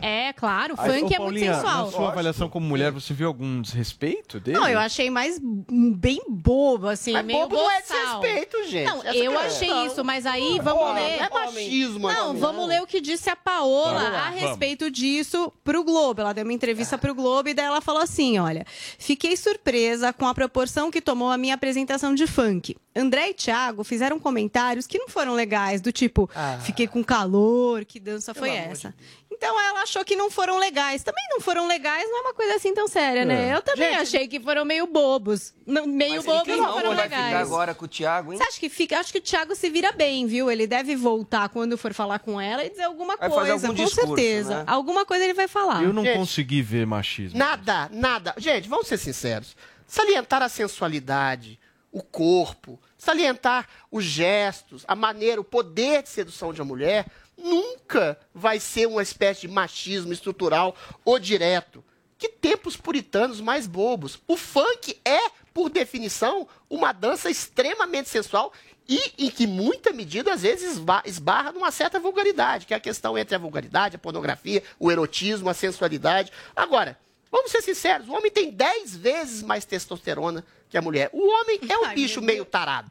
É, 0.00 0.32
claro, 0.32 0.74
o 0.74 0.76
funk 0.76 0.88
ô, 0.88 0.92
é 0.92 1.00
muito 1.00 1.16
Paulinha, 1.16 1.54
sensual. 1.54 1.86
Na 1.86 1.92
sua 1.92 2.08
avaliação 2.08 2.48
como 2.48 2.66
mulher, 2.66 2.90
você 2.92 3.12
viu 3.14 3.26
algum 3.28 3.60
desrespeito 3.60 4.38
dele? 4.40 4.58
Não, 4.58 4.68
eu 4.68 4.78
achei 4.78 5.10
mais 5.10 5.38
bem 5.40 6.20
bobo, 6.28 6.88
assim, 6.88 7.12
Mas 7.12 7.24
meio 7.24 7.38
bobo 7.40 7.56
não 7.56 7.70
é 7.70 7.80
boçal. 7.80 8.20
desrespeito, 8.20 8.64
gente. 8.68 8.86
Não, 8.88 8.98
Essa 9.02 9.16
eu 9.16 9.32
é 9.32 9.36
a 9.36 9.40
achei 9.46 9.86
isso, 9.86 10.04
mas 10.04 10.26
aí 10.26 10.58
vamos 10.62 10.82
Homem, 10.82 11.04
ler. 11.04 11.22
É 11.22 11.28
machismo, 11.30 12.12
Não, 12.12 12.34
vamos 12.34 12.66
ler 12.68 12.82
o 12.82 12.86
que 12.86 13.00
disse 13.00 13.28
a 13.30 13.36
Paola 13.36 13.98
Vamos 13.98 14.12
lá, 14.12 14.20
a 14.20 14.30
vamos. 14.30 14.40
respeito 14.40 14.90
disso 14.90 15.52
pro 15.64 15.82
Globo. 15.84 16.20
Ela 16.20 16.32
deu 16.32 16.44
uma 16.44 16.52
entrevista 16.52 16.96
pro 16.98 17.14
Globo 17.14 17.48
e 17.48 17.54
daí 17.54 17.66
ela 17.66 17.80
falou 17.80 18.02
assim: 18.02 18.38
olha, 18.38 18.64
fiquei 18.98 19.36
surpresa 19.36 20.12
com 20.12 20.26
a 20.26 20.34
proporção 20.34 20.90
que 20.90 21.00
tomou 21.00 21.30
a 21.30 21.38
minha 21.38 21.54
apresentação 21.54 22.14
de 22.14 22.26
funk. 22.26 22.76
André 22.98 23.30
e 23.30 23.34
Thiago 23.34 23.84
fizeram 23.84 24.18
comentários 24.18 24.86
que 24.86 24.98
não 24.98 25.08
foram 25.08 25.34
legais, 25.34 25.80
do 25.80 25.92
tipo, 25.92 26.28
Ah. 26.34 26.58
fiquei 26.62 26.86
com 26.88 27.02
calor, 27.04 27.84
que 27.84 28.00
dança 28.00 28.34
foi 28.34 28.50
amor 28.50 28.62
de 28.66 28.72
essa? 28.72 28.94
Então 29.30 29.60
ela 29.60 29.82
achou 29.82 30.04
que 30.04 30.16
não 30.16 30.30
foram 30.32 30.58
legais. 30.58 31.04
Também 31.04 31.22
não 31.30 31.40
foram 31.40 31.68
legais, 31.68 32.02
não 32.10 32.18
é 32.18 32.20
uma 32.22 32.34
coisa 32.34 32.56
assim 32.56 32.74
tão 32.74 32.88
séria, 32.88 33.20
É. 33.20 33.24
né? 33.24 33.54
Eu 33.54 33.62
também 33.62 33.94
achei 33.94 34.26
que 34.26 34.40
foram 34.40 34.64
meio 34.64 34.84
bobos. 34.88 35.54
Não, 35.64 35.86
meio 35.86 36.16
Mas 36.16 36.24
bobos 36.24 36.56
não 36.56 36.72
foram 36.72 36.94
vai 36.94 37.04
legais. 37.04 37.26
ficar 37.26 37.40
agora 37.40 37.72
com 37.74 37.84
o 37.84 37.88
Thiago, 37.88 38.32
hein? 38.32 38.38
Você 38.38 38.44
acha 38.44 38.58
que 38.58 38.68
fica? 38.68 38.98
Acho 38.98 39.12
que 39.12 39.18
o 39.18 39.22
Thiago 39.22 39.54
se 39.54 39.70
vira 39.70 39.92
bem, 39.92 40.26
viu? 40.26 40.50
Ele 40.50 40.66
deve 40.66 40.96
voltar 40.96 41.48
quando 41.50 41.78
for 41.78 41.94
falar 41.94 42.18
com 42.18 42.40
ela 42.40 42.64
e 42.64 42.70
dizer 42.70 42.82
alguma 42.82 43.16
Vai 43.16 43.28
coisa, 43.30 43.52
fazer 43.52 43.66
algum 43.66 43.78
com 43.78 43.84
discurso, 43.84 44.06
certeza. 44.16 44.58
né? 44.58 44.64
Alguma 44.66 45.06
coisa 45.06 45.22
ele 45.22 45.34
vai 45.34 45.46
falar. 45.46 45.84
Eu 45.84 45.92
não 45.92 46.02
Gente. 46.02 46.16
consegui 46.18 46.60
ver 46.60 46.84
machismo. 46.84 47.38
Nada, 47.38 47.88
nada. 47.92 48.34
Gente, 48.38 48.68
vamos 48.68 48.88
ser 48.88 48.96
sinceros. 48.98 49.54
Salientar 49.86 50.42
a 50.42 50.48
sensualidade, 50.48 51.60
o 51.92 52.02
corpo, 52.02 52.78
salientar 52.98 53.66
os 53.90 54.04
gestos, 54.04 54.84
a 54.86 54.94
maneira, 54.94 55.40
o 55.40 55.44
poder 55.44 56.02
de 56.02 56.08
sedução 56.10 56.52
de 56.52 56.60
uma 56.60 56.66
mulher, 56.66 57.06
nunca 57.36 58.18
vai 58.34 58.58
ser 58.60 58.86
uma 58.86 59.02
espécie 59.02 59.42
de 59.42 59.48
machismo 59.48 60.12
estrutural 60.12 60.76
ou 61.04 61.18
direto. 61.18 61.82
Que 62.18 62.28
tempos 62.28 62.76
puritanos 62.76 63.40
mais 63.40 63.66
bobos. 63.68 64.18
O 64.26 64.36
funk 64.36 65.00
é, 65.04 65.30
por 65.54 65.70
definição, 65.70 66.48
uma 66.68 66.90
dança 66.92 67.30
extremamente 67.30 68.08
sensual 68.08 68.52
e 68.88 68.98
em 69.18 69.30
que 69.30 69.46
muita 69.46 69.92
medida 69.92 70.32
às 70.32 70.42
vezes 70.42 70.72
esba- 70.72 71.02
esbarra 71.04 71.52
numa 71.52 71.70
certa 71.70 72.00
vulgaridade, 72.00 72.66
que 72.66 72.74
é 72.74 72.76
a 72.76 72.80
questão 72.80 73.16
entre 73.16 73.36
a 73.36 73.38
vulgaridade, 73.38 73.94
a 73.94 73.98
pornografia, 74.00 74.62
o 74.80 74.90
erotismo, 74.90 75.48
a 75.48 75.54
sensualidade. 75.54 76.32
Agora, 76.56 76.98
vamos 77.30 77.52
ser 77.52 77.62
sinceros, 77.62 78.08
o 78.08 78.14
homem 78.14 78.32
tem 78.32 78.50
10 78.50 78.96
vezes 78.96 79.42
mais 79.42 79.64
testosterona 79.64 80.44
que 80.68 80.78
a 80.78 80.82
mulher. 80.82 81.10
O 81.12 81.26
homem 81.26 81.60
é 81.68 81.78
um 81.78 81.94
bicho 81.94 82.20
meio 82.20 82.44
tarado. 82.44 82.90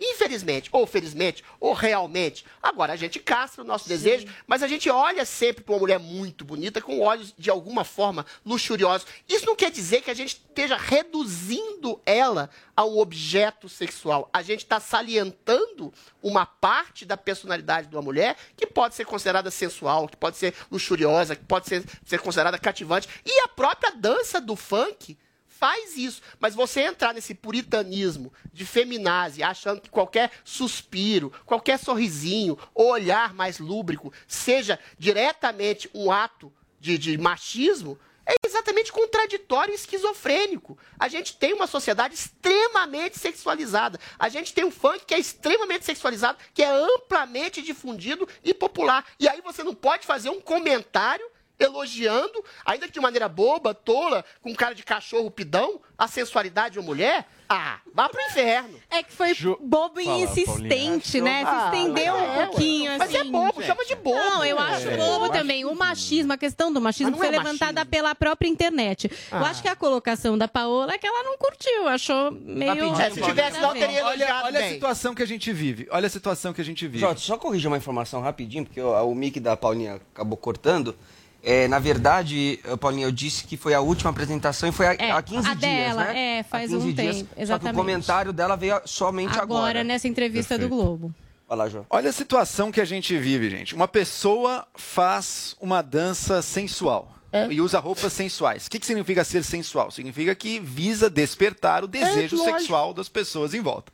Infelizmente, 0.00 0.68
ou 0.72 0.86
felizmente, 0.86 1.44
ou 1.60 1.72
realmente. 1.72 2.44
Agora, 2.60 2.92
a 2.92 2.96
gente 2.96 3.20
castra 3.20 3.62
o 3.62 3.66
nosso 3.66 3.88
desejo, 3.88 4.26
mas 4.44 4.60
a 4.62 4.66
gente 4.66 4.90
olha 4.90 5.24
sempre 5.24 5.62
para 5.62 5.72
uma 5.72 5.80
mulher 5.80 6.00
muito 6.00 6.44
bonita 6.44 6.82
com 6.82 7.00
olhos 7.00 7.32
de 7.38 7.48
alguma 7.48 7.84
forma 7.84 8.26
luxuriosos. 8.44 9.06
Isso 9.28 9.46
não 9.46 9.54
quer 9.54 9.70
dizer 9.70 10.02
que 10.02 10.10
a 10.10 10.14
gente 10.14 10.42
esteja 10.48 10.76
reduzindo 10.76 12.00
ela 12.04 12.50
a 12.76 12.84
um 12.84 12.98
objeto 12.98 13.68
sexual. 13.68 14.28
A 14.32 14.42
gente 14.42 14.64
está 14.64 14.80
salientando 14.80 15.94
uma 16.20 16.44
parte 16.44 17.06
da 17.06 17.16
personalidade 17.16 17.86
de 17.86 17.94
uma 17.94 18.02
mulher 18.02 18.36
que 18.56 18.66
pode 18.66 18.96
ser 18.96 19.04
considerada 19.04 19.50
sensual, 19.50 20.08
que 20.08 20.16
pode 20.16 20.36
ser 20.36 20.54
luxuriosa, 20.72 21.36
que 21.36 21.44
pode 21.44 21.68
ser, 21.68 21.84
ser 22.04 22.18
considerada 22.18 22.58
cativante. 22.58 23.08
E 23.24 23.40
a 23.40 23.48
própria 23.48 23.92
dança 23.92 24.40
do 24.40 24.56
funk 24.56 25.16
faz 25.58 25.96
isso. 25.96 26.20
Mas 26.38 26.54
você 26.54 26.82
entrar 26.82 27.14
nesse 27.14 27.34
puritanismo 27.34 28.32
de 28.52 28.64
feminazi, 28.66 29.42
achando 29.42 29.80
que 29.80 29.90
qualquer 29.90 30.30
suspiro, 30.44 31.32
qualquer 31.46 31.78
sorrisinho, 31.78 32.58
olhar 32.74 33.34
mais 33.34 33.58
lúbrico, 33.58 34.12
seja 34.26 34.78
diretamente 34.98 35.88
um 35.94 36.10
ato 36.10 36.52
de, 36.80 36.98
de 36.98 37.16
machismo, 37.16 37.98
é 38.26 38.34
exatamente 38.46 38.90
contraditório 38.90 39.72
e 39.72 39.74
esquizofrênico. 39.74 40.78
A 40.98 41.08
gente 41.08 41.36
tem 41.36 41.52
uma 41.52 41.66
sociedade 41.66 42.14
extremamente 42.14 43.18
sexualizada. 43.18 44.00
A 44.18 44.30
gente 44.30 44.54
tem 44.54 44.64
um 44.64 44.70
funk 44.70 45.04
que 45.04 45.14
é 45.14 45.18
extremamente 45.18 45.84
sexualizado, 45.84 46.38
que 46.54 46.62
é 46.62 46.68
amplamente 46.68 47.60
difundido 47.60 48.26
e 48.42 48.54
popular. 48.54 49.04
E 49.20 49.28
aí 49.28 49.42
você 49.42 49.62
não 49.62 49.74
pode 49.74 50.06
fazer 50.06 50.30
um 50.30 50.40
comentário 50.40 51.26
elogiando, 51.58 52.44
ainda 52.64 52.86
que 52.86 52.92
de 52.92 53.00
maneira 53.00 53.28
boba, 53.28 53.74
tola, 53.74 54.24
com 54.42 54.54
cara 54.54 54.74
de 54.74 54.82
cachorro 54.82 55.30
pidão, 55.30 55.80
a 55.96 56.06
sensualidade 56.08 56.74
de 56.74 56.78
uma 56.78 56.86
mulher. 56.86 57.26
Ah, 57.48 57.78
vá 57.92 58.08
pro 58.08 58.20
inferno. 58.22 58.80
É 58.90 59.02
que 59.02 59.12
foi 59.12 59.32
bobo 59.60 60.00
e 60.00 60.04
Fala, 60.06 60.18
insistente, 60.18 61.18
Paulinha. 61.20 61.44
né? 61.44 61.44
Se 61.44 61.64
estendeu 61.76 62.14
mas 62.14 62.22
um 62.22 62.24
é, 62.24 62.38
ué. 62.38 62.46
pouquinho, 62.46 62.90
assim. 62.90 62.98
Mas 62.98 63.14
é 63.14 63.24
bobo, 63.24 63.62
chama 63.62 63.84
de 63.84 63.94
bobo. 63.94 64.16
Não, 64.16 64.44
eu 64.44 64.58
acho 64.58 64.88
É. 64.88 64.96
bobo 64.96 65.26
Eu 65.26 65.30
também. 65.30 65.64
O 65.64 65.74
machismo, 65.74 66.32
a 66.32 66.38
questão 66.38 66.72
do 66.72 66.80
machismo 66.80 67.10
Mas 67.12 67.18
foi 67.18 67.28
é 67.28 67.30
levantada 67.30 67.84
pela 67.84 68.14
própria 68.14 68.48
internet. 68.48 69.10
Eu 69.30 69.38
Ah. 69.38 69.50
acho 69.50 69.60
que 69.62 69.68
a 69.68 69.76
colocação 69.76 70.38
da 70.38 70.48
Paola 70.48 70.94
é 70.94 70.98
que 70.98 71.06
ela 71.06 71.22
não 71.22 71.36
curtiu, 71.36 71.86
achou 71.86 72.30
meio... 72.32 72.94
É, 72.98 73.10
se 73.10 73.20
tivesse, 73.20 73.60
não 73.60 73.72
teria 73.74 74.04
Olha, 74.06 74.24
elogiado 74.24 74.46
olha 74.46 74.60
a 74.60 74.68
situação 74.70 75.14
que 75.14 75.22
a 75.22 75.26
gente 75.26 75.52
vive. 75.52 75.86
Olha 75.90 76.06
a 76.06 76.10
situação 76.10 76.52
que 76.52 76.60
a 76.62 76.64
gente 76.64 76.86
vive. 76.86 77.00
Jota, 77.00 77.20
só 77.20 77.36
corrigir 77.36 77.68
uma 77.68 77.76
informação 77.76 78.22
rapidinho, 78.22 78.64
porque 78.64 78.80
o, 78.80 78.90
o 79.10 79.14
mic 79.14 79.38
da 79.38 79.56
Paulinha 79.56 79.96
acabou 80.14 80.36
cortando. 80.38 80.96
É, 81.44 81.68
na 81.68 81.78
verdade, 81.78 82.58
eh, 82.64 82.76
Paulinha, 82.76 83.06
eu 83.06 83.12
disse 83.12 83.44
que 83.44 83.56
foi 83.56 83.74
a 83.74 83.80
última 83.80 84.08
apresentação 84.10 84.68
e 84.68 84.72
foi 84.72 84.86
há, 84.86 84.94
É, 84.94 85.10
há 85.10 85.20
15 85.22 85.46
a 85.46 85.54
dias, 85.54 85.60
dela, 85.60 86.04
né? 86.06 86.38
é, 86.38 86.42
faz 86.42 86.72
Há 86.72 86.76
15 86.76 86.88
um 86.88 86.92
dias. 86.92 87.16
tempo, 87.16 87.28
Só 87.28 87.34
que 87.36 87.42
exatamente. 87.42 87.74
o 87.74 87.76
comentário 87.78 88.32
dela 88.32 88.56
veio 88.56 88.80
somente 88.86 89.38
agora. 89.38 89.42
Agora, 89.42 89.84
nessa 89.84 90.08
entrevista 90.08 90.56
do 90.56 90.68
Globo. 90.68 91.14
Lá, 91.48 91.68
João. 91.68 91.86
Olha 91.90 92.10
a 92.10 92.12
situação 92.12 92.72
que 92.72 92.80
a 92.80 92.84
gente 92.84 93.16
vive, 93.16 93.48
gente. 93.50 93.74
Uma 93.76 93.86
pessoa 93.86 94.66
faz 94.74 95.54
uma 95.60 95.82
dança 95.82 96.40
sensual. 96.42 97.12
E 97.50 97.60
usa 97.60 97.78
roupas 97.80 98.12
sensuais. 98.12 98.66
O 98.66 98.70
que, 98.70 98.78
que 98.78 98.86
significa 98.86 99.22
ser 99.24 99.44
sensual? 99.44 99.90
Significa 99.90 100.34
que 100.36 100.58
visa 100.60 101.10
despertar 101.10 101.82
o 101.84 101.88
desejo 101.88 102.36
lógico. 102.36 102.58
sexual 102.58 102.94
das 102.94 103.08
pessoas 103.08 103.54
em 103.54 103.60
volta. 103.60 103.92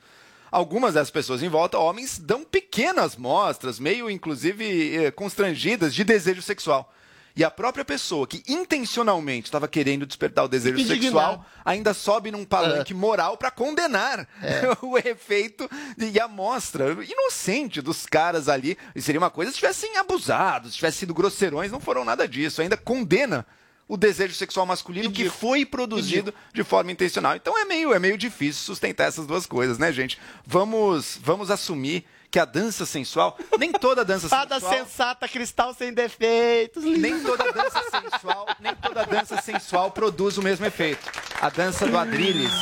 Algumas 0.50 0.94
das 0.94 1.10
pessoas 1.10 1.42
em 1.42 1.48
volta, 1.48 1.78
homens, 1.78 2.18
dão 2.18 2.44
pequenas 2.44 3.16
mostras, 3.16 3.78
meio 3.78 4.10
inclusive 4.10 4.94
eh, 5.06 5.10
constrangidas, 5.10 5.94
de 5.94 6.04
desejo 6.04 6.42
sexual. 6.42 6.92
E 7.36 7.44
a 7.44 7.50
própria 7.50 7.84
pessoa 7.84 8.26
que 8.26 8.42
intencionalmente 8.48 9.46
estava 9.48 9.68
querendo 9.68 10.04
despertar 10.06 10.44
o 10.44 10.48
desejo 10.48 10.76
Fica 10.76 10.94
sexual 10.94 11.32
indignado. 11.34 11.46
ainda 11.64 11.94
sobe 11.94 12.30
num 12.30 12.44
palanque 12.44 12.92
moral 12.92 13.36
para 13.36 13.50
condenar 13.50 14.28
o 14.82 14.98
efeito 14.98 15.68
e 15.96 16.18
a 16.18 16.26
mostra 16.26 16.92
inocente 17.04 17.80
dos 17.80 18.06
caras 18.06 18.48
ali. 18.48 18.76
E 18.94 19.00
seria 19.02 19.20
uma 19.20 19.30
coisa 19.30 19.52
se 19.52 19.58
tivessem 19.58 19.96
abusado, 19.96 20.68
se 20.68 20.76
tivessem 20.76 21.00
sido 21.00 21.14
grosseirões, 21.14 21.70
não 21.70 21.80
foram 21.80 22.04
nada 22.04 22.26
disso. 22.26 22.60
Ainda 22.62 22.76
condena 22.76 23.46
o 23.90 23.96
desejo 23.96 24.34
sexual 24.34 24.64
masculino 24.64 25.10
que 25.10 25.28
foi 25.28 25.66
produzido 25.66 26.32
de 26.54 26.62
forma 26.62 26.92
intencional. 26.92 27.34
Então 27.34 27.58
é 27.58 27.64
meio, 27.64 27.92
é 27.92 27.98
meio 27.98 28.16
difícil 28.16 28.62
sustentar 28.62 29.08
essas 29.08 29.26
duas 29.26 29.46
coisas, 29.46 29.78
né, 29.78 29.92
gente? 29.92 30.16
Vamos, 30.46 31.18
vamos 31.20 31.50
assumir 31.50 32.04
que 32.30 32.38
a 32.38 32.44
dança 32.44 32.86
sensual, 32.86 33.36
nem 33.58 33.72
toda 33.72 34.04
dança 34.04 34.28
Fada 34.28 34.54
sensual, 34.60 34.72
sensata, 34.86 35.28
cristal 35.28 35.74
sem 35.74 35.92
defeitos. 35.92 36.84
nem 36.84 37.20
toda 37.22 37.50
dança 37.52 37.82
sensual, 37.90 38.46
nem 38.60 38.74
toda 38.76 39.04
dança 39.04 39.40
sensual 39.42 39.90
produz 39.90 40.38
o 40.38 40.42
mesmo 40.42 40.64
efeito. 40.64 41.10
A 41.40 41.48
dança 41.48 41.86
do 41.86 41.98
Adrilles. 41.98 42.52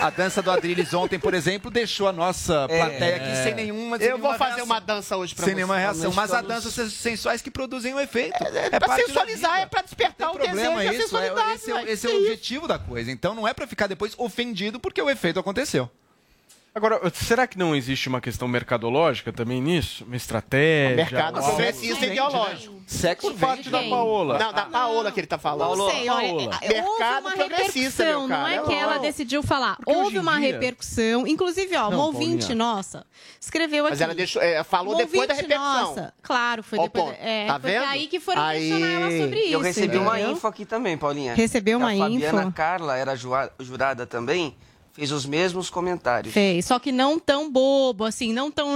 A 0.00 0.08
dança 0.10 0.40
do 0.42 0.50
Adrilles 0.50 0.92
ontem, 0.94 1.18
por 1.18 1.34
exemplo, 1.34 1.70
deixou 1.70 2.08
a 2.08 2.12
nossa 2.12 2.66
plateia 2.68 3.16
aqui 3.16 3.36
sem 3.42 3.54
nenhuma 3.54 3.98
sem 3.98 4.06
É. 4.08 4.12
Eu 4.12 4.18
vou 4.18 4.28
nenhuma 4.30 4.38
fazer 4.38 4.50
reação. 4.56 4.64
uma 4.66 4.80
dança 4.80 5.16
hoje 5.16 5.34
pra 5.34 5.44
Sem 5.44 5.52
você. 5.52 5.56
nenhuma 5.56 5.76
reação. 5.76 6.12
Mas 6.12 6.32
há 6.32 6.40
danças 6.40 6.92
sensuais 6.92 7.42
que 7.42 7.50
produzem 7.50 7.92
um 7.94 8.00
efeito. 8.00 8.42
É, 8.42 8.70
pra 8.70 8.80
parte 8.80 9.00
da 9.02 9.06
sensualizar, 9.06 9.60
é 9.60 9.66
pra 9.66 9.82
despertar 9.82 10.30
o 10.30 10.38
desejo 10.38 10.54
problema 10.54 10.84
e 10.84 10.88
a 10.88 10.92
isso. 10.92 11.00
É, 11.00 11.02
sensualidade. 11.04 11.52
esse 11.54 11.70
é, 11.72 11.90
esse 11.92 12.06
é 12.06 12.10
o 12.10 12.16
objetivo 12.18 12.66
da 12.66 12.78
coisa. 12.78 13.10
Então 13.10 13.34
não 13.34 13.46
é 13.46 13.52
pra 13.52 13.66
ficar 13.66 13.86
depois 13.86 14.14
ofendido 14.16 14.80
porque 14.80 15.00
o 15.02 15.10
efeito 15.10 15.38
aconteceu. 15.38 15.90
Agora, 16.72 17.00
será 17.12 17.48
que 17.48 17.58
não 17.58 17.74
existe 17.74 18.08
uma 18.08 18.20
questão 18.20 18.46
mercadológica 18.46 19.32
também 19.32 19.60
nisso? 19.60 20.04
Uma 20.04 20.14
estratégia? 20.14 20.94
Mercado 20.94 21.38
algo? 21.38 21.48
progressista 21.48 22.06
e 22.06 22.10
ideológico. 22.10 22.80
Sexo 22.86 23.28
Por 23.32 23.38
parte 23.38 23.68
da? 23.68 23.82
Paola. 23.82 24.38
Não, 24.38 24.52
da 24.52 24.66
Paola 24.66 25.10
que 25.10 25.18
ele 25.18 25.26
tá 25.26 25.36
falando. 25.36 25.76
Não 25.76 25.90
sei, 25.90 26.08
olha, 26.08 26.28
Paola. 26.28 26.58
houve 26.62 26.68
Mercado 26.74 27.20
uma 27.26 27.30
progressista, 27.32 28.04
repercussão, 28.04 28.28
não 28.28 28.46
é 28.46 28.62
que 28.62 28.72
ela 28.72 28.98
decidiu 28.98 29.42
falar. 29.42 29.76
Porque 29.76 29.92
Houve 29.92 30.18
uma 30.20 30.38
dia- 30.38 30.52
repercussão, 30.52 31.26
inclusive, 31.26 31.76
ó, 31.76 31.90
Não, 31.90 31.98
uma 31.98 32.06
ouvinte 32.06 32.46
Paulinha. 32.46 32.54
nossa 32.54 33.04
escreveu 33.40 33.84
aqui. 33.86 33.92
Mas 33.92 34.00
ela 34.00 34.14
deixou, 34.14 34.40
é, 34.40 34.62
falou 34.62 34.94
Uma 34.94 35.04
depois 35.04 35.26
da 35.26 35.34
repercussão. 35.34 35.80
Nossa, 35.86 36.14
claro, 36.22 36.62
foi 36.62 36.78
o 36.78 36.82
depois. 36.82 37.04
ponto. 37.04 37.16
É, 37.20 37.46
Tá 37.48 37.58
foi 37.58 37.70
vendo? 37.72 37.84
aí 37.84 38.06
que 38.06 38.20
foram 38.20 38.42
Aí. 38.42 38.58
questionar 38.60 38.92
ela 38.92 39.10
sobre 39.24 39.40
isso. 39.40 39.52
Eu 39.54 39.60
recebi 39.60 39.96
uma 39.98 40.18
entendeu? 40.18 40.36
info 40.36 40.46
aqui 40.46 40.64
também, 40.64 40.96
Paulinha. 40.96 41.34
Recebeu 41.34 41.78
uma 41.78 41.90
a 41.92 41.96
Fabiana 41.96 42.42
info? 42.42 42.52
Carla 42.52 42.96
era 42.96 43.14
jurada 43.16 44.06
também, 44.06 44.56
fez 45.00 45.12
os 45.12 45.24
mesmos 45.24 45.70
comentários. 45.70 46.34
Fez, 46.34 46.66
só 46.66 46.78
que 46.78 46.92
não 46.92 47.18
tão 47.18 47.50
bobo, 47.50 48.04
assim, 48.04 48.34
não 48.34 48.50
tão. 48.50 48.68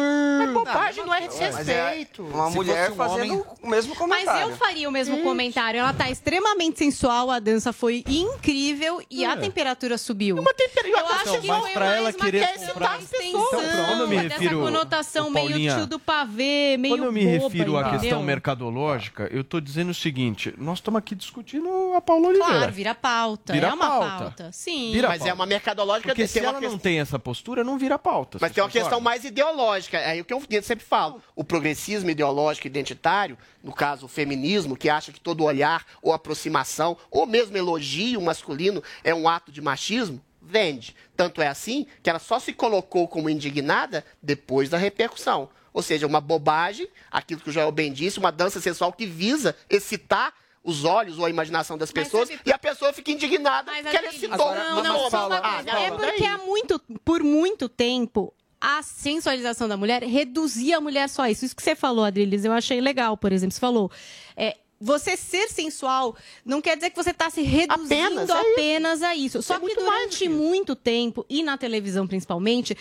Bobagem 0.55 1.05
não 1.05 1.13
é 1.13 1.21
Mas 1.21 1.39
é 1.41 1.49
desrespeito. 1.51 2.23
uma 2.23 2.49
Se 2.49 2.55
mulher 2.57 2.91
um 2.91 2.95
fazendo 2.95 3.33
homem- 3.35 3.45
o 3.63 3.69
mesmo 3.69 3.91
Mas 3.91 3.99
comentário. 3.99 4.51
eu 4.51 4.57
faria 4.57 4.89
o 4.89 4.93
mesmo 4.93 5.19
comentário. 5.23 5.81
Ela 5.81 5.93
tá 5.93 6.09
extremamente 6.11 6.79
sensual, 6.79 7.31
a 7.31 7.39
dança 7.39 7.73
foi 7.75 8.03
incrível 8.09 9.03
e 9.11 9.23
a 9.25 9.37
temperatura 9.37 9.99
subiu. 9.99 10.39
Uma 10.39 10.55
temperatura. 10.55 10.99
Eu 10.99 11.07
acho 11.09 11.41
que 11.43 11.47
mas 11.47 11.73
pra 11.73 11.87
ela 11.97 12.09
uma 12.11 12.13
querer 12.13 12.49
questão 12.49 12.69
comprar- 12.69 12.89
da 12.97 12.99
extensão, 13.03 13.41
Então, 13.45 13.87
quando 13.87 14.01
eu 14.01 14.09
me 14.09 14.17
dessa 14.17 14.29
refiro, 14.41 14.61
conotação 14.61 15.27
ô, 15.27 15.31
meio 15.31 15.49
Paulinha, 15.51 15.75
tio 15.77 15.87
do 15.87 15.99
pavê, 15.99 16.77
meio 16.79 16.95
Quando 16.97 17.05
eu 17.05 17.13
me 17.13 17.25
boba, 17.27 17.49
refiro 17.49 17.77
à 17.77 17.81
entendeu? 17.81 18.01
questão 18.01 18.23
mercadológica, 18.23 19.29
eu 19.31 19.45
tô 19.45 19.61
dizendo 19.61 19.91
o 19.91 19.95
seguinte: 19.95 20.55
nós 20.57 20.79
estamos 20.79 20.99
aqui 20.99 21.15
discutindo 21.15 21.69
a 21.95 22.01
Paula 22.01 22.29
Oliveira. 22.29 22.53
Claro, 22.59 22.73
vira 22.73 22.95
pauta. 22.95 23.53
Vira 23.53 23.69
é 23.69 23.73
uma 23.75 23.87
pauta. 23.87 24.07
pauta. 24.25 24.53
Sim. 24.53 24.93
Vira 24.93 25.09
Mas 25.09 25.17
é 25.21 25.25
pauta. 25.25 25.35
uma 25.35 25.47
mercadológica 25.47 26.14
Porque 26.15 26.27
se 26.27 26.39
ela 26.39 26.53
não 26.53 26.61
questão- 26.61 26.79
tem 26.79 27.01
essa 27.01 27.19
postura, 27.19 27.63
não 27.65 27.79
vira 27.79 27.99
pauta. 27.99 28.39
Mas 28.41 28.53
tem 28.53 28.63
uma 28.63 28.71
questão 28.71 29.01
mais 29.01 29.25
ideológica. 29.25 29.99
É 29.99 30.21
o 30.21 30.25
que 30.25 30.33
eu 30.33 30.63
sempre 30.63 30.85
falo. 30.85 31.23
O 31.35 31.43
progressismo 31.45 32.11
ideológico 32.11 32.67
identitário, 32.67 33.37
no 33.63 33.73
caso 33.73 34.07
o 34.07 34.09
feminismo, 34.09 34.77
que 34.77 34.89
acha 34.89 35.13
que 35.13 35.21
todo 35.21 35.45
olhar 35.45 35.85
ou 36.03 36.13
aproximação, 36.13 36.97
ou 37.11 37.27
mesmo 37.27 37.57
elogio 37.57 38.21
masculino 38.21 38.83
é 39.03 39.15
um 39.15 39.29
ato 39.29 39.51
de 39.53 39.61
machismo, 39.61 40.21
vende. 40.41 40.95
Tanto 41.17 41.41
é 41.43 41.47
assim 41.49 41.87
que 42.03 42.11
ela 42.11 42.19
só 42.19 42.39
se 42.39 42.53
colocou 42.53 43.09
como 43.09 43.29
indignada 43.31 44.05
depois 44.23 44.69
da 44.69 44.79
repercussão. 44.79 45.49
Ou 45.73 45.83
seja, 45.83 46.07
uma 46.07 46.21
bobagem, 46.21 46.87
aquilo 47.11 47.41
que 47.41 47.49
o 47.51 47.53
Joel 47.53 47.73
bem 47.73 47.93
disse, 47.93 48.19
uma 48.21 48.31
dança 48.31 48.61
sexual 48.61 48.93
que 48.93 49.07
visa 49.07 49.57
excitar 49.69 50.33
os 50.65 50.85
olhos 50.85 51.19
ou 51.19 51.27
a 51.27 51.31
imaginação 51.31 51.77
das 51.77 51.93
Mas 51.95 52.05
pessoas 52.05 52.31
e 52.45 52.51
a 52.53 52.59
pessoa 52.59 52.93
fica 52.93 53.11
indignada 53.13 53.71
Mas, 53.71 53.83
porque 53.83 53.97
ela 53.97 54.07
excitou 54.09 54.33
Agora, 54.35 54.65
não, 54.65 54.75
mas 54.77 54.85
não, 54.85 54.99
só 55.01 55.11
fala- 55.11 55.41
uma 55.41 55.53
coisa. 55.53 55.71
Ah, 55.77 55.81
é 55.81 55.91
não, 55.91 55.99
porque 55.99 56.25
há 56.25 56.39
muito, 56.39 56.81
por 57.05 57.23
muito 57.23 57.69
tempo 57.69 58.33
a 58.61 58.83
sensualização 58.83 59.69
da 59.69 59.77
mulher 59.77 60.03
reduzia 60.03 60.79
a 60.79 60.81
mulher 60.81 61.07
só 61.11 61.23
a 61.23 61.31
isso. 61.31 61.45
Isso 61.45 61.55
que 61.55 61.63
você 61.63 61.75
falou, 61.77 62.03
Adriles, 62.03 62.47
eu 62.47 62.53
achei 62.53 62.81
legal, 62.81 63.15
por 63.15 63.31
exemplo. 63.31 63.53
Você 63.53 63.61
falou. 63.61 63.91
é, 64.35 64.57
você 64.85 65.17
ser 65.17 65.49
sensual 65.49 66.15
não 66.45 66.61
quer 66.61 66.77
dizer 66.77 66.91
que 66.91 66.97
você 66.97 67.11
está 67.11 67.31
se 67.31 67.41
reduzindo 67.43 67.85
Apenas, 68.21 68.29
é 68.31 68.53
apenas, 68.53 69.03
a 69.03 69.17
isso. 69.17 69.43
Só 69.43 69.59
que 69.59 69.75
durante 69.75 70.29
muito 70.29 70.77
tempo, 70.77 71.25
e 71.29 71.43
na 71.43 71.57
televisão 71.57 72.07
principalmente, 72.07 72.77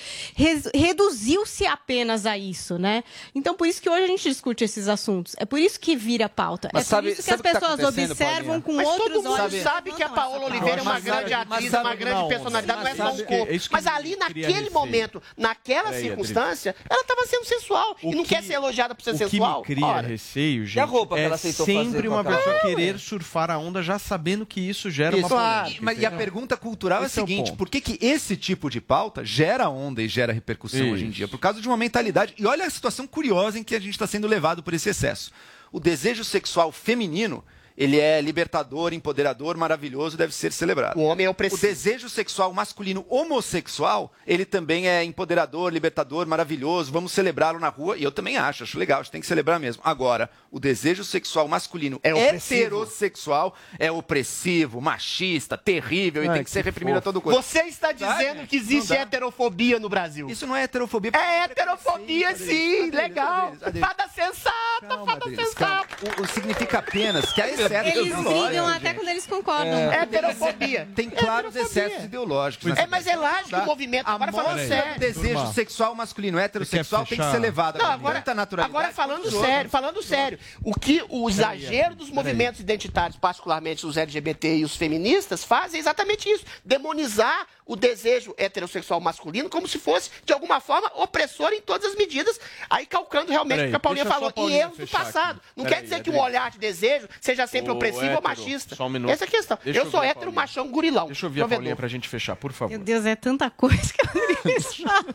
reduziu-se 0.74 1.66
apenas 1.66 2.26
a 2.26 2.38
isso, 2.38 2.78
né? 2.78 3.04
Então, 3.34 3.56
por 3.56 3.68
isso 3.68 3.82
que 3.82 3.90
hoje 3.90 4.04
a 4.04 4.08
gente 4.08 4.28
discute 4.30 4.64
esses 4.64 4.88
assuntos. 4.88 5.36
É 5.38 5.46
por 5.46 5.60
isso 5.60 5.80
que 5.80 5.96
vira 5.96 6.28
pauta. 6.28 6.70
Mas 6.74 6.84
é 6.84 6.86
por 6.86 6.90
sabe- 6.90 7.08
isso 7.12 7.16
que 7.18 7.24
sabe 7.24 7.48
as 7.48 7.54
tá 7.54 7.60
pessoas 7.60 7.80
acontecendo, 7.80 8.12
observam 8.12 8.46
Paulinha? 8.46 8.62
com 8.62 8.74
Mas 8.74 8.88
outros 8.88 9.08
todo 9.14 9.24
mundo 9.24 9.42
olhos. 9.44 9.64
sabe 9.64 9.92
que 9.94 10.04
a 10.04 10.10
Paola 10.10 10.46
Oliveira 10.46 10.80
é 10.80 10.82
uma 10.82 10.94
Mas 10.94 11.04
grande 11.04 11.30
sabe- 11.30 11.46
mas 11.50 11.58
atriz, 11.58 11.72
sabe 11.72 11.86
uma 11.88 11.96
grande 11.96 12.20
não, 12.22 12.28
personalidade, 12.28 12.80
não 12.84 12.88
é 12.88 12.96
só 12.96 13.04
um 13.04 13.12
sabe- 13.18 13.24
corpo. 13.24 13.54
é 13.54 13.58
que 13.60 13.68
Mas 13.72 13.88
ali, 13.88 14.16
naquele 14.16 14.48
receio. 14.52 14.72
momento, 14.74 15.24
naquela 15.38 15.94
circunstância, 15.94 16.76
ela 16.90 17.02
estava 17.02 17.26
sendo 17.26 17.46
sensual. 17.46 17.96
O 18.04 18.12
e 18.12 18.16
não 18.16 18.24
que- 18.24 18.30
quer 18.36 18.44
ser 18.44 18.54
elogiada 18.54 18.94
por 18.96 19.04
ser 19.04 19.12
o 19.12 19.14
que 19.14 19.20
sensual. 19.20 19.60
me 19.62 19.66
cria 19.66 19.86
Ora. 19.86 20.08
receio, 20.08 20.66
gente, 20.66 20.80
a 20.80 20.86
roupa 20.86 21.16
que 21.16 21.22
é 21.22 21.26
ela 21.26 21.36
aceitou 21.36 21.66
fazer 21.66 21.93
sempre 21.94 22.08
uma 22.10 22.24
pessoa 22.24 22.56
É, 22.56 22.60
querer 22.62 23.00
surfar 23.00 23.50
a 23.52 23.58
onda 23.58 23.82
já 23.82 23.98
sabendo 24.00 24.46
que 24.46 24.60
isso 24.62 24.90
gera 24.92 25.16
uma 25.16 25.20
Isso. 25.28 25.30
polêmica. 25.36 25.70
E- 25.70 25.82
mas- 25.84 26.00
e 26.00 26.06
a 26.06 26.12
pergunta 26.12 26.58
cultural 26.58 27.04
Esse 27.06 27.20
é 27.20 27.22
é 27.22 27.24
a 27.24 27.28
seguinte: 27.28 27.48
ponto. 27.52 27.58
por 27.58 27.70
que, 27.70 27.80
que 27.82 27.98
esse 28.06 28.36
tipo 28.36 28.70
de 28.70 28.80
pauta 28.82 29.24
gera 29.26 29.70
onda 29.70 30.02
e 30.02 30.08
gera 30.08 30.34
repercussão 30.34 30.92
hoje 30.92 31.06
em 31.06 31.08
Isso. 31.08 31.16
dia? 31.18 31.28
Por 31.28 31.38
causa 31.40 31.62
de 31.62 31.68
uma 31.68 31.78
mentalidade. 31.78 32.34
E 32.38 32.46
olha 32.46 32.66
a 32.66 32.70
situação 32.70 33.06
curiosa 33.08 33.58
em 33.60 33.64
que 33.64 33.76
a 33.76 33.80
gente 33.80 33.92
está 33.92 34.08
sendo 34.08 34.28
levado 34.28 34.62
por 34.64 34.74
esse 34.74 34.90
excesso. 34.90 35.32
O 35.72 35.80
desejo 35.80 36.24
sexual 36.24 36.72
feminino. 36.72 37.44
Ele 37.78 38.00
é 38.00 38.22
libertador, 38.22 38.94
empoderador, 38.94 39.58
maravilhoso, 39.58 40.16
deve 40.18 40.34
ser 40.34 40.52
celebrado. 40.52 41.00
O 41.00 41.04
homem 41.04 41.26
é 41.26 41.30
O 41.30 41.32
opressivo. 41.32 41.62
desejo 41.62 42.10
sexual 42.10 42.54
masculino 42.54 43.06
homossexual, 43.10 44.12
ele 44.26 44.46
também 44.46 44.88
é 44.88 45.04
empoderador, 45.04 45.72
libertador, 45.74 46.26
maravilhoso, 46.28 46.92
vamos 46.92 47.12
celebrá-lo 47.12 47.60
na 47.60 47.70
rua, 47.70 47.98
e 47.98 48.04
eu 48.04 48.12
também 48.12 48.38
acho, 48.38 48.64
acho 48.64 48.78
legal, 48.78 49.00
a 49.00 49.04
gente 49.04 49.12
tem 49.12 49.22
que 49.22 49.28
celebrar 49.28 49.60
mesmo. 49.60 49.82
Agora, 49.86 50.30
o 50.52 50.60
desejo 50.60 51.04
sexual 51.04 51.48
masculino 51.48 52.00
É 52.04 52.14
opressivo. 52.14 52.62
heterossexual 52.62 53.56
é 53.80 53.92
opressivo, 53.92 54.80
machista, 54.80 55.58
terrível 55.58 56.24
e 56.24 56.28
Ai, 56.28 56.36
tem 56.36 56.44
que 56.44 56.52
ser 56.52 56.60
que 56.62 56.70
reprimido 56.70 56.98
a 56.98 57.02
fofo. 57.02 57.14
todo 57.14 57.22
custo. 57.22 57.42
Você 57.42 57.64
está 57.64 57.92
dizendo 57.92 58.46
que 58.48 58.56
existe 58.56 58.94
heterofobia 58.94 59.80
no 59.80 59.90
Brasil. 59.90 60.30
Isso 60.30 60.46
não 60.48 60.56
é 60.56 60.64
heterofobia. 60.64 61.12
É 61.16 61.46
heterofobia, 61.46 62.36
sim. 62.36 62.92
Legal. 62.92 63.54
Adriles, 63.62 63.80
Fada 63.80 64.08
sensata, 64.28 64.54
Calma, 64.88 65.06
fada 65.06 65.26
Adriles, 65.26 65.54
calma. 65.54 65.86
sensata. 65.88 66.22
O, 66.22 66.24
o 66.24 66.28
significa 66.28 66.80
apenas 66.80 67.32
que 67.32 67.42
há 67.42 67.48
excessos 67.50 67.72
Eles 67.72 68.08
ideológicos. 68.08 68.44
brigam 68.48 68.68
até 68.68 68.94
quando 68.94 69.08
eles 69.08 69.26
concordam. 69.26 69.74
É 69.92 70.02
heterofobia. 70.02 70.88
Tem 70.96 71.10
claros 71.10 71.56
excessos 71.56 72.04
ideológicos. 72.06 72.78
É, 72.78 72.88
mas 72.88 73.08
é 73.08 73.16
lógico 73.16 73.56
o 73.58 73.66
movimento. 73.66 74.08
Agora 74.08 74.32
falando 74.32 74.58
Mostra 74.58 74.68
sério. 74.76 74.96
o 74.96 75.00
desejo 75.00 75.34
Turma. 75.36 75.54
sexual 75.54 75.96
masculino 75.96 76.40
heterossexual 76.40 77.06
tem 77.06 77.18
que 77.18 77.32
ser 77.32 77.40
levado 77.40 77.78
Não, 77.78 77.86
com 77.86 77.92
agora, 77.92 78.24
naturalidade. 78.36 78.64
agora 78.78 78.94
falando 78.94 79.32
sério, 79.32 79.70
falando 79.70 80.04
sério, 80.04 80.40
o 80.64 80.74
que 80.78 81.04
o 81.10 81.30
exagero 81.30 81.96
dos 81.96 82.10
movimentos 82.10 82.60
identitários, 82.60 83.18
particularmente 83.18 83.86
os 83.86 83.98
LGBT 83.98 84.58
e 84.58 84.64
os 84.66 84.76
feministas, 84.76 85.44
fazem 85.44 85.78
é 85.78 85.80
exatamente 85.80 86.30
isso: 86.30 86.44
demonizar 86.64 87.48
o 87.66 87.76
desejo 87.76 88.34
heterossexual 88.38 89.00
masculino 89.00 89.50
como 89.50 89.68
se 89.68 89.80
fosse, 89.80 90.10
de 90.26 90.34
alguma 90.34 90.60
forma, 90.60 90.92
opressor 90.96 91.52
em 91.54 91.62
todas 91.62 91.92
as 91.92 91.96
medidas, 91.96 92.40
aí 92.70 92.86
calcando 92.86 93.32
realmente 93.32 93.56
Peraí, 93.58 93.68
o 93.68 93.70
que 93.72 93.76
a 93.76 93.80
Paulinha 93.80 94.06
falou, 94.06 94.28
a 94.28 94.32
e 94.32 94.34
Paulinha 94.34 94.60
erros 94.62 94.78
do 94.78 94.88
passado. 94.88 95.38
aqui. 95.38 95.48
Não 95.56 95.64
Peraí, 95.64 95.80
quer 95.80 95.84
dizer 95.84 96.04
que 96.04 96.10
o 96.10 96.18
olhar 96.20 96.52
de 96.52 96.58
desejo 96.60 97.08
seja 97.22 97.48
sempre 97.48 97.72
Ô, 97.72 97.76
opressivo 97.76 98.04
hétero, 98.06 98.18
ou 98.18 98.22
machista. 98.24 98.76
só 98.76 98.86
um 98.86 98.90
minuto. 98.90 99.12
Essa 99.12 99.26
é 99.26 99.28
a 99.28 99.32
questão. 99.32 99.58
Deixa 99.64 99.80
eu 99.80 99.86
eu 99.86 99.92
sou 99.92 100.02
ver 100.02 100.08
a 100.08 100.10
hétero, 100.10 100.26
Paulinha. 100.26 100.42
machão, 100.42 100.68
gurilão. 100.68 101.06
Deixa 101.08 101.26
eu 101.26 101.30
ouvir 101.30 101.40
a 101.40 101.44
provedor. 101.44 101.58
Paulinha 101.60 101.76
pra 101.76 101.88
gente 101.88 102.08
fechar, 102.10 102.36
por 102.36 102.52
favor. 102.52 102.70
Meu 102.72 102.80
Deus, 102.80 103.06
é 103.06 103.16
tanta 103.16 103.50
coisa 103.50 103.82
que 103.94 104.02
eu 104.50 104.62
falar. 104.62 105.06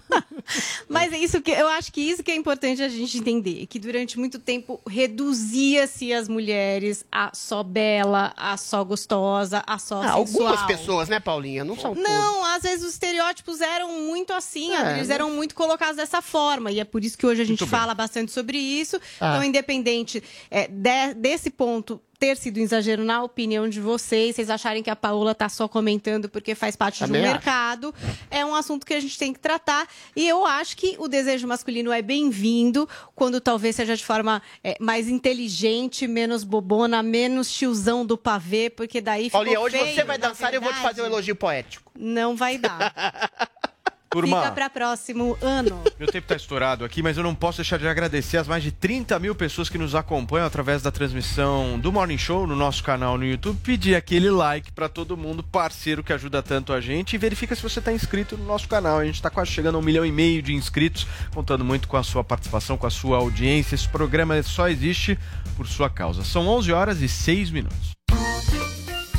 Mas 0.88 1.12
é 1.12 1.18
isso 1.18 1.40
que 1.42 1.50
eu 1.50 1.68
acho 1.68 1.92
que 1.92 2.00
isso 2.00 2.22
que 2.22 2.30
é 2.30 2.34
importante 2.34 2.82
a 2.82 2.88
gente 2.88 3.18
entender, 3.18 3.66
que 3.66 3.78
durante 3.78 4.18
muito 4.18 4.38
tempo 4.38 4.80
reduzia-se 4.88 6.12
as 6.12 6.28
mulheres 6.28 7.04
a 7.12 7.30
só 7.34 7.62
bela, 7.62 8.32
a 8.36 8.56
só 8.56 8.82
gostosa, 8.84 9.62
a 9.66 9.78
só 9.78 9.96
Ah, 10.00 10.02
sensual. 10.02 10.16
algumas 10.18 10.62
pessoas, 10.66 11.08
né, 11.08 11.20
Paulinha? 11.20 11.64
Não 11.64 11.76
são 11.78 11.94
todas. 11.94 12.10
Não, 12.38 12.44
às 12.44 12.62
vezes 12.62 12.84
os 12.84 12.92
estereótipos 12.92 13.60
eram 13.60 13.92
muito 14.02 14.32
assim, 14.32 14.72
É, 14.74 14.94
eles 14.96 15.08
né? 15.08 15.14
eram 15.16 15.30
muito 15.30 15.54
colocados 15.54 15.96
dessa 15.96 16.22
forma. 16.22 16.70
E 16.70 16.78
é 16.78 16.84
por 16.84 17.02
isso 17.04 17.18
que 17.18 17.26
hoje 17.26 17.42
a 17.42 17.44
gente 17.44 17.60
Muito 17.60 17.70
bem. 17.70 17.80
fala 17.80 17.94
bastante 17.94 18.30
sobre 18.30 18.56
isso. 18.58 19.00
Ah. 19.20 19.32
Então, 19.36 19.44
independente 19.44 20.22
é, 20.50 20.68
de- 20.68 21.14
desse 21.14 21.50
ponto 21.50 22.00
ter 22.18 22.36
sido 22.36 22.58
um 22.58 22.62
exagero 22.62 23.04
na 23.04 23.22
opinião 23.22 23.68
de 23.68 23.80
vocês, 23.80 24.34
vocês 24.36 24.50
acharem 24.50 24.82
que 24.82 24.90
a 24.90 24.96
Paola 24.96 25.34
tá 25.34 25.48
só 25.48 25.68
comentando 25.68 26.28
porque 26.28 26.54
faz 26.54 26.74
parte 26.74 26.98
Também 26.98 27.22
de 27.22 27.26
um 27.26 27.30
acho. 27.30 27.34
mercado, 27.36 27.94
é 28.30 28.44
um 28.44 28.54
assunto 28.54 28.84
que 28.84 28.94
a 28.94 29.00
gente 29.00 29.16
tem 29.16 29.32
que 29.32 29.38
tratar. 29.38 29.86
E 30.16 30.26
eu 30.26 30.44
acho 30.44 30.76
que 30.76 30.96
o 30.98 31.06
desejo 31.06 31.46
masculino 31.46 31.92
é 31.92 32.02
bem-vindo 32.02 32.88
quando 33.14 33.40
talvez 33.40 33.76
seja 33.76 33.96
de 33.96 34.04
forma 34.04 34.42
é, 34.64 34.76
mais 34.80 35.08
inteligente, 35.08 36.06
menos 36.06 36.42
bobona, 36.42 37.02
menos 37.02 37.52
tiozão 37.52 38.04
do 38.04 38.18
pavê, 38.18 38.68
porque 38.68 39.00
daí 39.00 39.24
ficou 39.24 39.40
Paulinha, 39.40 39.60
hoje 39.60 39.78
feio, 39.78 39.94
você 39.94 40.04
vai 40.04 40.18
dançar 40.18 40.52
e 40.52 40.56
eu 40.56 40.60
vou 40.60 40.72
te 40.72 40.80
fazer 40.80 41.02
um 41.02 41.06
elogio 41.06 41.36
poético. 41.36 41.92
Não 41.96 42.34
vai 42.34 42.58
dar. 42.58 42.92
Turma, 44.10 44.40
Fica 44.40 44.52
para 44.52 44.70
próximo 44.70 45.36
ano. 45.42 45.82
Meu 45.98 46.08
tempo 46.08 46.24
está 46.24 46.34
estourado 46.34 46.84
aqui, 46.84 47.02
mas 47.02 47.16
eu 47.16 47.22
não 47.22 47.34
posso 47.34 47.58
deixar 47.58 47.78
de 47.78 47.86
agradecer 47.86 48.38
as 48.38 48.48
mais 48.48 48.62
de 48.62 48.72
30 48.72 49.18
mil 49.18 49.34
pessoas 49.34 49.68
que 49.68 49.76
nos 49.76 49.94
acompanham 49.94 50.46
através 50.46 50.80
da 50.82 50.90
transmissão 50.90 51.78
do 51.78 51.92
Morning 51.92 52.16
Show 52.16 52.46
no 52.46 52.56
nosso 52.56 52.82
canal 52.82 53.18
no 53.18 53.24
YouTube. 53.24 53.58
Pedir 53.62 53.94
aquele 53.94 54.30
like 54.30 54.72
para 54.72 54.88
todo 54.88 55.16
mundo, 55.16 55.42
parceiro 55.42 56.02
que 56.02 56.12
ajuda 56.12 56.42
tanto 56.42 56.72
a 56.72 56.80
gente. 56.80 57.14
E 57.14 57.18
verifica 57.18 57.54
se 57.54 57.62
você 57.62 57.80
está 57.80 57.92
inscrito 57.92 58.36
no 58.36 58.44
nosso 58.44 58.66
canal. 58.66 58.98
A 58.98 59.04
gente 59.04 59.16
está 59.16 59.28
quase 59.28 59.50
chegando 59.50 59.74
a 59.74 59.78
um 59.78 59.82
milhão 59.82 60.06
e 60.06 60.12
meio 60.12 60.40
de 60.40 60.54
inscritos, 60.54 61.06
contando 61.34 61.64
muito 61.64 61.86
com 61.86 61.96
a 61.96 62.02
sua 62.02 62.24
participação, 62.24 62.78
com 62.78 62.86
a 62.86 62.90
sua 62.90 63.18
audiência. 63.18 63.74
Esse 63.74 63.88
programa 63.88 64.42
só 64.42 64.68
existe 64.68 65.18
por 65.56 65.66
sua 65.66 65.90
causa. 65.90 66.24
São 66.24 66.48
11 66.48 66.72
horas 66.72 67.02
e 67.02 67.08
6 67.08 67.50
minutos. 67.50 67.98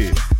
you. 0.00 0.39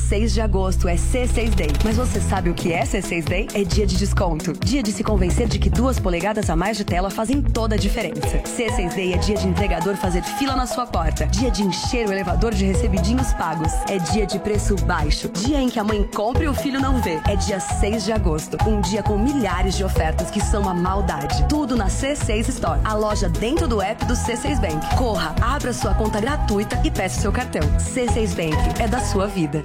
Dia 0.01 0.17
6 0.17 0.33
de 0.33 0.41
agosto 0.41 0.87
é 0.89 0.95
C6 0.95 1.55
Day. 1.55 1.69
Mas 1.85 1.95
você 1.95 2.19
sabe 2.19 2.49
o 2.49 2.53
que 2.53 2.73
é 2.73 2.83
C6 2.83 3.23
Day? 3.23 3.47
É 3.53 3.63
dia 3.63 3.85
de 3.85 3.95
desconto. 3.95 4.51
Dia 4.53 4.83
de 4.83 4.91
se 4.91 5.03
convencer 5.03 5.47
de 5.47 5.57
que 5.57 5.69
duas 5.69 5.99
polegadas 5.99 6.49
a 6.49 6.55
mais 6.55 6.75
de 6.75 6.83
tela 6.83 7.09
fazem 7.09 7.41
toda 7.41 7.75
a 7.75 7.77
diferença. 7.77 8.39
C6 8.39 8.93
Day 8.93 9.13
é 9.13 9.17
dia 9.17 9.35
de 9.35 9.47
entregador 9.47 9.95
fazer 9.95 10.21
fila 10.23 10.55
na 10.55 10.65
sua 10.65 10.85
porta. 10.85 11.27
Dia 11.27 11.49
de 11.49 11.63
encher 11.63 12.09
o 12.09 12.11
elevador 12.11 12.53
de 12.53 12.65
recebidinhos 12.65 13.31
pagos. 13.33 13.71
É 13.89 13.99
dia 13.99 14.25
de 14.25 14.37
preço 14.39 14.75
baixo. 14.85 15.29
Dia 15.29 15.61
em 15.61 15.69
que 15.69 15.79
a 15.79 15.83
mãe 15.83 16.03
compra 16.13 16.43
e 16.43 16.47
o 16.47 16.53
filho 16.53 16.81
não 16.81 17.01
vê. 17.01 17.21
É 17.29 17.35
dia 17.35 17.59
6 17.59 18.03
de 18.03 18.11
agosto. 18.11 18.57
Um 18.67 18.81
dia 18.81 19.03
com 19.03 19.17
milhares 19.17 19.77
de 19.77 19.83
ofertas 19.83 20.29
que 20.29 20.41
são 20.41 20.67
a 20.67 20.73
maldade. 20.73 21.47
Tudo 21.47 21.75
na 21.75 21.87
C6 21.87 22.49
Store. 22.49 22.81
A 22.83 22.93
loja 22.93 23.29
dentro 23.29 23.67
do 23.67 23.81
app 23.81 24.03
do 24.05 24.13
C6 24.13 24.59
Bank. 24.59 24.95
Corra, 24.97 25.33
abra 25.41 25.71
sua 25.71 25.93
conta 25.93 26.19
gratuita 26.19 26.81
e 26.83 26.91
peça 26.91 27.21
seu 27.21 27.31
cartão. 27.31 27.61
C6 27.77 28.35
Bank 28.35 28.81
é 28.81 28.87
da 28.87 28.99
sua 28.99 29.27
vida. 29.27 29.63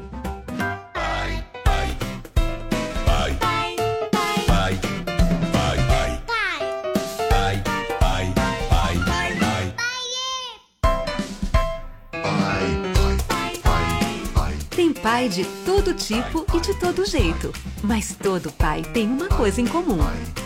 Pai 15.27 15.29
de 15.29 15.45
todo 15.65 15.93
tipo 15.93 16.47
e 16.55 16.61
de 16.61 16.75
todo 16.75 17.05
jeito. 17.05 17.53
Mas 17.83 18.15
todo 18.15 18.53
pai 18.53 18.83
tem 18.83 19.07
uma 19.07 19.29
coisa 19.29 19.61
em 19.61 19.67
comum: 19.67 19.99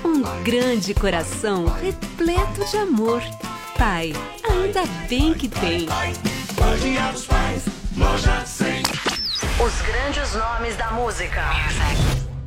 um 0.05 0.23
grande 0.43 0.95
coração 0.95 1.67
repleto 1.67 2.65
de 2.71 2.77
amor. 2.79 3.23
Pai, 3.77 4.13
ainda 4.49 4.83
bem 5.09 5.35
que 5.35 5.49
tem. 5.49 5.87
Bom 6.55 6.77
dia 6.81 7.13
dos 7.13 7.27
pais, 7.27 7.65
loja 7.97 8.45
100. 8.45 8.83
Os 9.65 9.83
grandes 9.83 10.35
nomes 10.35 10.77
da 10.77 10.91
música. 10.93 11.43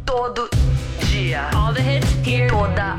Todo 0.05 0.49
dia. 1.05 1.49
All 1.55 1.73
the 1.73 1.81
hits 1.81 2.07
here. 2.26 2.47
Toda 2.47 2.97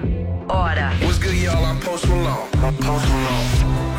hora. 0.48 0.92
What's 1.02 1.18
good, 1.18 1.34
y'all? 1.34 1.64
I'm 1.64 1.80
Post 1.80 2.06
Malone. 2.06 2.48
I'm 2.62 2.76
Post 2.76 3.08
Malone. 3.08 3.93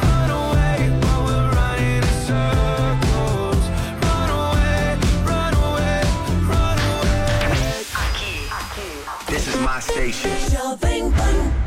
My 9.66 9.80
station. 9.80 11.65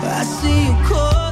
I 0.04 0.24
see 0.24 0.66
you 0.66 0.76
calling. 0.88 1.31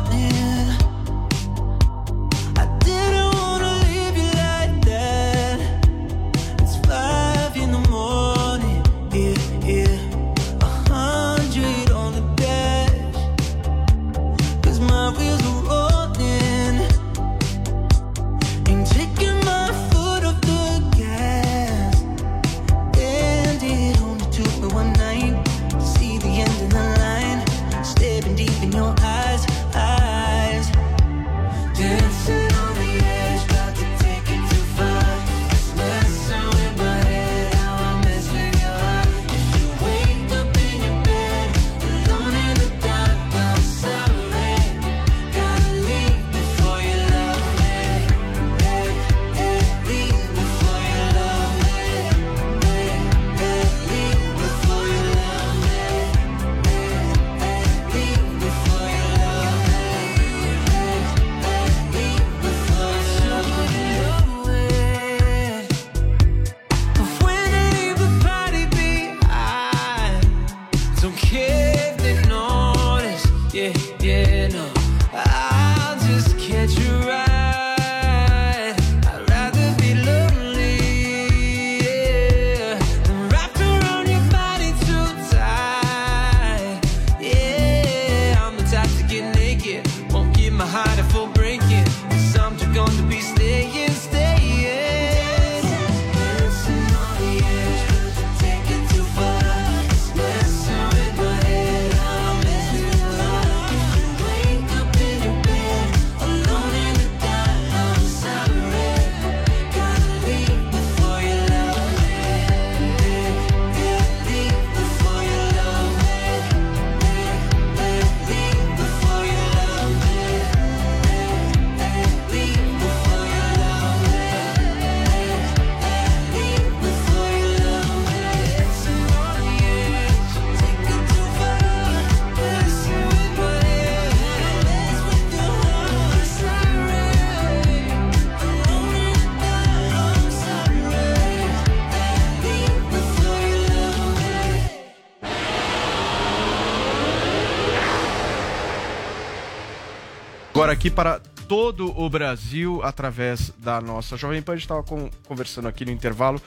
Agora 150.70 150.78
aqui 150.78 150.92
para 150.92 151.20
todo 151.48 152.00
o 152.00 152.08
Brasil, 152.08 152.80
através 152.84 153.52
da 153.58 153.82
nossa 153.82 154.16
Jovem 154.16 154.40
Pan, 154.40 154.52
a 154.52 154.56
gente 154.56 154.66
estava 154.66 154.84
conversando 155.28 155.68
aqui 155.68 155.84
no 155.84 155.90
intervalo 155.90 156.40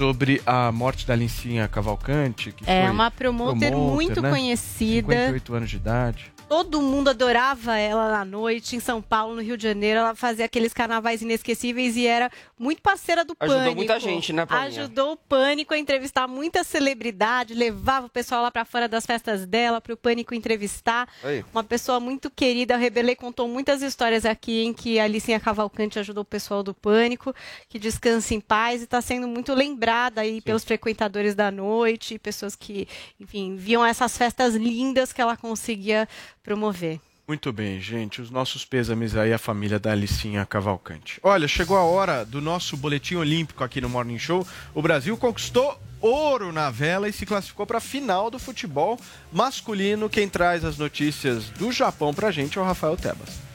sobre 0.00 0.40
a 0.46 0.72
morte 0.72 1.06
da 1.06 1.14
Lincinha 1.14 1.68
Cavalcante. 1.68 2.52
Que 2.52 2.64
É 2.66 2.84
foi 2.84 2.90
uma 2.90 3.10
promoter, 3.10 3.70
muito 3.70 4.22
né? 4.22 4.30
conhecida. 4.30 5.08
58 5.12 5.54
anos 5.54 5.68
de 5.70 5.76
idade. 5.76 6.32
Todo 6.48 6.82
mundo 6.82 7.10
adorava 7.10 7.76
ela 7.78 8.10
na 8.10 8.24
noite, 8.24 8.74
em 8.74 8.80
São 8.80 9.00
Paulo, 9.00 9.36
no 9.36 9.40
Rio 9.42 9.56
de 9.56 9.62
Janeiro. 9.62 10.00
Ela 10.00 10.16
fazia 10.16 10.46
aqueles 10.46 10.72
carnavais 10.72 11.22
inesquecíveis 11.22 11.96
e 11.96 12.06
era 12.06 12.28
muito 12.58 12.82
parceira 12.82 13.24
do 13.24 13.36
Ajudou 13.38 13.58
Pânico. 13.60 13.76
muita 13.76 14.00
gente, 14.00 14.32
né, 14.32 14.44
Paulinha? 14.44 14.80
Ajudou 14.82 15.12
o 15.12 15.16
Pânico 15.16 15.74
a 15.74 15.78
entrevistar 15.78 16.26
muita 16.26 16.64
celebridade, 16.64 17.54
levava 17.54 18.06
o 18.06 18.10
pessoal 18.10 18.42
lá 18.42 18.50
pra 18.50 18.64
fora 18.64 18.88
das 18.88 19.06
festas 19.06 19.46
dela, 19.46 19.80
pro 19.80 19.96
Pânico 19.96 20.34
entrevistar. 20.34 21.08
Aí. 21.22 21.44
Uma 21.52 21.62
pessoa 21.62 22.00
muito 22.00 22.28
querida. 22.28 22.74
A 22.74 22.78
Rebelei 22.78 23.14
contou 23.14 23.46
muitas 23.46 23.80
histórias 23.80 24.24
aqui 24.24 24.64
em 24.64 24.72
que 24.72 24.98
a 24.98 25.04
Alicinha 25.04 25.38
Cavalcante 25.38 26.00
ajudou 26.00 26.22
o 26.22 26.24
pessoal 26.24 26.64
do 26.64 26.74
Pânico, 26.74 27.32
que 27.68 27.78
descansa 27.78 28.34
em 28.34 28.40
paz 28.40 28.80
e 28.80 28.84
está 28.84 29.00
sendo 29.00 29.28
muito 29.28 29.54
lembrada 29.54 29.89
aí 29.90 30.40
pelos 30.40 30.64
frequentadores 30.64 31.34
da 31.34 31.50
noite, 31.50 32.18
pessoas 32.18 32.54
que, 32.54 32.86
enfim, 33.18 33.56
viam 33.56 33.84
essas 33.84 34.16
festas 34.16 34.54
lindas 34.54 35.12
que 35.12 35.20
ela 35.20 35.36
conseguia 35.36 36.08
promover. 36.42 37.00
Muito 37.30 37.52
bem, 37.52 37.80
gente. 37.80 38.20
Os 38.20 38.28
nossos 38.28 38.64
pêsames 38.64 39.14
aí 39.14 39.32
à 39.32 39.38
família 39.38 39.78
da 39.78 39.92
Alicinha 39.92 40.44
Cavalcante. 40.44 41.20
Olha, 41.22 41.46
chegou 41.46 41.76
a 41.76 41.84
hora 41.84 42.24
do 42.24 42.40
nosso 42.40 42.76
boletim 42.76 43.14
olímpico 43.14 43.62
aqui 43.62 43.80
no 43.80 43.88
Morning 43.88 44.18
Show. 44.18 44.44
O 44.74 44.82
Brasil 44.82 45.16
conquistou 45.16 45.80
ouro 46.00 46.50
na 46.50 46.70
vela 46.70 47.08
e 47.08 47.12
se 47.12 47.24
classificou 47.24 47.64
para 47.66 47.78
a 47.78 47.80
final 47.80 48.32
do 48.32 48.38
futebol 48.40 48.98
masculino. 49.30 50.10
Quem 50.10 50.28
traz 50.28 50.64
as 50.64 50.76
notícias 50.76 51.50
do 51.50 51.70
Japão 51.70 52.12
pra 52.12 52.32
gente 52.32 52.58
é 52.58 52.60
o 52.60 52.64
Rafael 52.64 52.96
Tebas. 52.96 53.49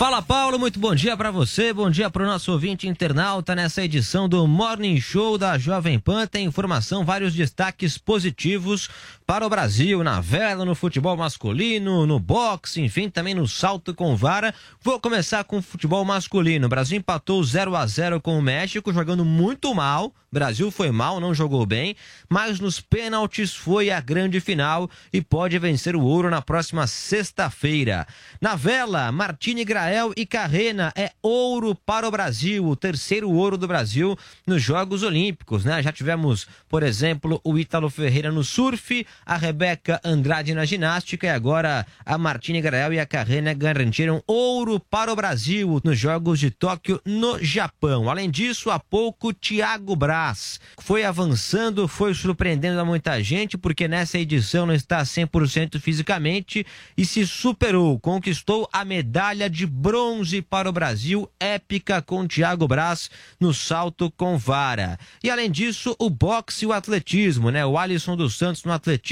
Fala 0.00 0.22
Paulo, 0.22 0.58
muito 0.58 0.80
bom 0.80 0.94
dia 0.94 1.14
para 1.14 1.30
você, 1.30 1.74
bom 1.74 1.90
dia 1.90 2.08
para 2.08 2.22
o 2.22 2.26
nosso 2.26 2.50
ouvinte 2.50 2.88
internauta 2.88 3.54
nessa 3.54 3.84
edição 3.84 4.26
do 4.26 4.46
Morning 4.48 4.98
Show 4.98 5.36
da 5.36 5.58
Jovem 5.58 5.98
Pan. 5.98 6.26
Tem 6.26 6.46
informação, 6.46 7.04
vários 7.04 7.34
destaques 7.34 7.98
positivos 7.98 8.88
para 9.30 9.46
o 9.46 9.48
Brasil 9.48 10.02
na 10.02 10.20
vela, 10.20 10.64
no 10.64 10.74
futebol 10.74 11.16
masculino, 11.16 12.04
no 12.04 12.18
boxe, 12.18 12.80
enfim, 12.80 13.08
também 13.08 13.32
no 13.32 13.46
salto 13.46 13.94
com 13.94 14.16
vara. 14.16 14.52
Vou 14.82 14.98
começar 14.98 15.44
com 15.44 15.58
o 15.58 15.62
futebol 15.62 16.04
masculino. 16.04 16.66
O 16.66 16.68
Brasil 16.68 16.98
empatou 16.98 17.40
0 17.44 17.76
a 17.76 17.86
0 17.86 18.20
com 18.20 18.36
o 18.36 18.42
México, 18.42 18.92
jogando 18.92 19.24
muito 19.24 19.72
mal. 19.72 20.12
O 20.32 20.34
Brasil 20.34 20.70
foi 20.70 20.92
mal, 20.92 21.18
não 21.18 21.34
jogou 21.34 21.66
bem, 21.66 21.96
mas 22.28 22.60
nos 22.60 22.80
pênaltis 22.80 23.52
foi 23.52 23.90
a 23.90 24.00
grande 24.00 24.38
final 24.38 24.88
e 25.12 25.20
pode 25.20 25.58
vencer 25.58 25.96
o 25.96 26.02
ouro 26.02 26.30
na 26.30 26.40
próxima 26.40 26.86
sexta-feira. 26.86 28.06
Na 28.40 28.54
vela, 28.54 29.10
Martini 29.10 29.64
Grael 29.64 30.12
e 30.16 30.24
Carrena 30.24 30.92
é 30.94 31.10
ouro 31.20 31.74
para 31.74 32.06
o 32.06 32.10
Brasil, 32.12 32.64
o 32.64 32.76
terceiro 32.76 33.28
ouro 33.28 33.58
do 33.58 33.66
Brasil 33.66 34.16
nos 34.46 34.62
Jogos 34.62 35.02
Olímpicos, 35.02 35.64
né? 35.64 35.82
Já 35.82 35.90
tivemos, 35.90 36.46
por 36.68 36.84
exemplo, 36.84 37.40
o 37.42 37.58
Ítalo 37.58 37.90
Ferreira 37.90 38.30
no 38.30 38.44
surf, 38.44 39.04
a 39.24 39.36
Rebeca 39.36 40.00
Andrade 40.04 40.54
na 40.54 40.64
ginástica 40.64 41.26
e 41.26 41.30
agora 41.30 41.86
a 42.04 42.18
Martini 42.18 42.60
Grael 42.60 42.92
e 42.92 43.00
a 43.00 43.06
Carrena 43.06 43.52
garantiram 43.52 44.22
ouro 44.26 44.80
para 44.80 45.12
o 45.12 45.16
Brasil 45.16 45.80
nos 45.84 45.98
Jogos 45.98 46.40
de 46.40 46.50
Tóquio 46.50 47.00
no 47.04 47.42
Japão. 47.42 48.08
Além 48.08 48.30
disso, 48.30 48.70
há 48.70 48.78
pouco 48.78 49.32
Thiago 49.32 49.94
Braz 49.94 50.58
foi 50.78 51.04
avançando, 51.04 51.86
foi 51.86 52.14
surpreendendo 52.14 52.80
a 52.80 52.84
muita 52.84 53.22
gente 53.22 53.58
porque 53.58 53.86
nessa 53.86 54.18
edição 54.18 54.66
não 54.66 54.74
está 54.74 55.02
100% 55.02 55.78
fisicamente 55.78 56.66
e 56.96 57.04
se 57.04 57.26
superou, 57.26 57.98
conquistou 57.98 58.68
a 58.72 58.84
medalha 58.84 59.48
de 59.48 59.66
bronze 59.66 60.42
para 60.42 60.68
o 60.68 60.72
Brasil, 60.72 61.30
épica 61.38 62.02
com 62.02 62.26
Thiago 62.26 62.66
Braz 62.66 63.10
no 63.38 63.52
salto 63.52 64.10
com 64.16 64.36
vara. 64.38 64.98
E 65.22 65.30
além 65.30 65.50
disso, 65.50 65.94
o 65.98 66.08
boxe 66.08 66.64
e 66.64 66.68
o 66.68 66.72
atletismo, 66.72 67.50
né? 67.50 67.64
O 67.64 67.78
Alisson 67.78 68.16
dos 68.16 68.34
Santos 68.34 68.64
no 68.64 68.72
atletismo 68.72 69.09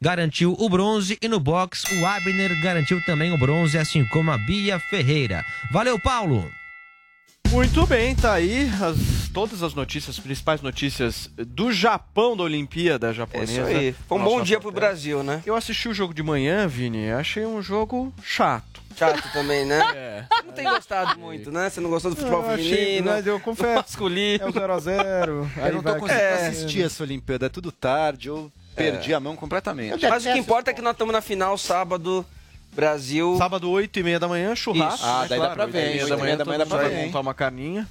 garantiu 0.00 0.56
o 0.58 0.68
bronze 0.68 1.18
e 1.20 1.28
no 1.28 1.40
boxe 1.40 1.94
o 1.94 2.06
Abner 2.06 2.60
garantiu 2.62 3.02
também 3.04 3.32
o 3.32 3.38
bronze, 3.38 3.78
assim 3.78 4.04
como 4.08 4.30
a 4.30 4.38
Bia 4.38 4.78
Ferreira. 4.78 5.44
Valeu, 5.70 5.98
Paulo! 5.98 6.50
Muito 7.52 7.86
bem, 7.86 8.16
tá 8.16 8.32
aí 8.32 8.70
as, 8.80 9.28
todas 9.28 9.62
as 9.62 9.74
notícias, 9.74 10.16
as 10.16 10.22
principais 10.22 10.62
notícias 10.62 11.28
do 11.36 11.70
Japão 11.70 12.34
da 12.34 12.44
Olimpíada 12.44 13.12
japonesa. 13.12 13.52
É 13.52 13.54
isso 13.54 13.66
aí. 13.66 13.94
Foi 14.08 14.18
um 14.18 14.24
bom 14.24 14.42
dia 14.42 14.58
pro. 14.58 14.72
Brasil, 14.72 15.22
né? 15.22 15.42
Eu 15.44 15.54
assisti 15.54 15.86
o 15.86 15.92
jogo 15.92 16.14
de 16.14 16.22
manhã, 16.22 16.66
Vini, 16.66 17.10
achei 17.12 17.44
um 17.44 17.60
jogo 17.60 18.10
chato. 18.22 18.80
Chato 18.96 19.30
também, 19.34 19.66
né? 19.66 19.82
É. 19.94 20.24
Não 20.44 20.52
tem 20.52 20.64
gostado 20.64 21.18
muito, 21.18 21.50
né? 21.50 21.68
Você 21.68 21.80
não 21.80 21.90
gostou 21.90 22.10
do 22.10 22.16
futebol 22.16 22.42
Eu 22.42 22.50
achei, 22.50 22.68
feminino, 22.70 23.10
mas 23.10 23.26
eu 23.26 23.38
confesso, 23.38 23.74
masculino. 23.76 24.44
É 24.44 24.48
o 24.48 24.52
0x0. 24.52 25.48
Eu 25.56 25.72
não 25.74 25.82
tô 25.82 25.96
conseguindo 25.96 26.34
assistir 26.48 26.84
essa 26.84 27.02
Olimpíada, 27.02 27.46
é 27.46 27.48
tudo 27.48 27.70
tarde, 27.70 28.28
eu 28.28 28.50
perdi 28.74 29.14
a 29.14 29.20
mão 29.20 29.36
completamente. 29.36 30.06
Mas 30.08 30.24
o 30.26 30.32
que 30.32 30.38
importa 30.38 30.70
é 30.70 30.74
que 30.74 30.82
nós 30.82 30.92
estamos 30.92 31.12
na 31.12 31.20
final 31.20 31.56
sábado, 31.58 32.24
Brasil. 32.74 33.36
Sábado, 33.38 33.70
8 33.70 33.98
e 33.98 34.02
meia 34.02 34.18
da 34.20 34.28
manhã, 34.28 34.54
churrasco. 34.54 34.94
Isso. 34.96 35.06
Ah, 35.06 35.22
né, 35.22 35.28
daí 35.28 35.38
dá 35.38 35.44
claro, 35.46 35.54
pra 35.54 35.64
8 35.64 35.72
ver, 35.72 35.80
e 35.80 35.90
meia 35.90 36.02
oito 36.04 36.08
da 36.08 36.16
manhã, 36.16 36.24
meia 36.24 36.36
da 36.36 36.44
todo 36.44 36.48
manhã 36.48 36.58
dá 36.58 36.64
mundo 36.64 36.70
pra 36.78 36.88
vai 36.88 36.96
ver. 36.96 37.06
montar 37.06 37.20
uma 37.20 37.34
carninha. 37.34 37.88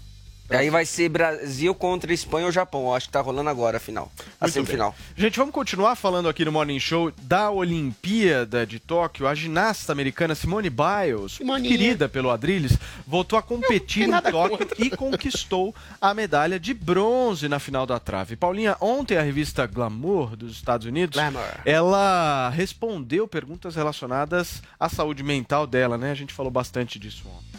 E 0.51 0.55
aí 0.55 0.69
vai 0.69 0.85
ser 0.85 1.07
Brasil 1.07 1.73
contra 1.73 2.13
Espanha 2.13 2.45
ou 2.45 2.51
Japão. 2.51 2.83
Eu 2.87 2.93
acho 2.93 3.07
que 3.07 3.13
tá 3.13 3.21
rolando 3.21 3.49
agora 3.49 3.77
a 3.77 3.79
final. 3.79 4.11
A 4.39 4.45
Muito 4.45 4.53
semifinal. 4.53 4.91
bem. 4.91 5.25
Gente, 5.25 5.37
vamos 5.37 5.53
continuar 5.53 5.95
falando 5.95 6.27
aqui 6.27 6.43
no 6.43 6.51
Morning 6.51 6.79
Show 6.79 7.11
da 7.21 7.49
Olimpíada 7.49 8.65
de 8.65 8.77
Tóquio. 8.77 9.27
A 9.27 9.33
ginasta 9.33 9.93
americana 9.93 10.35
Simone 10.35 10.69
Biles, 10.69 11.33
Simoninha. 11.33 11.69
querida 11.69 12.09
pelo 12.09 12.29
Adrilles, 12.29 12.77
voltou 13.07 13.39
a 13.39 13.41
competir 13.41 14.09
em 14.09 14.21
Tóquio 14.31 14.67
e 14.77 14.89
conquistou 14.89 15.73
a 16.01 16.13
medalha 16.13 16.59
de 16.59 16.73
bronze 16.73 17.47
na 17.47 17.59
final 17.59 17.85
da 17.85 17.97
trave. 17.99 18.35
Paulinha, 18.35 18.75
ontem 18.81 19.17
a 19.17 19.21
revista 19.21 19.65
Glamour 19.65 20.35
dos 20.35 20.51
Estados 20.51 20.85
Unidos, 20.85 21.17
ela 21.65 22.49
respondeu 22.49 23.27
perguntas 23.27 23.75
relacionadas 23.75 24.61
à 24.79 24.89
saúde 24.89 25.23
mental 25.23 25.65
dela, 25.65 25.97
né? 25.97 26.11
A 26.11 26.15
gente 26.15 26.33
falou 26.33 26.51
bastante 26.51 26.99
disso 26.99 27.23
ontem. 27.27 27.50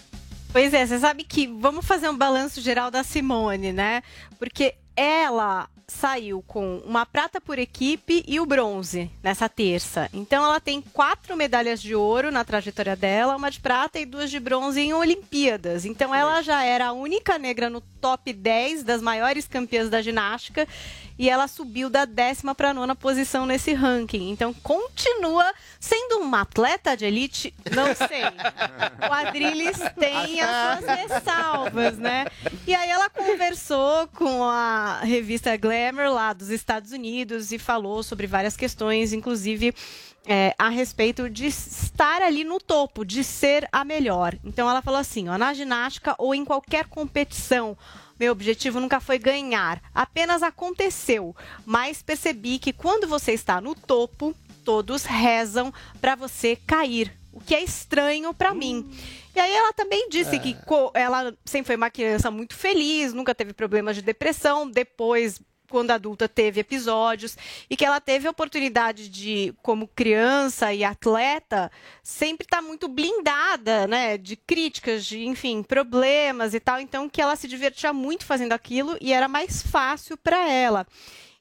Pois 0.53 0.75
é, 0.75 0.85
você 0.85 0.99
sabe 0.99 1.25
que 1.25 1.47
vamos 1.47 1.87
fazer 1.87 2.11
um 2.11 2.17
balanço 2.17 2.61
geral 2.61 2.91
da 2.91 3.03
Simone, 3.03 3.73
né? 3.73 4.03
Porque 4.39 4.75
ela 4.95 5.67
saiu 5.87 6.43
com 6.47 6.79
uma 6.85 7.07
prata 7.07 7.41
por 7.41 7.59
equipe 7.59 8.23
e 8.27 8.39
o 8.39 8.45
bronze 8.45 9.11
nessa 9.23 9.49
terça. 9.49 10.11
Então 10.13 10.45
ela 10.45 10.61
tem 10.61 10.81
quatro 10.81 11.35
medalhas 11.37 11.81
de 11.81 11.95
ouro 11.95 12.31
na 12.31 12.45
trajetória 12.45 12.95
dela, 12.95 13.37
uma 13.37 13.51
de 13.51 13.61
prata 13.61 13.99
e 13.99 14.05
duas 14.05 14.31
de 14.31 14.39
bronze 14.39 14.81
em 14.81 14.93
Olimpíadas. 14.93 15.87
Então 15.87 16.15
ela 16.15 16.43
já 16.43 16.63
era 16.63 16.89
a 16.89 16.93
única 16.93 17.39
negra 17.39 17.71
no 17.71 17.81
top 17.81 18.31
10 18.33 18.83
das 18.83 19.01
maiores 19.01 19.47
campeãs 19.47 19.89
da 19.89 20.03
ginástica 20.03 20.69
e 21.19 21.29
ela 21.29 21.49
subiu 21.49 21.89
da 21.91 22.05
décima 22.05 22.55
para 22.55 22.75
nona 22.75 22.95
posição 22.95 23.47
nesse 23.47 23.73
ranking. 23.73 24.31
Então 24.31 24.53
continua 24.55 25.53
sendo 25.79 26.19
uma 26.19 26.43
atleta 26.43 26.97
de 26.97 27.05
elite, 27.05 27.55
não 27.75 27.95
sei. 27.95 28.23
O 29.09 29.13
Adrilles 29.13 29.79
tem 29.99 30.41
as 30.41 30.79
suas 30.79 30.99
ressalvas, 30.99 31.99
né? 31.99 32.27
E 32.67 32.75
aí 32.75 32.89
ela 32.89 33.11
conversou 33.11 34.07
com 34.09 34.45
a 34.45 35.01
revista 35.03 35.57
Glamour 35.57 36.13
lá 36.13 36.33
dos 36.33 36.51
Estados 36.51 36.93
Unidos 36.93 37.53
e 37.53 37.59
falou 37.59 38.03
sobre 38.03 38.27
várias 38.27 38.57
questões, 38.57 39.13
inclusive 39.13 39.75
é, 40.27 40.55
a 40.59 40.69
respeito 40.69 41.29
de 41.29 41.47
estar 41.47 42.23
ali 42.23 42.45
no 42.45 42.59
topo, 42.59 43.05
de 43.05 43.25
ser 43.25 43.69
a 43.73 43.85
melhor. 43.85 44.37
Então 44.45 44.69
ela 44.69 44.83
falou 44.83 45.01
assim, 45.01 45.29
ó, 45.29 45.37
na 45.37 45.53
ginástica 45.53 46.15
ou 46.19 46.35
em 46.35 46.45
qualquer 46.45 46.87
competição, 46.87 47.77
meu 48.23 48.31
objetivo 48.31 48.79
nunca 48.79 49.01
foi 49.01 49.19
ganhar, 49.19 49.83
apenas 49.93 50.45
aconteceu. 50.45 51.35
Mas 51.67 52.03
percebi 52.03 52.61
que 52.61 52.73
quando 52.73 53.09
você 53.09 53.33
está 53.33 53.61
no 53.61 53.75
topo, 53.75 54.33
todos 54.65 55.03
rezam 55.03 55.75
para 56.01 56.15
você 56.15 56.55
cair, 56.55 57.13
o 57.33 57.41
que 57.41 57.53
é 57.53 57.65
estranho 57.65 58.33
para 58.33 58.55
mim. 58.55 58.89
E 59.35 59.41
aí 59.41 59.53
ela 59.53 59.73
também 59.73 60.09
disse 60.09 60.39
que 60.39 60.55
co- 60.65 60.93
ela 60.95 61.35
sempre 61.45 61.67
foi 61.67 61.75
uma 61.77 61.91
criança 61.91 62.31
muito 62.31 62.55
feliz, 62.55 63.13
nunca 63.13 63.35
teve 63.35 63.53
problemas 63.53 63.97
de 63.97 64.03
depressão, 64.03 64.71
depois 64.71 65.41
quando 65.73 65.91
adulta 65.91 66.29
teve 66.29 66.61
episódios 66.61 67.35
e 67.71 67.79
que 67.79 67.85
ela 67.87 67.99
teve 67.99 68.29
a 68.29 68.31
oportunidade 68.31 69.09
de, 69.09 69.55
como 69.63 69.89
criança 69.89 70.71
e 70.75 70.85
atleta, 70.85 71.73
sempre 72.03 72.45
estar 72.45 72.61
muito 72.61 72.89
blindada, 72.89 73.87
né, 73.87 74.19
de 74.19 74.37
críticas, 74.37 75.07
de, 75.07 75.25
enfim, 75.25 75.63
problemas 75.63 76.53
e 76.53 76.61
tal, 76.61 76.79
então 76.79 77.09
que 77.09 77.23
ela 77.23 77.37
se 77.37 77.49
divertia 77.49 77.91
muito 77.91 78.27
fazendo 78.27 78.53
aquilo 78.53 78.99
e 79.01 79.15
era 79.15 79.29
mais 79.29 79.63
fácil 79.63 80.15
para 80.19 80.47
ela. 80.47 80.87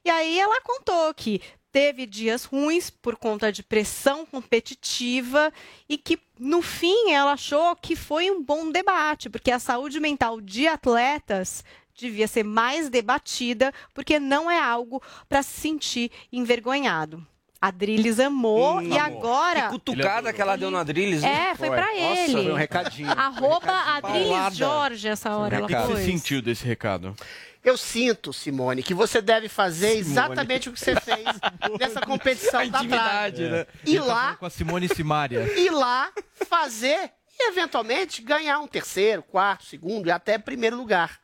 E 0.02 0.08
aí 0.08 0.40
ela 0.40 0.62
contou 0.62 1.12
que 1.12 1.42
teve 1.70 2.06
dias 2.06 2.44
ruins 2.44 2.88
por 2.88 3.16
conta 3.16 3.52
de 3.52 3.62
pressão 3.62 4.24
competitiva 4.24 5.52
e 5.86 5.98
que 5.98 6.18
no 6.38 6.62
fim 6.62 7.10
ela 7.10 7.32
achou 7.32 7.76
que 7.76 7.94
foi 7.94 8.30
um 8.30 8.42
bom 8.42 8.70
debate, 8.70 9.28
porque 9.28 9.50
a 9.50 9.58
saúde 9.58 10.00
mental 10.00 10.40
de 10.40 10.66
atletas 10.66 11.62
devia 11.94 12.26
ser 12.28 12.42
mais 12.44 12.88
debatida, 12.88 13.72
porque 13.94 14.18
não 14.18 14.50
é 14.50 14.58
algo 14.60 15.02
para 15.28 15.42
se 15.42 15.60
sentir 15.60 16.10
envergonhado. 16.32 17.24
A 17.60 17.70
Drilis 17.70 18.18
amou 18.18 18.78
Hum, 18.78 18.82
e 18.82 18.98
amor. 18.98 19.18
agora. 19.18 19.62
Que 19.62 19.68
cutucada 19.68 20.32
que 20.32 20.42
ela 20.42 20.56
deu 20.56 20.68
na 20.68 20.82
Drilis, 20.82 21.22
hein? 21.22 21.30
É, 21.30 21.54
foi 21.54 21.68
pra 21.70 21.94
ele. 21.94 22.32
Nossa, 22.32 22.32
foi 22.42 22.52
um 22.52 22.56
recadinho. 22.56 23.10
Arroba 23.10 23.60
Paulada. 23.60 24.08
Adriles 24.08 24.56
Jorge 24.56 25.08
essa 25.08 25.36
hora. 25.36 25.54
O 25.54 25.58
Ela 25.58 25.68
que 25.68 25.74
você 25.76 26.04
sentiu 26.04 26.42
desse 26.42 26.64
recado? 26.66 27.14
Eu 27.64 27.76
sinto, 27.76 28.32
Simone, 28.32 28.82
que 28.82 28.92
você 28.92 29.22
deve 29.22 29.48
fazer 29.48 29.96
exatamente 29.96 30.68
o 30.68 30.72
que 30.72 30.80
você 30.80 31.00
fez 31.00 31.24
nessa 31.78 32.00
competição 32.00 32.66
da 32.68 32.82
trave. 32.84 33.48
né? 33.48 33.66
Ir 33.86 34.00
lá, 34.00 34.34
Com 34.34 34.46
a 34.46 34.50
Simone 34.50 34.88
Simaria. 34.88 35.42
ir 35.56 35.70
lá, 35.70 36.10
fazer 36.48 37.12
e 37.38 37.48
eventualmente 37.48 38.20
ganhar 38.22 38.58
um 38.58 38.66
terceiro, 38.66 39.22
quarto, 39.22 39.64
segundo 39.66 40.08
e 40.08 40.10
até 40.10 40.36
primeiro 40.36 40.76
lugar. 40.76 41.20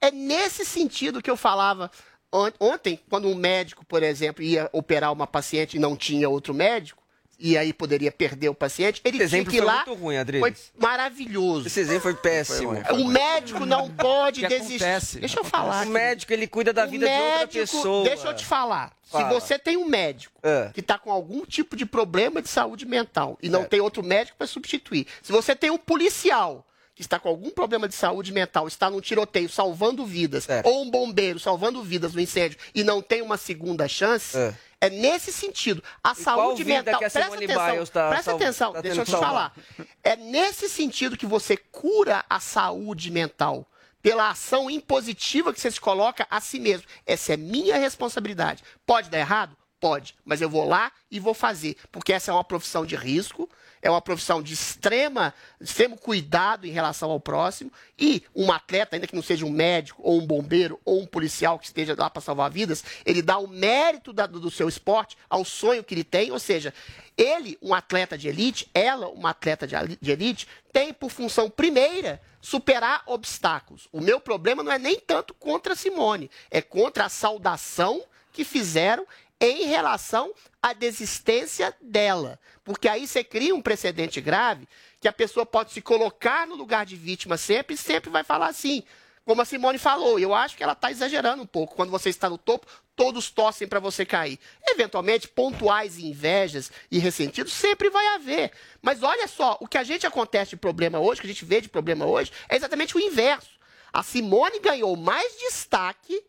É 0.00 0.10
nesse 0.10 0.64
sentido 0.64 1.20
que 1.22 1.30
eu 1.30 1.36
falava 1.36 1.90
on- 2.32 2.52
ontem, 2.58 2.98
quando 3.10 3.28
um 3.28 3.34
médico, 3.34 3.84
por 3.84 4.02
exemplo, 4.02 4.42
ia 4.42 4.68
operar 4.72 5.12
uma 5.12 5.26
paciente 5.26 5.76
e 5.76 5.80
não 5.80 5.96
tinha 5.96 6.28
outro 6.28 6.54
médico, 6.54 7.00
e 7.42 7.56
aí 7.56 7.72
poderia 7.72 8.12
perder 8.12 8.50
o 8.50 8.54
paciente, 8.54 9.00
ele 9.02 9.16
Esse 9.16 9.24
exemplo 9.24 9.50
tinha 9.50 9.62
que 9.62 9.66
ir 9.66 9.66
foi 9.66 9.74
lá. 9.74 9.86
muito 9.86 9.94
ruim. 10.02 10.16
Foi 10.40 10.54
maravilhoso. 10.78 11.66
Esse 11.68 11.80
exemplo 11.80 12.02
foi 12.02 12.14
péssimo. 12.14 12.72
O 12.92 13.04
médico 13.08 13.64
não 13.64 13.88
pode 13.96 14.46
desistir. 14.46 14.74
acontece, 14.84 15.18
Deixa 15.20 15.40
eu 15.40 15.44
falar. 15.44 15.86
O 15.86 15.90
médico, 15.90 16.32
ele 16.34 16.46
cuida 16.46 16.70
da 16.70 16.84
O 16.84 16.88
vida 16.88 17.06
de 17.06 17.12
outra 17.12 17.38
médico- 17.38 17.58
pessoa. 17.76 18.04
Deixa 18.04 18.28
eu 18.28 18.34
te 18.36 18.44
falar. 18.44 18.92
Fala. 19.04 19.24
Se 19.28 19.34
você 19.34 19.58
tem 19.58 19.76
um 19.78 19.86
médico 19.88 20.38
É. 20.42 20.70
que 20.74 20.80
está 20.80 20.98
com 20.98 21.10
algum 21.10 21.44
tipo 21.46 21.76
de 21.76 21.86
problema 21.86 22.42
de 22.42 22.48
saúde 22.50 22.84
mental 22.86 23.38
e 23.42 23.48
não 23.48 23.64
tem 23.64 23.80
outro 23.80 24.02
médico 24.02 24.36
para 24.36 24.46
substituir, 24.46 25.06
se 25.22 25.32
você 25.32 25.56
tem 25.56 25.70
um 25.70 25.78
policial 25.78 26.66
que 26.94 27.02
está 27.02 27.18
com 27.18 27.28
algum 27.28 27.50
problema 27.50 27.88
de 27.88 27.94
saúde 27.94 28.32
mental, 28.32 28.68
está 28.68 28.90
num 28.90 29.00
tiroteio 29.00 29.48
salvando 29.48 30.04
vidas, 30.04 30.46
ou 30.64 30.82
um 30.82 30.90
bombeiro 30.90 31.38
salvando 31.38 31.82
vidas 31.82 32.12
no 32.12 32.20
incêndio 32.20 32.58
e 32.74 32.84
não 32.84 33.00
tem 33.00 33.22
uma 33.22 33.36
segunda 33.36 33.88
chance, 33.88 34.36
é, 34.80 34.90
nesse 34.90 35.32
sentido. 35.32 35.82
A 36.02 36.14
qual 36.14 36.16
saúde 36.16 36.64
mental. 36.64 36.98
que 36.98 37.04
a 37.04 37.10
presta 37.10 37.34
atenção, 37.34 37.86
tá 37.86 38.08
presta 38.08 38.32
atenção, 38.32 38.72
tá 38.72 38.80
deixa 38.80 39.00
eu 39.00 39.04
te 39.04 39.10
falar. 39.12 39.54
É 40.02 40.16
nesse 40.16 40.68
sentido 40.68 41.16
que 41.16 41.26
você 41.26 41.56
cura 41.56 42.24
a 42.28 42.40
saúde 42.40 43.10
mental. 43.10 43.66
Pela 44.02 44.30
ação 44.30 44.70
impositiva 44.70 45.52
que 45.52 45.60
você 45.60 45.70
se 45.70 45.78
coloca 45.78 46.26
a 46.30 46.40
si 46.40 46.58
mesmo. 46.58 46.86
Essa 47.04 47.34
é 47.34 47.36
minha 47.36 47.76
responsabilidade. 47.76 48.64
Pode 48.86 49.10
dar 49.10 49.18
errado? 49.18 49.54
Pode. 49.80 50.14
Mas 50.24 50.42
eu 50.42 50.50
vou 50.50 50.68
lá 50.68 50.92
e 51.10 51.18
vou 51.18 51.32
fazer. 51.32 51.76
Porque 51.90 52.12
essa 52.12 52.30
é 52.30 52.34
uma 52.34 52.44
profissão 52.44 52.84
de 52.84 52.94
risco, 52.94 53.48
é 53.80 53.88
uma 53.88 54.02
profissão 54.02 54.42
de 54.42 54.52
extrema, 54.52 55.32
extremo 55.58 55.96
cuidado 55.96 56.66
em 56.66 56.70
relação 56.70 57.10
ao 57.10 57.18
próximo. 57.18 57.72
E 57.98 58.22
um 58.36 58.52
atleta, 58.52 58.94
ainda 58.94 59.06
que 59.06 59.14
não 59.14 59.22
seja 59.22 59.46
um 59.46 59.50
médico, 59.50 60.02
ou 60.04 60.20
um 60.20 60.26
bombeiro, 60.26 60.78
ou 60.84 61.00
um 61.00 61.06
policial 61.06 61.58
que 61.58 61.64
esteja 61.64 61.94
lá 61.98 62.10
para 62.10 62.20
salvar 62.20 62.50
vidas, 62.50 62.84
ele 63.06 63.22
dá 63.22 63.38
o 63.38 63.48
mérito 63.48 64.12
da- 64.12 64.26
do 64.26 64.50
seu 64.50 64.68
esporte 64.68 65.16
ao 65.30 65.46
sonho 65.46 65.82
que 65.82 65.94
ele 65.94 66.04
tem. 66.04 66.30
Ou 66.30 66.38
seja, 66.38 66.74
ele, 67.16 67.56
um 67.62 67.72
atleta 67.72 68.18
de 68.18 68.28
elite, 68.28 68.70
ela, 68.74 69.08
uma 69.08 69.30
atleta 69.30 69.66
de 69.66 69.74
de 69.98 70.10
elite, 70.10 70.46
tem 70.74 70.92
por 70.92 71.10
função 71.10 71.48
primeira 71.48 72.20
superar 72.42 73.02
obstáculos. 73.06 73.88
O 73.90 74.00
meu 74.00 74.20
problema 74.20 74.62
não 74.62 74.72
é 74.72 74.78
nem 74.78 75.00
tanto 75.00 75.32
contra 75.32 75.72
a 75.72 75.76
Simone, 75.76 76.30
é 76.50 76.60
contra 76.60 77.06
a 77.06 77.08
saudação 77.08 78.02
que 78.32 78.44
fizeram 78.44 79.06
em 79.40 79.64
relação 79.64 80.32
à 80.62 80.72
desistência 80.72 81.74
dela. 81.80 82.38
Porque 82.62 82.88
aí 82.88 83.06
você 83.06 83.24
cria 83.24 83.54
um 83.54 83.62
precedente 83.62 84.20
grave 84.20 84.68
que 85.00 85.08
a 85.08 85.12
pessoa 85.12 85.46
pode 85.46 85.72
se 85.72 85.80
colocar 85.80 86.46
no 86.46 86.54
lugar 86.54 86.84
de 86.84 86.94
vítima 86.94 87.36
sempre 87.36 87.74
e 87.74 87.78
sempre 87.78 88.10
vai 88.10 88.22
falar 88.22 88.48
assim. 88.48 88.84
Como 89.24 89.42
a 89.42 89.44
Simone 89.44 89.78
falou, 89.78 90.18
eu 90.18 90.34
acho 90.34 90.56
que 90.56 90.62
ela 90.62 90.72
está 90.72 90.90
exagerando 90.90 91.42
um 91.42 91.46
pouco. 91.46 91.74
Quando 91.74 91.90
você 91.90 92.08
está 92.08 92.28
no 92.28 92.36
topo, 92.36 92.66
todos 92.96 93.30
torcem 93.30 93.68
para 93.68 93.78
você 93.78 94.04
cair. 94.04 94.38
Eventualmente, 94.66 95.28
pontuais 95.28 95.98
invejas 95.98 96.70
e 96.90 96.98
ressentidos 96.98 97.52
sempre 97.52 97.88
vai 97.90 98.06
haver. 98.08 98.50
Mas 98.82 99.02
olha 99.02 99.28
só, 99.28 99.56
o 99.60 99.68
que 99.68 99.78
a 99.78 99.84
gente 99.84 100.06
acontece 100.06 100.50
de 100.50 100.56
problema 100.56 100.98
hoje, 100.98 101.20
que 101.20 101.26
a 101.26 101.30
gente 101.32 101.44
vê 101.44 101.60
de 101.60 101.68
problema 101.68 102.06
hoje, 102.06 102.32
é 102.48 102.56
exatamente 102.56 102.96
o 102.96 103.00
inverso. 103.00 103.50
A 103.92 104.02
Simone 104.02 104.58
ganhou 104.58 104.96
mais 104.96 105.38
destaque 105.38 106.22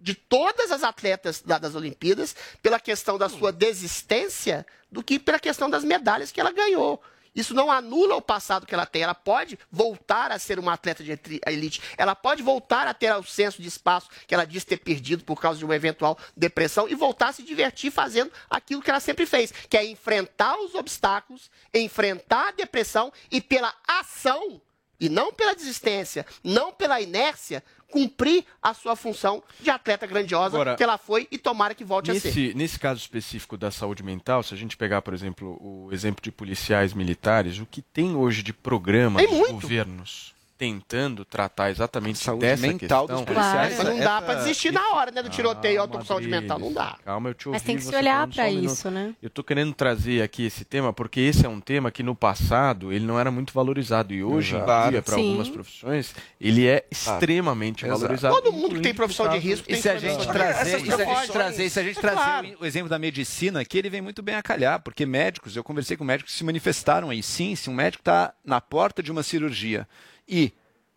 de 0.00 0.14
todas 0.14 0.72
as 0.72 0.82
atletas 0.82 1.42
da- 1.42 1.58
das 1.58 1.74
Olimpíadas 1.74 2.34
pela 2.62 2.80
questão 2.80 3.18
da 3.18 3.28
sua 3.28 3.52
desistência 3.52 4.66
do 4.90 5.02
que 5.02 5.18
pela 5.18 5.38
questão 5.38 5.68
das 5.68 5.84
medalhas 5.84 6.32
que 6.32 6.40
ela 6.40 6.52
ganhou. 6.52 7.02
Isso 7.32 7.54
não 7.54 7.70
anula 7.70 8.16
o 8.16 8.20
passado 8.22 8.66
que 8.66 8.74
ela 8.74 8.84
tem. 8.84 9.02
Ela 9.02 9.14
pode 9.14 9.56
voltar 9.70 10.32
a 10.32 10.38
ser 10.38 10.58
uma 10.58 10.72
atleta 10.72 11.04
de 11.04 11.16
elite. 11.46 11.80
Ela 11.96 12.16
pode 12.16 12.42
voltar 12.42 12.88
a 12.88 12.94
ter 12.94 13.14
o 13.14 13.22
senso 13.22 13.62
de 13.62 13.68
espaço 13.68 14.08
que 14.26 14.34
ela 14.34 14.44
diz 14.44 14.64
ter 14.64 14.78
perdido 14.78 15.22
por 15.22 15.40
causa 15.40 15.56
de 15.56 15.64
uma 15.64 15.76
eventual 15.76 16.18
depressão 16.36 16.88
e 16.88 16.94
voltar 16.96 17.28
a 17.28 17.32
se 17.32 17.44
divertir 17.44 17.92
fazendo 17.92 18.32
aquilo 18.48 18.82
que 18.82 18.90
ela 18.90 18.98
sempre 18.98 19.26
fez, 19.26 19.52
que 19.52 19.76
é 19.76 19.84
enfrentar 19.84 20.58
os 20.58 20.74
obstáculos, 20.74 21.52
enfrentar 21.72 22.48
a 22.48 22.52
depressão 22.52 23.12
e 23.30 23.40
pela 23.40 23.72
ação 23.86 24.60
e 24.98 25.08
não 25.08 25.32
pela 25.32 25.54
desistência, 25.54 26.26
não 26.42 26.72
pela 26.72 27.00
inércia, 27.00 27.62
cumprir 27.90 28.44
a 28.62 28.72
sua 28.72 28.96
função 28.96 29.42
de 29.60 29.70
atleta 29.70 30.06
grandiosa 30.06 30.56
Agora, 30.56 30.76
que 30.76 30.82
ela 30.82 30.96
foi 30.98 31.26
e 31.30 31.38
tomara 31.38 31.74
que 31.74 31.84
volte 31.84 32.10
a 32.10 32.14
ser. 32.14 32.28
Nesse, 32.28 32.54
nesse 32.54 32.78
caso 32.78 33.00
específico 33.00 33.56
da 33.56 33.70
saúde 33.70 34.02
mental, 34.02 34.42
se 34.42 34.54
a 34.54 34.56
gente 34.56 34.76
pegar, 34.76 35.02
por 35.02 35.12
exemplo, 35.14 35.58
o 35.60 35.88
exemplo 35.92 36.22
de 36.22 36.30
policiais 36.30 36.94
militares, 36.94 37.58
o 37.58 37.66
que 37.66 37.82
tem 37.82 38.14
hoje 38.14 38.42
de 38.42 38.52
programas 38.52 39.22
Tem 39.22 39.28
dos 39.28 39.38
muito. 39.38 39.52
governos 39.60 40.34
tentando 40.60 41.24
tratar 41.24 41.70
exatamente 41.70 42.18
Saúde 42.18 42.42
dessa 42.42 42.66
mental 42.66 43.08
questão... 43.08 43.24
dos 43.24 43.34
policiais. 43.34 43.78
Mas 43.78 43.88
não 43.88 43.98
dá 43.98 44.20
pra 44.20 44.34
desistir 44.34 44.70
na 44.70 44.90
hora, 44.92 45.10
né, 45.10 45.22
do 45.22 45.30
tiroteio 45.30 45.72
e 45.72 45.76
Calma, 45.76 45.94
autopsia 45.94 46.06
saúde 46.08 46.28
mental, 46.28 46.58
não 46.58 46.70
dá. 46.70 46.98
Calma, 47.02 47.30
eu 47.30 47.34
te 47.34 47.48
ouvi. 47.48 47.56
Mas 47.56 47.62
tem 47.62 47.76
que 47.76 47.82
se 47.82 47.96
olhar 47.96 48.28
só 48.28 48.34
pra 48.34 48.44
um 48.44 48.64
isso, 48.64 48.90
né? 48.90 49.14
Eu 49.22 49.30
tô 49.30 49.42
querendo 49.42 49.72
trazer 49.72 50.20
aqui 50.20 50.44
esse 50.44 50.62
tema 50.62 50.92
porque 50.92 51.18
esse 51.18 51.46
é 51.46 51.48
um 51.48 51.62
tema 51.62 51.90
que 51.90 52.02
no 52.02 52.14
passado 52.14 52.92
ele 52.92 53.06
não 53.06 53.18
era 53.18 53.30
muito 53.30 53.54
valorizado 53.54 54.12
e 54.12 54.22
hoje 54.22 54.54
dia, 54.90 55.00
para 55.00 55.16
algumas 55.16 55.48
profissões, 55.48 56.14
ele 56.38 56.66
é 56.66 56.84
extremamente 56.90 57.86
Exato. 57.86 57.98
valorizado. 57.98 58.34
Todo 58.34 58.52
mundo 58.52 58.74
que 58.74 58.82
tem 58.82 58.92
profissão 58.92 59.28
de 59.30 59.38
risco 59.38 59.64
E 59.66 59.72
tem 59.72 59.80
se 59.80 59.88
a 59.88 59.92
profissão 59.92 60.18
gente 60.18 60.26
de 60.26 60.32
trazer, 60.34 60.76
risco. 60.76 60.88
e 60.88 60.92
se 60.94 61.02
a 61.02 61.14
gente 61.14 61.32
trazer, 61.32 61.70
se 61.70 61.80
a 61.80 61.82
gente 61.82 61.98
É 61.98 62.00
trazer 62.02 62.16
claro. 62.16 62.56
o 62.60 62.66
exemplo 62.66 62.90
da 62.90 62.98
medicina, 62.98 63.60
aqui 63.60 63.78
ele 63.78 63.88
vem 63.88 64.02
muito 64.02 64.20
bem 64.20 64.34
a 64.34 64.42
calhar, 64.42 64.78
porque 64.82 65.06
médicos, 65.06 65.56
eu 65.56 65.64
conversei 65.64 65.96
com 65.96 66.04
médicos 66.04 66.34
que 66.34 66.38
se 66.38 66.44
manifestaram 66.44 67.08
aí. 67.08 67.22
Sim, 67.22 67.56
se 67.56 67.70
um 67.70 67.74
médico 67.74 68.02
está 68.02 68.34
na 68.44 68.60
porta 68.60 69.02
de 69.02 69.10
uma 69.10 69.22
cirurgia 69.22 69.88
e 70.30 70.52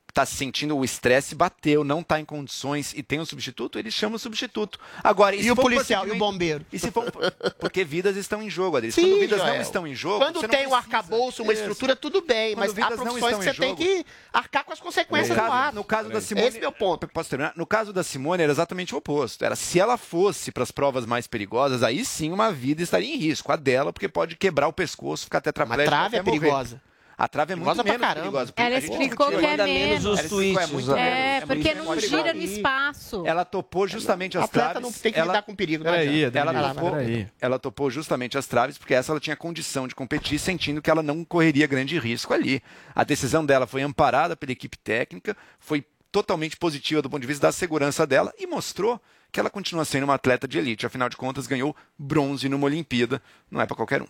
está 0.09 0.27
sentindo 0.27 0.77
o 0.77 0.85
estresse, 0.85 1.33
bateu, 1.33 1.83
não 1.83 2.01
está 2.01 2.19
em 2.19 2.25
condições 2.25 2.93
e 2.95 3.01
tem 3.01 3.19
um 3.19 3.25
substituto, 3.25 3.79
ele 3.79 3.89
chama 3.89 4.17
o 4.17 4.19
substituto. 4.19 4.79
Agora, 5.03 5.35
E 5.35 5.49
o 5.49 5.55
policial, 5.55 6.07
e 6.07 6.11
o 6.11 6.15
bombeiro? 6.15 6.63
E 6.71 6.77
se 6.77 6.91
for 6.91 7.11
porque 7.59 7.83
vidas 7.83 8.15
estão 8.15 8.39
em 8.43 8.47
jogo, 8.47 8.77
Adriano. 8.77 8.93
Quando 8.95 9.19
vidas 9.19 9.39
não 9.39 9.47
Joel. 9.47 9.61
estão 9.63 9.87
em 9.87 9.95
jogo, 9.95 10.19
Quando 10.19 10.39
não 10.39 10.47
tem 10.47 10.67
um 10.67 10.75
arcabouço, 10.75 11.41
uma 11.41 11.51
Isso. 11.51 11.63
estrutura, 11.63 11.95
tudo 11.95 12.21
bem, 12.21 12.53
Quando 12.53 12.59
mas 12.75 12.77
há 12.77 12.89
não 12.91 12.97
profissões 12.97 13.37
que 13.37 13.43
você 13.43 13.49
em 13.49 13.53
tem 13.55 13.69
jogo- 13.69 13.81
que 13.83 14.05
arcar 14.31 14.63
com 14.63 14.71
as 14.71 14.79
consequências 14.79 15.29
no 15.29 15.33
do 15.35 15.41
caso, 15.49 15.55
ato. 15.63 15.75
no 15.77 15.83
caso 15.83 16.09
da 16.09 16.21
Simone, 16.21 16.47
Esse 16.47 16.57
é 16.57 16.59
o 16.59 16.61
meu 16.61 16.71
ponto. 16.71 17.07
Posso 17.07 17.29
terminar? 17.31 17.53
No 17.55 17.65
caso 17.65 17.91
da 17.91 18.03
Simone 18.03 18.43
era 18.43 18.51
exatamente 18.51 18.93
o 18.93 18.99
oposto. 18.99 19.43
Era 19.43 19.55
se 19.55 19.79
ela 19.79 19.97
fosse 19.97 20.51
para 20.51 20.61
as 20.61 20.69
provas 20.69 21.07
mais 21.07 21.25
perigosas, 21.25 21.81
aí 21.81 22.05
sim 22.05 22.31
uma 22.31 22.51
vida 22.51 22.83
estaria 22.83 23.11
em 23.11 23.17
risco. 23.17 23.51
A 23.51 23.55
dela, 23.55 23.91
porque 23.91 24.07
pode 24.07 24.35
quebrar 24.35 24.67
o 24.67 24.73
pescoço, 24.73 25.23
ficar 25.23 25.41
tetraplégico. 25.41 25.89
trave 25.89 26.17
é 26.17 26.19
até 26.19 26.29
morrer. 26.29 26.77
A 27.17 27.27
trave 27.27 27.53
é 27.53 27.55
muito 27.55 27.65
Perigosa 27.67 27.83
pra 27.83 27.91
menos 27.93 28.07
caramba. 28.07 28.21
perigosa. 28.23 28.53
Ela 28.55 28.77
explicou 28.77 29.27
que 29.29 29.45
é 29.45 29.57
menos. 29.57 30.05
Ela 30.05 30.13
os 30.13 30.19
explicou, 30.19 30.69
tweets, 30.69 30.89
é 30.89 31.37
É, 31.37 31.45
porque 31.45 31.73
não 31.75 31.99
gira 31.99 32.17
no 32.17 32.23
perigoso. 32.23 32.53
espaço. 32.53 33.23
Ela 33.25 33.45
topou 33.45 33.87
justamente 33.87 34.37
as 34.37 34.49
traves. 34.49 34.81
não 34.81 34.91
tem 34.91 35.13
que 35.13 35.19
ela, 35.19 35.27
lidar 35.33 35.41
com 35.43 35.55
perigo. 35.55 35.83
não 35.83 35.91
Peraí, 35.91 36.23
ela, 36.33 36.73
topou, 36.73 36.91
ela 37.39 37.59
topou 37.59 37.89
justamente 37.91 38.37
as 38.37 38.47
traves 38.47 38.77
porque 38.77 38.93
essa 38.93 39.11
ela 39.11 39.19
tinha 39.19 39.35
condição 39.35 39.87
de 39.87 39.93
competir, 39.95 40.39
sentindo 40.39 40.81
que 40.81 40.89
ela 40.89 41.03
não 41.03 41.23
correria 41.23 41.67
grande 41.67 41.97
risco 41.99 42.33
ali. 42.33 42.61
A 42.95 43.03
decisão 43.03 43.45
dela 43.45 43.67
foi 43.67 43.81
amparada 43.81 44.35
pela 44.35 44.51
equipe 44.51 44.77
técnica, 44.77 45.37
foi 45.59 45.85
totalmente 46.11 46.57
positiva 46.57 47.01
do 47.01 47.09
ponto 47.09 47.21
de 47.21 47.27
vista 47.27 47.47
da 47.47 47.51
segurança 47.51 48.05
dela 48.05 48.33
e 48.37 48.45
mostrou 48.45 49.01
que 49.31 49.39
ela 49.39 49.49
continua 49.49 49.83
sendo 49.83 50.03
uma 50.03 50.13
atleta 50.13 50.47
de 50.47 50.59
elite. 50.59 50.85
Afinal 50.85 51.09
de 51.09 51.17
contas, 51.17 51.47
ganhou 51.47 51.75
bronze 51.97 52.47
numa 52.47 52.65
Olimpíada. 52.65 53.19
Não 53.49 53.59
é 53.59 53.65
para 53.65 53.75
qualquer 53.75 54.01
um. 54.03 54.07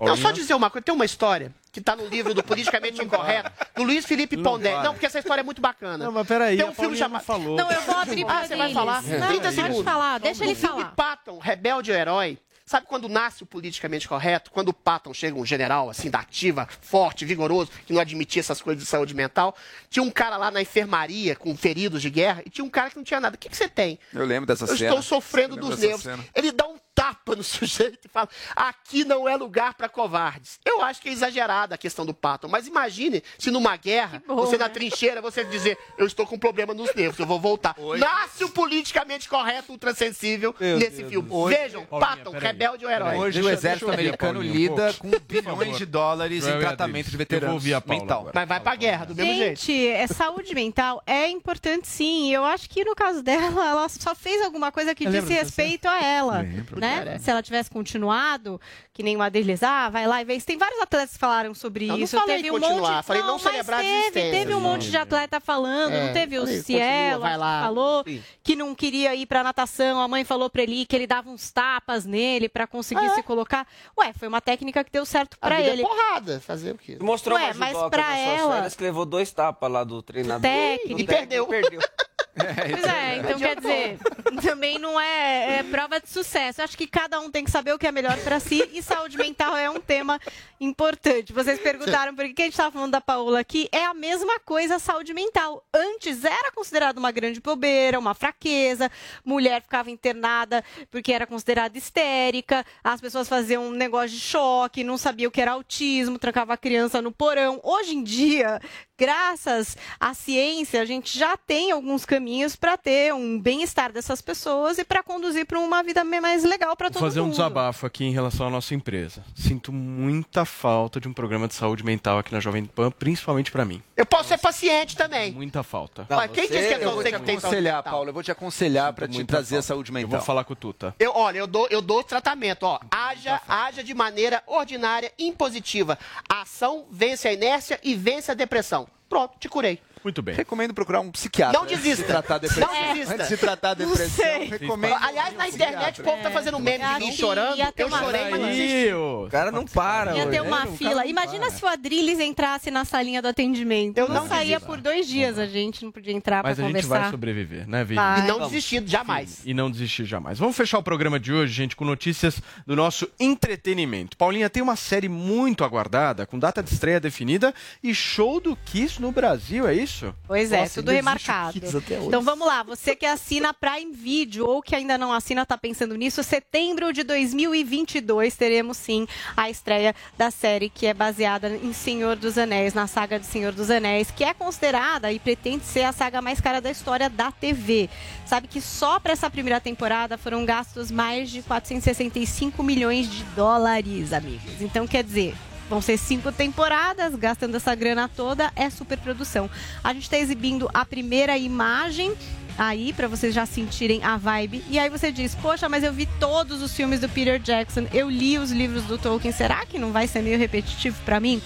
Não, 0.00 0.16
só 0.16 0.30
dizer 0.30 0.54
uma 0.54 0.70
coisa. 0.70 0.84
Tem 0.84 0.94
uma 0.94 1.04
história 1.04 1.52
que 1.72 1.80
tá 1.80 1.94
no 1.94 2.06
livro 2.06 2.34
do 2.34 2.42
Politicamente 2.42 3.02
Incorreto, 3.02 3.50
do 3.76 3.82
Luiz 3.84 4.04
Felipe 4.04 4.36
Pondé. 4.36 4.82
Não, 4.82 4.92
porque 4.94 5.06
essa 5.06 5.18
história 5.18 5.40
é 5.42 5.44
muito 5.44 5.60
bacana. 5.60 6.04
Não, 6.06 6.12
mas 6.12 6.26
peraí, 6.26 6.56
Tem 6.56 6.66
a 6.66 6.70
um 6.70 6.74
filme 6.74 6.96
chamado... 6.96 7.20
não 7.20 7.26
falou. 7.26 7.56
Não, 7.56 7.70
eu 7.70 7.80
vou 7.82 7.94
abrir 7.96 8.24
pra 8.24 8.38
Ah, 8.38 8.46
você 8.46 8.56
vai 8.56 8.72
falar? 8.72 9.02
Não, 9.02 9.26
30 9.28 9.42
pode 9.42 9.54
segundos. 9.54 9.84
falar, 9.84 10.18
deixa 10.18 10.44
ele 10.44 10.54
no 10.54 10.56
filme 10.58 10.80
falar. 10.82 10.92
Patton, 10.96 11.38
Rebelde 11.38 11.90
ou 11.92 11.96
Herói, 11.96 12.38
sabe 12.66 12.86
quando 12.86 13.08
nasce 13.08 13.42
o 13.42 13.46
politicamente 13.46 14.08
correto? 14.08 14.50
Quando 14.50 14.68
o 14.70 14.72
Patton 14.74 15.14
chega 15.14 15.38
um 15.38 15.44
general, 15.46 15.88
assim, 15.88 16.10
da 16.10 16.18
ativa, 16.20 16.66
forte, 16.80 17.24
vigoroso, 17.24 17.70
que 17.86 17.92
não 17.92 18.00
admitia 18.00 18.40
essas 18.40 18.60
coisas 18.60 18.82
de 18.82 18.88
saúde 18.88 19.14
mental, 19.14 19.54
tinha 19.88 20.02
um 20.02 20.10
cara 20.10 20.36
lá 20.36 20.50
na 20.50 20.60
enfermaria 20.60 21.36
com 21.36 21.56
feridos 21.56 22.02
de 22.02 22.10
guerra 22.10 22.42
e 22.44 22.50
tinha 22.50 22.64
um 22.64 22.70
cara 22.70 22.90
que 22.90 22.96
não 22.96 23.04
tinha 23.04 23.20
nada. 23.20 23.36
O 23.36 23.38
que, 23.38 23.48
que 23.48 23.56
você 23.56 23.68
tem? 23.68 23.98
Eu 24.12 24.24
lembro 24.24 24.46
dessa 24.46 24.64
Eu 24.64 24.76
cena. 24.76 24.90
estou 24.90 25.02
sofrendo 25.02 25.56
Eu 25.56 25.60
dos 25.60 25.78
nervos. 25.78 26.02
cena. 26.02 26.24
Ele 26.34 26.50
dá 26.52 26.66
um 26.66 26.76
tapa 26.98 27.36
no 27.36 27.42
sujeito 27.44 28.00
e 28.04 28.08
fala: 28.08 28.28
aqui 28.56 29.04
não 29.04 29.28
é 29.28 29.36
lugar 29.36 29.74
para 29.74 29.88
covardes. 29.88 30.58
Eu 30.64 30.82
acho 30.82 31.00
que 31.00 31.08
é 31.08 31.12
exagerada 31.12 31.76
a 31.76 31.78
questão 31.78 32.04
do 32.04 32.12
Patton, 32.12 32.48
mas 32.48 32.66
imagine 32.66 33.22
se 33.38 33.50
numa 33.50 33.76
guerra, 33.76 34.22
bom, 34.26 34.34
você 34.34 34.58
na 34.58 34.66
né? 34.66 34.74
trincheira, 34.74 35.22
você 35.22 35.44
dizer: 35.44 35.78
eu 35.96 36.06
estou 36.06 36.26
com 36.26 36.38
problema 36.38 36.74
nos 36.74 36.92
nervos, 36.94 37.18
eu 37.18 37.26
vou 37.26 37.38
voltar. 37.38 37.76
Nasce 37.98 38.44
o 38.44 38.48
politicamente 38.48 39.28
correto, 39.28 39.72
ultrassensível 39.72 40.54
nesse 40.60 41.04
filme. 41.04 41.28
Vejam, 41.48 41.84
Paulinha, 41.86 42.16
Patton, 42.16 42.30
peraí. 42.32 42.46
rebelde 42.46 42.84
ou 42.84 42.90
herói. 42.90 43.16
Hoje 43.16 43.40
o 43.40 43.48
exército 43.48 43.86
eu 43.86 43.94
americano 43.94 44.34
Paulinha 44.34 44.52
um 44.52 44.56
lida 44.56 44.94
com 44.94 45.10
bilhões 45.26 45.78
de 45.78 45.86
dólares 45.86 46.46
em 46.46 46.58
tratamento 46.58 47.06
de 47.06 47.14
Eu 47.14 47.18
veteranos 47.18 47.64
mental. 47.64 48.20
agora. 48.20 48.32
Mas 48.34 48.48
vai 48.48 48.60
pra 48.60 48.74
guerra, 48.74 49.06
do 49.06 49.14
mesmo 49.14 49.34
jeito. 49.34 49.60
Gente, 49.60 49.86
é, 49.86 50.06
saúde 50.06 50.54
mental 50.54 51.02
é 51.06 51.28
importante 51.28 51.86
sim. 51.86 52.32
Eu 52.32 52.44
acho 52.44 52.68
que 52.68 52.84
no 52.84 52.94
caso 52.94 53.22
dela, 53.22 53.68
ela 53.68 53.88
só 53.88 54.14
fez 54.14 54.42
alguma 54.42 54.72
coisa 54.72 54.94
que 54.94 55.04
Você 55.04 55.20
disse 55.20 55.32
respeito 55.32 55.86
a 55.86 56.02
ela. 56.02 56.38
Lembro. 56.40 56.80
Né? 56.80 56.87
Merece. 56.96 57.24
se 57.24 57.30
ela 57.30 57.42
tivesse 57.42 57.70
continuado, 57.70 58.60
que 58.92 59.02
nem 59.02 59.16
o 59.16 59.22
Adriles, 59.22 59.62
ah, 59.62 59.88
vai 59.88 60.06
lá 60.06 60.20
e 60.20 60.24
vê. 60.24 60.40
Tem 60.40 60.56
vários 60.56 60.80
atletas 60.80 61.12
que 61.12 61.18
falaram 61.18 61.54
sobre 61.54 61.86
Não, 61.86 61.96
não 61.96 62.04
isso. 62.04 62.18
falei 62.18 62.36
teve 62.36 62.50
um 62.50 62.60
continuar, 62.60 62.96
monte, 62.96 63.04
falei 63.06 63.22
não 63.22 63.32
mas 63.34 63.42
celebrar 63.42 63.80
a 63.80 63.82
teve, 63.82 63.96
existência. 63.98 64.30
teve 64.32 64.54
um 64.54 64.60
monte 64.60 64.90
de 64.90 64.96
atleta 64.96 65.40
falando, 65.40 65.92
É, 65.92 66.06
não 66.06 66.12
teve 66.12 66.38
o 66.38 66.42
falei, 66.42 66.62
Cielo, 66.62 66.84
continua, 66.84 67.18
vai 67.18 67.36
lá. 67.36 67.58
que 67.58 67.64
falou 67.66 68.04
Sim. 68.06 68.22
que 68.42 68.56
não 68.56 68.74
queria 68.74 69.14
ir 69.14 69.26
pra 69.26 69.42
natação, 69.44 70.00
a 70.00 70.08
mãe 70.08 70.24
falou 70.24 70.48
pra 70.50 70.62
ele 70.62 70.84
que 70.86 70.96
ele 70.96 71.06
dava 71.06 71.28
uns 71.30 71.50
tapas 71.50 72.04
nele 72.04 72.48
pra 72.48 72.66
conseguir 72.66 73.08
se 73.10 73.22
colocar. 73.22 73.66
Ué, 73.98 74.12
foi 74.12 74.28
uma 74.28 74.40
técnica 74.40 74.82
que 74.84 74.90
deu 74.90 75.04
certo 75.06 75.36
A 75.40 75.46
pra 75.46 75.60
é 75.60 75.68
ele. 75.68 75.82
porrada, 75.82 76.40
fazer 76.40 76.72
o 76.72 76.78
quê? 76.78 76.98
Mostrou 77.00 77.36
Ué, 77.38 77.46
uma 77.46 77.54
mas 77.54 77.76
pra 77.90 78.16
ela- 78.18 78.68
que 78.70 78.82
levou 78.82 79.04
dois 79.04 79.30
tapas 79.32 79.70
lá 79.70 79.84
do 79.84 80.00
treinador. 80.02 80.42
Técnico. 80.42 81.00
E 81.00 81.04
perdeu. 81.04 81.46
perdeu. 81.46 81.80
Pois 82.38 82.84
é, 82.84 83.16
então 83.16 83.38
quer 83.38 83.56
dizer, 83.56 83.98
também 84.42 84.78
não 84.78 84.98
é, 85.00 85.58
é 85.58 85.62
prova 85.62 86.00
de 86.00 86.08
sucesso. 86.08 86.62
Acho 86.62 86.76
que 86.76 86.86
cada 86.86 87.20
um 87.20 87.30
tem 87.30 87.44
que 87.44 87.50
saber 87.50 87.72
o 87.72 87.78
que 87.78 87.86
é 87.86 87.92
melhor 87.92 88.16
pra 88.18 88.40
si 88.40 88.68
e 88.72 88.82
saúde 88.82 89.16
mental 89.16 89.56
é 89.56 89.68
um 89.68 89.80
tema 89.80 90.20
importante. 90.60 91.32
Vocês 91.32 91.58
perguntaram 91.60 92.14
por 92.14 92.24
que 92.32 92.42
a 92.42 92.44
gente 92.44 92.54
estava 92.54 92.72
falando 92.72 92.92
da 92.92 93.00
Paola 93.00 93.40
aqui. 93.40 93.68
É 93.72 93.84
a 93.84 93.94
mesma 93.94 94.38
coisa 94.40 94.76
a 94.76 94.78
saúde 94.78 95.12
mental. 95.14 95.64
Antes 95.74 96.24
era 96.24 96.50
considerada 96.52 96.98
uma 96.98 97.10
grande 97.10 97.40
bobeira, 97.40 97.98
uma 97.98 98.14
fraqueza. 98.14 98.90
Mulher 99.24 99.62
ficava 99.62 99.90
internada 99.90 100.64
porque 100.90 101.12
era 101.12 101.26
considerada 101.26 101.76
histérica. 101.76 102.64
As 102.82 103.00
pessoas 103.00 103.28
faziam 103.28 103.68
um 103.68 103.70
negócio 103.70 104.10
de 104.10 104.20
choque, 104.20 104.84
não 104.84 104.98
sabiam 104.98 105.28
o 105.28 105.32
que 105.32 105.40
era 105.40 105.52
autismo, 105.52 106.18
trancava 106.18 106.54
a 106.54 106.56
criança 106.56 107.00
no 107.00 107.12
porão. 107.12 107.60
Hoje 107.62 107.94
em 107.94 108.02
dia, 108.02 108.60
graças 108.98 109.76
à 110.00 110.12
ciência, 110.12 110.82
a 110.82 110.84
gente 110.84 111.16
já 111.16 111.36
tem 111.36 111.70
alguns 111.70 112.04
caminhos 112.04 112.56
para 112.56 112.76
ter 112.76 113.14
um 113.14 113.38
bem-estar 113.40 113.92
dessas 113.92 114.20
pessoas 114.20 114.76
e 114.78 114.84
para 114.84 115.02
conduzir 115.02 115.46
para 115.46 115.58
uma 115.60 115.82
vida 115.82 116.02
mais 116.04 116.42
legal 116.44 116.76
para 116.76 116.88
Vou 116.88 116.94
todo 116.94 117.02
fazer 117.02 117.20
um 117.20 117.24
mundo. 117.24 117.32
desabafo 117.32 117.86
aqui 117.86 118.04
em 118.04 118.12
relação 118.12 118.46
à 118.48 118.50
nossa 118.50 118.74
empresa. 118.74 119.24
Sinto 119.36 119.72
muita 119.72 120.44
falta 120.44 121.00
de 121.00 121.06
um 121.06 121.12
programa 121.12 121.46
de 121.46 121.54
saúde 121.54 121.84
mental 121.84 122.18
aqui 122.18 122.32
na 122.32 122.40
Jovem 122.40 122.64
Pan, 122.64 122.90
principalmente 122.90 123.52
pra 123.52 123.64
mim. 123.64 123.80
Eu 123.96 124.04
posso 124.04 124.28
ser 124.30 124.38
paciente 124.38 124.96
também. 124.96 125.30
Muita 125.32 125.62
falta. 125.62 126.06
Mas 126.10 126.30
quem 126.32 126.48
disse 126.48 126.58
que 126.68 126.74
é 126.74 126.76
eu 126.84 126.90
só 126.90 126.94
você 126.96 127.12
que 127.12 127.18
tem 127.20 127.38
saúde 127.38 127.46
aconselhar? 127.46 127.82
Paulo. 127.84 128.08
Eu 128.08 128.12
vou 128.14 128.22
te 128.22 128.32
aconselhar 128.32 128.92
para 128.92 129.06
te 129.06 129.22
trazer 129.24 129.56
a 129.56 129.58
falta. 129.58 129.66
saúde 129.68 129.90
Eu 129.90 129.94
mental. 129.94 130.10
vou 130.10 130.20
falar 130.20 130.42
com 130.44 130.52
o 130.52 130.56
Tuta. 130.56 130.94
Eu, 130.98 131.12
olha, 131.14 131.38
eu 131.38 131.46
dou, 131.46 131.68
eu 131.70 131.80
dou 131.80 132.02
tratamento, 132.02 132.64
ó. 132.64 132.80
Haja, 132.90 133.40
haja 133.48 133.84
de 133.84 133.94
maneira 133.94 134.42
ordinária, 134.46 135.12
impositiva. 135.18 135.96
A 136.28 136.42
ação 136.42 136.86
vence 136.90 137.28
a 137.28 137.32
inércia 137.32 137.78
e 137.82 137.94
vence 137.94 138.30
a 138.30 138.34
depressão. 138.34 138.87
Pronto, 139.08 139.36
te 139.38 139.48
curei. 139.48 139.80
Muito 140.02 140.22
bem. 140.22 140.34
Recomendo 140.34 140.74
procurar 140.74 141.00
um 141.00 141.10
psiquiatra. 141.10 141.58
Não 141.58 141.64
antes 141.64 141.78
desista. 141.78 142.02
De 142.02 142.08
tratar 142.08 142.38
depressão. 142.38 142.72
Não 142.72 142.92
desista. 142.92 143.14
Antes 143.14 143.28
de 143.28 143.36
tratar 143.36 143.74
depressão, 143.74 144.08
sei. 144.08 144.44
recomendo. 144.46 144.96
Aliás, 145.00 145.36
na 145.36 145.48
internet 145.48 146.00
o 146.00 146.04
povo 146.04 146.22
tá 146.22 146.30
fazendo 146.30 146.58
meme 146.58 146.84
de 146.84 147.00
mim 147.00 147.12
chorando. 147.12 147.58
Eu 147.76 147.90
chorei, 147.90 148.30
mas 148.30 148.40
não 148.40 148.48
desisti. 148.48 148.92
O 148.92 149.28
cara 149.30 149.50
não 149.50 149.64
para. 149.64 150.16
Ia 150.16 150.26
ter 150.26 150.40
uma 150.40 150.58
É, 150.58 150.64
cara 150.64 150.76
fila. 150.76 151.06
Imagina 151.06 151.50
se 151.50 151.64
o 151.64 151.68
Adrilles 151.68 152.20
entrasse 152.20 152.70
na 152.70 152.84
salinha 152.84 153.22
do 153.22 153.28
atendimento. 153.28 153.98
Eu 153.98 154.08
não, 154.08 154.26
saía 154.28 154.60
por 154.60 154.80
dois 154.80 155.06
dias, 155.06 155.38
a 155.38 155.46
gente 155.46 155.84
não 155.84 155.90
podia 155.92 156.12
entrar 156.12 156.42
Mas 156.42 156.56
para 156.56 156.64
a 156.64 156.68
gente 156.68 156.82
conversar. 156.82 157.00
vai 157.02 157.10
sobreviver, 157.10 157.68
né, 157.68 157.84
Vini? 157.84 157.96
Vai. 157.96 158.20
E 158.20 158.26
não 158.26 158.40
desistir, 158.40 158.82
jamais. 158.86 159.40
E 159.44 159.54
não 159.54 159.70
desistir 159.70 160.04
jamais. 160.04 160.38
Vamos 160.38 160.56
fechar 160.56 160.78
o 160.78 160.82
programa 160.82 161.18
de 161.18 161.32
hoje, 161.32 161.52
gente, 161.52 161.74
com 161.76 161.84
notícias 161.84 162.40
do 162.66 162.76
nosso 162.76 163.08
entretenimento. 163.18 164.16
Paulinha, 164.16 164.50
tem 164.50 164.62
uma 164.62 164.76
série 164.76 165.08
muito 165.08 165.64
aguardada, 165.64 166.26
com 166.26 166.38
data 166.38 166.62
de 166.62 166.72
estreia 166.72 167.00
definida 167.00 167.54
e 167.82 167.94
show 167.94 168.40
do 168.40 168.56
Kiss 168.56 169.00
no 169.00 169.10
Brasil, 169.10 169.66
é 169.66 169.74
isso? 169.74 169.87
Pois 170.26 170.52
é, 170.52 170.60
Nossa, 170.60 170.74
tudo 170.74 170.90
remarcado. 170.90 171.58
Então 172.06 172.22
vamos 172.22 172.46
lá, 172.46 172.62
você 172.62 172.94
que 172.94 173.06
assina 173.06 173.54
Prime 173.54 173.92
Video 173.92 174.46
ou 174.46 174.62
que 174.62 174.74
ainda 174.74 174.98
não 174.98 175.12
assina, 175.12 175.46
tá 175.46 175.56
pensando 175.56 175.94
nisso, 175.96 176.22
setembro 176.22 176.92
de 176.92 177.02
2022 177.02 178.36
teremos 178.36 178.76
sim 178.76 179.06
a 179.36 179.50
estreia 179.50 179.94
da 180.16 180.30
série 180.30 180.68
que 180.68 180.86
é 180.86 180.94
baseada 180.94 181.48
em 181.48 181.72
Senhor 181.72 182.16
dos 182.16 182.38
Anéis, 182.38 182.74
na 182.74 182.86
saga 182.86 183.18
de 183.18 183.26
Senhor 183.26 183.52
dos 183.52 183.70
Anéis, 183.70 184.10
que 184.10 184.24
é 184.24 184.34
considerada 184.34 185.12
e 185.12 185.18
pretende 185.18 185.64
ser 185.64 185.82
a 185.82 185.92
saga 185.92 186.20
mais 186.20 186.40
cara 186.40 186.60
da 186.60 186.70
história 186.70 187.08
da 187.08 187.32
TV. 187.32 187.88
Sabe 188.26 188.46
que 188.48 188.60
só 188.60 189.00
para 189.00 189.12
essa 189.12 189.30
primeira 189.30 189.60
temporada 189.60 190.18
foram 190.18 190.44
gastos 190.44 190.90
mais 190.90 191.30
de 191.30 191.42
465 191.42 192.62
milhões 192.62 193.10
de 193.10 193.24
dólares, 193.34 194.12
amigos. 194.12 194.60
Então 194.60 194.86
quer 194.86 195.02
dizer, 195.02 195.34
Vão 195.68 195.82
ser 195.82 195.98
cinco 195.98 196.32
temporadas, 196.32 197.14
gastando 197.14 197.56
essa 197.56 197.74
grana 197.74 198.08
toda, 198.08 198.50
é 198.56 198.70
superprodução. 198.70 199.50
A 199.84 199.92
gente 199.92 200.04
está 200.04 200.18
exibindo 200.18 200.68
a 200.72 200.84
primeira 200.84 201.36
imagem 201.36 202.14
aí 202.56 202.92
para 202.92 203.06
vocês 203.06 203.34
já 203.34 203.44
sentirem 203.44 204.02
a 204.02 204.16
vibe. 204.16 204.64
E 204.68 204.78
aí 204.78 204.88
você 204.88 205.12
diz: 205.12 205.34
"Poxa, 205.34 205.68
mas 205.68 205.84
eu 205.84 205.92
vi 205.92 206.06
todos 206.18 206.62
os 206.62 206.74
filmes 206.74 207.00
do 207.00 207.08
Peter 207.08 207.38
Jackson, 207.38 207.86
eu 207.92 208.08
li 208.10 208.38
os 208.38 208.50
livros 208.50 208.84
do 208.84 208.98
Tolkien, 208.98 209.32
será 209.32 209.64
que 209.66 209.78
não 209.78 209.92
vai 209.92 210.06
ser 210.06 210.22
meio 210.22 210.38
repetitivo 210.38 210.96
para 211.04 211.20
mim?" 211.20 211.40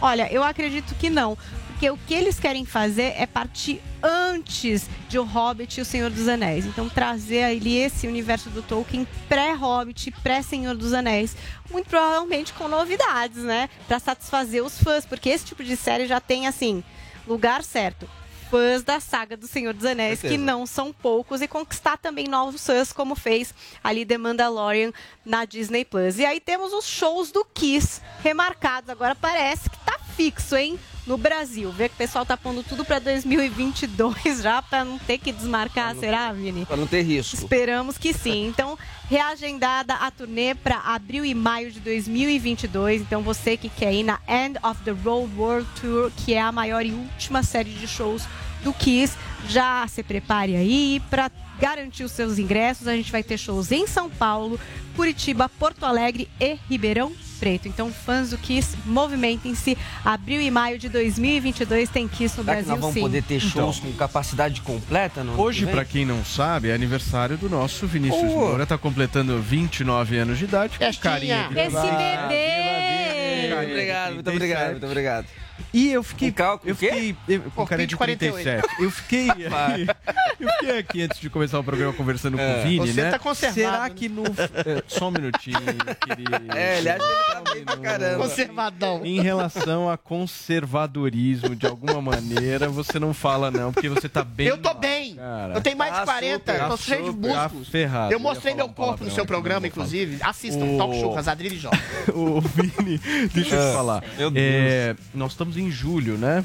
Olha, 0.00 0.32
eu 0.32 0.44
acredito 0.44 0.94
que 0.94 1.10
não, 1.10 1.36
porque 1.78 1.90
o 1.90 1.96
que 2.08 2.12
eles 2.12 2.40
querem 2.40 2.64
fazer 2.64 3.14
é 3.16 3.24
partir 3.24 3.80
antes 4.02 4.90
de 5.08 5.16
O 5.16 5.22
Hobbit 5.22 5.78
e 5.78 5.80
O 5.80 5.84
Senhor 5.84 6.10
dos 6.10 6.26
Anéis. 6.26 6.66
Então 6.66 6.88
trazer 6.88 7.44
ali 7.44 7.76
esse 7.76 8.08
universo 8.08 8.50
do 8.50 8.62
Tolkien 8.62 9.06
pré-Hobbit, 9.28 10.10
pré-Senhor 10.20 10.74
dos 10.74 10.92
Anéis, 10.92 11.36
muito 11.70 11.88
provavelmente 11.88 12.52
com 12.52 12.66
novidades, 12.66 13.44
né, 13.44 13.70
Pra 13.86 14.00
satisfazer 14.00 14.64
os 14.64 14.76
fãs, 14.82 15.06
porque 15.06 15.28
esse 15.28 15.44
tipo 15.44 15.62
de 15.62 15.76
série 15.76 16.08
já 16.08 16.18
tem 16.18 16.48
assim, 16.48 16.82
lugar 17.28 17.62
certo. 17.62 18.10
Fãs 18.50 18.82
da 18.82 18.98
saga 18.98 19.36
do 19.36 19.46
Senhor 19.46 19.72
dos 19.72 19.84
Anéis, 19.84 20.18
Certeza. 20.18 20.34
que 20.34 20.44
não 20.44 20.66
são 20.66 20.92
poucos, 20.92 21.40
e 21.40 21.46
conquistar 21.46 21.96
também 21.96 22.26
novos 22.26 22.66
fãs, 22.66 22.92
como 22.92 23.14
fez 23.14 23.54
ali 23.84 24.04
The 24.04 24.18
Mandalorian 24.18 24.90
na 25.24 25.44
Disney 25.44 25.84
Plus. 25.84 26.18
E 26.18 26.26
aí 26.26 26.40
temos 26.40 26.72
os 26.72 26.86
shows 26.86 27.30
do 27.30 27.44
Kiss 27.44 28.00
remarcados. 28.20 28.90
Agora 28.90 29.14
parece 29.14 29.70
que 29.70 29.78
tá 29.84 29.96
fixo, 30.16 30.56
hein? 30.56 30.76
No 31.08 31.16
Brasil. 31.16 31.72
Vê 31.72 31.88
que 31.88 31.94
o 31.94 31.98
pessoal 31.98 32.26
tá 32.26 32.36
pondo 32.36 32.62
tudo 32.62 32.84
pra 32.84 32.98
2022 32.98 34.42
já, 34.42 34.60
pra 34.60 34.84
não 34.84 34.98
ter 34.98 35.16
que 35.16 35.32
desmarcar, 35.32 35.96
será, 35.96 36.30
Vini? 36.34 36.66
Pra 36.66 36.76
não 36.76 36.86
ter 36.86 37.00
risco. 37.00 37.34
Esperamos 37.34 37.96
que 37.96 38.12
sim. 38.12 38.46
Então, 38.46 38.78
reagendada 39.08 39.94
a 39.94 40.10
turnê 40.10 40.54
para 40.54 40.76
abril 40.76 41.24
e 41.24 41.34
maio 41.34 41.72
de 41.72 41.80
2022. 41.80 43.00
Então, 43.00 43.22
você 43.22 43.56
que 43.56 43.70
quer 43.70 43.94
ir 43.94 44.02
na 44.02 44.20
End 44.28 44.58
of 44.62 44.82
the 44.82 44.90
Road 44.90 45.34
World 45.34 45.66
Tour, 45.80 46.12
que 46.14 46.34
é 46.34 46.42
a 46.42 46.52
maior 46.52 46.84
e 46.84 46.92
última 46.92 47.42
série 47.42 47.70
de 47.70 47.88
shows 47.88 48.24
do 48.62 48.74
Kiss, 48.74 49.16
já 49.48 49.88
se 49.88 50.02
prepare 50.02 50.56
aí 50.56 51.00
para 51.08 51.30
garantir 51.58 52.04
os 52.04 52.12
seus 52.12 52.38
ingressos. 52.38 52.86
A 52.86 52.94
gente 52.94 53.10
vai 53.10 53.22
ter 53.22 53.38
shows 53.38 53.72
em 53.72 53.86
São 53.86 54.10
Paulo, 54.10 54.60
Curitiba, 54.94 55.48
Porto 55.48 55.86
Alegre 55.86 56.28
e 56.38 56.58
Ribeirão 56.68 57.10
Preto. 57.38 57.68
Então, 57.68 57.90
fãs 57.92 58.30
do 58.30 58.38
Kiss, 58.38 58.76
movimentem-se. 58.84 59.76
Abril 60.04 60.40
e 60.40 60.50
maio 60.50 60.78
de 60.78 60.88
2022 60.88 61.88
tem 61.88 62.06
Kiss 62.08 62.36
no 62.36 62.44
Será 62.44 62.56
que 62.56 62.62
Brasil, 62.62 62.70
nós 62.72 62.80
vamos 62.80 62.94
sim. 62.94 63.00
poder 63.00 63.22
ter 63.22 63.40
shows 63.40 63.78
Então. 63.78 63.90
com 63.92 63.96
capacidade 63.96 64.60
completa 64.60 65.22
Hoje, 65.36 65.64
que 65.66 65.72
pra 65.72 65.84
quem 65.84 66.04
não 66.04 66.24
sabe, 66.24 66.68
é 66.70 66.74
aniversário 66.74 67.36
do 67.36 67.48
nosso 67.48 67.86
Vinícius 67.86 68.22
Oh. 68.22 68.26
Moura. 68.38 68.66
Tá 68.66 68.76
completando 68.76 69.40
29 69.40 70.18
anos 70.18 70.38
de 70.38 70.44
idade. 70.44 70.78
Com 70.78 70.92
carinha 71.00 71.48
Esse 71.50 71.70
bebê. 71.70 72.28
bebê! 72.28 73.48
Muito 73.48 73.70
obrigado, 73.70 74.14
muito 74.14 74.30
obrigado, 74.30 74.70
muito 74.72 74.86
obrigado. 74.86 75.26
E 75.72 75.90
eu 75.92 76.02
fiquei. 76.02 76.30
Com 76.30 76.36
cálculo, 76.36 76.70
eu 76.70 76.76
fiquei. 76.76 77.16
Eu, 77.28 77.40
com 77.42 77.50
Corpinho 77.50 77.66
cara 77.68 77.82
de 77.82 77.86
de 77.88 77.96
48. 77.96 78.44
47. 78.44 78.82
Eu 78.82 78.90
fiquei. 78.90 79.28
eu 80.40 80.48
fiquei 80.52 80.78
aqui 80.78 81.02
antes 81.02 81.20
de 81.20 81.28
começar 81.30 81.58
o 81.58 81.64
programa 81.64 81.92
conversando 81.92 82.36
com 82.36 82.42
É. 82.42 82.60
o 82.60 82.62
Vini, 82.62 82.92
Você 82.92 83.02
né? 83.02 83.10
tá 83.10 83.18
conservado, 83.18 83.54
Será 83.60 83.82
né? 83.84 83.90
que 83.94 84.08
no. 84.08 84.22
é, 84.24 84.82
só 84.86 85.08
um 85.08 85.10
minutinho, 85.10 85.58
querido. 86.06 86.56
É, 86.56 86.78
ele 86.78 86.88
acha 86.90 86.98
que 86.98 87.04
ele 87.12 87.44
tá 87.44 87.52
bem 87.54 87.64
pra 87.64 87.76
caramba. 87.76 88.24
Conservadão. 88.28 89.00
Em 89.04 89.20
relação 89.20 89.88
a 89.90 89.96
conservadorismo, 89.98 91.54
de 91.54 91.66
alguma 91.66 92.00
maneira, 92.00 92.68
você 92.68 92.98
não 92.98 93.12
fala, 93.14 93.50
não, 93.50 93.72
porque 93.72 93.88
você 93.88 94.08
tá 94.08 94.22
bem. 94.24 94.46
Eu 94.48 94.58
tô 94.58 94.72
bem. 94.74 95.14
Cara. 95.16 95.54
Eu 95.54 95.60
tenho 95.60 95.76
mais 95.76 95.92
de 95.92 95.98
Tá 95.98 96.04
40, 96.04 96.38
super, 96.52 96.62
tô 96.62 96.68
tá 96.68 96.76
cheio 96.76 97.02
de 97.04 97.10
super, 97.10 97.32
tá 97.32 97.42
músculos. 97.42 97.68
ferrado. 97.68 98.12
Eu 98.12 98.20
mostrei 98.20 98.54
meu 98.54 98.66
um 98.66 98.72
corpo 98.72 99.04
no 99.04 99.10
seu 99.10 99.26
programa, 99.26 99.66
inclusive. 99.66 100.18
Assistam, 100.22 100.64
O- 100.64 100.78
Talk 100.78 101.00
Show, 101.00 101.14
Casadrilho 101.14 101.54
e 101.54 101.58
Jorge. 101.58 101.80
o 102.14 102.40
Vini, 102.40 102.98
deixa 103.32 103.54
eu 103.56 103.70
te 103.70 103.74
falar. 103.74 104.02
meu 104.16 104.30
Deus. 104.30 104.44
É, 104.46 104.96
nós 105.14 105.32
estamos 105.32 105.47
em 105.56 105.70
julho, 105.70 106.16
né? 106.18 106.44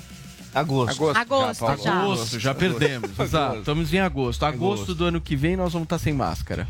Agosto. 0.54 1.10
Agosto, 1.10 1.66
Agosto, 1.66 1.84
já. 1.84 2.00
agosto, 2.02 2.40
já 2.40 2.54
perdemos. 2.54 3.18
Exato, 3.20 3.58
estamos 3.60 3.92
em 3.94 4.00
agosto. 4.00 4.44
Agosto 4.44 4.84
Agosto. 4.84 4.96
do 4.96 5.06
ano 5.06 5.20
que 5.20 5.36
vem 5.36 5.56
nós 5.56 5.74
vamos 5.74 5.88
estar 5.88 5.98
sem 5.98 6.14
máscara. 6.14 6.68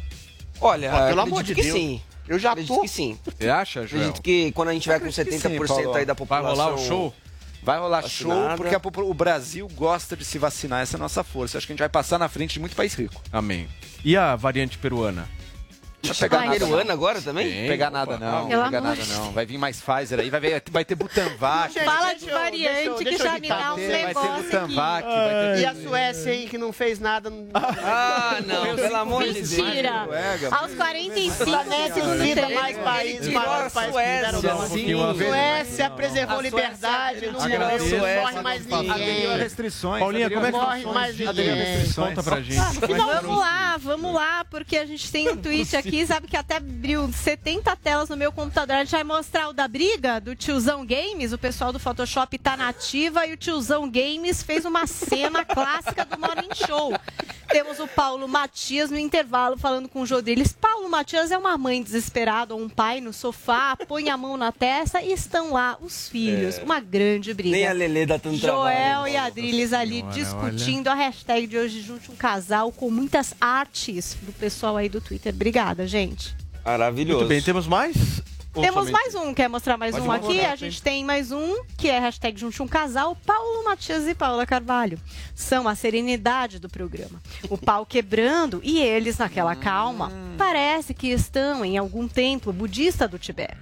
Olha, 0.61 0.93
Ó, 0.93 1.07
pelo 1.09 1.21
amor 1.21 1.43
de 1.43 1.53
que 1.53 1.61
Deus. 1.61 1.73
sim. 1.75 2.01
Eu 2.25 2.39
já 2.39 2.51
Acredito 2.51 2.73
tô. 2.75 2.81
que 2.81 2.87
sim. 2.87 3.17
Você 3.37 3.49
acha, 3.49 3.85
Joel? 3.85 4.03
Acredito 4.03 4.21
que 4.23 4.51
quando 4.53 4.69
a 4.69 4.73
gente 4.73 4.83
tiver 4.83 4.99
com 5.01 5.07
Acredito 5.09 5.29
que 5.29 5.37
70% 5.49 5.67
sim, 5.67 5.67
Paulo. 5.83 5.95
aí 5.95 6.05
da 6.05 6.13
Vai 6.13 6.15
população... 6.15 6.49
rolar 6.65 6.73
o 6.73 6.77
show? 6.77 7.13
Vai 7.61 7.79
rolar 7.79 8.07
show 8.07 8.31
porque 8.57 8.75
a 8.75 8.81
o 9.03 9.13
Brasil 9.13 9.67
gosta 9.75 10.15
de 10.17 10.23
se 10.25 10.37
vacinar, 10.37 10.81
essa 10.81 10.95
é 10.95 10.97
a 10.97 10.99
nossa 10.99 11.23
força. 11.23 11.57
Acho 11.57 11.67
que 11.67 11.71
a 11.71 11.75
gente 11.75 11.79
vai 11.79 11.89
passar 11.89 12.17
na 12.17 12.27
frente 12.29 12.53
de 12.53 12.59
muito 12.59 12.75
país 12.75 12.93
rico. 12.93 13.21
Amém. 13.31 13.67
E 14.03 14.15
a 14.17 14.35
variante 14.35 14.77
peruana? 14.77 15.27
Vai 16.05 16.15
pegar 16.29 16.49
peruano 16.49 16.91
agora 16.91 17.21
também? 17.21 17.61
Não 17.61 17.67
pegar 17.69 17.89
nada 17.89 18.17
não, 18.17 18.47
pegar 18.47 18.81
nada 18.81 18.95
de 18.95 19.09
não. 19.13 19.31
Vai 19.31 19.45
vir 19.45 19.57
mais 19.57 19.79
Pfizer 19.81 20.19
aí, 20.19 20.29
vai, 20.29 20.39
ver, 20.39 20.61
vai 20.69 20.83
ter 20.83 20.95
Butanvac. 20.95 21.73
Fala 21.79 22.13
de 22.13 22.29
variante 22.29 23.03
que 23.05 23.17
já 23.17 23.39
me 23.39 23.47
dá 23.47 23.73
um 23.73 23.77
você. 23.77 23.87
Vai 23.87 23.99
ter 23.99 24.07
negócio 24.07 24.31
aqui. 24.31 24.43
Butanvac, 24.43 25.07
vai 25.07 25.55
ter... 25.55 25.59
E 25.61 25.65
a 25.65 25.75
Suécia, 25.75 26.33
hein, 26.33 26.47
que 26.49 26.57
não 26.57 26.73
fez 26.73 26.99
nada. 26.99 27.31
Ah, 27.53 28.37
não, 28.45 28.75
pelo 28.75 28.95
amor 28.97 29.23
de 29.23 29.33
Deus. 29.33 29.49
Mentira! 29.51 30.07
Aos 30.51 30.73
45 30.73 31.35
Suécia 31.35 31.93
segundo 31.93 32.17
duvida 32.17 32.41
tempo. 32.47 32.53
mais 32.61 32.77
país, 32.77 33.19
Tirou 33.21 33.33
maior 33.33 33.65
a 33.65 33.69
país 33.69 33.85
que 33.87 33.91
Suécia. 33.93 34.21
deram 34.21 34.41
Sim, 34.67 35.95
preservou 35.95 36.41
liberdade, 36.41 37.27
não 37.27 37.39
morre 37.39 38.41
mais 38.41 38.65
ninguém. 38.65 39.37
restrições. 39.37 39.99
Paulinha, 39.99 40.29
como 40.29 40.45
é 40.45 40.51
que 40.51 40.57
Morre 40.57 40.75
funciona? 40.81 40.93
mais 40.99 41.17
ninguém. 41.17 41.55
restrições? 41.55 42.09
Conta 42.09 42.23
pra 42.23 42.41
gente. 42.41 42.59
Vamos 42.97 43.37
lá, 43.39 43.77
vamos 43.77 44.13
lá, 44.13 44.45
porque 44.49 44.77
a 44.77 44.85
gente 44.85 45.11
tem 45.11 45.29
um 45.29 45.37
tweet 45.37 45.75
aqui, 45.75 45.92
sabe 46.07 46.27
que 46.27 46.35
até 46.35 46.57
abriu 46.57 47.11
70 47.11 47.75
telas 47.75 48.09
no 48.09 48.17
meu 48.17 48.31
computador. 48.31 48.77
A 48.77 48.83
gente 48.83 48.91
vai 48.91 49.03
mostrar 49.03 49.49
o 49.49 49.53
da 49.53 49.67
briga 49.67 50.19
do 50.19 50.35
Tiozão 50.35 50.83
Games. 50.83 51.31
O 51.31 51.37
pessoal 51.37 51.71
do 51.71 51.79
Photoshop 51.79 52.35
tá 52.39 52.57
na 52.57 52.69
ativa 52.69 53.27
e 53.27 53.33
o 53.33 53.37
Tiozão 53.37 53.87
Games 53.87 54.41
fez 54.41 54.65
uma 54.65 54.87
cena 54.87 55.45
clássica 55.45 56.03
do 56.03 56.19
Morning 56.19 56.49
Show. 56.65 56.93
Temos 57.49 57.79
o 57.79 57.87
Paulo 57.87 58.27
Matias 58.27 58.89
no 58.89 58.97
intervalo 58.97 59.57
falando 59.57 59.87
com 59.87 60.01
o 60.01 60.05
Jodriles. 60.05 60.53
Paulo 60.53 60.89
Matias 60.89 61.31
é 61.31 61.37
uma 61.37 61.57
mãe 61.57 61.83
desesperada 61.83 62.55
ou 62.55 62.61
um 62.61 62.69
pai 62.69 62.99
no 62.99 63.13
sofá, 63.13 63.75
põe 63.87 64.09
a 64.09 64.17
mão 64.17 64.37
na 64.37 64.51
testa 64.51 65.01
e 65.01 65.11
estão 65.11 65.53
lá 65.53 65.77
os 65.81 66.09
filhos. 66.09 66.57
Uma 66.59 66.79
grande 66.79 67.33
briga. 67.33 67.55
Nem 67.55 67.67
a 67.67 67.73
Lelê 67.73 68.05
dá 68.05 68.17
tanto 68.17 68.37
Joel 68.37 68.71
trabalho. 68.71 69.07
e 69.07 69.17
Adriles 69.17 69.73
ali 69.73 69.97
Senhora, 69.97 70.13
discutindo 70.13 70.87
a 70.87 70.95
hashtag 70.95 71.47
de 71.47 71.57
hoje 71.57 71.81
junte 71.81 72.11
um 72.11 72.15
casal 72.15 72.71
com 72.71 72.89
muitas 72.89 73.33
artes 73.39 74.17
do 74.21 74.31
pessoal 74.33 74.77
aí 74.77 74.89
do 74.89 74.99
Twitter. 74.99 75.33
Obrigada, 75.33 75.85
gente. 75.85 76.35
Maravilhoso. 76.65 77.19
Muito 77.19 77.29
bem, 77.29 77.41
temos 77.41 77.67
mais? 77.67 77.95
Ou 78.55 78.61
Temos 78.61 78.87
somente- 78.87 78.91
mais 78.91 79.15
um, 79.15 79.33
quer 79.33 79.47
mostrar 79.47 79.77
mais 79.77 79.95
Pode 79.95 80.07
um 80.07 80.11
aqui? 80.11 80.39
A 80.41 80.55
gente 80.55 80.81
tem 80.81 81.03
mais 81.03 81.31
um, 81.31 81.63
que 81.75 81.89
é 81.89 81.97
hashtag 81.97 82.39
junte 82.39 82.61
um 82.61 82.67
casal, 82.67 83.15
Paulo 83.25 83.63
Matias 83.63 84.07
e 84.07 84.13
Paula 84.13 84.45
Carvalho. 84.45 84.99
São 85.33 85.67
a 85.67 85.73
serenidade 85.73 86.59
do 86.59 86.69
programa. 86.69 87.19
O 87.49 87.57
pau 87.57 87.83
quebrando 87.85 88.61
e 88.63 88.79
eles 88.79 89.17
naquela 89.17 89.55
calma. 89.55 90.11
Parece 90.37 90.93
que 90.93 91.07
estão 91.07 91.65
em 91.65 91.77
algum 91.77 92.07
templo 92.07 92.53
budista 92.53 93.07
do 93.07 93.17
Tibete. 93.17 93.57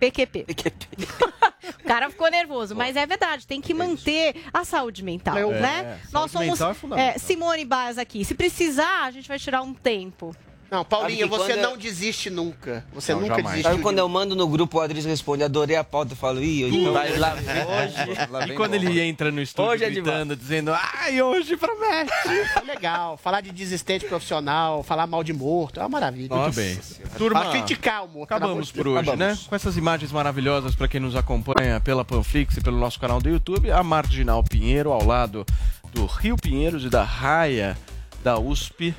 PQP. 0.00 0.46
o 1.84 1.86
cara 1.86 2.10
ficou 2.10 2.28
nervoso, 2.30 2.74
mas 2.74 2.96
é 2.96 3.06
verdade, 3.06 3.46
tem 3.46 3.60
que 3.60 3.72
manter 3.72 4.34
a 4.52 4.64
saúde 4.64 5.04
mental, 5.04 5.36
É, 5.36 5.60
né? 5.60 6.00
Nós 6.10 6.30
saúde 6.32 6.56
somos 6.56 6.98
é 6.98 7.10
é, 7.14 7.18
Simone 7.18 7.64
Baz 7.64 7.98
aqui. 7.98 8.24
Se 8.24 8.34
precisar, 8.34 9.04
a 9.04 9.10
gente 9.12 9.28
vai 9.28 9.38
tirar 9.38 9.62
um 9.62 9.72
tempo. 9.72 10.34
Não, 10.72 10.86
Paulinha, 10.86 11.26
você 11.26 11.52
quando 11.52 11.60
não 11.62 11.70
eu- 11.72 11.76
desiste 11.76 12.30
nunca. 12.30 12.82
Você 12.94 13.12
Não, 13.12 13.20
nunca 13.20 13.34
jamais. 13.34 13.50
desiste. 13.50 13.70
Sabe 13.70 13.82
quando 13.82 13.98
eu 13.98 14.08
mando 14.08 14.34
no 14.34 14.48
grupo, 14.48 14.78
o 14.78 14.80
Adris 14.80 15.04
responde, 15.04 15.44
adorei 15.44 15.76
a 15.76 15.84
pauta, 15.84 16.14
eu 16.14 16.16
falo, 16.16 16.42
ih, 16.42 16.62
então... 16.62 16.94
Vai 16.94 17.14
lá, 17.18 17.34
Hoje... 17.34 18.50
E 18.52 18.54
quando 18.56 18.72
ele 18.74 18.98
entra 19.00 19.30
no 19.30 19.42
estúdio 19.42 19.70
Hoje 19.70 19.84
é 19.84 19.90
de 19.90 20.00
gritando, 20.00 20.34
dizendo, 20.34 20.72
ai, 20.72 21.20
hoje 21.20 21.58
promete. 21.58 22.10
É 22.56 22.60
legal. 22.64 23.18
Falar 23.18 23.42
de 23.42 23.50
desistente 23.52 24.06
profissional, 24.06 24.82
falar 24.82 25.06
mal 25.06 25.22
de 25.22 25.34
morto, 25.34 25.78
é 25.78 25.82
uma 25.82 25.90
maravilha. 25.90 26.34
Muito 26.34 26.56
bem. 26.56 26.80
Turma, 27.18 27.40
Pra 27.42 27.50
criticar 27.50 28.04
o 28.04 28.08
morto. 28.08 28.32
Acabamos 28.32 28.72
por 28.72 28.88
hoje, 28.88 29.10
Acabamos. 29.10 29.38
né? 29.38 29.46
Com 29.46 29.54
essas 29.54 29.76
imagens 29.76 30.10
maravilhosas 30.10 30.74
para 30.74 30.88
quem 30.88 31.00
nos 31.00 31.14
acompanha 31.14 31.80
pela 31.80 32.02
Panflix 32.02 32.56
e 32.56 32.62
pelo 32.62 32.78
nosso 32.78 32.98
canal 32.98 33.20
do 33.20 33.28
YouTube, 33.28 33.70
a 33.70 33.82
Marginal 33.82 34.42
Pinheiro 34.42 34.90
ao 34.90 35.04
lado 35.04 35.44
do 35.92 36.06
Rio 36.06 36.36
Pinheiros 36.38 36.82
e 36.86 36.88
da 36.88 37.02
Raia 37.02 37.76
da 38.24 38.38
USP. 38.38 38.94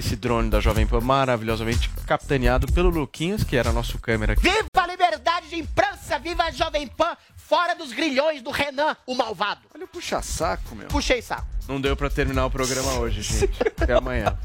Esse 0.00 0.16
drone 0.16 0.48
da 0.48 0.60
Jovem 0.60 0.86
Pan 0.86 1.02
maravilhosamente 1.02 1.90
capitaneado 2.06 2.66
pelo 2.72 2.88
Luquinhas, 2.88 3.44
que 3.44 3.54
era 3.54 3.70
nosso 3.70 3.98
câmera 3.98 4.32
aqui. 4.32 4.40
Viva 4.40 4.64
a 4.74 4.86
liberdade 4.86 5.50
de 5.50 5.56
imprensa! 5.56 6.18
Viva 6.18 6.44
a 6.44 6.50
Jovem 6.50 6.86
Pan! 6.86 7.14
Fora 7.36 7.74
dos 7.74 7.92
grilhões 7.92 8.40
do 8.40 8.50
Renan, 8.50 8.96
o 9.06 9.14
malvado! 9.14 9.60
Olha 9.74 9.84
o 9.84 9.88
puxa-saco, 9.88 10.74
meu. 10.74 10.88
Puxei 10.88 11.20
saco. 11.20 11.46
Não 11.68 11.78
deu 11.78 11.94
para 11.94 12.08
terminar 12.08 12.46
o 12.46 12.50
programa 12.50 12.94
hoje, 12.94 13.20
gente. 13.20 13.50
Até 13.60 13.92
amanhã. 13.92 14.38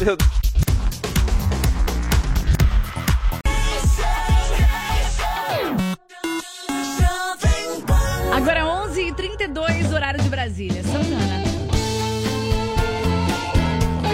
Meu 0.00 0.16
Deus. 0.16 0.30
Agora 8.34 8.64
11h32, 8.64 9.92
horário 9.94 10.20
de 10.20 10.28
Brasília. 10.28 10.82